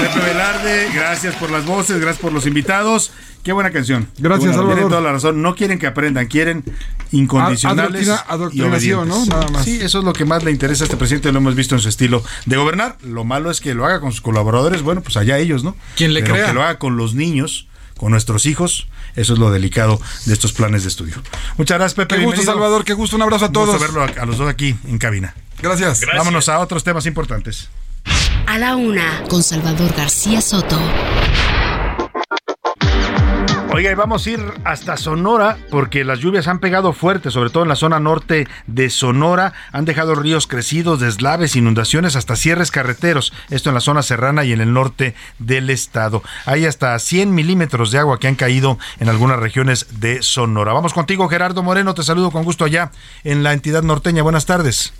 Pepe 0.00 0.20
Velarde, 0.26 0.88
gracias 0.94 1.34
por 1.36 1.50
las 1.50 1.64
voces, 1.66 2.00
gracias 2.00 2.20
por 2.20 2.32
los 2.32 2.46
invitados. 2.46 3.12
Qué 3.42 3.52
buena 3.52 3.70
canción. 3.70 4.06
Gracias, 4.18 4.50
Salvador. 4.50 4.74
Tienen 4.74 4.88
toda 4.90 5.00
la 5.00 5.12
razón. 5.12 5.40
No 5.40 5.54
quieren 5.54 5.78
que 5.78 5.86
aprendan, 5.86 6.26
quieren 6.26 6.62
incondicionales. 7.10 8.06
Y 8.06 8.10
adoctrinación. 8.28 9.08
¿no? 9.08 9.24
Nada 9.24 9.48
más. 9.48 9.64
Sí, 9.64 9.78
eso 9.80 9.98
es 10.00 10.04
lo 10.04 10.12
que 10.12 10.26
más 10.26 10.44
le 10.44 10.50
interesa 10.50 10.84
a 10.84 10.86
este 10.86 10.96
presidente. 10.98 11.32
Lo 11.32 11.38
hemos 11.38 11.54
visto 11.54 11.74
en 11.74 11.80
su 11.80 11.88
estilo 11.88 12.22
de 12.44 12.56
gobernar. 12.58 12.96
Lo 13.02 13.24
malo 13.24 13.50
es 13.50 13.60
que 13.60 13.72
lo 13.74 13.86
haga 13.86 14.00
con 14.00 14.12
sus 14.12 14.20
colaboradores. 14.20 14.82
Bueno, 14.82 15.00
pues 15.00 15.16
allá 15.16 15.38
ellos, 15.38 15.64
¿no? 15.64 15.74
Quien 15.96 16.12
le 16.12 16.20
Pero 16.22 16.34
crea. 16.34 16.46
que 16.48 16.52
lo 16.52 16.62
haga 16.62 16.78
con 16.78 16.98
los 16.98 17.14
niños, 17.14 17.66
con 17.96 18.10
nuestros 18.12 18.44
hijos. 18.44 18.88
Eso 19.16 19.32
es 19.32 19.38
lo 19.38 19.50
delicado 19.50 19.98
de 20.26 20.34
estos 20.34 20.52
planes 20.52 20.82
de 20.82 20.88
estudio. 20.88 21.16
Muchas 21.56 21.78
gracias, 21.78 21.94
Pepe. 21.94 22.16
Qué 22.16 22.22
gusto, 22.22 22.36
bienvenido. 22.36 22.52
Salvador. 22.52 22.84
Qué 22.84 22.92
gusto. 22.92 23.16
Un 23.16 23.22
abrazo 23.22 23.46
a 23.46 23.48
Un 23.48 23.54
gusto 23.54 23.66
todos. 23.72 23.80
verlo 23.80 24.02
a, 24.02 24.22
a 24.22 24.26
los 24.26 24.36
dos 24.36 24.48
aquí 24.50 24.76
en 24.86 24.98
cabina. 24.98 25.34
Gracias. 25.62 26.02
Vámonos 26.14 26.48
a 26.50 26.58
otros 26.58 26.84
temas 26.84 27.06
importantes. 27.06 27.70
A 28.50 28.58
la 28.58 28.74
una, 28.74 29.22
con 29.28 29.44
Salvador 29.44 29.94
García 29.96 30.40
Soto. 30.40 30.76
Oiga, 33.72 33.92
y 33.92 33.94
vamos 33.94 34.26
a 34.26 34.30
ir 34.30 34.40
hasta 34.64 34.96
Sonora 34.96 35.56
porque 35.70 36.02
las 36.02 36.18
lluvias 36.18 36.48
han 36.48 36.58
pegado 36.58 36.92
fuerte, 36.92 37.30
sobre 37.30 37.50
todo 37.50 37.62
en 37.62 37.68
la 37.68 37.76
zona 37.76 38.00
norte 38.00 38.48
de 38.66 38.90
Sonora. 38.90 39.52
Han 39.70 39.84
dejado 39.84 40.16
ríos 40.16 40.48
crecidos, 40.48 40.98
deslaves, 40.98 41.54
inundaciones, 41.54 42.16
hasta 42.16 42.34
cierres 42.34 42.72
carreteros. 42.72 43.32
Esto 43.50 43.70
en 43.70 43.74
la 43.76 43.80
zona 43.80 44.02
serrana 44.02 44.44
y 44.44 44.52
en 44.52 44.60
el 44.60 44.72
norte 44.72 45.14
del 45.38 45.70
estado. 45.70 46.24
Hay 46.44 46.66
hasta 46.66 46.98
100 46.98 47.32
milímetros 47.32 47.92
de 47.92 48.00
agua 48.00 48.18
que 48.18 48.26
han 48.26 48.34
caído 48.34 48.80
en 48.98 49.08
algunas 49.08 49.38
regiones 49.38 50.00
de 50.00 50.24
Sonora. 50.24 50.72
Vamos 50.72 50.92
contigo, 50.92 51.28
Gerardo 51.28 51.62
Moreno. 51.62 51.94
Te 51.94 52.02
saludo 52.02 52.32
con 52.32 52.42
gusto 52.42 52.64
allá 52.64 52.90
en 53.22 53.44
la 53.44 53.52
entidad 53.52 53.84
norteña. 53.84 54.24
Buenas 54.24 54.46
tardes. 54.46 54.92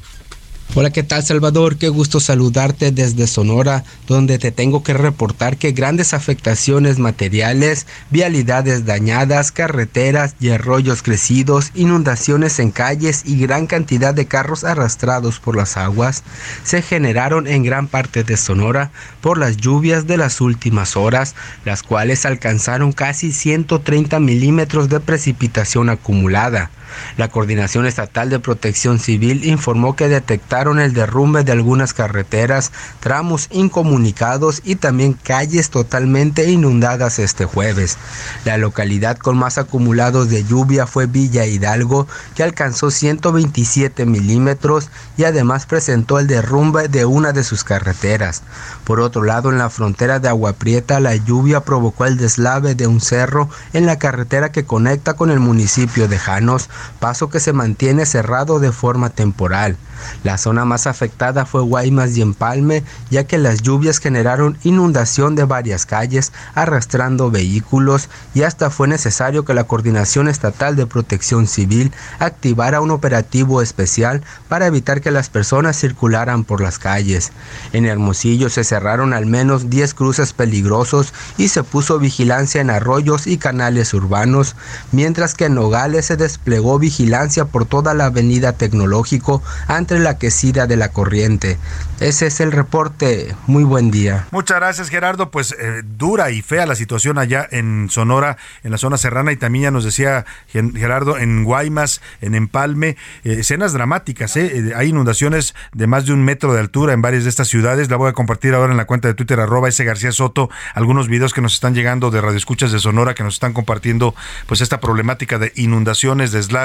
Hola, 0.77 0.91
¿qué 0.91 1.03
tal 1.03 1.25
Salvador? 1.25 1.79
Qué 1.79 1.89
gusto 1.89 2.21
saludarte 2.21 2.93
desde 2.93 3.27
Sonora, 3.27 3.83
donde 4.07 4.39
te 4.39 4.53
tengo 4.53 4.85
que 4.85 4.95
reportar 4.95 5.57
que 5.57 5.73
grandes 5.73 6.15
afectaciones 6.15 7.01
materiales, 7.01 7.89
vialidades 8.11 8.87
dañadas, 8.87 9.51
carreteras 9.51 10.37
y 10.39 10.51
arroyos 10.51 11.03
crecidos, 11.03 11.73
inundaciones 11.75 12.61
en 12.61 12.71
calles 12.71 13.25
y 13.27 13.41
gran 13.41 13.67
cantidad 13.67 14.15
de 14.15 14.27
carros 14.27 14.63
arrastrados 14.63 15.41
por 15.41 15.57
las 15.57 15.77
aguas 15.77 16.23
se 16.63 16.83
generaron 16.83 17.49
en 17.49 17.65
gran 17.65 17.89
parte 17.89 18.23
de 18.23 18.37
Sonora 18.37 18.93
por 19.21 19.39
las 19.39 19.57
lluvias 19.57 20.07
de 20.07 20.19
las 20.19 20.41
últimas 20.41 20.97
horas, 20.97 21.35
las 21.65 21.83
cuales 21.83 22.25
alcanzaron 22.25 22.93
casi 22.93 23.33
130 23.33 24.21
milímetros 24.21 24.89
de 24.89 25.01
precipitación 25.01 25.91
acumulada. 25.91 26.71
La 27.17 27.29
Coordinación 27.29 27.87
Estatal 27.87 28.31
de 28.31 28.39
Protección 28.39 28.99
Civil 28.99 29.45
informó 29.45 29.97
que 29.97 30.09
detectaron 30.09 30.79
el 30.81 30.93
derrumbe 30.93 31.45
de 31.45 31.53
algunas 31.53 31.93
carreteras, 31.93 32.73
tramos 33.01 33.49
incomunicados 33.51 34.62
y 34.65 34.77
también 34.77 35.15
calles 35.15 35.71
totalmente 35.71 36.51
inundadas 36.51 37.19
este 37.19 37.45
jueves. 37.45 37.99
La 38.45 38.57
localidad 38.57 39.19
con 39.19 39.37
más 39.37 39.59
acumulados 39.59 40.29
de 40.31 40.45
lluvia 40.45 40.87
fue 40.87 41.07
Villa 41.07 41.47
Hidalgo, 41.47 42.07
que 42.35 42.43
alcanzó 42.43 42.91
127 42.91 44.07
milímetros 44.07 44.91
y 45.17 45.25
además 45.25 45.67
presentó 45.67 46.19
el 46.19 46.27
derrumbe 46.27 46.89
de 46.89 47.05
una 47.05 47.33
de 47.33 47.45
sus 47.45 47.65
carreteras. 47.65 48.43
Por 48.85 49.01
otro 49.01 49.23
lado, 49.23 49.51
en 49.51 49.59
la 49.59 49.71
frontera 49.71 50.19
de 50.19 50.29
Agua 50.29 50.53
Prieta, 50.55 51.01
la 51.01 51.17
lluvia 51.17 51.61
provocó 51.61 52.07
el 52.07 52.17
deslave 52.17 52.75
de 52.75 52.87
un 52.87 53.01
cerro 53.01 53.49
en 53.73 53.87
la 53.87 53.99
carretera 53.99 54.53
que 54.53 54.65
conecta 54.65 55.15
con 55.15 55.31
el 55.31 55.41
municipio 55.41 56.09
de 56.09 56.19
Janos, 56.19 56.69
paso 56.98 57.28
que 57.31 57.40
se 57.40 57.52
mantiene 57.52 58.07
cerrado 58.07 58.61
de 58.61 58.73
forma 58.73 59.11
temporal. 59.11 59.77
La 60.24 60.39
zona 60.39 60.65
más 60.65 60.86
afectada 60.86 61.47
fue 61.47 61.62
Guaymas 61.62 62.16
y 62.16 62.23
Empalme, 62.23 62.85
ya 63.11 63.24
que 63.24 63.39
las 63.39 63.62
lluvias 63.62 63.98
generaron 63.98 64.59
inundación 64.62 65.35
de 65.35 65.44
varias 65.44 65.86
calles, 65.86 66.32
arrastrando 66.55 67.31
vehículos 67.31 68.09
y 68.35 68.43
hasta 68.43 68.70
fue 68.70 68.89
necesario 68.89 69.44
que 69.44 69.55
la 69.55 69.65
Coordinación 69.65 70.28
Estatal 70.28 70.77
de 70.77 70.86
Protección 70.86 71.47
Civil 71.47 71.93
activara 72.19 72.81
un 72.81 72.90
operativo 72.90 73.62
especial 73.62 74.23
para 74.48 74.66
evitar 74.66 75.01
que 75.01 75.11
las 75.11 75.28
personas 75.28 75.78
circularan 75.78 76.44
por 76.44 76.61
las 76.61 76.78
calles. 76.78 77.32
En 77.73 77.86
Hermosillo 77.86 78.48
se 78.51 78.65
cerraron 78.65 79.12
al 79.12 79.27
menos 79.27 79.70
10 79.70 79.94
cruces 79.94 80.32
peligrosos 80.32 81.12
y 81.36 81.48
se 81.48 81.62
puso 81.62 81.98
vigilancia 81.98 82.61
en 82.61 82.70
arroyos 82.70 83.27
y 83.27 83.39
canales 83.39 83.94
urbanos, 83.94 84.57
mientras 84.93 85.35
que 85.35 85.47
en 85.47 85.55
Nogales 85.55 86.07
se 86.07 86.16
desplegó 86.16 86.70
vigilancia 86.79 87.45
por 87.47 87.65
toda 87.65 87.95
la 87.95 88.07
avenida 88.07 88.53
Tecnológico 88.53 89.43
entre 89.69 89.99
la 89.99 90.19
quesida 90.19 90.67
de 90.67 90.77
la 90.77 90.91
corriente. 90.91 91.59
Ese 92.01 92.27
es 92.27 92.41
el 92.41 92.53
reporte. 92.53 93.35
Muy 93.47 93.65
buen 93.65 93.91
día. 93.91 94.27
Muchas 94.31 94.59
gracias 94.59 94.89
Gerardo. 94.89 95.31
Pues 95.31 95.55
eh, 95.59 95.83
dura 95.85 96.31
y 96.31 96.43
fea 96.43 96.67
la 96.67 96.75
situación 96.75 97.19
allá 97.19 97.47
en 97.51 97.89
Sonora, 97.91 98.37
en 98.63 98.71
la 98.71 98.79
zona 98.79 98.97
serrana 98.97 99.33
y 99.33 99.37
también 99.37 99.65
ya 99.65 99.71
nos 99.71 99.85
decía 99.85 100.25
Gerardo 100.49 101.19
en 101.19 101.45
Guaymas, 101.45 102.01
en 102.21 102.35
Empalme, 102.35 102.97
eh, 103.25 103.37
escenas 103.41 103.73
dramáticas. 103.73 104.37
¿eh? 104.37 104.73
Hay 104.77 104.89
inundaciones 104.89 105.55
de 105.73 105.87
más 105.87 106.07
de 106.07 106.13
un 106.13 106.25
metro 106.25 106.55
de 106.55 106.61
altura 106.61 106.93
en 106.93 107.03
varias 107.03 107.25
de 107.25 107.31
estas 107.31 107.49
ciudades. 107.49 107.91
La 107.91 107.97
voy 107.97 108.09
a 108.09 108.13
compartir 108.13 108.55
ahora 108.55 108.73
en 108.73 108.77
la 108.77 108.87
cuenta 108.87 109.09
de 109.09 109.15
Twitter 109.15 109.41
arroba 109.41 109.69
ese 109.69 109.85
García 109.85 110.13
Soto 110.13 110.51
algunos 110.75 111.09
videos 111.09 111.35
que 111.35 111.41
nos 111.41 111.55
están 111.55 111.75
llegando 111.75 112.11
de 112.11 112.21
radioescuchas 112.21 112.73
de 112.73 112.79
Sonora 112.79 113.15
que 113.15 113.23
nos 113.23 113.35
están 113.35 113.53
compartiendo 113.53 114.15
pues 114.47 114.61
esta 114.61 114.81
problemática 114.81 115.39
de 115.39 115.53
inundaciones, 115.57 116.33
deslaves, 116.33 116.60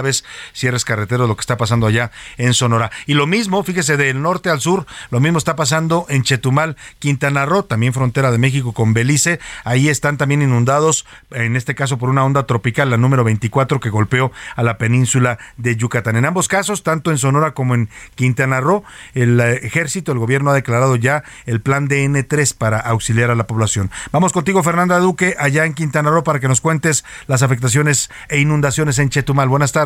cierres 0.53 0.85
carreteros, 0.85 1.27
lo 1.27 1.35
que 1.35 1.41
está 1.41 1.57
pasando 1.57 1.88
allá 1.88 2.11
en 2.38 2.53
Sonora. 2.53 2.91
Y 3.05 3.13
lo 3.13 3.27
mismo, 3.27 3.63
fíjese, 3.63 3.97
del 3.97 4.22
norte 4.22 4.49
al 4.49 4.61
sur, 4.61 4.85
lo 5.11 5.19
mismo 5.19 5.38
está 5.38 5.55
pasando 5.55 6.05
en 6.09 6.23
Chetumal, 6.23 6.77
Quintana 6.99 7.45
Roo, 7.45 7.63
también 7.63 7.93
frontera 7.93 8.31
de 8.31 8.38
México 8.38 8.73
con 8.73 8.93
Belice. 8.93 9.39
Ahí 9.63 9.89
están 9.89 10.17
también 10.17 10.41
inundados, 10.41 11.05
en 11.31 11.55
este 11.55 11.76
caso 11.76 11.97
por 11.97 12.09
una 12.09 12.23
onda 12.23 12.45
tropical, 12.45 12.89
la 12.89 12.97
número 12.97 13.23
24, 13.23 13.80
que 13.80 13.89
golpeó 13.89 14.31
a 14.55 14.63
la 14.63 14.77
península 14.77 15.38
de 15.57 15.76
Yucatán. 15.76 16.15
En 16.15 16.26
ambos 16.26 16.47
casos, 16.47 16.84
tanto 16.84 17.11
en 17.11 17.17
Sonora 17.17 17.51
como 17.51 17.76
en 17.76 17.89
Quintana 18.15 18.59
Roo, 18.61 18.84
el 19.13 19.39
ejército, 19.39 20.11
el 20.11 20.19
gobierno 20.19 20.51
ha 20.51 20.53
declarado 20.53 20.95
ya 20.95 21.23
el 21.45 21.61
plan 21.61 21.88
DN3 21.88 22.55
para 22.57 22.80
auxiliar 22.80 23.31
a 23.31 23.35
la 23.35 23.47
población. 23.47 23.91
Vamos 24.11 24.34
contigo, 24.34 24.63
Fernanda 24.63 24.99
Duque, 24.99 25.35
allá 25.39 25.65
en 25.65 25.73
Quintana 25.73 26.09
Roo, 26.09 26.23
para 26.23 26.39
que 26.39 26.47
nos 26.47 26.61
cuentes 26.61 27.05
las 27.27 27.43
afectaciones 27.43 28.09
e 28.30 28.39
inundaciones 28.39 28.99
en 28.99 29.09
Chetumal. 29.09 29.49
Buenas 29.49 29.72
tardes. 29.72 29.85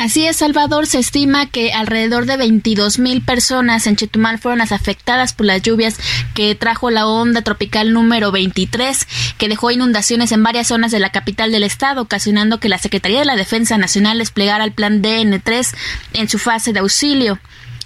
Así 0.00 0.26
es, 0.26 0.36
Salvador. 0.36 0.86
Se 0.86 0.98
estima 0.98 1.44
que 1.44 1.74
alrededor 1.74 2.24
de 2.24 2.38
22 2.38 2.98
mil 2.98 3.20
personas 3.22 3.86
en 3.86 3.96
Chetumal 3.96 4.38
fueron 4.38 4.60
las 4.60 4.72
afectadas 4.72 5.34
por 5.34 5.44
las 5.44 5.60
lluvias 5.60 5.98
que 6.32 6.54
trajo 6.54 6.88
la 6.88 7.06
onda 7.06 7.42
tropical 7.42 7.92
número 7.92 8.32
23, 8.32 9.06
que 9.36 9.48
dejó 9.48 9.70
inundaciones 9.70 10.32
en 10.32 10.42
varias 10.42 10.68
zonas 10.68 10.90
de 10.90 11.00
la 11.00 11.12
capital 11.12 11.52
del 11.52 11.64
estado, 11.64 12.00
ocasionando 12.00 12.60
que 12.60 12.70
la 12.70 12.78
Secretaría 12.78 13.18
de 13.18 13.26
la 13.26 13.36
Defensa 13.36 13.76
Nacional 13.76 14.18
desplegara 14.18 14.64
el 14.64 14.72
plan 14.72 15.02
DN3 15.02 15.74
en 16.14 16.30
su 16.30 16.38
fase 16.38 16.72
de 16.72 16.78
auxilio. 16.78 17.38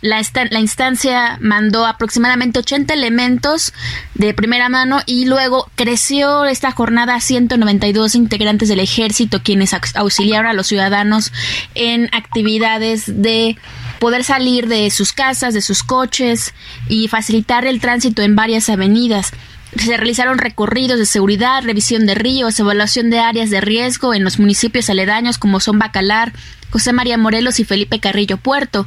La, 0.05 0.21
la, 0.51 0.61
instancia 0.61 1.39
mandó 1.41 1.87
aproximadamente 1.87 2.59
80 2.59 2.93
elementos 2.93 3.73
de 4.15 4.35
primera 4.35 4.69
mano 4.69 5.01
y 5.07 5.25
luego 5.25 5.71
creció 5.77 6.45
esta 6.45 6.73
jornada 6.73 7.15
a 7.15 7.21
192 7.21 8.15
integrantes 8.15 8.69
del 8.69 8.81
ejército 8.81 9.43
quienes 9.43 9.73
auxiliaron 9.95 10.51
a 10.51 10.53
los 10.53 10.67
ciudadanos 10.67 11.33
en 11.75 12.11
actividades 12.13 13.23
de 13.23 13.57
poder 13.99 14.25
salir 14.25 14.69
de 14.69 14.91
sus 14.91 15.13
casas, 15.13 15.55
de 15.55 15.63
sus 15.63 15.83
coches 15.83 16.53
y 16.87 17.09
facilitar 17.09 17.65
el 17.65 17.81
tránsito 17.81 18.21
en 18.21 18.37
varias 18.37 18.69
avenidas. 18.69 19.33
Se 19.77 19.97
realizaron 19.97 20.39
recorridos 20.39 20.99
de 20.99 21.07
seguridad, 21.07 21.63
revisión 21.63 22.07
de 22.07 22.15
ríos, 22.15 22.59
evaluación 22.59 23.11
de 23.11 23.19
áreas 23.19 23.51
de 23.51 23.61
riesgo 23.61 24.15
en 24.15 24.25
los 24.25 24.39
municipios 24.39 24.89
aledaños 24.89 25.37
como 25.37 25.61
son 25.61 25.79
Bacalar, 25.79 26.33
José 26.71 26.93
María 26.93 27.19
Morelos 27.19 27.61
y 27.61 27.65
Felipe 27.65 28.01
Carrillo 28.01 28.37
Puerto. 28.37 28.87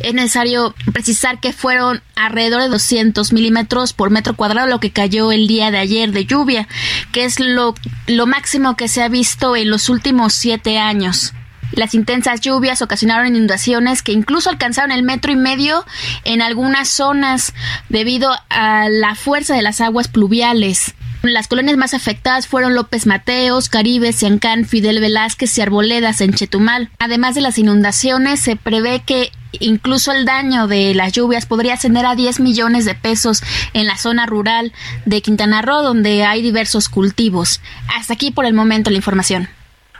Es 0.00 0.14
necesario 0.14 0.74
precisar 0.92 1.38
que 1.40 1.52
fueron 1.52 2.02
alrededor 2.16 2.62
de 2.62 2.68
200 2.68 3.32
milímetros 3.32 3.92
por 3.92 4.10
metro 4.10 4.34
cuadrado 4.34 4.68
lo 4.68 4.80
que 4.80 4.90
cayó 4.90 5.32
el 5.32 5.46
día 5.46 5.70
de 5.70 5.78
ayer 5.78 6.12
de 6.12 6.24
lluvia, 6.24 6.66
que 7.12 7.24
es 7.24 7.38
lo, 7.40 7.74
lo 8.06 8.26
máximo 8.26 8.76
que 8.76 8.88
se 8.88 9.02
ha 9.02 9.08
visto 9.08 9.54
en 9.54 9.70
los 9.70 9.88
últimos 9.88 10.34
siete 10.34 10.78
años. 10.78 11.32
Las 11.72 11.94
intensas 11.94 12.40
lluvias 12.40 12.82
ocasionaron 12.82 13.28
inundaciones 13.28 14.02
que 14.02 14.12
incluso 14.12 14.50
alcanzaron 14.50 14.92
el 14.92 15.02
metro 15.02 15.32
y 15.32 15.36
medio 15.36 15.84
en 16.24 16.42
algunas 16.42 16.88
zonas 16.88 17.52
debido 17.88 18.30
a 18.48 18.88
la 18.88 19.14
fuerza 19.14 19.54
de 19.54 19.62
las 19.62 19.80
aguas 19.80 20.08
pluviales. 20.08 20.94
Las 21.22 21.48
colonias 21.48 21.76
más 21.76 21.94
afectadas 21.94 22.46
fueron 22.46 22.74
López 22.74 23.06
Mateos, 23.06 23.68
Caribe, 23.68 24.12
Ciancán, 24.12 24.64
Fidel 24.64 25.00
Velázquez 25.00 25.58
y 25.58 25.60
Arboledas 25.60 26.20
en 26.20 26.32
Chetumal. 26.32 26.90
Además 27.00 27.34
de 27.34 27.40
las 27.40 27.58
inundaciones, 27.58 28.38
se 28.38 28.54
prevé 28.54 29.02
que 29.04 29.32
incluso 29.58 30.12
el 30.12 30.24
daño 30.24 30.68
de 30.68 30.94
las 30.94 31.12
lluvias 31.12 31.44
podría 31.44 31.74
ascender 31.74 32.06
a 32.06 32.14
10 32.14 32.38
millones 32.38 32.84
de 32.84 32.94
pesos 32.94 33.42
en 33.72 33.86
la 33.86 33.98
zona 33.98 34.26
rural 34.26 34.72
de 35.06 35.20
Quintana 35.20 35.60
Roo, 35.60 35.82
donde 35.82 36.24
hay 36.24 36.40
diversos 36.40 36.88
cultivos. 36.88 37.60
Hasta 37.96 38.14
aquí 38.14 38.30
por 38.30 38.46
el 38.46 38.54
momento 38.54 38.90
la 38.90 38.96
información. 38.96 39.48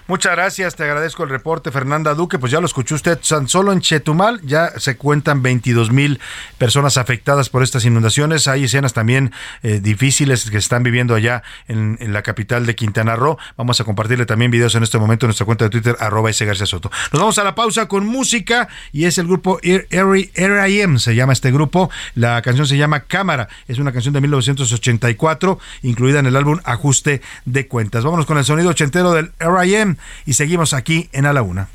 Muchas 0.09 0.33
gracias, 0.33 0.75
te 0.75 0.85
agradezco 0.85 1.23
el 1.23 1.29
reporte, 1.29 1.71
Fernanda 1.71 2.15
Duque. 2.15 2.39
Pues 2.39 2.51
ya 2.51 2.61
lo 2.61 2.67
escuchó 2.67 2.95
usted, 2.95 3.19
tan 3.19 3.47
solo 3.47 3.73
en 3.73 3.83
Chetumal 3.83 4.41
ya 4.43 4.71
se 4.79 4.97
cuentan 4.97 5.43
22 5.43 5.91
mil 5.91 6.19
personas 6.57 6.97
afectadas 6.97 7.51
por 7.51 7.63
estas 7.63 7.85
inundaciones. 7.85 8.49
Hay 8.49 8.65
escenas 8.65 8.95
también 8.95 9.33
eh, 9.63 9.81
difíciles 9.81 10.51
que 10.51 10.57
están 10.57 10.83
viviendo 10.83 11.15
allá 11.15 11.43
en, 11.67 11.99
la 12.11 12.23
capital 12.23 12.65
de 12.65 12.75
Quintana 12.75 13.17
Roo. 13.17 13.37
Vamos 13.59 13.83
a 13.83 13.85
compartirle 13.85 14.25
también 14.25 14.51
videos 14.51 14.75
en 14.77 14.83
este 14.83 14.97
momento 14.97 15.27
en 15.27 15.29
nuestra 15.29 15.45
cuenta 15.45 15.67
de 15.67 15.71
Twitter, 15.71 15.95
arroba 16.01 16.31
ese 16.31 16.47
García 16.47 16.65
Soto. 16.65 16.91
Nos 17.13 17.21
vamos 17.21 17.39
a 17.39 17.45
la 17.45 17.55
pausa 17.55 17.87
con 17.87 18.07
música 18.07 18.69
y 18.93 19.05
es 19.05 19.19
el 19.19 19.27
grupo 19.27 19.61
R.I.M. 19.63 20.99
se 21.01 21.17
llama 21.17 21.35
este 21.35 21.53
grupo. 21.53 21.91
La 22.15 22.41
canción 22.41 22.67
se 22.67 22.79
llama 22.79 23.01
Cámara. 23.01 23.51
Es 23.67 23.79
una 23.79 23.93
canción 23.93 24.15
de 24.15 24.23
1984, 24.23 25.59
incluida 25.83 26.21
en 26.21 26.25
el 26.25 26.37
álbum 26.37 26.61
Ajuste 26.65 27.21
de 27.45 27.67
Cuentas. 27.67 28.05
Vámonos 28.05 28.25
con 28.25 28.39
el 28.39 28.47
sonido 28.47 28.71
ochentero 28.71 29.13
del 29.13 29.33
R.I.M 29.39 29.98
y 30.27 30.35
seguimos 30.35 30.75
aquí 30.75 31.09
en 31.13 31.27
A 31.27 31.33
la 31.33 31.43
Una. 31.43 31.69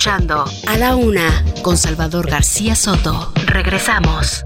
Escuchando 0.00 0.46
A 0.66 0.78
la 0.78 0.96
Una 0.96 1.44
con 1.60 1.76
Salvador 1.76 2.30
García 2.30 2.74
Soto. 2.74 3.34
Regresamos. 3.44 4.42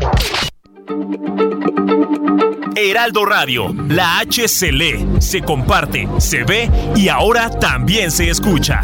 Heraldo 2.74 3.24
Radio, 3.24 3.72
la 3.86 4.18
H 4.18 4.48
se 4.48 4.72
lee, 4.72 5.06
se 5.20 5.42
comparte, 5.42 6.08
se 6.18 6.42
ve 6.42 6.68
y 6.96 7.06
ahora 7.06 7.50
también 7.50 8.10
se 8.10 8.30
escucha. 8.30 8.80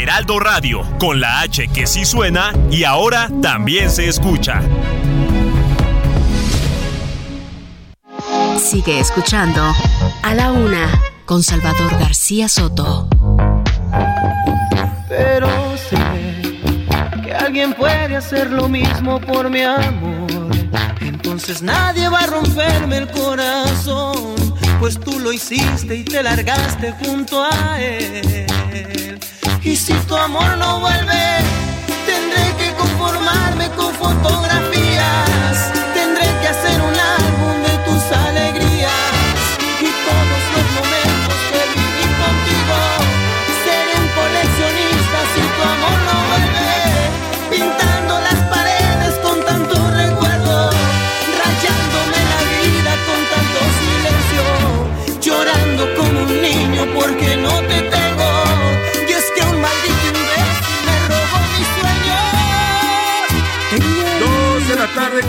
Heraldo 0.00 0.38
Radio, 0.38 0.82
con 1.00 1.18
la 1.18 1.40
H 1.40 1.66
que 1.74 1.88
sí 1.88 2.04
suena 2.04 2.52
y 2.70 2.84
ahora 2.84 3.28
también 3.42 3.90
se 3.90 4.06
escucha. 4.06 4.62
Sigue 8.58 9.00
escuchando 9.00 9.62
A 10.22 10.34
la 10.34 10.50
Una 10.50 10.88
con 11.24 11.42
Salvador 11.42 11.98
García 11.98 12.48
Soto. 12.48 13.08
Pero 15.08 15.48
sé 15.76 15.96
que 17.22 17.34
alguien 17.34 17.74
puede 17.74 18.16
hacer 18.16 18.50
lo 18.50 18.68
mismo 18.68 19.20
por 19.20 19.50
mi 19.50 19.62
amor. 19.62 20.50
Entonces 21.00 21.62
nadie 21.62 22.08
va 22.08 22.20
a 22.20 22.26
romperme 22.26 22.98
el 22.98 23.08
corazón, 23.08 24.34
pues 24.80 24.98
tú 24.98 25.20
lo 25.20 25.32
hiciste 25.32 25.94
y 25.94 26.04
te 26.04 26.22
largaste 26.22 26.92
junto 26.92 27.44
a 27.44 27.80
él. 27.80 29.18
Y 29.62 29.76
si 29.76 29.92
tu 30.08 30.16
amor 30.16 30.56
no 30.58 30.80
vuelve, 30.80 31.38
tendré 32.06 32.54
que 32.58 32.74
conformarme 32.74 33.68
con 33.70 33.94
fotografías. 33.94 34.55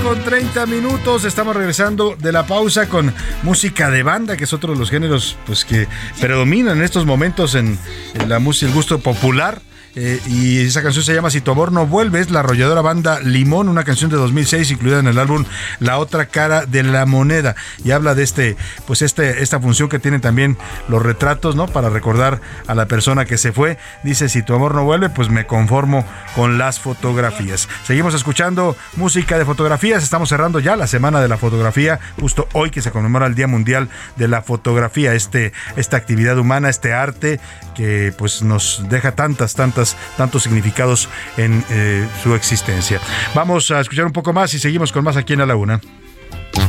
Con 0.08 0.24
30 0.24 0.66
minutos. 0.68 1.26
Estamos 1.26 1.54
regresando 1.54 2.16
de 2.16 2.32
la 2.32 2.48
pausa 2.48 2.88
con 2.88 3.14
música 3.44 3.90
de 3.90 4.04
banda, 4.04 4.38
que 4.38 4.46
es 4.46 4.54
otro 4.54 4.72
de 4.72 4.80
los 4.80 4.90
géneros 4.90 5.38
pues 5.46 5.66
que 5.66 5.86
predominan 6.22 6.78
en 6.78 6.84
estos 6.86 7.06
momentos 7.06 7.56
en, 7.56 7.78
en 8.14 8.30
la 8.30 8.40
música, 8.40 8.70
el 8.70 8.74
gusto 8.74 9.00
popular. 9.00 9.62
Eh, 10.00 10.22
y 10.28 10.60
esa 10.60 10.84
canción 10.84 11.04
se 11.04 11.16
llama 11.16 11.32
Si 11.32 11.42
tu 11.42 11.50
amor 11.50 11.72
no 11.72 11.88
vuelve, 11.88 12.20
es 12.20 12.30
la 12.30 12.42
arrolladora 12.42 12.82
banda 12.82 13.20
Limón, 13.20 13.68
una 13.68 13.84
canción 13.84 14.12
de 14.12 14.18
2006 14.18 14.70
incluida 14.70 15.00
en 15.00 15.08
el 15.08 15.18
álbum 15.18 15.44
La 15.80 15.98
otra 15.98 16.28
cara 16.28 16.68
de 16.68 16.84
la 16.84 17.08
moneda 17.08 17.56
y 17.84 17.90
habla 17.90 18.14
de 18.14 18.22
este, 18.22 18.58
pues 18.86 19.02
este, 19.02 19.42
esta 19.42 19.60
función 19.60 19.90
que 19.90 19.98
tienen 19.98 20.22
también 20.22 20.56
los 20.88 21.02
retratos, 21.02 21.56
¿no? 21.56 21.66
Para 21.66 21.90
recordar 21.90 22.42
a 22.68 22.76
la 22.76 22.86
persona 22.86 23.26
que 23.26 23.40
se 23.40 23.52
fue. 23.52 23.80
Dice 24.04 24.30
si 24.30 24.44
tu 24.44 24.54
amor 24.54 24.76
no 24.76 24.84
vuelve, 24.84 25.10
pues 25.10 25.30
me 25.30 25.48
conformo 25.48 26.06
con 26.36 26.60
las 26.60 26.80
fotografías. 26.80 27.68
Seguimos 27.84 28.14
escuchando 28.14 28.78
música 28.98 29.40
de 29.40 29.46
fotografías. 29.46 30.04
Estamos 30.04 30.30
cerrando 30.30 30.60
ya 30.60 30.76
la 30.76 30.86
semana 30.86 31.22
de 31.22 31.28
la 31.28 31.38
fotografía, 31.38 32.00
justo 32.22 32.48
hoy 32.54 32.70
que 32.70 32.84
se 32.84 32.92
conmemora 32.92 33.26
el 33.26 33.34
Día 33.34 33.48
Mundial 33.48 33.90
de 34.16 34.28
la 34.28 34.44
Fotografía, 34.44 35.16
este, 35.16 35.54
esta 35.76 35.98
actividad 35.98 36.38
humana, 36.38 36.70
este 36.70 36.94
arte 36.94 37.40
que 37.76 38.14
pues 38.16 38.44
nos 38.44 38.84
deja 38.90 39.14
tantas, 39.14 39.56
tantas 39.56 39.87
tantos 40.18 40.44
significados 40.44 41.08
en 41.38 41.64
eh, 41.70 42.08
su 42.24 42.36
existencia. 42.36 43.00
Vamos 43.34 43.72
a 43.72 43.80
escuchar 43.80 44.06
un 44.06 44.14
poco 44.14 44.34
más 44.34 44.54
y 44.54 44.60
seguimos 44.60 44.92
con 44.92 45.04
más 45.04 45.16
aquí 45.18 45.34
en 45.34 45.42
A 45.42 45.46
la 45.46 45.56
Una. 45.56 45.80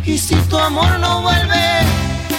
Y 0.04 0.18
si 0.18 0.34
tu 0.34 0.58
amor 0.58 0.98
no 1.00 1.22
vuelve, 1.22 1.80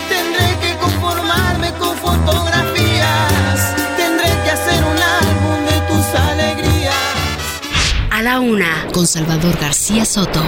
tendré 0.10 0.58
que 0.62 0.78
conformarme 0.78 1.72
con 1.74 1.96
fotografías. 1.98 3.76
Tendré 3.98 4.30
que 4.44 4.52
hacer 4.52 4.84
un 4.84 4.98
álbum 5.28 5.66
de 5.66 5.82
tus 5.88 6.20
alegrías. 6.20 6.96
A 8.12 8.22
la 8.22 8.40
Una 8.40 8.88
con 8.94 9.08
Salvador 9.08 9.58
García 9.60 10.06
Soto. 10.06 10.44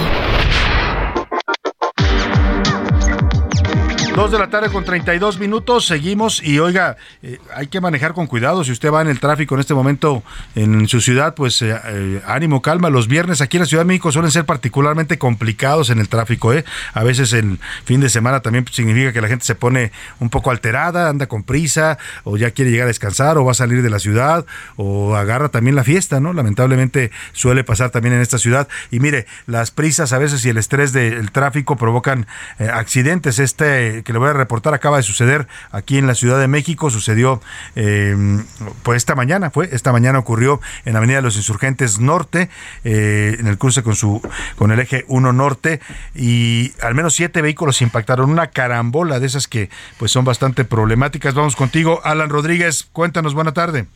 Dos 4.14 4.30
de 4.30 4.38
la 4.38 4.50
tarde 4.50 4.68
con 4.68 4.84
32 4.84 5.38
minutos, 5.38 5.86
seguimos 5.86 6.42
y 6.42 6.58
oiga, 6.58 6.98
eh, 7.22 7.38
hay 7.56 7.68
que 7.68 7.80
manejar 7.80 8.12
con 8.12 8.26
cuidado. 8.26 8.62
Si 8.62 8.70
usted 8.70 8.92
va 8.92 9.00
en 9.00 9.08
el 9.08 9.18
tráfico 9.18 9.54
en 9.54 9.60
este 9.60 9.72
momento 9.72 10.22
en 10.54 10.86
su 10.86 11.00
ciudad, 11.00 11.34
pues 11.34 11.62
eh, 11.62 11.74
eh, 11.86 12.22
ánimo, 12.26 12.60
calma. 12.60 12.90
Los 12.90 13.08
viernes 13.08 13.40
aquí 13.40 13.56
en 13.56 13.62
la 13.62 13.66
Ciudad 13.66 13.84
de 13.84 13.86
México 13.86 14.12
suelen 14.12 14.30
ser 14.30 14.44
particularmente 14.44 15.16
complicados 15.16 15.88
en 15.88 15.98
el 15.98 16.10
tráfico. 16.10 16.52
¿eh? 16.52 16.66
A 16.92 17.02
veces 17.04 17.32
el 17.32 17.58
fin 17.86 18.00
de 18.00 18.10
semana 18.10 18.40
también 18.40 18.66
significa 18.70 19.14
que 19.14 19.22
la 19.22 19.28
gente 19.28 19.46
se 19.46 19.54
pone 19.54 19.92
un 20.20 20.28
poco 20.28 20.50
alterada, 20.50 21.08
anda 21.08 21.26
con 21.26 21.42
prisa, 21.42 21.96
o 22.24 22.36
ya 22.36 22.50
quiere 22.50 22.70
llegar 22.70 22.84
a 22.84 22.88
descansar, 22.88 23.38
o 23.38 23.46
va 23.46 23.52
a 23.52 23.54
salir 23.54 23.82
de 23.82 23.88
la 23.88 23.98
ciudad, 23.98 24.44
o 24.76 25.16
agarra 25.16 25.48
también 25.48 25.74
la 25.74 25.84
fiesta, 25.84 26.20
¿no? 26.20 26.34
Lamentablemente 26.34 27.12
suele 27.32 27.64
pasar 27.64 27.88
también 27.88 28.14
en 28.14 28.20
esta 28.20 28.36
ciudad. 28.36 28.68
Y 28.90 29.00
mire, 29.00 29.26
las 29.46 29.70
prisas 29.70 30.12
a 30.12 30.18
veces 30.18 30.44
y 30.44 30.50
el 30.50 30.58
estrés 30.58 30.92
del 30.92 31.32
tráfico 31.32 31.76
provocan 31.76 32.26
accidentes. 32.58 33.38
Este 33.38 34.01
que 34.02 34.12
le 34.12 34.18
voy 34.18 34.28
a 34.28 34.32
reportar 34.32 34.74
acaba 34.74 34.96
de 34.96 35.02
suceder 35.02 35.46
aquí 35.70 35.98
en 35.98 36.06
la 36.06 36.14
Ciudad 36.14 36.40
de 36.40 36.48
México, 36.48 36.90
sucedió 36.90 37.40
eh, 37.76 38.42
pues 38.82 38.96
esta 38.96 39.14
mañana, 39.14 39.50
fue, 39.50 39.68
esta 39.72 39.92
mañana 39.92 40.18
ocurrió 40.18 40.60
en 40.84 40.94
la 40.94 40.98
Avenida 40.98 41.16
de 41.16 41.22
los 41.22 41.36
Insurgentes 41.36 41.98
Norte, 41.98 42.50
eh, 42.84 43.36
en 43.38 43.46
el 43.46 43.58
cruce 43.58 43.82
con 43.82 43.96
su, 43.96 44.20
con 44.56 44.72
el 44.72 44.80
eje 44.80 45.04
1 45.08 45.32
Norte, 45.32 45.80
y 46.14 46.72
al 46.82 46.94
menos 46.94 47.14
siete 47.14 47.42
vehículos 47.42 47.82
impactaron, 47.82 48.30
una 48.30 48.48
carambola 48.48 49.20
de 49.20 49.26
esas 49.26 49.48
que 49.48 49.70
pues 49.98 50.10
son 50.12 50.24
bastante 50.24 50.64
problemáticas. 50.64 51.34
Vamos 51.34 51.56
contigo, 51.56 52.00
Alan 52.04 52.30
Rodríguez, 52.30 52.86
cuéntanos, 52.92 53.34
buena 53.34 53.52
tarde. 53.52 53.86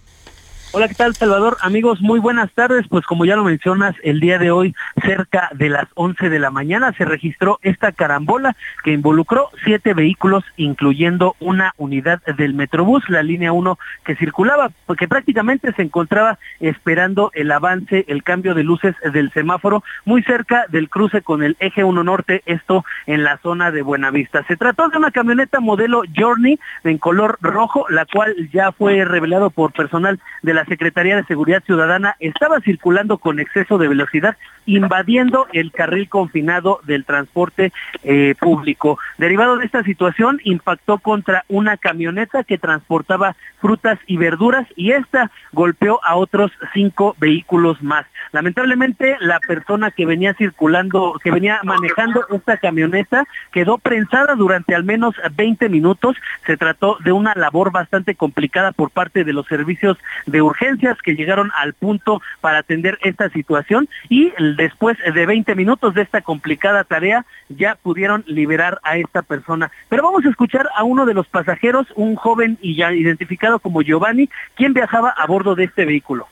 Hola, 0.77 0.89
¿qué 0.89 0.95
tal, 0.95 1.15
Salvador? 1.15 1.57
Amigos, 1.63 2.03
muy 2.03 2.21
buenas 2.21 2.53
tardes. 2.53 2.87
Pues 2.91 3.07
como 3.07 3.25
ya 3.25 3.35
lo 3.35 3.45
mencionas, 3.45 3.95
el 4.03 4.21
día 4.21 4.37
de 4.37 4.51
hoy, 4.51 4.75
cerca 5.03 5.49
de 5.55 5.71
las 5.71 5.87
11 5.95 6.29
de 6.29 6.39
la 6.39 6.51
mañana, 6.51 6.93
se 6.99 7.07
registró 7.07 7.59
esta 7.63 7.93
carambola 7.93 8.55
que 8.85 8.93
involucró 8.93 9.49
siete 9.65 9.95
vehículos, 9.95 10.45
incluyendo 10.59 11.35
una 11.41 11.73
unidad 11.79 12.21
del 12.37 12.53
Metrobús, 12.53 13.09
la 13.09 13.23
línea 13.23 13.53
1 13.53 13.79
que 14.05 14.17
circulaba, 14.17 14.71
porque 14.85 15.09
prácticamente 15.09 15.73
se 15.73 15.81
encontraba 15.81 16.39
esperando 16.61 17.31
el 17.33 17.53
avance, 17.53 18.05
el 18.09 18.23
cambio 18.23 18.55
de 18.55 18.63
luces 18.63 18.95
del 19.15 19.33
semáforo, 19.33 19.83
muy 20.05 20.23
cerca 20.25 20.67
del 20.69 20.91
cruce 20.91 21.23
con 21.23 21.43
el 21.43 21.57
eje 21.59 21.85
1 21.85 22.05
norte, 22.05 22.43
esto 22.45 22.85
en 23.07 23.25
la 23.25 23.39
zona 23.39 23.71
de 23.71 23.81
Buenavista. 23.81 24.45
Se 24.47 24.59
trató 24.59 24.91
de 24.91 24.99
una 24.99 25.11
camioneta 25.11 25.59
modelo 25.59 26.03
Journey 26.15 26.61
en 26.85 26.99
color 26.99 27.39
rojo, 27.41 27.87
la 27.89 28.05
cual 28.05 28.35
ya 28.53 28.73
fue 28.73 29.07
revelado 29.07 29.49
por 29.49 29.73
personal 29.73 30.21
de 30.43 30.53
la 30.53 30.66
Secretaría 30.67 31.17
de 31.17 31.25
Seguridad 31.25 31.63
Ciudadana 31.65 32.17
estaba 32.21 32.61
circulando 32.61 33.19
con 33.19 33.41
exceso 33.41 33.79
de 33.79 33.89
velocidad, 33.89 34.37
invadiendo 34.67 35.47
el 35.53 35.73
carril 35.73 36.09
confinado 36.09 36.81
del 36.85 37.05
transporte 37.05 37.73
eh, 38.03 38.35
público. 38.39 38.99
Derivado 39.19 39.57
de 39.57 39.67
esta 39.67 39.83
situación, 39.83 40.41
impactó 40.45 40.99
contra 40.99 41.45
una 41.49 41.77
camioneta 41.77 42.45
que 42.45 42.59
transportaba 42.59 43.37
frutas 43.61 43.99
y 44.07 44.17
verduras 44.17 44.67
y 44.77 44.93
esta 44.93 45.31
golpeó 45.53 46.01
a 46.05 46.17
otros 46.17 46.53
cinco 46.75 47.17
vehículos 47.19 47.83
más. 47.83 48.07
Lamentablemente, 48.33 49.17
la 49.21 49.41
persona 49.41 49.91
que 49.91 50.07
venía 50.07 50.35
circulando, 50.35 51.19
que 51.23 51.31
venía 51.31 51.61
manejando 51.65 52.25
esta 52.31 52.57
camioneta, 52.57 53.25
quedó 53.53 53.79
prensada 53.79 54.35
durante 54.35 54.75
al 54.75 54.85
menos 54.85 55.15
20 55.35 55.69
minutos. 55.69 56.17
Se 56.45 56.57
trató 56.57 56.99
de 57.01 57.13
una 57.13 57.33
labor 57.35 57.73
bastante 57.73 58.15
complicada 58.15 58.73
por 58.73 58.91
parte 58.91 59.25
de 59.25 59.33
los 59.33 59.47
servicios 59.47 59.99
de 60.27 60.41
urgencias 60.47 60.97
que 61.03 61.15
llegaron 61.15 61.51
al 61.57 61.75
punto 61.75 62.23
para 62.41 62.59
atender 62.59 62.99
esta 63.03 63.29
situación 63.31 63.89
y 64.09 64.33
después 64.57 64.97
de 64.99 65.27
20 65.27 65.55
minutos 65.55 65.95
de 65.95 66.03
esta 66.03 66.23
complicada 66.23 66.85
tarea 66.85 67.27
ya 67.49 67.77
pudieron 67.77 68.25
liberar 68.27 68.79
a 68.83 68.97
esta 68.97 69.23
persona. 69.23 69.71
Pero 69.89 70.03
vamos 70.03 70.25
a 70.25 70.31
escuchar 70.31 70.69
a 70.75 70.85
uno 70.85 71.07
de 71.07 71.15
los 71.15 71.29
pasajeros, 71.29 71.87
un 71.95 72.17
joven 72.17 72.59
y 72.61 72.77
ya 72.77 72.93
identificado 72.93 73.59
como 73.59 73.83
Giovanni, 73.83 74.29
quien 74.55 74.73
viajaba 74.73 75.11
a 75.11 75.27
bordo 75.27 75.55
de 75.55 75.65
este 75.65 75.85
vehículo. 75.85 76.29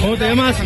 ¿Cómo 0.00 0.16
te 0.16 0.28
llamas? 0.28 0.56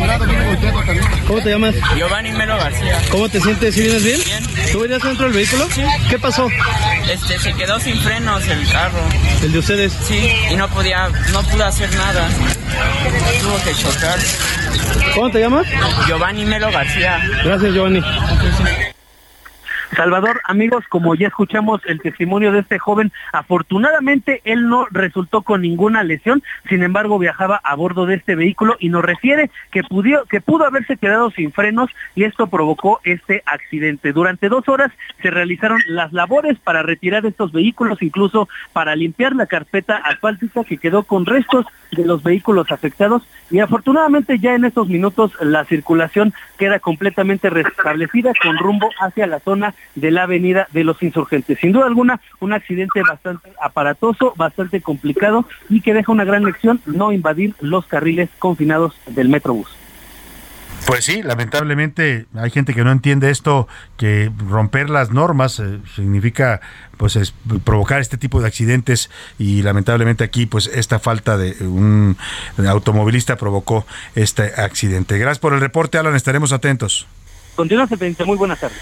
¿Cómo 1.26 1.40
te 1.42 1.50
llamas? 1.50 1.74
Giovanni 1.96 2.32
Melo 2.32 2.56
García. 2.56 2.98
¿Cómo 3.10 3.28
te 3.28 3.40
sientes? 3.40 3.74
¿Sí 3.74 3.82
vienes 3.82 4.04
bien? 4.04 4.20
Bien. 4.24 4.72
¿Tú 4.72 4.80
venías 4.80 5.02
dentro 5.02 5.24
del 5.26 5.34
vehículo? 5.34 5.68
Sí. 5.70 5.82
¿Qué 6.08 6.18
pasó? 6.18 6.48
Este, 7.10 7.38
se 7.38 7.52
quedó 7.54 7.78
sin 7.80 7.98
frenos 8.00 8.46
el 8.48 8.66
carro. 8.70 9.00
¿El 9.42 9.52
de 9.52 9.58
ustedes? 9.58 9.92
Sí, 10.06 10.32
y 10.50 10.56
no 10.56 10.68
podía, 10.68 11.08
no 11.32 11.42
pude 11.42 11.64
hacer 11.64 11.94
nada. 11.94 12.28
Tuvo 13.40 13.62
que 13.62 13.74
chocar. 13.74 14.18
¿Cómo 15.14 15.30
te 15.30 15.40
llamas? 15.40 15.66
Giovanni 16.06 16.44
Melo 16.44 16.70
García. 16.70 17.20
Gracias, 17.44 17.74
Giovanni. 17.74 18.02
Salvador, 19.96 20.40
amigos, 20.44 20.84
como 20.88 21.14
ya 21.14 21.28
escuchamos 21.28 21.80
el 21.86 22.00
testimonio 22.00 22.52
de 22.52 22.60
este 22.60 22.78
joven, 22.78 23.10
afortunadamente 23.32 24.42
él 24.44 24.68
no 24.68 24.86
resultó 24.90 25.42
con 25.42 25.62
ninguna 25.62 26.02
lesión, 26.02 26.42
sin 26.68 26.82
embargo 26.82 27.18
viajaba 27.18 27.60
a 27.64 27.74
bordo 27.74 28.06
de 28.06 28.16
este 28.16 28.34
vehículo 28.34 28.76
y 28.78 28.90
nos 28.90 29.04
refiere 29.04 29.50
que, 29.70 29.82
pudió, 29.82 30.24
que 30.26 30.40
pudo 30.40 30.66
haberse 30.66 30.96
quedado 30.96 31.30
sin 31.30 31.52
frenos 31.52 31.90
y 32.14 32.24
esto 32.24 32.48
provocó 32.48 33.00
este 33.04 33.42
accidente. 33.46 34.12
Durante 34.12 34.48
dos 34.48 34.68
horas 34.68 34.92
se 35.22 35.30
realizaron 35.30 35.80
las 35.88 36.12
labores 36.12 36.58
para 36.58 36.82
retirar 36.82 37.24
estos 37.26 37.52
vehículos, 37.52 38.02
incluso 38.02 38.48
para 38.72 38.94
limpiar 38.94 39.34
la 39.34 39.46
carpeta 39.46 39.96
asfáltica 39.96 40.64
que 40.64 40.78
quedó 40.78 41.02
con 41.02 41.26
restos 41.26 41.66
de 41.92 42.04
los 42.04 42.22
vehículos 42.22 42.70
afectados 42.70 43.22
y 43.50 43.60
afortunadamente 43.60 44.38
ya 44.38 44.54
en 44.54 44.64
estos 44.64 44.88
minutos 44.88 45.32
la 45.40 45.64
circulación 45.64 46.34
queda 46.58 46.80
completamente 46.80 47.50
restablecida 47.50 48.32
con 48.42 48.58
rumbo 48.58 48.90
hacia 49.00 49.26
la 49.26 49.40
zona 49.40 49.74
de 49.94 50.10
la 50.10 50.24
avenida 50.24 50.68
de 50.72 50.84
los 50.84 51.02
insurgentes. 51.02 51.58
Sin 51.58 51.72
duda 51.72 51.86
alguna, 51.86 52.20
un 52.40 52.52
accidente 52.52 53.02
bastante 53.02 53.52
aparatoso, 53.60 54.34
bastante 54.36 54.80
complicado 54.80 55.44
y 55.68 55.80
que 55.80 55.94
deja 55.94 56.12
una 56.12 56.24
gran 56.24 56.44
lección 56.44 56.80
no 56.86 57.12
invadir 57.12 57.54
los 57.60 57.86
carriles 57.86 58.28
confinados 58.38 58.98
del 59.06 59.28
Metrobús. 59.28 59.77
Pues 60.86 61.04
sí, 61.04 61.22
lamentablemente 61.22 62.26
hay 62.34 62.50
gente 62.50 62.74
que 62.74 62.82
no 62.82 62.90
entiende 62.90 63.30
esto, 63.30 63.68
que 63.96 64.30
romper 64.48 64.88
las 64.88 65.10
normas 65.10 65.60
eh, 65.60 65.80
significa 65.94 66.60
pues 66.96 67.14
es 67.16 67.34
provocar 67.64 68.00
este 68.00 68.16
tipo 68.16 68.40
de 68.40 68.46
accidentes 68.46 69.10
y 69.38 69.62
lamentablemente 69.62 70.24
aquí 70.24 70.46
pues 70.46 70.66
esta 70.66 70.98
falta 70.98 71.36
de 71.36 71.52
un 71.60 72.16
automovilista 72.66 73.36
provocó 73.36 73.86
este 74.14 74.54
accidente. 74.56 75.18
Gracias 75.18 75.38
por 75.38 75.52
el 75.52 75.60
reporte, 75.60 75.98
Alan, 75.98 76.16
estaremos 76.16 76.52
atentos. 76.52 77.06
Continúa, 77.54 77.86
muy 78.24 78.36
buenas 78.36 78.60
tardes. 78.60 78.78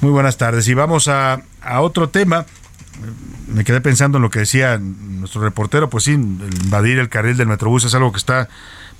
Muy 0.00 0.10
buenas 0.10 0.36
tardes 0.36 0.68
y 0.68 0.74
vamos 0.74 1.08
a, 1.08 1.42
a 1.62 1.80
otro 1.80 2.10
tema 2.10 2.44
me 3.46 3.64
quedé 3.64 3.80
pensando 3.80 4.18
en 4.18 4.22
lo 4.22 4.30
que 4.30 4.40
decía 4.40 4.78
nuestro 4.78 5.42
reportero, 5.42 5.88
pues 5.90 6.04
sí, 6.04 6.12
invadir 6.12 6.98
el 6.98 7.08
carril 7.08 7.36
del 7.36 7.46
Metrobús 7.46 7.84
es 7.84 7.94
algo 7.94 8.12
que 8.12 8.18
está 8.18 8.48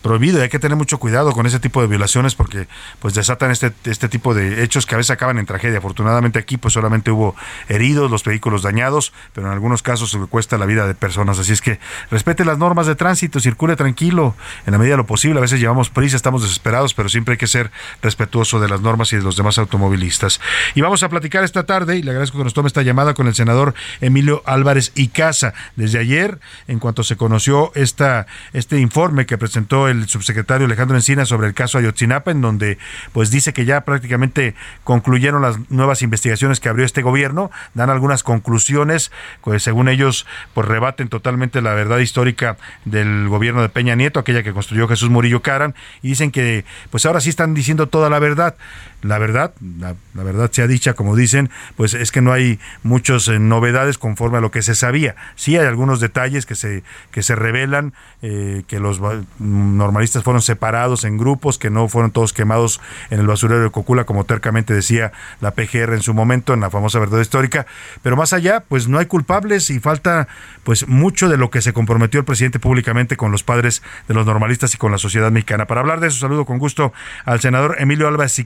prohibido 0.07 0.39
y 0.39 0.43
hay 0.43 0.49
que 0.49 0.61
tener 0.61 0.77
mucho 0.77 0.99
cuidado 0.99 1.33
con 1.33 1.47
ese 1.47 1.59
tipo 1.59 1.81
de 1.81 1.89
violaciones 1.89 2.37
porque 2.37 2.69
pues 3.01 3.15
desatan 3.15 3.51
este, 3.51 3.73
este 3.85 4.09
tipo 4.09 4.35
de 4.35 4.62
hechos 4.62 4.87
que 4.87 4.95
a 4.95 4.99
veces 4.99 5.11
acaban 5.11 5.39
en 5.39 5.47
tragedia. 5.47 5.78
Afortunadamente 5.78 6.39
aquí 6.39 6.57
pues 6.57 6.74
solamente 6.74 7.11
hubo 7.11 7.35
heridos, 7.69 8.11
los 8.11 8.23
vehículos 8.23 8.62
dañados, 8.62 9.12
pero 9.33 9.49
en 9.49 9.53
algunos 9.53 9.83
casos 9.83 10.11
se 10.11 10.19
cuesta 10.19 10.59
la 10.59 10.66
vida 10.66 10.87
de 10.87 10.95
personas. 10.95 11.39
Así 11.41 11.53
es 11.53 11.61
que 11.61 11.81
respete 12.11 12.45
las 12.45 12.57
normas 12.57 12.87
de 12.87 12.95
tránsito, 12.95 13.41
circule 13.41 13.74
tranquilo 13.74 14.37
en 14.65 14.73
la 14.73 14.78
medida 14.78 14.93
de 14.93 14.99
lo 14.99 15.07
posible. 15.07 15.39
A 15.39 15.43
veces 15.43 15.59
llevamos 15.59 15.91
prisa, 15.91 16.16
estamos 16.16 16.43
desesperados, 16.43 16.95
pero 16.95 17.09
siempre 17.09 17.33
hay 17.33 17.39
que 17.39 17.49
ser 17.49 17.73
respetuoso 18.01 18.61
de 18.61 18.69
las 18.69 18.81
normas 18.81 19.12
y 19.12 19.16
de 19.16 19.23
los 19.23 19.37
demás 19.37 19.59
automovilistas. 19.59 20.41
Y 20.77 20.83
vamos 20.83 21.03
a 21.03 21.09
platicar 21.09 21.43
esta 21.43 21.66
tarde 21.66 21.97
y 21.97 22.03
le 22.03 22.11
agradezco 22.12 22.39
que 22.39 22.45
nos 22.45 22.55
tome 22.55 22.69
esta 22.69 22.83
llamada 22.83 23.15
con 23.15 23.27
el 23.27 23.35
senador 23.35 23.74
Emilio 24.01 24.43
Álvarez 24.47 24.93
y 24.95 25.09
Casa. 25.09 25.53
Desde 25.74 25.99
ayer, 25.99 26.39
en 26.69 26.78
cuanto 26.78 27.03
se 27.03 27.16
conoció 27.16 27.73
esta, 27.74 28.27
este 28.53 28.78
informe 28.78 29.27
que 29.27 29.37
presentó 29.37 29.89
el 29.89 29.95
el 29.97 30.09
subsecretario 30.09 30.66
Alejandro 30.66 30.97
Encina 30.97 31.24
sobre 31.24 31.48
el 31.48 31.55
caso 31.55 31.78
Ayotzinapa, 31.78 32.31
en 32.31 32.40
donde 32.40 32.78
pues 33.12 33.31
dice 33.31 33.52
que 33.52 33.64
ya 33.64 33.82
prácticamente 33.82 34.55
concluyeron 34.85 35.43
las 35.43 35.70
nuevas 35.70 36.02
investigaciones 36.02 36.60
que 36.60 36.68
abrió 36.68 36.85
este 36.85 37.02
gobierno, 37.02 37.51
dan 37.74 37.90
algunas 37.90 38.23
conclusiones, 38.23 39.10
pues 39.43 39.62
según 39.62 39.89
ellos 39.89 40.27
pues 40.55 40.66
rebaten 40.66 41.09
totalmente 41.09 41.60
la 41.62 41.74
verdad 41.74 41.98
histórica 41.98 42.56
del 42.85 43.28
gobierno 43.28 43.62
de 43.62 43.68
Peña 43.68 43.94
Nieto, 43.94 44.20
aquella 44.20 44.43
que 44.43 44.52
construyó 44.52 44.89
Jesús 44.89 45.10
Murillo 45.10 45.43
Caran, 45.43 45.74
y 46.02 46.09
dicen 46.09 46.31
que 46.31 46.64
pues 46.90 47.06
ahora 47.06 47.20
sí 47.20 47.31
están 47.31 47.55
diciendo 47.55 47.89
toda 47.89 48.10
la 48.10 48.18
verdad. 48.18 48.56
La 49.02 49.18
verdad, 49.18 49.52
la, 49.78 49.94
verdad 50.14 50.51
sea 50.51 50.66
dicha, 50.66 50.94
como 50.94 51.16
dicen, 51.16 51.51
pues 51.77 51.94
es 51.94 52.10
que 52.10 52.20
no 52.20 52.32
hay 52.32 52.59
muchas 52.82 53.28
eh, 53.28 53.39
novedades 53.39 53.98
conforme 53.98 54.39
a 54.39 54.40
lo 54.40 54.51
que 54.51 54.62
se 54.62 54.74
sabía. 54.74 55.16
Sí 55.36 55.56
hay 55.56 55.66
algunos 55.66 56.01
detalles 56.01 56.47
que 56.47 56.55
se, 56.55 56.82
que 57.10 57.23
se 57.23 57.36
revelan, 57.36 57.93
eh, 58.23 58.64
que 58.66 58.81
los 58.81 59.01
normalistas 59.39 60.24
fueron 60.24 60.43
separados 60.43 61.05
en 61.05 61.18
grupos, 61.18 61.59
que 61.59 61.70
no 61.70 61.89
fueron 61.89 62.10
todos 62.10 62.32
quemados 62.32 62.81
en 63.10 63.20
el 63.20 63.27
basurero 63.27 63.62
de 63.62 63.70
Cocula, 63.70 64.05
como 64.05 64.24
tercamente 64.24 64.74
decía 64.74 65.12
la 65.40 65.52
PGR 65.52 65.94
en 65.94 66.02
su 66.02 66.14
momento, 66.14 66.55
en 66.55 66.60
la 66.60 66.70
famosa 66.70 66.98
verdad 66.98 67.20
histórica. 67.20 67.66
Pero 68.02 68.16
más 68.16 68.32
allá, 68.32 68.64
pues 68.66 68.89
no 68.89 68.98
hay 68.98 69.06
culpables 69.06 69.70
y 69.70 69.78
falta 69.78 70.27
pues 70.64 70.89
mucho 70.89 71.28
de 71.28 71.36
lo 71.36 71.51
que 71.51 71.62
se 71.62 71.73
comprometió 71.73 72.18
el 72.18 72.27
presidente 72.27 72.59
públicamente 72.59 73.16
con 73.16 73.31
los 73.31 73.44
padres 73.44 73.82
de 74.09 74.14
los 74.14 74.27
normalistas 74.27 74.74
y 74.74 74.78
con 74.78 74.90
la 74.90 74.98
sociedad 74.98 75.31
mexicana. 75.31 75.66
Para 75.66 75.81
hablar 75.81 76.01
de 76.01 76.09
eso, 76.09 76.18
saludo 76.18 76.44
con 76.44 76.59
gusto 76.59 76.93
al 77.24 77.40
senador 77.40 77.77
Emilio 77.78 78.09
Álvarez 78.09 78.39
y 78.39 78.44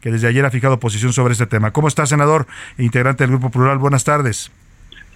que 0.00 0.10
desde 0.10 0.28
ayer 0.28 0.44
ha 0.44 0.50
fijado 0.50 0.78
posición 0.78 1.12
sobre 1.12 1.32
este 1.32 1.46
tema. 1.46 1.72
¿Cómo 1.72 1.88
está, 1.88 2.06
senador, 2.06 2.46
integrante 2.78 3.24
del 3.24 3.30
Grupo 3.30 3.50
Plural? 3.50 3.78
Buenas 3.78 4.04
tardes. 4.04 4.50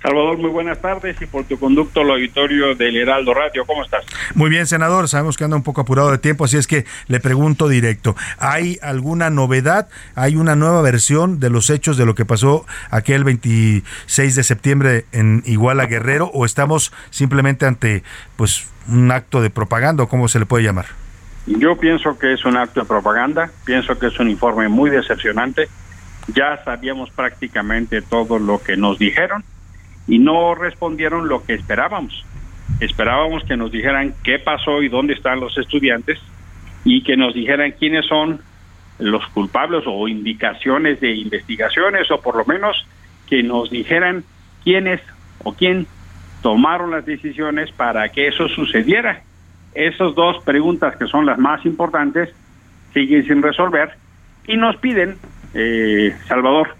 Salvador, 0.03 0.39
muy 0.39 0.51
buenas 0.51 0.81
tardes 0.81 1.21
y 1.21 1.27
por 1.27 1.45
tu 1.45 1.59
conducto 1.59 2.03
al 2.03 2.11
auditorio 2.11 2.75
del 2.75 2.97
Heraldo 2.97 3.35
Radio. 3.35 3.65
¿Cómo 3.67 3.83
estás? 3.83 4.05
Muy 4.35 4.51
bien, 4.51 4.67
senador. 4.67 5.09
Sabemos 5.09 5.37
que 5.37 5.45
anda 5.45 5.57
un 5.57 5.65
poco 5.65 5.81
apurado 5.81 6.13
de 6.13 6.19
tiempo, 6.19 6.45
así 6.45 6.57
es 6.57 6.67
que 6.67 6.85
le 7.09 7.19
pregunto 7.19 7.69
directo. 7.69 8.15
¿Hay 8.39 8.79
alguna 8.83 9.31
novedad? 9.31 9.89
¿Hay 10.15 10.37
una 10.37 10.55
nueva 10.55 10.81
versión 10.83 11.41
de 11.41 11.51
los 11.51 11.71
hechos 11.71 11.97
de 11.97 12.07
lo 12.07 12.15
que 12.15 12.25
pasó 12.25 12.67
aquel 12.91 13.25
26 13.25 14.37
de 14.37 14.45
septiembre 14.45 15.07
en 15.13 15.43
Iguala 15.45 15.87
Guerrero 15.87 16.31
o 16.33 16.45
estamos 16.45 16.93
simplemente 17.11 17.67
ante 17.67 18.05
pues 18.37 18.69
un 18.89 19.11
acto 19.11 19.43
de 19.43 19.51
propaganda 19.51 20.05
o 20.05 20.09
cómo 20.09 20.29
se 20.29 20.39
le 20.39 20.47
puede 20.47 20.63
llamar? 20.63 20.87
Yo 21.47 21.77
pienso 21.77 22.19
que 22.19 22.33
es 22.33 22.45
un 22.45 22.57
acto 22.57 22.81
de 22.81 22.87
propaganda, 22.87 23.51
pienso 23.65 23.97
que 23.99 24.09
es 24.09 24.19
un 24.19 24.29
informe 24.29 24.69
muy 24.69 24.91
decepcionante. 24.91 25.69
Ya 26.35 26.63
sabíamos 26.65 27.11
prácticamente 27.11 28.03
todo 28.03 28.39
lo 28.41 28.61
que 28.61 28.77
nos 28.77 28.99
dijeron 28.99 29.45
y 30.09 30.19
no 30.19 30.57
respondieron 30.57 31.29
lo 31.29 31.45
que 31.45 31.55
esperábamos. 31.55 32.25
Esperábamos 32.81 33.45
que 33.45 33.57
nos 33.57 33.71
dijeran 33.71 34.13
qué 34.25 34.41
pasó 34.41 34.83
y 34.83 34.89
dónde 34.89 35.15
están 35.15 35.39
los 35.39 35.57
estudiantes 35.57 36.19
y 36.85 37.03
que 37.03 37.17
nos 37.17 37.33
dijeran 37.33 37.73
quiénes 37.73 38.07
son 38.07 38.41
los 38.99 39.27
culpables 39.29 39.85
o 39.87 40.09
indicaciones 40.09 41.01
de 41.01 41.15
investigaciones 41.15 42.11
o 42.11 42.21
por 42.21 42.37
lo 42.37 42.45
menos 42.45 42.87
que 43.29 43.43
nos 43.45 43.71
dijeran 43.71 44.25
quiénes 44.65 45.01
o 45.45 45.53
quién 45.53 45.87
tomaron 46.43 46.91
las 46.91 47.07
decisiones 47.07 47.71
para 47.71 48.09
que 48.09 48.27
eso 48.29 48.49
sucediera. 48.49 49.23
Esas 49.77 50.15
dos 50.15 50.43
preguntas 50.43 50.97
que 50.97 51.07
son 51.07 51.27
las 51.27 51.39
más 51.39 51.65
importantes 51.67 52.35
siguen 52.95 53.27
sin 53.27 53.43
resolver 53.43 53.91
y 54.47 54.57
nos 54.57 54.77
piden, 54.77 55.17
eh, 55.53 56.17
Salvador, 56.27 56.75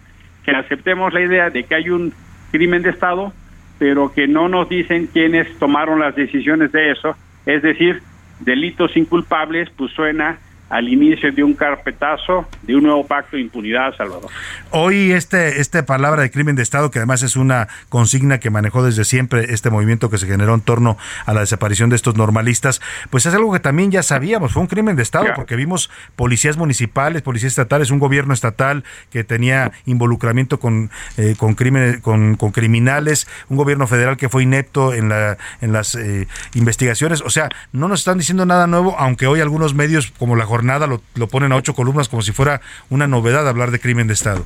que 0.45 0.53
aceptemos 0.53 1.13
la 1.13 1.21
idea 1.21 1.51
de 1.51 1.65
que 1.65 1.75
hay 1.75 1.91
un 1.91 2.15
crimen 2.53 2.81
de 2.81 2.91
Estado, 2.91 3.35
pero 3.79 4.13
que 4.15 4.27
no 4.27 4.49
nos 4.49 4.69
dicen 4.71 5.09
quiénes 5.13 5.59
tomaron 5.59 6.01
las 6.01 6.17
decisiones 6.17 6.73
de 6.73 6.93
eso. 6.93 7.15
Es 7.45 7.61
decir, 7.63 8.03
delitos 8.41 8.97
inculpables, 8.97 9.69
pues 9.77 9.93
suena 9.93 10.39
al 10.69 10.89
inicio 10.89 11.31
de 11.33 11.45
un 11.45 11.55
carpetazo 11.55 12.47
de 12.63 12.75
un 12.75 12.83
nuevo 12.83 13.07
pacto 13.07 13.37
de 13.37 13.43
impunidad, 13.43 13.95
Salvador. 13.97 14.31
Hoy 14.71 15.13
este 15.13 15.61
esta 15.61 15.87
palabra 15.87 16.23
de 16.23 16.31
crimen 16.31 16.57
de 16.57 16.63
Estado, 16.63 16.91
que 16.91 16.99
además 16.99 17.23
es 17.23 17.37
una 17.37 17.69
consigna 17.89 18.39
que 18.39 18.51
manejó 18.51 18.85
desde 18.85 19.05
siempre 19.05 19.53
este 19.53 19.71
movimiento 19.71 20.11
que 20.11 20.19
se 20.19 20.27
generó 20.27 20.55
en 20.55 20.61
torno 20.61 20.99
a 21.25 21.35
la 21.35 21.41
desaparición 21.41 21.91
de 21.91 21.97
estos 21.97 22.17
normalistas, 22.17 22.81
pues 23.11 23.27
es 23.27 23.35
algo 23.35 23.53
que 23.53 23.61
también 23.61 23.91
ya 23.91 24.03
sabíamos, 24.03 24.53
fue 24.53 24.63
un 24.63 24.69
crimen 24.69 24.97
de 24.97 25.03
Estado, 25.03 25.27
porque 25.37 25.57
vimos 25.57 25.91
policías 26.17 26.57
municipales, 26.57 27.23
policías 27.23 27.53
estatales, 27.53 27.91
un 27.91 27.99
gobierno 27.99 28.35
estatal 28.35 28.85
que 29.11 29.25
tenía 29.25 29.73
involucramiento 29.85 30.59
con, 30.59 30.91
eh, 31.17 31.35
con, 31.39 31.55
crimen, 31.55 32.01
con, 32.01 32.37
con, 32.37 32.51
criminales, 32.51 33.29
un 33.49 33.57
gobierno 33.57 33.87
federal 33.87 34.17
que 34.17 34.29
fue 34.29 34.43
inepto 34.43 34.95
en, 34.95 35.09
la, 35.09 35.39
en 35.61 35.73
las 35.73 35.95
eh, 35.95 36.27
investigaciones, 36.55 37.23
o 37.23 37.31
sea, 37.31 37.49
no 37.73 37.89
nos 37.89 38.01
están 38.01 38.19
diciendo 38.19 38.47
nada 38.47 38.67
nuevo, 38.67 38.97
aunque 38.99 39.27
hoy 39.27 39.41
algunos 39.41 39.75
medios 39.75 40.13
como 40.19 40.37
la 40.37 40.45
jornada 40.57 40.87
lo, 40.87 41.03
lo 41.15 41.29
ponen 41.29 41.53
a 41.53 41.57
ocho 41.57 41.75
columnas 41.75 42.09
como 42.09 42.23
si 42.23 42.33
fuera 42.33 42.63
una 42.89 43.07
novedad 43.07 43.47
hablar 43.47 43.71
de 43.71 43.79
crimen 43.79 44.07
de 44.07 44.15
Estado. 44.15 44.45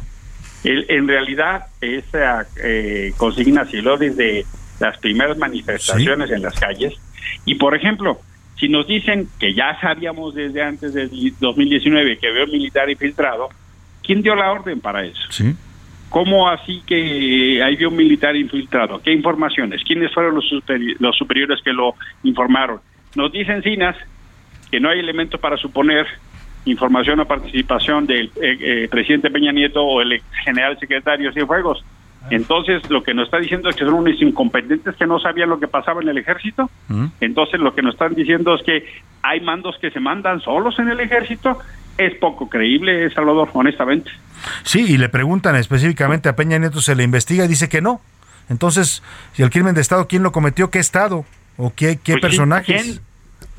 en 0.64 1.06
realidad, 1.06 1.66
esa 1.80 2.46
eh, 2.62 3.12
consigna 3.16 3.64
se 3.66 3.80
lo 3.80 3.96
desde 3.96 4.44
las 4.80 4.98
primeras 4.98 5.38
manifestaciones 5.38 6.30
en 6.30 6.42
las 6.42 6.58
calles. 6.58 6.94
Y, 7.44 7.54
por 7.54 7.76
ejemplo, 7.76 8.20
si 8.58 8.68
nos 8.68 8.86
dicen 8.86 9.28
que 9.38 9.54
ya 9.54 9.78
sabíamos 9.80 10.34
desde 10.34 10.62
antes 10.62 10.92
del 10.94 11.10
2019 11.38 12.18
que 12.18 12.28
había 12.28 12.44
un 12.44 12.50
militar 12.50 12.90
infiltrado, 12.90 13.48
¿quién 14.02 14.22
dio 14.22 14.34
la 14.34 14.50
orden 14.50 14.80
para 14.80 15.04
eso? 15.04 15.22
Sí. 15.30 15.54
¿Cómo 16.08 16.48
así 16.48 16.82
que 16.86 17.62
había 17.62 17.88
un 17.88 17.96
militar 17.96 18.34
infiltrado? 18.34 19.00
¿Qué 19.00 19.12
informaciones? 19.12 19.82
¿Quiénes 19.84 20.12
fueron 20.12 20.34
los, 20.34 20.44
los 20.98 21.16
superiores 21.16 21.60
que 21.62 21.72
lo 21.72 21.94
informaron? 22.24 22.80
Nos 23.14 23.30
dicen 23.30 23.62
Cinas 23.62 23.96
que 24.70 24.80
no 24.80 24.88
hay 24.88 25.00
elemento 25.00 25.38
para 25.38 25.56
suponer 25.56 26.06
información 26.64 27.20
o 27.20 27.26
participación 27.26 28.06
del 28.06 28.26
eh, 28.40 28.58
eh, 28.60 28.88
presidente 28.90 29.30
Peña 29.30 29.52
Nieto 29.52 29.82
o 29.82 30.00
el 30.00 30.22
general 30.44 30.78
secretario 30.78 31.32
Cienfuegos. 31.32 31.84
Entonces, 32.28 32.82
lo 32.90 33.02
que 33.02 33.14
nos 33.14 33.24
está 33.24 33.38
diciendo 33.38 33.70
es 33.70 33.76
que 33.76 33.84
son 33.84 33.94
unos 33.94 34.20
incompetentes 34.20 34.94
que 34.96 35.06
no 35.06 35.18
sabían 35.18 35.48
lo 35.48 35.58
que 35.58 35.68
pasaba 35.68 36.02
en 36.02 36.08
el 36.10 36.18
ejército. 36.18 36.70
Entonces, 37.20 37.58
lo 37.58 37.74
que 37.74 37.80
nos 37.80 37.94
están 37.94 38.14
diciendo 38.14 38.54
es 38.54 38.62
que 38.62 38.84
hay 39.22 39.40
mandos 39.40 39.76
que 39.80 39.90
se 39.90 40.00
mandan 40.00 40.40
solos 40.40 40.78
en 40.78 40.90
el 40.90 41.00
ejército. 41.00 41.58
Es 41.96 42.14
poco 42.16 42.48
creíble, 42.48 43.10
Salvador, 43.10 43.48
honestamente. 43.54 44.10
Sí, 44.64 44.84
y 44.86 44.98
le 44.98 45.08
preguntan 45.08 45.56
específicamente 45.56 46.28
a 46.28 46.36
Peña 46.36 46.58
Nieto, 46.58 46.82
se 46.82 46.94
le 46.94 47.04
investiga 47.04 47.46
y 47.46 47.48
dice 47.48 47.70
que 47.70 47.80
no. 47.80 48.02
Entonces, 48.50 49.02
si 49.32 49.42
el 49.42 49.50
crimen 49.50 49.74
de 49.74 49.80
Estado, 49.80 50.06
¿quién 50.06 50.22
lo 50.22 50.30
cometió? 50.30 50.70
¿Qué 50.70 50.78
Estado? 50.78 51.24
¿O 51.56 51.72
qué, 51.74 51.98
qué 52.02 52.12
pues 52.12 52.22
personajes? 52.22 53.00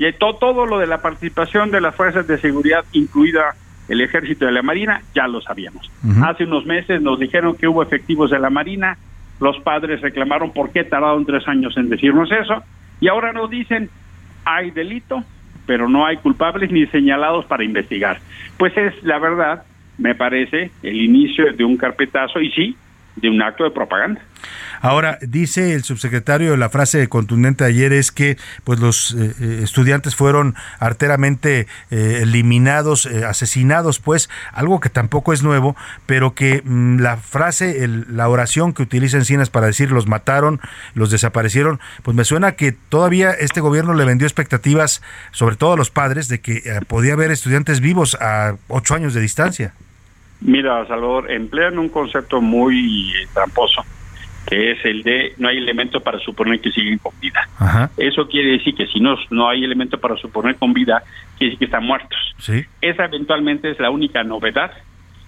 Y 0.08 0.12
todo, 0.14 0.34
todo 0.34 0.66
lo 0.66 0.78
de 0.78 0.88
la 0.88 0.98
participación 0.98 1.70
de 1.70 1.80
las 1.80 1.94
fuerzas 1.94 2.26
de 2.26 2.36
seguridad, 2.38 2.84
incluida 2.92 3.54
el 3.88 4.00
ejército 4.00 4.46
de 4.46 4.52
la 4.52 4.62
Marina, 4.62 5.00
ya 5.14 5.28
lo 5.28 5.40
sabíamos. 5.40 5.88
Hace 6.24 6.44
unos 6.44 6.66
meses 6.66 7.00
nos 7.00 7.20
dijeron 7.20 7.56
que 7.56 7.68
hubo 7.68 7.82
efectivos 7.82 8.30
de 8.30 8.38
la 8.40 8.50
Marina, 8.50 8.98
los 9.40 9.60
padres 9.60 10.00
reclamaron 10.00 10.52
por 10.52 10.70
qué 10.70 10.82
tardaron 10.82 11.24
tres 11.24 11.46
años 11.46 11.76
en 11.76 11.88
decirnos 11.88 12.30
eso, 12.32 12.64
y 13.00 13.08
ahora 13.08 13.32
nos 13.32 13.48
dicen 13.48 13.90
hay 14.44 14.72
delito, 14.72 15.22
pero 15.66 15.88
no 15.88 16.04
hay 16.04 16.16
culpables 16.16 16.72
ni 16.72 16.86
señalados 16.86 17.44
para 17.44 17.62
investigar. 17.62 18.18
Pues 18.56 18.76
es 18.76 19.00
la 19.04 19.20
verdad, 19.20 19.62
me 19.98 20.16
parece, 20.16 20.72
el 20.82 21.00
inicio 21.00 21.52
de 21.52 21.64
un 21.64 21.76
carpetazo 21.76 22.40
y 22.40 22.50
sí, 22.50 22.76
de 23.16 23.30
un 23.30 23.40
acto 23.40 23.62
de 23.64 23.70
propaganda. 23.70 24.20
Ahora, 24.82 25.18
dice 25.22 25.74
el 25.74 25.84
subsecretario, 25.84 26.56
la 26.56 26.68
frase 26.68 27.08
contundente 27.08 27.62
de 27.62 27.70
ayer 27.70 27.92
es 27.92 28.10
que 28.10 28.36
pues 28.64 28.80
los 28.80 29.14
eh, 29.14 29.32
eh, 29.40 29.60
estudiantes 29.62 30.16
fueron 30.16 30.56
arteramente 30.80 31.68
eh, 31.92 32.18
eliminados, 32.22 33.06
asesinados, 33.06 34.00
pues, 34.00 34.28
algo 34.52 34.80
que 34.80 34.90
tampoco 34.90 35.32
es 35.32 35.44
nuevo, 35.44 35.76
pero 36.06 36.34
que 36.34 36.62
mm, 36.64 36.98
la 36.98 37.16
frase, 37.16 37.86
la 38.08 38.28
oración 38.28 38.72
que 38.72 38.82
utiliza 38.82 39.18
Encinas 39.18 39.50
para 39.50 39.68
decir 39.68 39.92
los 39.92 40.08
mataron, 40.08 40.60
los 40.94 41.12
desaparecieron, 41.12 41.78
pues 42.02 42.16
me 42.16 42.24
suena 42.24 42.52
que 42.52 42.72
todavía 42.72 43.30
este 43.30 43.60
gobierno 43.60 43.94
le 43.94 44.04
vendió 44.04 44.26
expectativas, 44.26 45.00
sobre 45.30 45.54
todo 45.54 45.74
a 45.74 45.76
los 45.76 45.90
padres, 45.90 46.26
de 46.26 46.40
que 46.40 46.60
podía 46.88 47.12
haber 47.12 47.30
estudiantes 47.30 47.80
vivos 47.80 48.16
a 48.20 48.56
ocho 48.66 48.96
años 48.96 49.14
de 49.14 49.20
distancia. 49.20 49.74
Mira, 50.40 50.84
Salvador, 50.88 51.30
emplean 51.30 51.78
un 51.78 51.88
concepto 51.88 52.40
muy 52.40 53.12
tramposo 53.32 53.84
que 54.46 54.72
es 54.72 54.84
el 54.84 55.02
de 55.02 55.34
no 55.38 55.48
hay 55.48 55.58
elemento 55.58 56.00
para 56.00 56.18
suponer 56.18 56.60
que 56.60 56.70
siguen 56.72 56.98
con 56.98 57.12
vida. 57.20 57.48
Eso 57.96 58.26
quiere 58.28 58.52
decir 58.52 58.74
que 58.74 58.86
si 58.86 59.00
no, 59.00 59.16
no 59.30 59.48
hay 59.48 59.64
elemento 59.64 59.98
para 59.98 60.16
suponer 60.16 60.56
con 60.56 60.72
vida, 60.72 61.02
quiere 61.38 61.52
decir 61.52 61.58
que 61.58 61.64
están 61.66 61.84
muertos. 61.84 62.18
Esa 62.80 63.04
eventualmente 63.04 63.70
es 63.70 63.78
la 63.78 63.90
única 63.90 64.24
novedad 64.24 64.72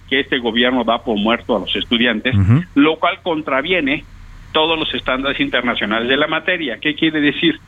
que 0.09 0.19
este 0.19 0.37
gobierno 0.37 0.83
da 0.83 1.03
por 1.03 1.17
muerto 1.17 1.55
a 1.55 1.59
los 1.59 1.75
estudiantes, 1.75 2.35
lo 2.75 2.97
cual 2.97 3.19
contraviene 3.23 4.03
todos 4.51 4.77
los 4.77 4.93
estándares 4.93 5.39
internacionales 5.39 6.07
de 6.07 6.17
la 6.17 6.27
materia. 6.27 6.77
¿Qué 6.79 6.95
quiere 6.95 7.19
decir? 7.19 7.59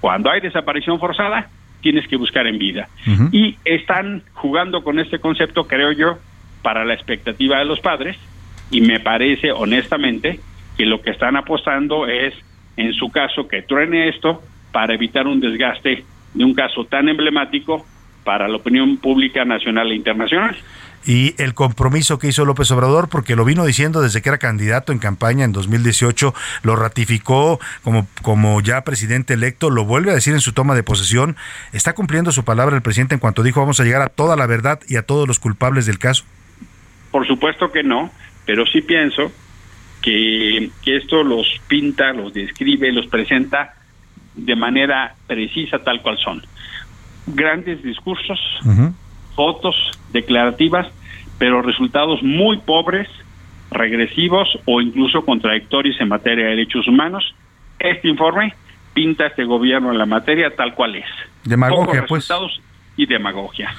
Cuando 0.00 0.30
hay 0.30 0.40
desaparición 0.40 1.00
forzada, 1.00 1.48
tienes 1.80 2.06
que 2.08 2.16
buscar 2.16 2.46
en 2.46 2.58
vida. 2.58 2.88
Y 3.32 3.56
están 3.64 4.22
jugando 4.34 4.82
con 4.82 4.98
este 4.98 5.18
concepto, 5.18 5.66
creo 5.66 5.92
yo, 5.92 6.18
para 6.62 6.84
la 6.84 6.94
expectativa 6.94 7.58
de 7.58 7.64
los 7.64 7.80
padres, 7.80 8.16
y 8.70 8.80
me 8.80 9.00
parece 9.00 9.52
honestamente 9.52 10.40
que 10.76 10.86
lo 10.86 11.00
que 11.00 11.10
están 11.10 11.36
apostando 11.36 12.06
es, 12.06 12.34
en 12.76 12.92
su 12.92 13.10
caso, 13.10 13.48
que 13.48 13.62
truene 13.62 14.08
esto 14.08 14.42
para 14.72 14.94
evitar 14.94 15.26
un 15.26 15.40
desgaste 15.40 16.04
de 16.34 16.44
un 16.44 16.54
caso 16.54 16.84
tan 16.84 17.08
emblemático 17.08 17.86
para 18.24 18.48
la 18.48 18.56
opinión 18.56 18.98
pública 18.98 19.44
nacional 19.44 19.90
e 19.90 19.94
internacional. 19.94 20.56
Y 21.06 21.40
el 21.40 21.54
compromiso 21.54 22.18
que 22.18 22.26
hizo 22.26 22.44
López 22.44 22.68
Obrador, 22.72 23.08
porque 23.08 23.36
lo 23.36 23.44
vino 23.44 23.64
diciendo 23.64 24.02
desde 24.02 24.20
que 24.20 24.28
era 24.28 24.38
candidato 24.38 24.90
en 24.90 24.98
campaña 24.98 25.44
en 25.44 25.52
2018, 25.52 26.34
lo 26.64 26.74
ratificó 26.74 27.60
como, 27.84 28.08
como 28.22 28.60
ya 28.60 28.82
presidente 28.82 29.34
electo, 29.34 29.70
lo 29.70 29.84
vuelve 29.84 30.10
a 30.10 30.14
decir 30.14 30.34
en 30.34 30.40
su 30.40 30.52
toma 30.52 30.74
de 30.74 30.82
posesión. 30.82 31.36
¿Está 31.72 31.94
cumpliendo 31.94 32.32
su 32.32 32.44
palabra 32.44 32.74
el 32.74 32.82
presidente 32.82 33.14
en 33.14 33.20
cuanto 33.20 33.44
dijo 33.44 33.60
vamos 33.60 33.78
a 33.78 33.84
llegar 33.84 34.02
a 34.02 34.08
toda 34.08 34.34
la 34.34 34.48
verdad 34.48 34.80
y 34.88 34.96
a 34.96 35.02
todos 35.02 35.28
los 35.28 35.38
culpables 35.38 35.86
del 35.86 36.00
caso? 36.00 36.24
Por 37.12 37.24
supuesto 37.24 37.70
que 37.70 37.84
no, 37.84 38.10
pero 38.44 38.66
sí 38.66 38.82
pienso 38.82 39.30
que, 40.06 40.70
esto 40.96 41.24
los 41.24 41.46
pinta, 41.66 42.12
los 42.12 42.32
describe, 42.32 42.92
los 42.92 43.08
presenta 43.08 43.74
de 44.36 44.54
manera 44.54 45.16
precisa 45.26 45.80
tal 45.80 46.00
cual 46.00 46.16
son. 46.18 46.42
Grandes 47.26 47.82
discursos, 47.82 48.38
fotos 49.34 49.74
declarativas, 50.12 50.86
pero 51.38 51.60
resultados 51.60 52.22
muy 52.22 52.58
pobres, 52.58 53.08
regresivos 53.72 54.48
o 54.64 54.80
incluso 54.80 55.24
contradictorios 55.24 56.00
en 56.00 56.08
materia 56.08 56.44
de 56.44 56.50
derechos 56.50 56.86
humanos. 56.86 57.34
Este 57.80 58.06
informe 58.06 58.54
pinta 58.94 59.26
este 59.26 59.44
gobierno 59.44 59.90
en 59.90 59.98
la 59.98 60.06
materia 60.06 60.54
tal 60.54 60.74
cual 60.74 60.94
es. 60.94 61.06
Demagogia, 61.42 62.06
pues 62.06 62.30
y 62.96 63.06
demagogia. 63.06 63.74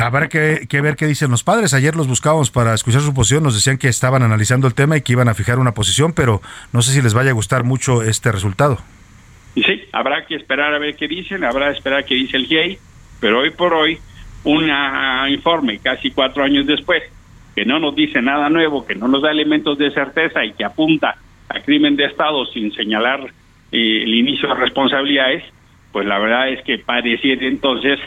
Habrá 0.00 0.28
que, 0.28 0.66
ver 0.70 0.96
qué 0.96 1.06
dicen 1.06 1.30
los 1.30 1.42
padres. 1.42 1.74
Ayer 1.74 1.96
los 1.96 2.06
buscábamos 2.06 2.50
para 2.50 2.74
escuchar 2.74 3.00
su 3.00 3.12
posición. 3.12 3.42
Nos 3.42 3.54
decían 3.54 3.78
que 3.78 3.88
estaban 3.88 4.22
analizando 4.22 4.66
el 4.66 4.74
tema 4.74 4.96
y 4.96 5.02
que 5.02 5.12
iban 5.12 5.28
a 5.28 5.34
fijar 5.34 5.58
una 5.58 5.72
posición, 5.72 6.12
pero 6.12 6.40
no 6.72 6.82
sé 6.82 6.92
si 6.92 7.02
les 7.02 7.14
vaya 7.14 7.30
a 7.30 7.34
gustar 7.34 7.64
mucho 7.64 8.02
este 8.02 8.32
resultado. 8.32 8.78
Sí, 9.54 9.82
habrá 9.92 10.24
que 10.24 10.36
esperar 10.36 10.74
a 10.74 10.78
ver 10.78 10.96
qué 10.96 11.08
dicen, 11.08 11.44
habrá 11.44 11.70
que 11.70 11.76
esperar 11.76 12.04
qué 12.04 12.14
dice 12.14 12.38
el 12.38 12.46
GIEI, 12.46 12.78
pero 13.20 13.40
hoy 13.40 13.50
por 13.50 13.74
hoy, 13.74 13.98
un 14.44 14.70
informe 15.28 15.78
casi 15.78 16.10
cuatro 16.10 16.42
años 16.42 16.66
después, 16.66 17.02
que 17.54 17.66
no 17.66 17.78
nos 17.78 17.94
dice 17.94 18.22
nada 18.22 18.48
nuevo, 18.48 18.86
que 18.86 18.94
no 18.94 19.08
nos 19.08 19.22
da 19.22 19.30
elementos 19.30 19.76
de 19.76 19.90
certeza 19.90 20.42
y 20.44 20.52
que 20.52 20.64
apunta 20.64 21.16
a 21.48 21.60
crimen 21.60 21.96
de 21.96 22.06
Estado 22.06 22.46
sin 22.46 22.72
señalar 22.72 23.20
eh, 23.70 24.02
el 24.04 24.14
inicio 24.14 24.48
de 24.48 24.54
responsabilidades, 24.54 25.44
pues 25.92 26.06
la 26.06 26.18
verdad 26.18 26.48
es 26.48 26.62
que 26.62 26.78
pareciera 26.78 27.46
entonces 27.46 28.00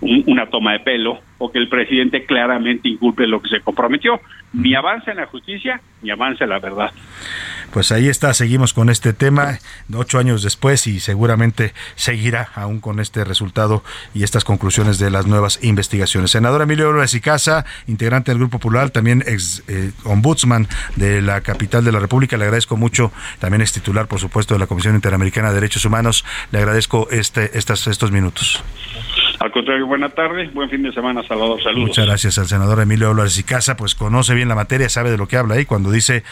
una 0.00 0.46
toma 0.46 0.72
de 0.72 0.80
pelo 0.80 1.20
o 1.38 1.50
que 1.52 1.58
el 1.58 1.68
presidente 1.68 2.24
claramente 2.24 2.88
incumple 2.88 3.26
lo 3.26 3.40
que 3.40 3.48
se 3.48 3.60
comprometió. 3.60 4.20
Ni 4.52 4.74
avanza 4.74 5.12
en 5.12 5.18
la 5.18 5.26
justicia, 5.26 5.80
ni 6.02 6.10
avanza 6.10 6.44
en 6.44 6.50
la 6.50 6.58
verdad. 6.58 6.90
Pues 7.72 7.90
ahí 7.90 8.08
está, 8.08 8.34
seguimos 8.34 8.74
con 8.74 8.90
este 8.90 9.14
tema 9.14 9.58
ocho 9.94 10.18
años 10.18 10.42
después 10.42 10.86
y 10.86 11.00
seguramente 11.00 11.72
seguirá 11.94 12.50
aún 12.54 12.80
con 12.80 13.00
este 13.00 13.24
resultado 13.24 13.82
y 14.12 14.24
estas 14.24 14.44
conclusiones 14.44 14.98
de 14.98 15.10
las 15.10 15.26
nuevas 15.26 15.58
investigaciones. 15.62 16.32
Senador 16.32 16.60
Emilio 16.60 16.90
Álvarez 16.90 17.14
y 17.14 17.22
Casa, 17.22 17.64
integrante 17.86 18.30
del 18.30 18.38
Grupo 18.38 18.58
Popular, 18.58 18.90
también 18.90 19.24
ex 19.26 19.62
eh, 19.68 19.92
ombudsman 20.04 20.68
de 20.96 21.22
la 21.22 21.40
capital 21.40 21.82
de 21.82 21.92
la 21.92 21.98
República, 21.98 22.36
le 22.36 22.44
agradezco 22.44 22.76
mucho, 22.76 23.10
también 23.38 23.62
es 23.62 23.72
titular, 23.72 24.06
por 24.06 24.20
supuesto, 24.20 24.52
de 24.52 24.60
la 24.60 24.66
Comisión 24.66 24.94
Interamericana 24.94 25.48
de 25.48 25.54
Derechos 25.54 25.86
Humanos, 25.86 26.26
le 26.50 26.58
agradezco 26.58 27.08
este, 27.10 27.56
estas, 27.56 27.86
estos 27.86 28.12
minutos. 28.12 28.62
Al 29.40 29.50
contrario, 29.50 29.86
buena 29.86 30.10
tarde, 30.10 30.50
buen 30.52 30.68
fin 30.68 30.82
de 30.82 30.92
semana, 30.92 31.22
Salvador, 31.26 31.60
saludos. 31.62 31.88
Muchas 31.88 32.06
gracias 32.06 32.38
al 32.38 32.46
senador 32.46 32.80
Emilio 32.80 33.10
Álvarez 33.10 33.38
y 33.38 33.42
Casa, 33.42 33.76
pues 33.76 33.94
conoce 33.94 34.34
bien 34.34 34.48
la 34.48 34.54
materia, 34.54 34.88
sabe 34.88 35.10
de 35.10 35.16
lo 35.16 35.26
que 35.26 35.36
habla 35.38 35.54
ahí 35.54 35.64
cuando 35.64 35.90
dice 35.90 36.22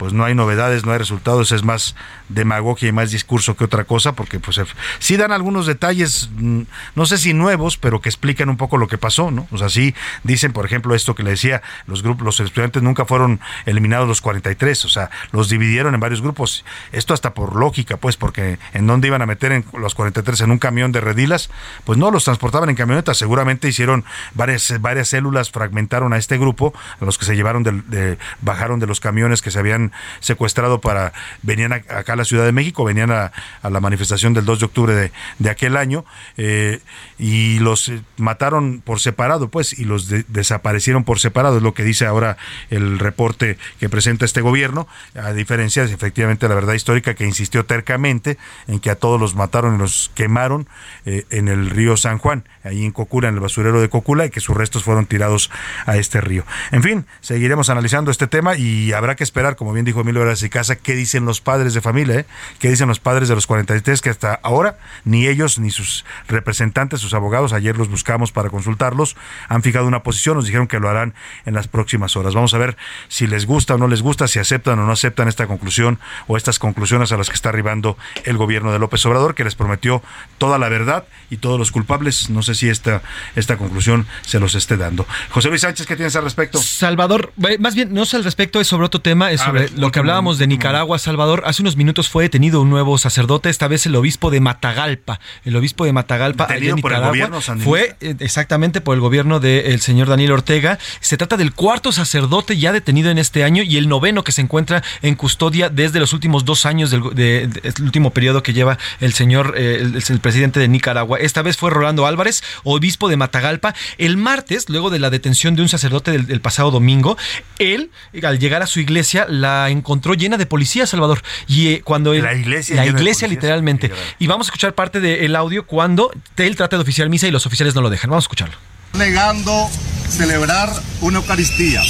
pues 0.00 0.14
no 0.14 0.24
hay 0.24 0.34
novedades, 0.34 0.86
no 0.86 0.92
hay 0.92 0.98
resultados, 0.98 1.52
es 1.52 1.62
más 1.62 1.94
demagogia 2.30 2.88
y 2.88 2.92
más 2.92 3.10
discurso 3.10 3.54
que 3.54 3.64
otra 3.64 3.84
cosa, 3.84 4.12
porque 4.12 4.40
pues 4.40 4.58
sí 4.98 5.18
dan 5.18 5.30
algunos 5.30 5.66
detalles, 5.66 6.30
mm, 6.38 6.62
no 6.94 7.04
sé 7.04 7.18
si 7.18 7.34
nuevos, 7.34 7.76
pero 7.76 8.00
que 8.00 8.08
explican 8.08 8.48
un 8.48 8.56
poco 8.56 8.78
lo 8.78 8.88
que 8.88 8.96
pasó, 8.96 9.30
¿no? 9.30 9.46
O 9.50 9.58
sea, 9.58 9.68
sí 9.68 9.94
dicen, 10.24 10.54
por 10.54 10.64
ejemplo, 10.64 10.94
esto 10.94 11.14
que 11.14 11.22
le 11.22 11.32
decía, 11.32 11.60
los 11.86 12.02
grupos, 12.02 12.24
los 12.24 12.40
estudiantes 12.40 12.82
nunca 12.82 13.04
fueron 13.04 13.40
eliminados 13.66 14.08
los 14.08 14.22
43, 14.22 14.86
o 14.86 14.88
sea, 14.88 15.10
los 15.32 15.50
dividieron 15.50 15.92
en 15.92 16.00
varios 16.00 16.22
grupos. 16.22 16.64
Esto 16.92 17.12
hasta 17.12 17.34
por 17.34 17.54
lógica, 17.54 17.98
pues, 17.98 18.16
porque 18.16 18.58
en 18.72 18.86
dónde 18.86 19.08
iban 19.08 19.20
a 19.20 19.26
meter 19.26 19.52
en 19.52 19.66
los 19.78 19.94
43 19.94 20.40
en 20.40 20.50
un 20.50 20.58
camión 20.58 20.92
de 20.92 21.02
redilas, 21.02 21.50
pues 21.84 21.98
no 21.98 22.10
los 22.10 22.24
transportaban 22.24 22.70
en 22.70 22.76
camionetas, 22.76 23.18
seguramente 23.18 23.68
hicieron 23.68 24.06
varias 24.32 24.80
varias 24.80 25.08
células 25.08 25.50
fragmentaron 25.50 26.14
a 26.14 26.16
este 26.16 26.38
grupo, 26.38 26.72
a 26.98 27.04
los 27.04 27.18
que 27.18 27.26
se 27.26 27.36
llevaron 27.36 27.62
de, 27.64 28.16
bajaron 28.40 28.80
de 28.80 28.86
los 28.86 28.98
camiones 28.98 29.42
que 29.42 29.50
se 29.50 29.58
habían 29.58 29.89
secuestrado 30.20 30.80
para, 30.80 31.12
venían 31.42 31.72
acá 31.72 32.12
a 32.12 32.16
la 32.16 32.24
Ciudad 32.24 32.44
de 32.44 32.52
México, 32.52 32.84
venían 32.84 33.10
a, 33.10 33.32
la 33.62 33.80
manifestación 33.80 34.34
del 34.34 34.44
2 34.44 34.60
de 34.60 34.64
octubre 34.66 35.12
de, 35.38 35.50
aquel 35.50 35.76
año, 35.76 36.04
eh, 36.36 36.80
y 37.18 37.58
los 37.58 37.88
eh, 37.88 38.02
mataron 38.16 38.80
por 38.84 39.00
separado, 39.00 39.48
pues, 39.48 39.78
y 39.78 39.84
los 39.84 40.08
desaparecieron 40.08 41.04
por 41.04 41.18
separado, 41.18 41.58
es 41.58 41.62
lo 41.62 41.74
que 41.74 41.84
dice 41.84 42.06
ahora 42.06 42.36
el 42.70 42.98
reporte 42.98 43.58
que 43.78 43.88
presenta 43.88 44.24
este 44.24 44.40
gobierno, 44.40 44.86
a 45.14 45.32
diferencia, 45.32 45.82
efectivamente, 45.84 46.48
la 46.48 46.54
verdad 46.54 46.74
histórica 46.74 47.14
que 47.14 47.24
insistió 47.26 47.64
tercamente 47.64 48.38
en 48.66 48.80
que 48.80 48.90
a 48.90 48.96
todos 48.96 49.20
los 49.20 49.34
mataron 49.34 49.76
y 49.76 49.78
los 49.78 50.10
quemaron 50.14 50.68
eh, 51.04 51.26
en 51.30 51.48
el 51.48 51.70
río 51.70 51.96
San 51.96 52.18
Juan, 52.18 52.44
ahí 52.64 52.84
en 52.84 52.92
Cocula, 52.92 53.28
en 53.28 53.34
el 53.34 53.40
basurero 53.40 53.80
de 53.80 53.88
Cocula, 53.88 54.26
y 54.26 54.30
que 54.30 54.40
sus 54.40 54.56
restos 54.56 54.84
fueron 54.84 55.06
tirados 55.06 55.50
a 55.86 55.96
este 55.96 56.20
río. 56.20 56.44
En 56.72 56.82
fin, 56.82 57.06
seguiremos 57.20 57.70
analizando 57.70 58.10
este 58.10 58.26
tema 58.26 58.56
y 58.56 58.92
habrá 58.92 59.16
que 59.16 59.24
esperar, 59.24 59.56
como 59.56 59.72
bien 59.72 59.79
dijo 59.84 60.00
Emilio 60.00 60.22
Horas 60.22 60.42
y 60.42 60.50
Casa, 60.50 60.76
qué 60.76 60.94
dicen 60.94 61.24
los 61.24 61.40
padres 61.40 61.74
de 61.74 61.80
familia, 61.80 62.20
eh? 62.20 62.26
qué 62.58 62.70
dicen 62.70 62.88
los 62.88 63.00
padres 63.00 63.28
de 63.28 63.34
los 63.34 63.46
43 63.46 64.00
que 64.00 64.10
hasta 64.10 64.34
ahora 64.42 64.78
ni 65.04 65.26
ellos 65.26 65.58
ni 65.58 65.70
sus 65.70 66.04
representantes, 66.28 67.00
sus 67.00 67.14
abogados, 67.14 67.52
ayer 67.52 67.76
los 67.76 67.88
buscamos 67.88 68.32
para 68.32 68.50
consultarlos, 68.50 69.16
han 69.48 69.62
fijado 69.62 69.86
una 69.86 70.02
posición, 70.02 70.36
nos 70.36 70.46
dijeron 70.46 70.66
que 70.66 70.78
lo 70.78 70.88
harán 70.88 71.14
en 71.46 71.54
las 71.54 71.68
próximas 71.68 72.16
horas. 72.16 72.34
Vamos 72.34 72.54
a 72.54 72.58
ver 72.58 72.76
si 73.08 73.26
les 73.26 73.46
gusta 73.46 73.74
o 73.74 73.78
no 73.78 73.88
les 73.88 74.02
gusta, 74.02 74.28
si 74.28 74.38
aceptan 74.38 74.78
o 74.78 74.86
no 74.86 74.92
aceptan 74.92 75.28
esta 75.28 75.46
conclusión 75.46 75.98
o 76.26 76.36
estas 76.36 76.58
conclusiones 76.58 77.12
a 77.12 77.16
las 77.16 77.28
que 77.28 77.34
está 77.34 77.48
arribando 77.48 77.96
el 78.24 78.36
gobierno 78.36 78.72
de 78.72 78.78
López 78.78 79.04
Obrador, 79.06 79.34
que 79.34 79.44
les 79.44 79.54
prometió 79.54 80.02
toda 80.38 80.58
la 80.58 80.68
verdad 80.68 81.04
y 81.30 81.38
todos 81.38 81.58
los 81.58 81.70
culpables. 81.70 82.30
No 82.30 82.42
sé 82.42 82.54
si 82.54 82.68
esta, 82.68 83.02
esta 83.36 83.56
conclusión 83.56 84.06
se 84.22 84.40
los 84.40 84.54
esté 84.54 84.76
dando. 84.76 85.06
José 85.30 85.48
Luis 85.48 85.62
Sánchez, 85.62 85.86
¿qué 85.86 85.96
tienes 85.96 86.16
al 86.16 86.24
respecto? 86.24 86.58
Salvador, 86.58 87.32
más 87.58 87.74
bien, 87.74 87.92
no 87.92 88.02
es 88.02 88.14
al 88.14 88.24
respecto, 88.24 88.60
es 88.60 88.66
sobre 88.66 88.86
otro 88.86 89.00
tema, 89.00 89.30
es 89.30 89.40
sobre 89.40 89.69
lo 89.76 89.90
que 89.90 89.98
hablábamos 89.98 90.38
de 90.38 90.46
Nicaragua, 90.46 90.98
Salvador, 90.98 91.42
hace 91.46 91.62
unos 91.62 91.76
minutos 91.76 92.08
fue 92.08 92.24
detenido 92.24 92.60
un 92.60 92.70
nuevo 92.70 92.98
sacerdote, 92.98 93.48
esta 93.50 93.68
vez 93.68 93.86
el 93.86 93.96
obispo 93.96 94.30
de 94.30 94.40
Matagalpa. 94.40 95.20
El 95.44 95.56
obispo 95.56 95.84
de 95.84 95.92
Matagalpa, 95.92 96.44
allá 96.44 96.70
en 96.74 96.80
por 96.80 96.92
el 96.92 96.98
Nicaragua, 96.98 97.40
fue 97.64 97.96
eh, 98.00 98.14
exactamente 98.20 98.80
por 98.80 98.94
el 98.94 99.00
gobierno 99.00 99.40
del 99.40 99.80
señor 99.80 100.08
Daniel 100.08 100.32
Ortega. 100.32 100.78
Se 101.00 101.16
trata 101.16 101.36
del 101.36 101.52
cuarto 101.52 101.92
sacerdote 101.92 102.56
ya 102.58 102.72
detenido 102.72 103.10
en 103.10 103.18
este 103.18 103.44
año 103.44 103.62
y 103.62 103.76
el 103.76 103.88
noveno 103.88 104.24
que 104.24 104.32
se 104.32 104.40
encuentra 104.42 104.82
en 105.02 105.14
custodia 105.14 105.68
desde 105.68 106.00
los 106.00 106.12
últimos 106.12 106.44
dos 106.44 106.66
años 106.66 106.90
del 106.90 107.02
de- 107.14 107.46
de- 107.48 107.60
el 107.76 107.82
último 107.84 108.10
periodo 108.10 108.42
que 108.42 108.52
lleva 108.52 108.78
el 109.00 109.12
señor, 109.12 109.54
eh, 109.56 109.78
el, 109.80 110.02
el 110.08 110.20
presidente 110.20 110.60
de 110.60 110.68
Nicaragua. 110.68 111.18
Esta 111.18 111.42
vez 111.42 111.56
fue 111.56 111.70
Rolando 111.70 112.06
Álvarez, 112.06 112.42
obispo 112.64 113.08
de 113.08 113.16
Matagalpa. 113.16 113.74
El 113.98 114.16
martes, 114.16 114.68
luego 114.68 114.90
de 114.90 114.98
la 114.98 115.10
detención 115.10 115.56
de 115.56 115.62
un 115.62 115.68
sacerdote 115.68 116.10
del, 116.12 116.26
del 116.26 116.40
pasado 116.40 116.70
domingo, 116.70 117.16
él, 117.58 117.90
al 118.22 118.38
llegar 118.38 118.62
a 118.62 118.66
su 118.66 118.80
iglesia, 118.80 119.26
la 119.28 119.59
encontró 119.68 120.14
llena 120.14 120.36
de 120.36 120.46
policías, 120.46 120.90
Salvador. 120.90 121.22
Y 121.46 121.68
eh, 121.68 121.82
cuando 121.82 122.14
él, 122.14 122.22
La 122.22 122.34
iglesia 122.34 122.76
la 122.76 123.32
literalmente. 123.32 123.90
Y 124.18 124.26
vamos 124.26 124.46
a 124.46 124.48
escuchar 124.48 124.74
parte 124.74 125.00
del 125.00 125.36
audio 125.36 125.66
cuando 125.66 126.10
él 126.36 126.56
trata 126.56 126.76
de 126.76 126.82
oficiar 126.82 127.08
misa 127.08 127.26
y 127.26 127.30
los 127.30 127.46
oficiales 127.46 127.74
no 127.74 127.82
lo 127.82 127.90
dejan. 127.90 128.10
Vamos 128.10 128.24
a 128.24 128.26
escucharlo. 128.26 128.56
negando 128.94 129.68
celebrar 130.08 130.70
una 131.00 131.18
Eucaristía. 131.18 131.82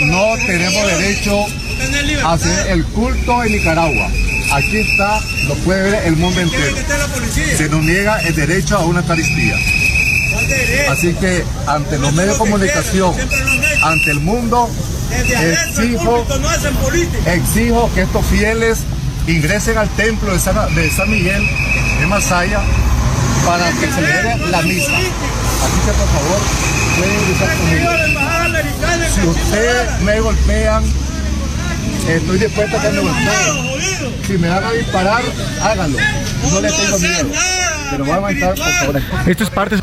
No 0.00 0.34
tenemos 0.46 0.86
derecho 0.86 1.46
a 2.24 2.32
hacer 2.32 2.70
el 2.70 2.84
culto 2.86 3.44
en 3.44 3.52
Nicaragua. 3.52 4.08
Aquí 4.52 4.76
está, 4.76 5.20
lo 5.48 5.54
puede 5.56 5.90
ver 5.90 6.06
el 6.06 6.16
mundo 6.16 6.40
entero. 6.40 6.76
Se 7.56 7.68
nos 7.68 7.82
niega 7.82 8.20
el 8.20 8.34
derecho 8.34 8.76
a 8.76 8.84
una 8.84 9.00
Eucaristía. 9.00 9.56
Así 10.90 11.14
que 11.14 11.44
ante 11.66 11.98
los 11.98 12.12
medios 12.12 12.34
de 12.34 12.38
comunicación, 12.38 13.14
ante 13.82 14.10
el 14.10 14.20
mundo, 14.20 14.68
exijo, 15.10 16.26
exijo 17.26 17.90
que 17.94 18.02
estos 18.02 18.26
fieles 18.26 18.80
ingresen 19.26 19.78
al 19.78 19.88
templo 19.90 20.32
de 20.32 20.38
San, 20.38 21.10
Miguel 21.10 21.42
de 22.00 22.06
Masaya 22.06 22.60
para 23.46 23.70
que 23.72 23.86
dé 23.86 24.36
la 24.50 24.62
misa. 24.62 24.92
Así 24.92 25.80
que 25.84 25.92
por 25.92 26.08
favor, 26.08 26.40
pueden 26.98 27.20
ingresar 27.20 27.56
conmigo. 27.56 27.90
Si 29.14 29.20
ustedes 29.26 30.00
me 30.02 30.20
golpean, 30.20 30.84
estoy 32.08 32.38
dispuesto 32.38 32.76
a 32.76 32.82
que 32.82 32.90
me 32.90 33.00
golpeen. 33.00 34.24
Si 34.26 34.38
me 34.38 34.48
van 34.48 34.64
a 34.64 34.72
disparar, 34.72 35.22
háganlo. 35.62 35.98
No 36.50 36.60
les 36.60 36.76
tengo 36.76 36.98
miedo. 36.98 37.28
Pero 37.90 38.04
van 38.04 38.24
a 38.24 38.30
estar, 38.30 38.54
por 38.54 38.72
favor. 39.00 39.02
Esto 39.26 39.44
es 39.44 39.50
parte 39.50 39.76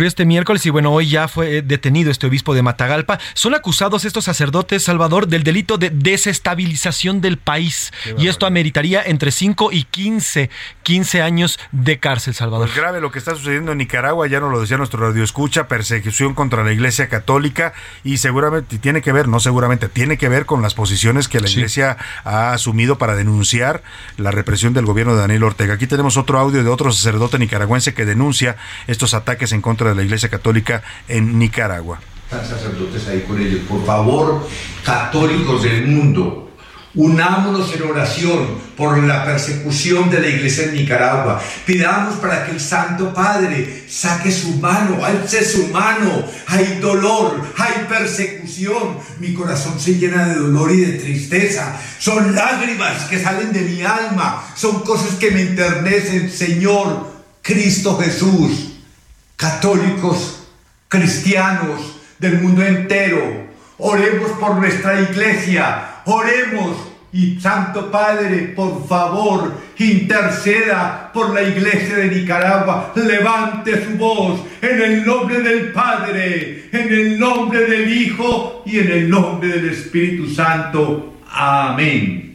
ocurrió 0.00 0.08
este 0.08 0.24
miércoles 0.24 0.64
y 0.64 0.70
bueno, 0.70 0.92
hoy 0.92 1.10
ya 1.10 1.28
fue 1.28 1.58
eh, 1.58 1.62
detenido 1.62 2.10
este 2.10 2.26
obispo 2.26 2.54
de 2.54 2.62
Matagalpa. 2.62 3.18
Son 3.34 3.54
acusados 3.54 4.06
estos 4.06 4.24
sacerdotes, 4.24 4.82
Salvador, 4.82 5.26
del 5.26 5.42
delito 5.42 5.76
de 5.76 5.90
desestabilización 5.90 7.20
del 7.20 7.36
país. 7.36 7.92
Y 8.16 8.28
esto 8.28 8.46
ameritaría 8.46 9.02
entre 9.02 9.30
5 9.30 9.72
y 9.72 9.84
15, 9.84 10.48
15 10.84 11.20
años 11.20 11.58
de 11.72 11.98
cárcel, 11.98 12.32
Salvador. 12.32 12.68
Pues 12.68 12.78
grave 12.78 13.02
lo 13.02 13.10
que 13.10 13.18
está 13.18 13.34
sucediendo 13.34 13.72
en 13.72 13.78
Nicaragua, 13.78 14.26
ya 14.26 14.40
nos 14.40 14.50
lo 14.50 14.62
decía 14.62 14.78
nuestro 14.78 15.06
radio 15.06 15.22
escucha, 15.22 15.68
persecución 15.68 16.32
contra 16.32 16.64
la 16.64 16.72
Iglesia 16.72 17.10
Católica 17.10 17.74
y 18.02 18.16
seguramente 18.16 18.78
tiene 18.78 19.02
que 19.02 19.12
ver, 19.12 19.28
no 19.28 19.38
seguramente, 19.38 19.90
tiene 19.90 20.16
que 20.16 20.30
ver 20.30 20.46
con 20.46 20.62
las 20.62 20.72
posiciones 20.72 21.28
que 21.28 21.40
la 21.40 21.50
Iglesia 21.50 21.98
ha 22.24 22.52
asumido 22.54 22.96
para 22.96 23.16
denunciar 23.16 23.82
la 24.16 24.30
represión 24.30 24.72
del 24.72 24.86
gobierno 24.86 25.12
de 25.14 25.20
Daniel 25.20 25.42
Ortega. 25.42 25.74
Aquí 25.74 25.86
tenemos 25.86 26.16
otro 26.16 26.38
audio 26.38 26.64
de 26.64 26.70
otro 26.70 26.90
sacerdote 26.90 27.38
nicaragüense 27.38 27.92
que 27.92 28.06
denuncia 28.06 28.56
estos 28.86 29.12
ataques 29.12 29.52
en 29.52 29.60
contra 29.60 29.89
de 29.90 29.96
la 29.96 30.02
Iglesia 30.02 30.28
Católica 30.28 30.82
en 31.08 31.38
Nicaragua. 31.38 32.00
Sacerdotes 32.30 33.08
ahí 33.08 33.24
con 33.26 33.40
ellos. 33.40 33.60
Por 33.68 33.84
favor, 33.84 34.48
católicos 34.84 35.64
del 35.64 35.88
mundo, 35.88 36.52
unámonos 36.94 37.74
en 37.74 37.82
oración 37.82 38.70
por 38.76 38.98
la 39.02 39.24
persecución 39.24 40.08
de 40.10 40.20
la 40.20 40.28
iglesia 40.28 40.64
en 40.64 40.74
Nicaragua. 40.74 41.42
Pidamos 41.66 42.14
para 42.16 42.46
que 42.46 42.52
el 42.52 42.60
Santo 42.60 43.12
Padre 43.12 43.84
saque 43.88 44.30
su 44.30 44.56
mano, 44.58 45.04
alce 45.04 45.44
su 45.44 45.66
mano. 45.68 46.24
Hay 46.46 46.78
dolor, 46.80 47.52
hay 47.58 47.86
persecución. 47.88 48.98
Mi 49.18 49.34
corazón 49.34 49.78
se 49.80 49.98
llena 49.98 50.28
de 50.28 50.36
dolor 50.36 50.70
y 50.70 50.80
de 50.80 50.98
tristeza. 50.98 51.76
Son 51.98 52.34
lágrimas 52.34 53.04
que 53.04 53.18
salen 53.18 53.52
de 53.52 53.62
mi 53.62 53.82
alma. 53.82 54.44
Son 54.54 54.80
cosas 54.80 55.16
que 55.16 55.32
me 55.32 55.42
enternecen, 55.42 56.30
Señor. 56.30 57.10
Cristo 57.42 57.98
Jesús 57.98 58.69
católicos, 59.40 60.46
cristianos 60.88 61.96
del 62.18 62.42
mundo 62.42 62.62
entero, 62.62 63.48
oremos 63.78 64.32
por 64.32 64.56
nuestra 64.56 65.00
iglesia, 65.00 66.02
oremos 66.04 66.76
y 67.10 67.40
Santo 67.40 67.90
Padre, 67.90 68.52
por 68.54 68.86
favor, 68.86 69.54
interceda 69.78 71.10
por 71.12 71.34
la 71.34 71.42
iglesia 71.42 71.96
de 71.96 72.08
Nicaragua, 72.08 72.92
levante 72.94 73.82
su 73.82 73.96
voz 73.96 74.42
en 74.60 74.82
el 74.82 75.06
nombre 75.06 75.40
del 75.40 75.72
Padre, 75.72 76.68
en 76.70 76.92
el 76.92 77.18
nombre 77.18 77.64
del 77.64 77.90
Hijo 77.90 78.62
y 78.66 78.78
en 78.78 78.92
el 78.92 79.10
nombre 79.10 79.48
del 79.48 79.70
Espíritu 79.70 80.28
Santo. 80.28 81.14
Amén. 81.32 82.29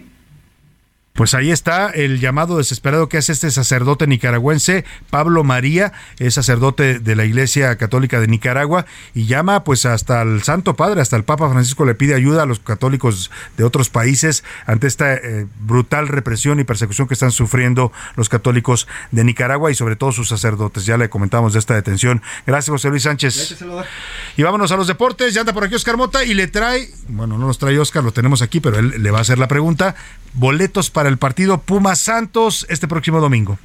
Pues 1.15 1.33
ahí 1.33 1.49
está 1.49 1.91
el 1.91 2.19
llamado 2.19 2.57
desesperado 2.57 3.07
que 3.07 3.17
hace 3.17 3.31
este 3.31 3.49
sacerdote 3.49 4.05
nicaragüense, 4.05 4.83
Pablo 5.09 5.45
María, 5.45 5.93
es 6.19 6.33
sacerdote 6.33 6.99
de 6.99 7.15
la 7.15 7.23
Iglesia 7.23 7.77
Católica 7.77 8.19
de 8.19 8.27
Nicaragua 8.27 8.85
y 9.13 9.25
llama 9.25 9.63
pues 9.63 9.85
hasta 9.85 10.21
el 10.23 10.43
Santo 10.43 10.75
Padre, 10.75 10.99
hasta 10.99 11.15
el 11.15 11.23
Papa 11.23 11.49
Francisco 11.49 11.85
le 11.85 11.95
pide 11.95 12.15
ayuda 12.15 12.43
a 12.43 12.45
los 12.45 12.59
católicos 12.59 13.31
de 13.55 13.63
otros 13.63 13.89
países 13.89 14.43
ante 14.65 14.87
esta 14.87 15.13
eh, 15.13 15.47
brutal 15.61 16.09
represión 16.09 16.59
y 16.59 16.65
persecución 16.65 17.07
que 17.07 17.13
están 17.13 17.31
sufriendo 17.31 17.93
los 18.17 18.27
católicos 18.27 18.85
de 19.11 19.23
Nicaragua 19.23 19.71
y 19.71 19.75
sobre 19.75 19.95
todo 19.95 20.11
sus 20.11 20.27
sacerdotes. 20.27 20.85
Ya 20.85 20.97
le 20.97 21.09
comentamos 21.09 21.53
de 21.53 21.59
esta 21.59 21.75
detención. 21.75 22.21
Gracias 22.45 22.69
José 22.69 22.89
Luis 22.89 23.03
Sánchez. 23.03 23.63
Y 24.35 24.43
vámonos 24.43 24.69
a 24.73 24.75
los 24.75 24.87
deportes. 24.87 25.33
Ya 25.33 25.41
anda 25.41 25.53
por 25.53 25.63
aquí 25.63 25.75
Oscar 25.75 25.95
Mota 25.95 26.25
y 26.25 26.33
le 26.33 26.47
trae, 26.47 26.89
bueno, 27.07 27.37
no 27.37 27.47
nos 27.47 27.57
trae 27.57 27.79
Oscar, 27.79 28.03
lo 28.03 28.11
tenemos 28.11 28.41
aquí, 28.41 28.59
pero 28.59 28.79
él 28.79 29.01
le 29.01 29.11
va 29.11 29.19
a 29.19 29.21
hacer 29.21 29.39
la 29.39 29.47
pregunta. 29.47 29.95
Boletos 30.33 30.89
para 30.89 31.04
el 31.07 31.17
partido 31.17 31.59
Pumas 31.59 31.99
Santos 31.99 32.65
este 32.69 32.87
próximo 32.87 33.19
domingo. 33.19 33.57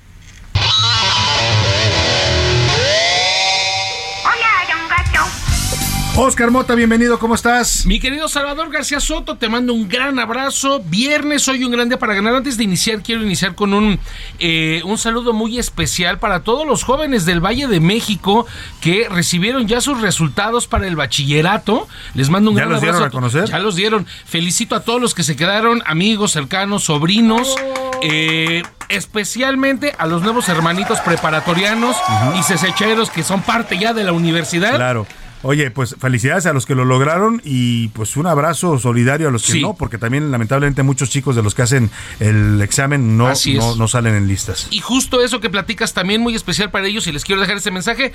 Oscar 6.16 6.50
Mota, 6.50 6.74
bienvenido, 6.74 7.18
¿cómo 7.18 7.34
estás? 7.34 7.86
Mi 7.86 7.98
querido 7.98 8.28
Salvador 8.28 8.70
García 8.70 9.00
Soto, 9.00 9.36
te 9.38 9.48
mando 9.48 9.72
un 9.72 9.88
gran 9.88 10.18
abrazo. 10.18 10.82
Viernes, 10.84 11.48
hoy 11.48 11.64
un 11.64 11.70
gran 11.72 11.88
día 11.88 11.98
para 11.98 12.12
ganar. 12.14 12.34
Antes 12.34 12.58
de 12.58 12.64
iniciar, 12.64 13.00
quiero 13.02 13.22
iniciar 13.22 13.54
con 13.54 13.72
un, 13.72 13.98
eh, 14.38 14.82
un 14.84 14.98
saludo 14.98 15.32
muy 15.32 15.58
especial 15.58 16.18
para 16.18 16.40
todos 16.40 16.66
los 16.66 16.82
jóvenes 16.82 17.24
del 17.24 17.40
Valle 17.42 17.68
de 17.68 17.80
México 17.80 18.46
que 18.82 19.08
recibieron 19.08 19.66
ya 19.66 19.80
sus 19.80 20.00
resultados 20.02 20.66
para 20.66 20.86
el 20.86 20.94
bachillerato. 20.96 21.88
Les 22.14 22.28
mando 22.28 22.50
un 22.50 22.56
¿Ya 22.56 22.62
gran 22.62 22.72
los 22.72 22.80
dieron 22.82 22.96
abrazo. 22.96 23.16
a 23.16 23.18
conocer? 23.18 23.44
Ya 23.48 23.58
los 23.58 23.76
dieron. 23.76 24.06
Felicito 24.26 24.74
a 24.74 24.80
todos 24.80 25.00
los 25.00 25.14
que 25.14 25.22
se 25.22 25.36
quedaron, 25.36 25.82
amigos, 25.86 26.32
cercanos, 26.32 26.84
sobrinos. 26.84 27.54
eh, 28.02 28.62
especialmente 28.90 29.94
a 29.98 30.06
los 30.06 30.22
nuevos 30.22 30.48
hermanitos 30.48 30.98
preparatorianos 31.00 31.96
y 32.38 32.42
cesecheros 32.42 33.08
que 33.10 33.22
son 33.22 33.40
parte 33.42 33.78
ya 33.78 33.94
de 33.94 34.02
la 34.04 34.12
universidad. 34.12 34.74
Claro. 34.76 35.06
Oye, 35.42 35.70
pues 35.70 35.96
felicidades 35.98 36.44
a 36.46 36.52
los 36.52 36.66
que 36.66 36.74
lo 36.74 36.84
lograron 36.84 37.40
y 37.44 37.88
pues 37.88 38.16
un 38.16 38.26
abrazo 38.26 38.78
solidario 38.78 39.28
a 39.28 39.30
los 39.30 39.44
que 39.46 39.52
Sí. 39.52 39.62
no, 39.62 39.74
porque 39.74 39.96
también 39.96 40.30
lamentablemente 40.30 40.82
muchos 40.82 41.08
chicos 41.08 41.34
de 41.34 41.42
los 41.42 41.54
que 41.54 41.62
hacen 41.62 41.90
el 42.18 42.60
examen 42.60 43.16
no, 43.16 43.32
no, 43.54 43.76
no 43.76 43.88
salen 43.88 44.14
en 44.14 44.28
listas. 44.28 44.68
Y 44.70 44.80
justo 44.80 45.22
eso 45.22 45.40
que 45.40 45.48
platicas 45.48 45.94
también 45.94 46.20
muy 46.20 46.34
especial 46.34 46.70
para 46.70 46.86
ellos 46.86 47.06
y 47.06 47.12
les 47.12 47.24
quiero 47.24 47.40
dejar 47.40 47.56
ese 47.56 47.70
mensaje. 47.70 48.12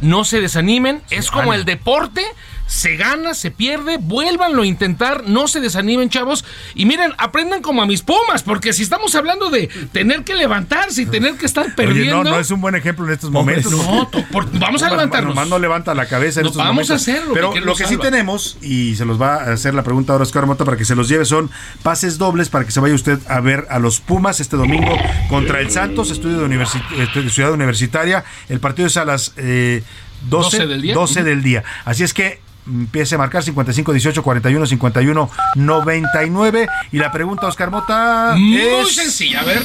No 0.00 0.24
se 0.24 0.40
desanimen, 0.40 1.02
es 1.10 1.30
como 1.30 1.52
el 1.52 1.64
deporte, 1.64 2.22
se 2.68 2.96
gana, 2.96 3.34
se 3.34 3.50
pierde, 3.50 3.96
vuélvanlo 3.98 4.62
a 4.62 4.66
intentar, 4.66 5.24
no 5.26 5.48
se 5.48 5.58
desanimen 5.60 6.10
chavos 6.10 6.44
y 6.74 6.84
miren, 6.84 7.12
aprendan 7.18 7.62
como 7.62 7.82
a 7.82 7.86
mis 7.86 8.02
pumas, 8.02 8.42
porque 8.44 8.72
si 8.74 8.82
estamos 8.82 9.14
hablando 9.14 9.48
de 9.50 9.68
tener 9.90 10.22
que 10.22 10.34
levantarse 10.34 11.02
y 11.02 11.06
tener 11.06 11.34
que 11.36 11.46
estar 11.46 11.64
Oye, 11.64 11.74
perdiendo, 11.74 12.24
no, 12.24 12.30
no 12.32 12.38
es 12.38 12.50
un 12.50 12.60
buen 12.60 12.74
ejemplo 12.74 13.06
en 13.06 13.12
estos 13.14 13.30
momentos. 13.30 13.72
no, 13.72 14.10
por- 14.30 14.48
vamos 14.58 14.82
a 14.82 14.90
levantarnos. 14.90 15.34
nomás 15.34 15.48
no 15.48 15.58
levanta 15.58 15.94
la 15.94 16.06
cabeza 16.06 16.40
en 16.40 16.44
No, 16.44 16.50
estos 16.50 16.62
vamos 16.62 16.88
momentos. 16.88 16.90
a 16.90 16.94
hacerlo, 16.96 17.32
Pero 17.34 17.54
lo 17.56 17.74
que 17.74 17.86
sí 17.86 17.96
tenemos, 17.96 18.58
y 18.62 18.94
se 18.96 19.04
los 19.06 19.20
va 19.20 19.36
a 19.36 19.52
hacer 19.54 19.72
la 19.74 19.82
pregunta 19.82 20.12
ahora 20.12 20.24
Oscar 20.24 20.44
Mota 20.46 20.64
para 20.66 20.76
que 20.76 20.84
se 20.84 20.94
los 20.94 21.08
lleve, 21.08 21.24
son 21.24 21.50
pases 21.82 22.18
dobles 22.18 22.50
para 22.50 22.64
que 22.66 22.70
se 22.70 22.80
vaya 22.80 22.94
usted 22.94 23.18
a 23.28 23.40
ver 23.40 23.66
a 23.70 23.78
los 23.78 24.00
Pumas 24.00 24.40
este 24.40 24.56
domingo 24.58 24.94
contra 25.30 25.60
el 25.60 25.70
Santos, 25.70 26.10
estudio 26.10 26.38
de, 26.38 26.46
universi- 26.46 27.14
de 27.22 27.30
Ciudad 27.30 27.52
Universitaria. 27.52 28.24
El 28.50 28.60
partido 28.60 28.88
es 28.88 28.96
a 28.98 29.04
las 29.06 29.32
eh, 29.38 29.82
12, 30.28 30.58
12 30.58 30.66
del 30.66 30.82
día. 30.82 30.94
12 30.94 31.22
del 31.22 31.42
día. 31.42 31.64
Así 31.84 32.02
es 32.04 32.12
que 32.12 32.40
empiece 32.68 33.14
a 33.14 33.18
marcar 33.18 33.42
55 33.42 33.92
18 33.92 34.22
41 34.22 34.66
51 34.66 35.30
99 35.56 36.68
y 36.92 36.98
la 36.98 37.10
pregunta 37.10 37.46
Oscar 37.46 37.70
Mota 37.70 38.34
Muy 38.36 38.56
es 38.56 38.94
sencilla, 38.94 39.40
a 39.40 39.44
ver. 39.44 39.62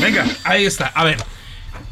Venga. 0.00 0.26
Ahí 0.44 0.64
está, 0.64 0.86
a 0.86 1.04
ver. 1.04 1.18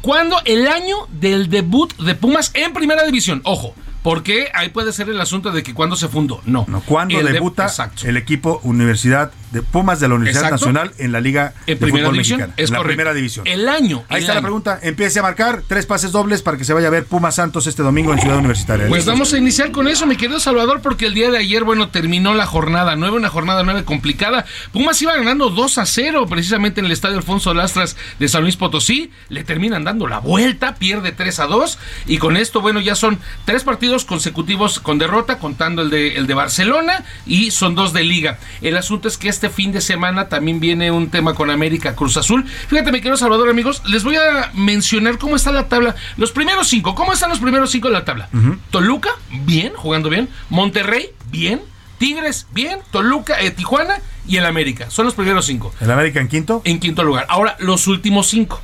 ¿Cuándo 0.01 0.37
el 0.45 0.67
año 0.67 1.07
del 1.09 1.49
debut 1.49 1.95
de 1.97 2.15
Pumas 2.15 2.51
en 2.55 2.73
Primera 2.73 3.03
División? 3.05 3.41
Ojo, 3.43 3.75
Porque 4.03 4.49
ahí 4.53 4.69
puede 4.69 4.93
ser 4.93 5.09
el 5.09 5.21
asunto 5.21 5.51
de 5.51 5.61
que 5.63 5.73
cuando 5.73 5.95
se 5.95 6.07
fundó. 6.07 6.41
No. 6.45 6.65
No, 6.67 6.81
cuando 6.81 7.19
El 7.19 7.25
de- 7.27 7.33
debuta 7.33 7.67
el 8.03 8.17
equipo 8.17 8.59
Universidad 8.63 9.31
de 9.51 9.61
Pumas 9.61 9.99
de 9.99 10.07
la 10.07 10.15
Universidad 10.15 10.45
Exacto. 10.45 10.65
Nacional 10.71 10.93
en 10.97 11.11
la 11.11 11.19
Liga 11.19 11.53
En 11.67 11.77
de 11.77 11.87
Fútbol 11.87 12.13
división, 12.13 12.39
Mexicana. 12.39 12.53
es 12.57 12.69
en 12.69 12.73
la 12.73 12.77
correcto. 12.79 12.87
primera 12.87 13.13
división. 13.13 13.45
El 13.47 13.67
año. 13.69 14.03
Ahí 14.09 14.17
el 14.17 14.23
está 14.23 14.33
la 14.33 14.41
pregunta. 14.41 14.79
Empiece 14.81 15.19
a 15.19 15.21
marcar 15.23 15.63
tres 15.67 15.85
pases 15.85 16.11
dobles 16.11 16.41
para 16.41 16.57
que 16.57 16.63
se 16.63 16.73
vaya 16.73 16.87
a 16.87 16.89
ver 16.89 17.05
Pumas 17.05 17.35
Santos 17.35 17.67
este 17.67 17.83
domingo 17.83 18.13
en 18.13 18.19
Ciudad 18.19 18.37
Universitaria. 18.37 18.87
Pues 18.87 19.05
vamos 19.05 19.33
a 19.33 19.37
iniciar 19.37 19.71
con 19.71 19.87
eso, 19.87 20.05
mi 20.07 20.15
querido 20.15 20.39
Salvador, 20.39 20.81
porque 20.81 21.05
el 21.05 21.13
día 21.13 21.29
de 21.29 21.37
ayer, 21.37 21.63
bueno, 21.63 21.89
terminó 21.89 22.33
la 22.33 22.45
jornada 22.45 22.95
9, 22.95 23.17
una 23.17 23.29
jornada 23.29 23.61
9 23.63 23.83
complicada. 23.83 24.45
Pumas 24.71 24.99
iba 25.01 25.15
ganando 25.15 25.49
2 25.49 25.77
a 25.77 25.85
0 25.85 26.25
precisamente 26.27 26.79
en 26.79 26.85
el 26.85 26.91
estadio 26.93 27.17
Alfonso 27.17 27.53
Lastras 27.53 27.97
de 28.19 28.27
San 28.29 28.41
Luis 28.43 28.55
Potosí. 28.55 29.11
Le 29.29 29.43
terminan 29.43 29.83
dando 29.83 30.07
la 30.07 30.19
vuelta, 30.19 30.75
pierde 30.75 31.11
3 31.11 31.39
a 31.41 31.45
2. 31.47 31.77
Y 32.07 32.17
con 32.19 32.37
esto, 32.37 32.61
bueno, 32.61 32.79
ya 32.79 32.95
son 32.95 33.19
tres 33.45 33.63
partidos 33.63 33.90
consecutivos 34.05 34.79
con 34.79 34.97
derrota, 34.97 35.37
contando 35.37 35.81
el 35.81 35.89
de, 35.89 36.15
el 36.15 36.27
de 36.27 36.33
Barcelona, 36.33 37.03
y 37.25 37.51
son 37.51 37.75
dos 37.75 37.93
de 37.93 38.03
liga. 38.03 38.39
El 38.61 38.77
asunto 38.77 39.07
es 39.07 39.17
que 39.17 39.29
este 39.29 39.49
fin 39.49 39.71
de 39.71 39.81
semana 39.81 40.29
también 40.29 40.59
viene 40.59 40.91
un 40.91 41.09
tema 41.09 41.33
con 41.33 41.49
América 41.49 41.95
Cruz 41.95 42.17
Azul. 42.17 42.45
Fíjate, 42.67 42.91
mi 42.91 42.99
querido 42.99 43.17
Salvador, 43.17 43.49
amigos, 43.49 43.81
les 43.87 44.03
voy 44.03 44.15
a 44.15 44.51
mencionar 44.53 45.17
cómo 45.17 45.35
está 45.35 45.51
la 45.51 45.67
tabla. 45.67 45.95
Los 46.17 46.31
primeros 46.31 46.67
cinco, 46.67 46.95
¿cómo 46.95 47.13
están 47.13 47.29
los 47.29 47.39
primeros 47.39 47.71
cinco 47.71 47.87
de 47.87 47.93
la 47.93 48.05
tabla? 48.05 48.29
Toluca, 48.69 49.09
bien, 49.29 49.73
jugando 49.75 50.09
bien. 50.09 50.29
Monterrey, 50.49 51.09
bien. 51.29 51.61
Tigres, 51.97 52.47
bien. 52.51 52.79
Toluca, 52.91 53.41
eh, 53.41 53.51
Tijuana 53.51 53.99
y 54.27 54.37
el 54.37 54.45
América. 54.45 54.89
Son 54.89 55.05
los 55.05 55.13
primeros 55.13 55.45
cinco. 55.45 55.73
¿El 55.79 55.91
América 55.91 56.19
en 56.19 56.27
quinto? 56.27 56.61
En 56.65 56.79
quinto 56.79 57.03
lugar. 57.03 57.25
Ahora, 57.29 57.55
los 57.59 57.87
últimos 57.87 58.27
cinco. 58.27 58.61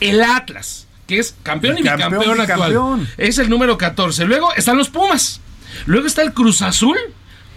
El 0.00 0.22
Atlas, 0.22 0.87
que 1.08 1.18
es 1.18 1.34
campeón 1.42 1.78
y 1.78 1.82
Campeón, 1.82 2.10
bicampeón 2.12 2.40
actual. 2.42 2.70
bicampeón. 2.70 3.08
Es 3.16 3.38
el 3.38 3.48
número 3.50 3.76
14. 3.76 4.26
Luego 4.26 4.54
están 4.54 4.76
los 4.78 4.88
Pumas. 4.90 5.40
Luego 5.86 6.06
está 6.06 6.22
el 6.22 6.32
Cruz 6.32 6.62
Azul. 6.62 6.96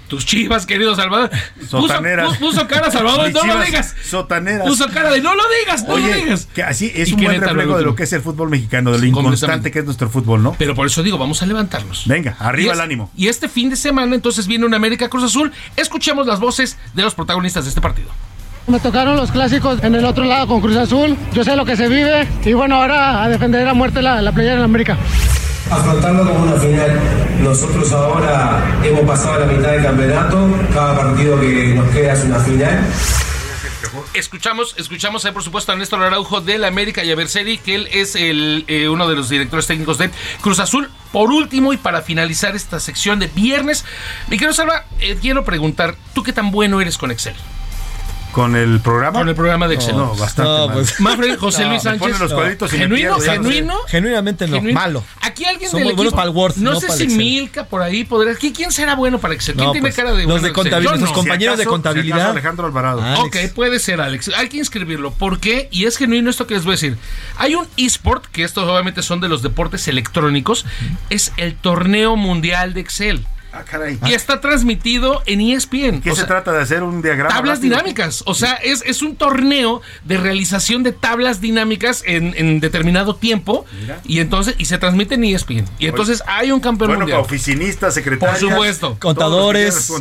Tus 0.08 0.26
chivas, 0.26 0.66
querido 0.66 0.94
Salvador. 0.96 1.30
Sotaneras. 1.70 2.32
pu- 2.34 2.40
puso 2.40 2.68
cara, 2.68 2.92
Salvador, 2.92 3.32
no 3.32 3.46
lo 3.46 3.62
digas. 3.64 3.96
Sotaneras. 4.06 4.68
Puso 4.68 4.90
cara 4.90 5.10
de 5.10 5.22
no 5.22 5.34
lo 5.36 5.44
digas, 5.62 5.86
no 5.88 5.94
Oye, 5.94 6.10
lo 6.10 6.16
digas. 6.16 6.48
que 6.54 6.64
así 6.64 6.92
es 6.94 7.14
un 7.14 7.24
buen 7.24 7.40
reflejo 7.40 7.78
de 7.78 7.84
lo 7.86 7.96
que 7.96 8.04
es 8.04 8.12
el 8.12 8.22
fútbol 8.22 8.50
mexicano, 8.50 8.92
de 8.92 9.00
lo 9.00 9.06
inconstante 9.06 9.72
que 9.72 9.80
es 9.80 9.86
nuestro 9.86 10.10
fútbol, 10.10 10.44
¿no? 10.44 10.54
Pero 10.60 10.76
por 10.76 10.86
eso 10.88 11.02
digo, 11.02 11.18
vamos 11.18 11.42
a 11.42 11.46
levantarnos. 11.46 12.08
Venga, 12.08 12.36
arriba 12.40 12.74
el 12.74 12.82
ánimo. 12.82 13.10
Y 13.16 13.30
este 13.30 13.48
fin 13.48 13.70
de 13.70 13.78
semana 13.78 14.14
entonces 14.16 14.48
viene 14.48 14.66
un 14.66 14.74
América 14.74 15.08
Cruz 15.08 15.24
Azul. 15.24 15.52
Escuchemos 15.78 16.28
las 16.28 16.42
voces 16.42 16.78
de 16.94 17.04
los 17.04 17.16
protagonistas 17.16 17.64
de 17.64 17.70
este 17.70 17.80
partido. 17.80 18.10
Me 18.68 18.80
tocaron 18.80 19.16
los 19.16 19.32
clásicos 19.32 19.84
en 19.84 19.96
el 19.96 20.06
otro 20.06 20.24
lado 20.24 20.48
con 20.48 20.62
Cruz 20.62 20.78
Azul. 20.78 21.18
Yo 21.34 21.44
sé 21.44 21.56
lo 21.56 21.66
que 21.66 21.76
se 21.76 21.88
vive 21.88 22.28
y 22.46 22.54
bueno, 22.54 22.76
ahora 22.76 23.24
a 23.24 23.30
defender 23.30 23.68
a 23.68 23.74
muerte 23.74 24.02
la, 24.02 24.22
la 24.22 24.32
playera 24.32 24.58
en 24.58 24.64
América. 24.64 24.98
Afrontarlo 25.70 26.26
como 26.26 26.44
una 26.44 26.60
final. 26.60 27.00
Nosotros 27.42 27.92
ahora 27.92 28.80
hemos 28.84 29.02
pasado 29.02 29.40
la 29.40 29.46
mitad 29.46 29.72
del 29.72 29.84
campeonato. 29.84 30.48
Cada 30.74 30.96
partido 30.96 31.40
que 31.40 31.74
nos 31.76 31.90
queda 31.90 32.14
es 32.14 32.24
una 32.24 32.40
final. 32.40 32.86
Escuchamos, 34.14 34.76
escuchamos 34.78 35.26
ahí 35.26 35.32
por 35.32 35.44
supuesto 35.44 35.72
a 35.72 35.76
Néstor 35.76 36.04
Araujo 36.04 36.40
del 36.40 36.64
América 36.64 37.04
y 37.04 37.12
a 37.12 37.16
Berseri, 37.16 37.58
que 37.58 37.76
él 37.76 37.90
es 37.92 38.16
el, 38.16 38.64
eh, 38.68 38.90
uno 38.90 39.08
de 39.08 39.16
los 39.16 39.30
directores 39.30 39.68
técnicos 39.68 39.98
de 39.98 40.10
Cruz 40.42 40.60
Azul. 40.60 40.90
Por 41.12 41.32
último, 41.32 41.74
y 41.74 41.78
para 41.78 42.02
finalizar 42.02 42.56
esta 42.56 42.80
sección 42.80 43.20
de 43.20 43.28
viernes, 43.28 43.84
mi 44.28 44.38
querido 44.38 44.54
Salva, 44.54 44.86
eh, 45.00 45.18
quiero 45.22 45.44
preguntar, 45.44 45.96
¿tú 46.14 46.24
qué 46.24 46.32
tan 46.32 46.52
bueno 46.52 46.80
eres 46.80 46.98
con 46.98 47.12
Excel? 47.12 47.36
¿Con 48.32 48.56
el 48.56 48.80
programa? 48.80 49.20
Con 49.20 49.30
el 49.30 49.36
programa 49.36 49.68
de 49.68 49.76
Excel. 49.76 49.96
No, 49.98 50.16
bastante 50.16 50.44
No, 50.50 50.68
mal. 50.68 50.76
pues- 50.78 51.00
Mafre, 51.00 51.36
José 51.38 51.64
No, 51.64 51.70
Luis 51.72 51.84
Sánchez. 51.84 52.00
ponen 52.00 52.20
los 52.20 52.34
cuadritos 52.34 52.72
y 52.74 52.78
me 52.78 52.84
genuino, 52.84 53.18
pierdo, 53.18 53.26
ya 53.26 53.36
no 53.38 53.44
sé. 53.44 53.50
genuino. 53.56 53.78
Genuinamente 53.88 54.48
no, 54.48 54.56
genuino. 54.58 54.80
malo. 54.80 55.04
Aquí 55.22 55.46
alguien 55.46 55.70
Somos 55.70 55.86
del 55.88 55.96
buenos 55.96 56.14
equipo, 56.14 56.16
para 56.18 56.30
el 56.30 56.36
Word, 56.36 56.54
no, 56.58 56.72
no 56.74 56.80
sé 56.80 56.88
para 56.88 56.98
si 56.98 57.04
Excel. 57.04 57.18
Milka 57.18 57.66
por 57.66 57.82
ahí 57.82 58.04
podrá. 58.06 58.32
¿Qui- 58.34 58.54
¿Quién 58.56 58.72
será 58.72 58.96
bueno 58.96 59.20
para 59.20 59.34
Excel? 59.34 59.56
¿Quién 59.56 59.66
No, 59.68 59.72
tiene 59.74 59.86
pues, 59.86 59.96
cara 59.96 60.12
de 60.12 60.18
los 60.24 60.26
bueno 60.28 60.48
de 60.48 60.54
contabilidad, 60.54 60.92
los 61.00 61.10
no. 61.10 61.14
compañeros 61.16 61.58
de 61.58 61.64
Si 61.64 61.68
acaso- 61.68 61.72
contabilidad. 61.72 62.16
si 62.16 62.20
acaso 62.22 62.32
Alejandro 62.32 62.66
Alvarado. 62.68 63.02
Alex. 63.02 63.20
Ok, 63.48 63.54
puede 63.54 63.80
ser, 63.80 64.00
Alex. 64.02 64.32
Hay 64.38 64.50
que 64.50 64.58
inscribirlo. 64.58 65.12
¿Por 65.12 65.40
qué? 65.40 65.68
Y 65.72 65.86
es 65.86 65.98
genuino 65.98 66.30
esto 66.30 66.48
que 66.48 66.54
les 66.54 66.64
voy 66.64 66.72
a 66.72 66.76
decir. 66.76 66.98
Hay 67.38 67.56
un 67.56 67.68
eSport, 67.78 68.26
que 68.28 68.44
estos 68.44 68.68
obviamente 68.68 69.02
son 69.04 69.20
de 69.22 69.28
los 69.30 69.42
deportes 69.42 69.88
electrónicos. 69.88 70.66
Es 71.10 71.34
el 71.38 71.56
torneo 71.56 72.16
mundial 72.16 72.74
de 72.74 72.82
Excel. 72.82 73.26
Ah, 73.54 73.64
caray. 73.64 74.00
Y 74.06 74.14
está 74.14 74.40
transmitido 74.40 75.22
en 75.26 75.42
ESPN. 75.42 76.02
¿Qué 76.02 76.12
O 76.12 76.16
se 76.16 76.22
sea, 76.22 76.28
trata 76.28 76.52
de 76.54 76.62
hacer 76.62 76.84
un 76.84 77.02
diagrama? 77.02 77.30
Tablas 77.36 77.58
rápido? 77.58 77.76
dinámicas. 77.76 78.24
O 78.26 78.34
sea, 78.34 78.54
es, 78.54 78.82
es 78.86 79.02
un 79.02 79.16
torneo 79.18 79.82
de 80.06 80.18
realización 80.18 80.84
de 80.84 80.94
tablas 80.94 81.42
dinámicas 81.42 82.04
en, 82.06 82.34
en 82.38 82.60
determinado 82.62 83.16
tiempo. 83.16 83.66
Y 84.06 84.20
entonces, 84.20 84.56
y 84.58 84.66
se 84.66 84.78
transmite 84.78 85.16
en 85.16 85.24
ESPN. 85.26 85.66
Y 85.80 85.88
entonces 85.88 86.24
hay 86.28 86.52
un 86.52 86.60
campeón 86.62 86.90
Bueno, 86.92 87.02
mundial. 87.02 87.18
para 87.20 87.26
oficinistas, 87.26 87.94
secretarias. 87.94 88.40
Por 88.40 88.50
supuesto. 88.50 88.98
Contadores. 89.00 89.92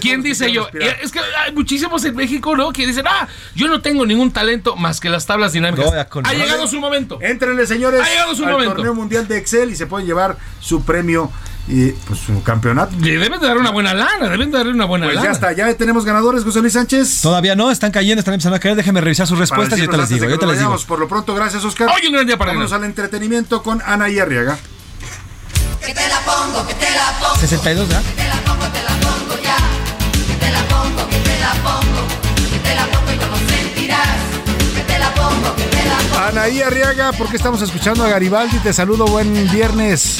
¿Quién 0.00 0.22
dice 0.22 0.50
yo? 0.52 0.68
Es 1.02 1.12
que 1.12 1.20
hay 1.20 1.52
muchísimos 1.52 2.04
en 2.04 2.16
México, 2.16 2.56
¿no? 2.56 2.72
Que 2.72 2.86
dicen, 2.86 3.04
ah, 3.08 3.28
yo 3.54 3.68
no 3.68 3.80
tengo 3.82 4.04
ningún 4.04 4.32
talento 4.32 4.76
más 4.76 5.00
que 5.00 5.08
las 5.10 5.26
tablas 5.26 5.52
dinámicas. 5.52 5.92
No, 5.92 6.20
ha 6.24 6.32
llegado 6.34 6.66
su 6.66 6.80
momento. 6.80 7.18
Entrenle, 7.22 7.66
señores, 7.66 8.00
Ha 8.00 8.08
llegado 8.08 8.34
su 8.34 8.44
al 8.44 8.52
momento. 8.52 8.74
torneo 8.74 8.94
mundial 8.94 9.28
de 9.28 9.38
Excel 9.38 9.70
y 9.70 9.76
se 9.76 9.86
pueden 9.86 10.06
llevar 10.06 10.36
su 10.60 10.84
premio 10.84 11.30
y 11.68 11.90
pues 11.90 12.20
su 12.20 12.42
campeonato. 12.42 12.94
Le 13.00 13.18
deben 13.18 13.40
de 13.40 13.46
dar 13.46 13.58
una 13.58 13.70
buena 13.70 13.92
lana, 13.94 14.28
deben 14.28 14.50
de 14.50 14.58
darle 14.58 14.72
una 14.72 14.84
buena 14.84 15.06
Pues 15.06 15.16
lana. 15.16 15.26
ya 15.28 15.32
está, 15.32 15.52
ya 15.52 15.74
tenemos 15.74 16.04
ganadores, 16.04 16.44
José 16.44 16.60
Luis 16.60 16.72
Sánchez. 16.74 17.20
Todavía 17.22 17.56
no, 17.56 17.70
están 17.70 17.90
cayendo, 17.90 18.20
están 18.20 18.34
empezando 18.34 18.56
a 18.56 18.60
caer. 18.60 18.76
Déjenme 18.76 19.00
revisar 19.00 19.26
sus 19.26 19.38
respuestas 19.38 19.78
y 19.78 19.82
yo 19.82 19.88
te 19.90 19.96
les 19.96 20.08
digo. 20.08 20.28
Yo 20.28 20.38
te 20.38 20.46
les 20.46 20.58
digo. 20.58 20.76
Por 20.86 20.98
lo 21.00 21.08
pronto, 21.08 21.34
gracias, 21.34 21.64
Oscar. 21.64 21.88
Hoy 21.88 22.06
un 22.06 22.12
gran 22.12 22.26
día 22.26 22.36
para 22.38 22.50
Vámonos 22.52 22.70
ganar. 22.70 22.84
al 22.84 22.90
entretenimiento 22.90 23.62
con 23.62 23.82
Ana 23.84 24.08
y 24.08 24.18
Arriaga. 24.18 24.58
Que 25.84 25.94
te 25.94 26.08
la 26.08 26.20
pongo, 26.20 26.66
que 26.66 26.74
te 26.74 26.90
la 26.90 27.12
pongo. 27.20 27.36
62, 27.36 27.88
¿verdad? 27.88 28.02
Que 28.04 28.22
te 28.22 28.28
la 28.28 28.34
pongo, 28.44 28.66
te 28.72 28.82
la 28.82 28.85
Anaí 36.16 36.62
Arriaga, 36.62 37.12
¿por 37.12 37.28
qué 37.28 37.36
estamos 37.36 37.60
escuchando 37.60 38.02
a 38.02 38.08
Garibaldi? 38.08 38.58
Te 38.60 38.72
saludo, 38.72 39.04
buen 39.06 39.50
viernes. 39.50 40.18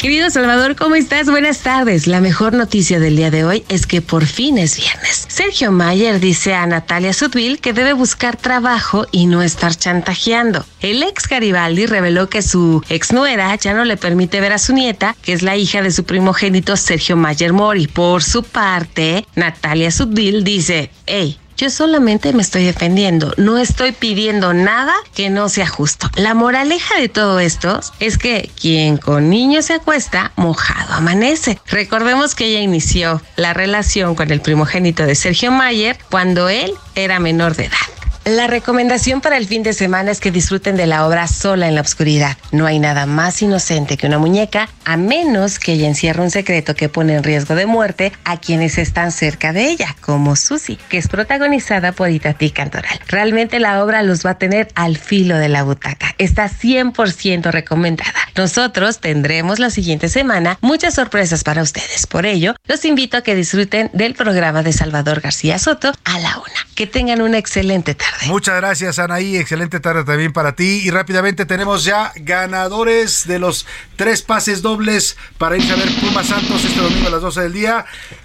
Querido 0.00 0.30
Salvador, 0.30 0.74
¿cómo 0.74 0.94
estás? 0.94 1.30
Buenas 1.30 1.60
tardes. 1.60 2.06
La 2.06 2.20
mejor 2.20 2.54
noticia 2.54 2.98
del 2.98 3.16
día 3.16 3.30
de 3.30 3.44
hoy 3.44 3.64
es 3.68 3.86
que 3.86 4.00
por 4.00 4.24
fin 4.24 4.56
es 4.56 4.76
viernes. 4.78 5.26
Sergio 5.28 5.70
Mayer 5.70 6.18
dice 6.18 6.54
a 6.54 6.66
Natalia 6.66 7.12
Sudville 7.12 7.58
que 7.58 7.72
debe 7.74 7.92
buscar 7.92 8.36
trabajo 8.36 9.06
y 9.12 9.26
no 9.26 9.42
estar 9.42 9.74
chantajeando. 9.74 10.64
El 10.80 11.02
ex 11.02 11.28
Garibaldi 11.28 11.86
reveló 11.86 12.28
que 12.28 12.42
su 12.42 12.82
ex 12.88 13.12
nuera 13.12 13.54
ya 13.56 13.74
no 13.74 13.84
le 13.84 13.96
permite 13.96 14.40
ver 14.40 14.52
a 14.52 14.58
su 14.58 14.72
nieta, 14.72 15.14
que 15.22 15.34
es 15.34 15.42
la 15.42 15.56
hija 15.56 15.82
de 15.82 15.90
su 15.90 16.04
primogénito 16.04 16.76
Sergio 16.76 17.16
Mayer 17.16 17.52
Mori. 17.52 17.86
Por 17.86 18.22
su 18.22 18.42
parte, 18.42 19.26
Natalia 19.34 19.90
Sudville 19.90 20.42
dice, 20.42 20.90
hey, 21.06 21.38
yo 21.56 21.70
solamente 21.70 22.32
me 22.32 22.42
estoy 22.42 22.64
defendiendo, 22.64 23.32
no 23.36 23.58
estoy 23.58 23.92
pidiendo 23.92 24.54
nada 24.54 24.94
que 25.14 25.30
no 25.30 25.48
sea 25.48 25.66
justo. 25.66 26.10
La 26.16 26.34
moraleja 26.34 26.98
de 26.98 27.08
todo 27.08 27.40
esto 27.40 27.80
es 28.00 28.18
que 28.18 28.50
quien 28.60 28.96
con 28.96 29.30
niños 29.30 29.66
se 29.66 29.74
acuesta, 29.74 30.32
mojado 30.36 30.94
amanece. 30.94 31.58
Recordemos 31.66 32.34
que 32.34 32.46
ella 32.46 32.60
inició 32.60 33.22
la 33.36 33.54
relación 33.54 34.14
con 34.14 34.30
el 34.30 34.40
primogénito 34.40 35.06
de 35.06 35.14
Sergio 35.14 35.50
Mayer 35.50 35.98
cuando 36.10 36.48
él 36.48 36.72
era 36.94 37.18
menor 37.18 37.56
de 37.56 37.66
edad. 37.66 37.93
La 38.24 38.46
recomendación 38.46 39.20
para 39.20 39.36
el 39.36 39.46
fin 39.46 39.62
de 39.62 39.74
semana 39.74 40.10
es 40.10 40.18
que 40.18 40.30
disfruten 40.30 40.76
de 40.76 40.86
la 40.86 41.06
obra 41.06 41.28
Sola 41.28 41.68
en 41.68 41.74
la 41.74 41.82
Oscuridad. 41.82 42.38
No 42.52 42.64
hay 42.64 42.78
nada 42.78 43.04
más 43.04 43.42
inocente 43.42 43.98
que 43.98 44.06
una 44.06 44.18
muñeca, 44.18 44.70
a 44.86 44.96
menos 44.96 45.58
que 45.58 45.74
ella 45.74 45.88
encierre 45.88 46.22
un 46.22 46.30
secreto 46.30 46.74
que 46.74 46.88
pone 46.88 47.16
en 47.16 47.22
riesgo 47.22 47.54
de 47.54 47.66
muerte 47.66 48.14
a 48.24 48.38
quienes 48.38 48.78
están 48.78 49.12
cerca 49.12 49.52
de 49.52 49.68
ella, 49.68 49.94
como 50.00 50.36
Susie, 50.36 50.78
que 50.88 50.96
es 50.96 51.08
protagonizada 51.08 51.92
por 51.92 52.08
Itatí 52.08 52.48
Cantoral. 52.50 52.98
Realmente 53.08 53.60
la 53.60 53.84
obra 53.84 54.02
los 54.02 54.24
va 54.24 54.30
a 54.30 54.38
tener 54.38 54.68
al 54.74 54.96
filo 54.96 55.36
de 55.36 55.50
la 55.50 55.62
butaca. 55.62 56.14
Está 56.16 56.48
100% 56.48 57.50
recomendada. 57.50 58.14
Nosotros 58.36 59.00
tendremos 59.00 59.58
la 59.58 59.68
siguiente 59.68 60.08
semana 60.08 60.56
muchas 60.62 60.94
sorpresas 60.94 61.44
para 61.44 61.62
ustedes. 61.62 62.06
Por 62.06 62.24
ello, 62.24 62.54
los 62.66 62.86
invito 62.86 63.18
a 63.18 63.22
que 63.22 63.34
disfruten 63.34 63.90
del 63.92 64.14
programa 64.14 64.62
de 64.62 64.72
Salvador 64.72 65.20
García 65.20 65.58
Soto 65.58 65.92
a 66.04 66.18
la 66.20 66.38
una. 66.38 66.66
Que 66.74 66.86
tengan 66.86 67.20
una 67.20 67.36
excelente 67.36 67.94
tarde. 67.94 68.13
Muchas 68.26 68.56
gracias, 68.56 68.98
Anaí. 68.98 69.36
Excelente 69.36 69.80
tarde 69.80 70.04
también 70.04 70.32
para 70.32 70.54
ti. 70.54 70.82
Y 70.84 70.90
rápidamente 70.90 71.46
tenemos 71.46 71.84
ya 71.84 72.12
ganadores 72.16 73.26
de 73.26 73.38
los 73.38 73.66
tres 73.96 74.22
pases 74.22 74.62
dobles 74.62 75.16
para 75.38 75.56
ir 75.56 75.70
a 75.70 75.76
ver 75.76 75.88
Pumas 76.00 76.26
Santos 76.26 76.64
este 76.64 76.80
domingo 76.80 77.08
a 77.08 77.10
las 77.10 77.22
12 77.22 77.42
del 77.42 77.52
día. 77.52 77.84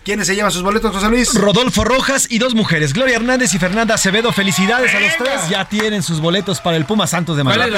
¿Quiénes 0.09 0.25
se 0.25 0.33
llevan 0.33 0.51
sus 0.51 0.63
boletos, 0.63 0.91
José 0.91 1.07
Luis? 1.07 1.35
Rodolfo 1.35 1.83
Rojas 1.83 2.25
y 2.31 2.39
dos 2.39 2.55
mujeres, 2.55 2.93
Gloria 2.93 3.17
Hernández 3.17 3.53
y 3.53 3.59
Fernanda 3.59 3.93
Acevedo. 3.93 4.31
Felicidades 4.31 4.91
a 4.95 4.99
los 4.99 5.15
tres. 5.17 5.49
Ya 5.51 5.65
tienen 5.69 6.01
sus 6.01 6.19
boletos 6.19 6.61
para 6.61 6.77
el 6.77 6.85
Puma 6.85 7.05
Santos 7.05 7.37
de 7.37 7.43
Madrid. 7.43 7.71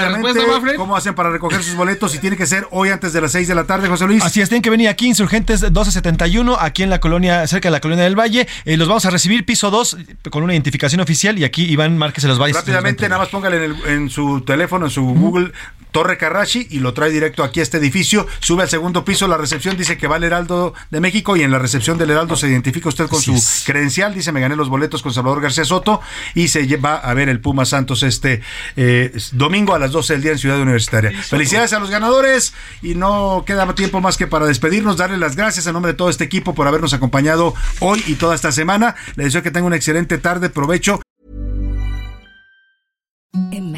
¿Cómo 0.77 0.95
hacen 0.95 1.13
para 1.13 1.29
recoger 1.29 1.61
sus 1.61 1.75
boletos? 1.75 2.15
Y 2.15 2.19
tiene 2.19 2.37
que 2.37 2.45
ser 2.47 2.69
hoy 2.71 2.87
antes 2.87 3.11
de 3.11 3.19
las 3.19 3.33
6 3.33 3.49
de 3.49 3.55
la 3.55 3.65
tarde, 3.65 3.89
José 3.89 4.05
Luis. 4.07 4.23
Así 4.23 4.39
es, 4.39 4.47
tienen 4.47 4.61
que 4.61 4.69
venir 4.69 4.87
aquí, 4.87 5.07
Insurgentes 5.07 5.61
1271, 5.61 6.55
aquí 6.57 6.83
en 6.83 6.89
la 6.89 7.01
colonia, 7.01 7.45
cerca 7.47 7.67
de 7.67 7.71
la 7.73 7.81
colonia 7.81 8.05
del 8.05 8.17
Valle. 8.17 8.47
Eh, 8.63 8.77
los 8.77 8.87
vamos 8.87 9.05
a 9.05 9.09
recibir 9.09 9.45
piso 9.45 9.69
2 9.69 9.97
con 10.29 10.43
una 10.43 10.53
identificación 10.53 11.01
oficial 11.01 11.37
y 11.37 11.43
aquí 11.43 11.65
Iván 11.65 11.97
Márquez 11.97 12.21
se 12.21 12.29
los 12.29 12.39
va 12.39 12.45
a 12.45 12.53
Rápidamente, 12.53 13.09
nada 13.09 13.19
más 13.23 13.27
póngale 13.27 13.57
en, 13.57 13.63
el- 13.63 13.85
en 13.87 14.09
su 14.09 14.39
teléfono, 14.39 14.85
en 14.85 14.91
su 14.91 15.03
Google, 15.03 15.51
Torre 15.91 16.17
Carrachi 16.17 16.67
y 16.69 16.79
lo 16.79 16.93
trae 16.93 17.09
directo 17.09 17.43
aquí 17.43 17.59
a 17.59 17.63
este 17.63 17.77
edificio. 17.77 18.27
Sube 18.39 18.63
al 18.63 18.69
segundo 18.69 19.03
piso, 19.03 19.27
la 19.27 19.37
recepción 19.37 19.77
dice 19.77 19.97
que 19.97 20.07
va 20.07 20.17
el 20.17 20.23
Heraldo 20.23 20.73
de 20.89 20.99
México 20.99 21.35
y 21.35 21.43
en 21.43 21.51
la 21.51 21.59
recepción 21.59 21.97
del 21.97 22.11
Heraldo 22.11 22.35
se 22.35 22.47
identifica 22.47 22.89
usted 22.89 23.07
con 23.07 23.21
su 23.21 23.41
credencial. 23.65 24.13
Dice, 24.13 24.31
me 24.31 24.41
gané 24.41 24.55
los 24.55 24.69
boletos 24.69 25.01
con 25.01 25.13
Salvador 25.13 25.41
García 25.41 25.65
Soto 25.65 26.01
y 26.35 26.49
se 26.49 26.77
va 26.77 26.95
a 26.95 27.13
ver 27.13 27.29
el 27.29 27.39
Puma 27.39 27.65
Santos 27.65 28.03
este 28.03 28.41
eh, 28.75 29.11
domingo 29.31 29.73
a 29.73 29.79
las 29.79 29.91
12 29.91 30.13
del 30.13 30.21
día 30.21 30.31
en 30.33 30.37
Ciudad 30.37 30.59
Universitaria. 30.59 31.11
Felicidades 31.23 31.73
a 31.73 31.79
los 31.79 31.89
ganadores 31.89 32.53
y 32.81 32.95
no 32.95 33.43
queda 33.45 33.61
tiempo 33.75 34.01
más 34.01 34.17
que 34.17 34.27
para 34.27 34.45
despedirnos, 34.45 34.97
darle 34.97 35.17
las 35.17 35.35
gracias 35.35 35.67
a 35.67 35.71
nombre 35.71 35.93
de 35.93 35.97
todo 35.97 36.09
este 36.09 36.23
equipo 36.23 36.53
por 36.53 36.67
habernos 36.67 36.93
acompañado 36.93 37.53
hoy 37.79 38.03
y 38.07 38.15
toda 38.15 38.35
esta 38.35 38.51
semana. 38.51 38.95
Les 39.15 39.27
deseo 39.27 39.43
que 39.43 39.51
tengan 39.51 39.67
una 39.67 39.75
excelente 39.75 40.17
tarde, 40.17 40.49
provecho. 40.49 40.99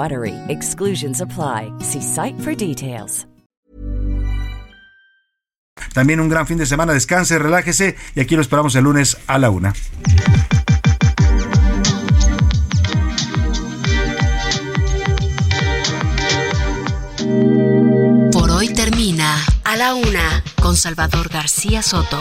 BUTTERY. 0.00 0.34
Exclusions 0.48 1.20
apply. 1.20 1.72
See 1.80 2.00
site 2.00 2.38
for 2.40 2.54
details. 2.54 3.26
También 5.94 6.20
un 6.20 6.28
gran 6.28 6.46
fin 6.46 6.56
de 6.56 6.66
semana, 6.66 6.92
descanse, 6.92 7.38
relájese 7.38 7.96
y 8.14 8.20
aquí 8.20 8.36
lo 8.36 8.42
esperamos 8.42 8.74
el 8.76 8.84
lunes 8.84 9.16
a 9.26 9.38
la 9.38 9.50
una. 9.50 9.74
A 19.64 19.76
la 19.76 19.94
Una 19.94 20.42
con 20.60 20.76
Salvador 20.76 21.28
García 21.28 21.82
Soto. 21.82 22.20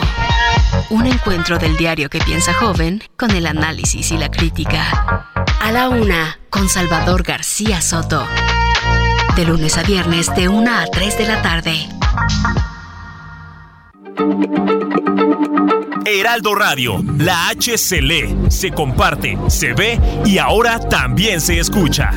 Un 0.90 1.08
encuentro 1.08 1.58
del 1.58 1.78
diario 1.78 2.10
que 2.10 2.20
piensa 2.20 2.54
joven 2.54 3.02
con 3.18 3.32
el 3.32 3.48
análisis 3.48 4.12
y 4.12 4.18
la 4.18 4.30
crítica. 4.30 5.26
A 5.62 5.72
la 5.72 5.90
Una 5.90 6.40
con 6.50 6.70
Salvador 6.70 7.24
García 7.24 7.82
Soto. 7.82 8.26
De 9.36 9.46
lunes 9.46 9.78
a 9.78 9.84
viernes 9.84 10.34
de 10.36 10.48
1 10.50 10.72
a 10.72 10.86
3 10.86 11.18
de 11.18 11.28
la 11.28 11.42
tarde. 11.42 11.90
Heraldo 16.06 16.56
Radio, 16.56 17.04
la 17.18 17.50
H 17.50 17.78
se 17.78 18.02
lee, 18.02 18.36
se 18.50 18.72
comparte, 18.72 19.38
se 19.48 19.74
ve 19.74 20.00
y 20.26 20.38
ahora 20.38 20.80
también 20.80 21.40
se 21.40 21.60
escucha. 21.60 22.12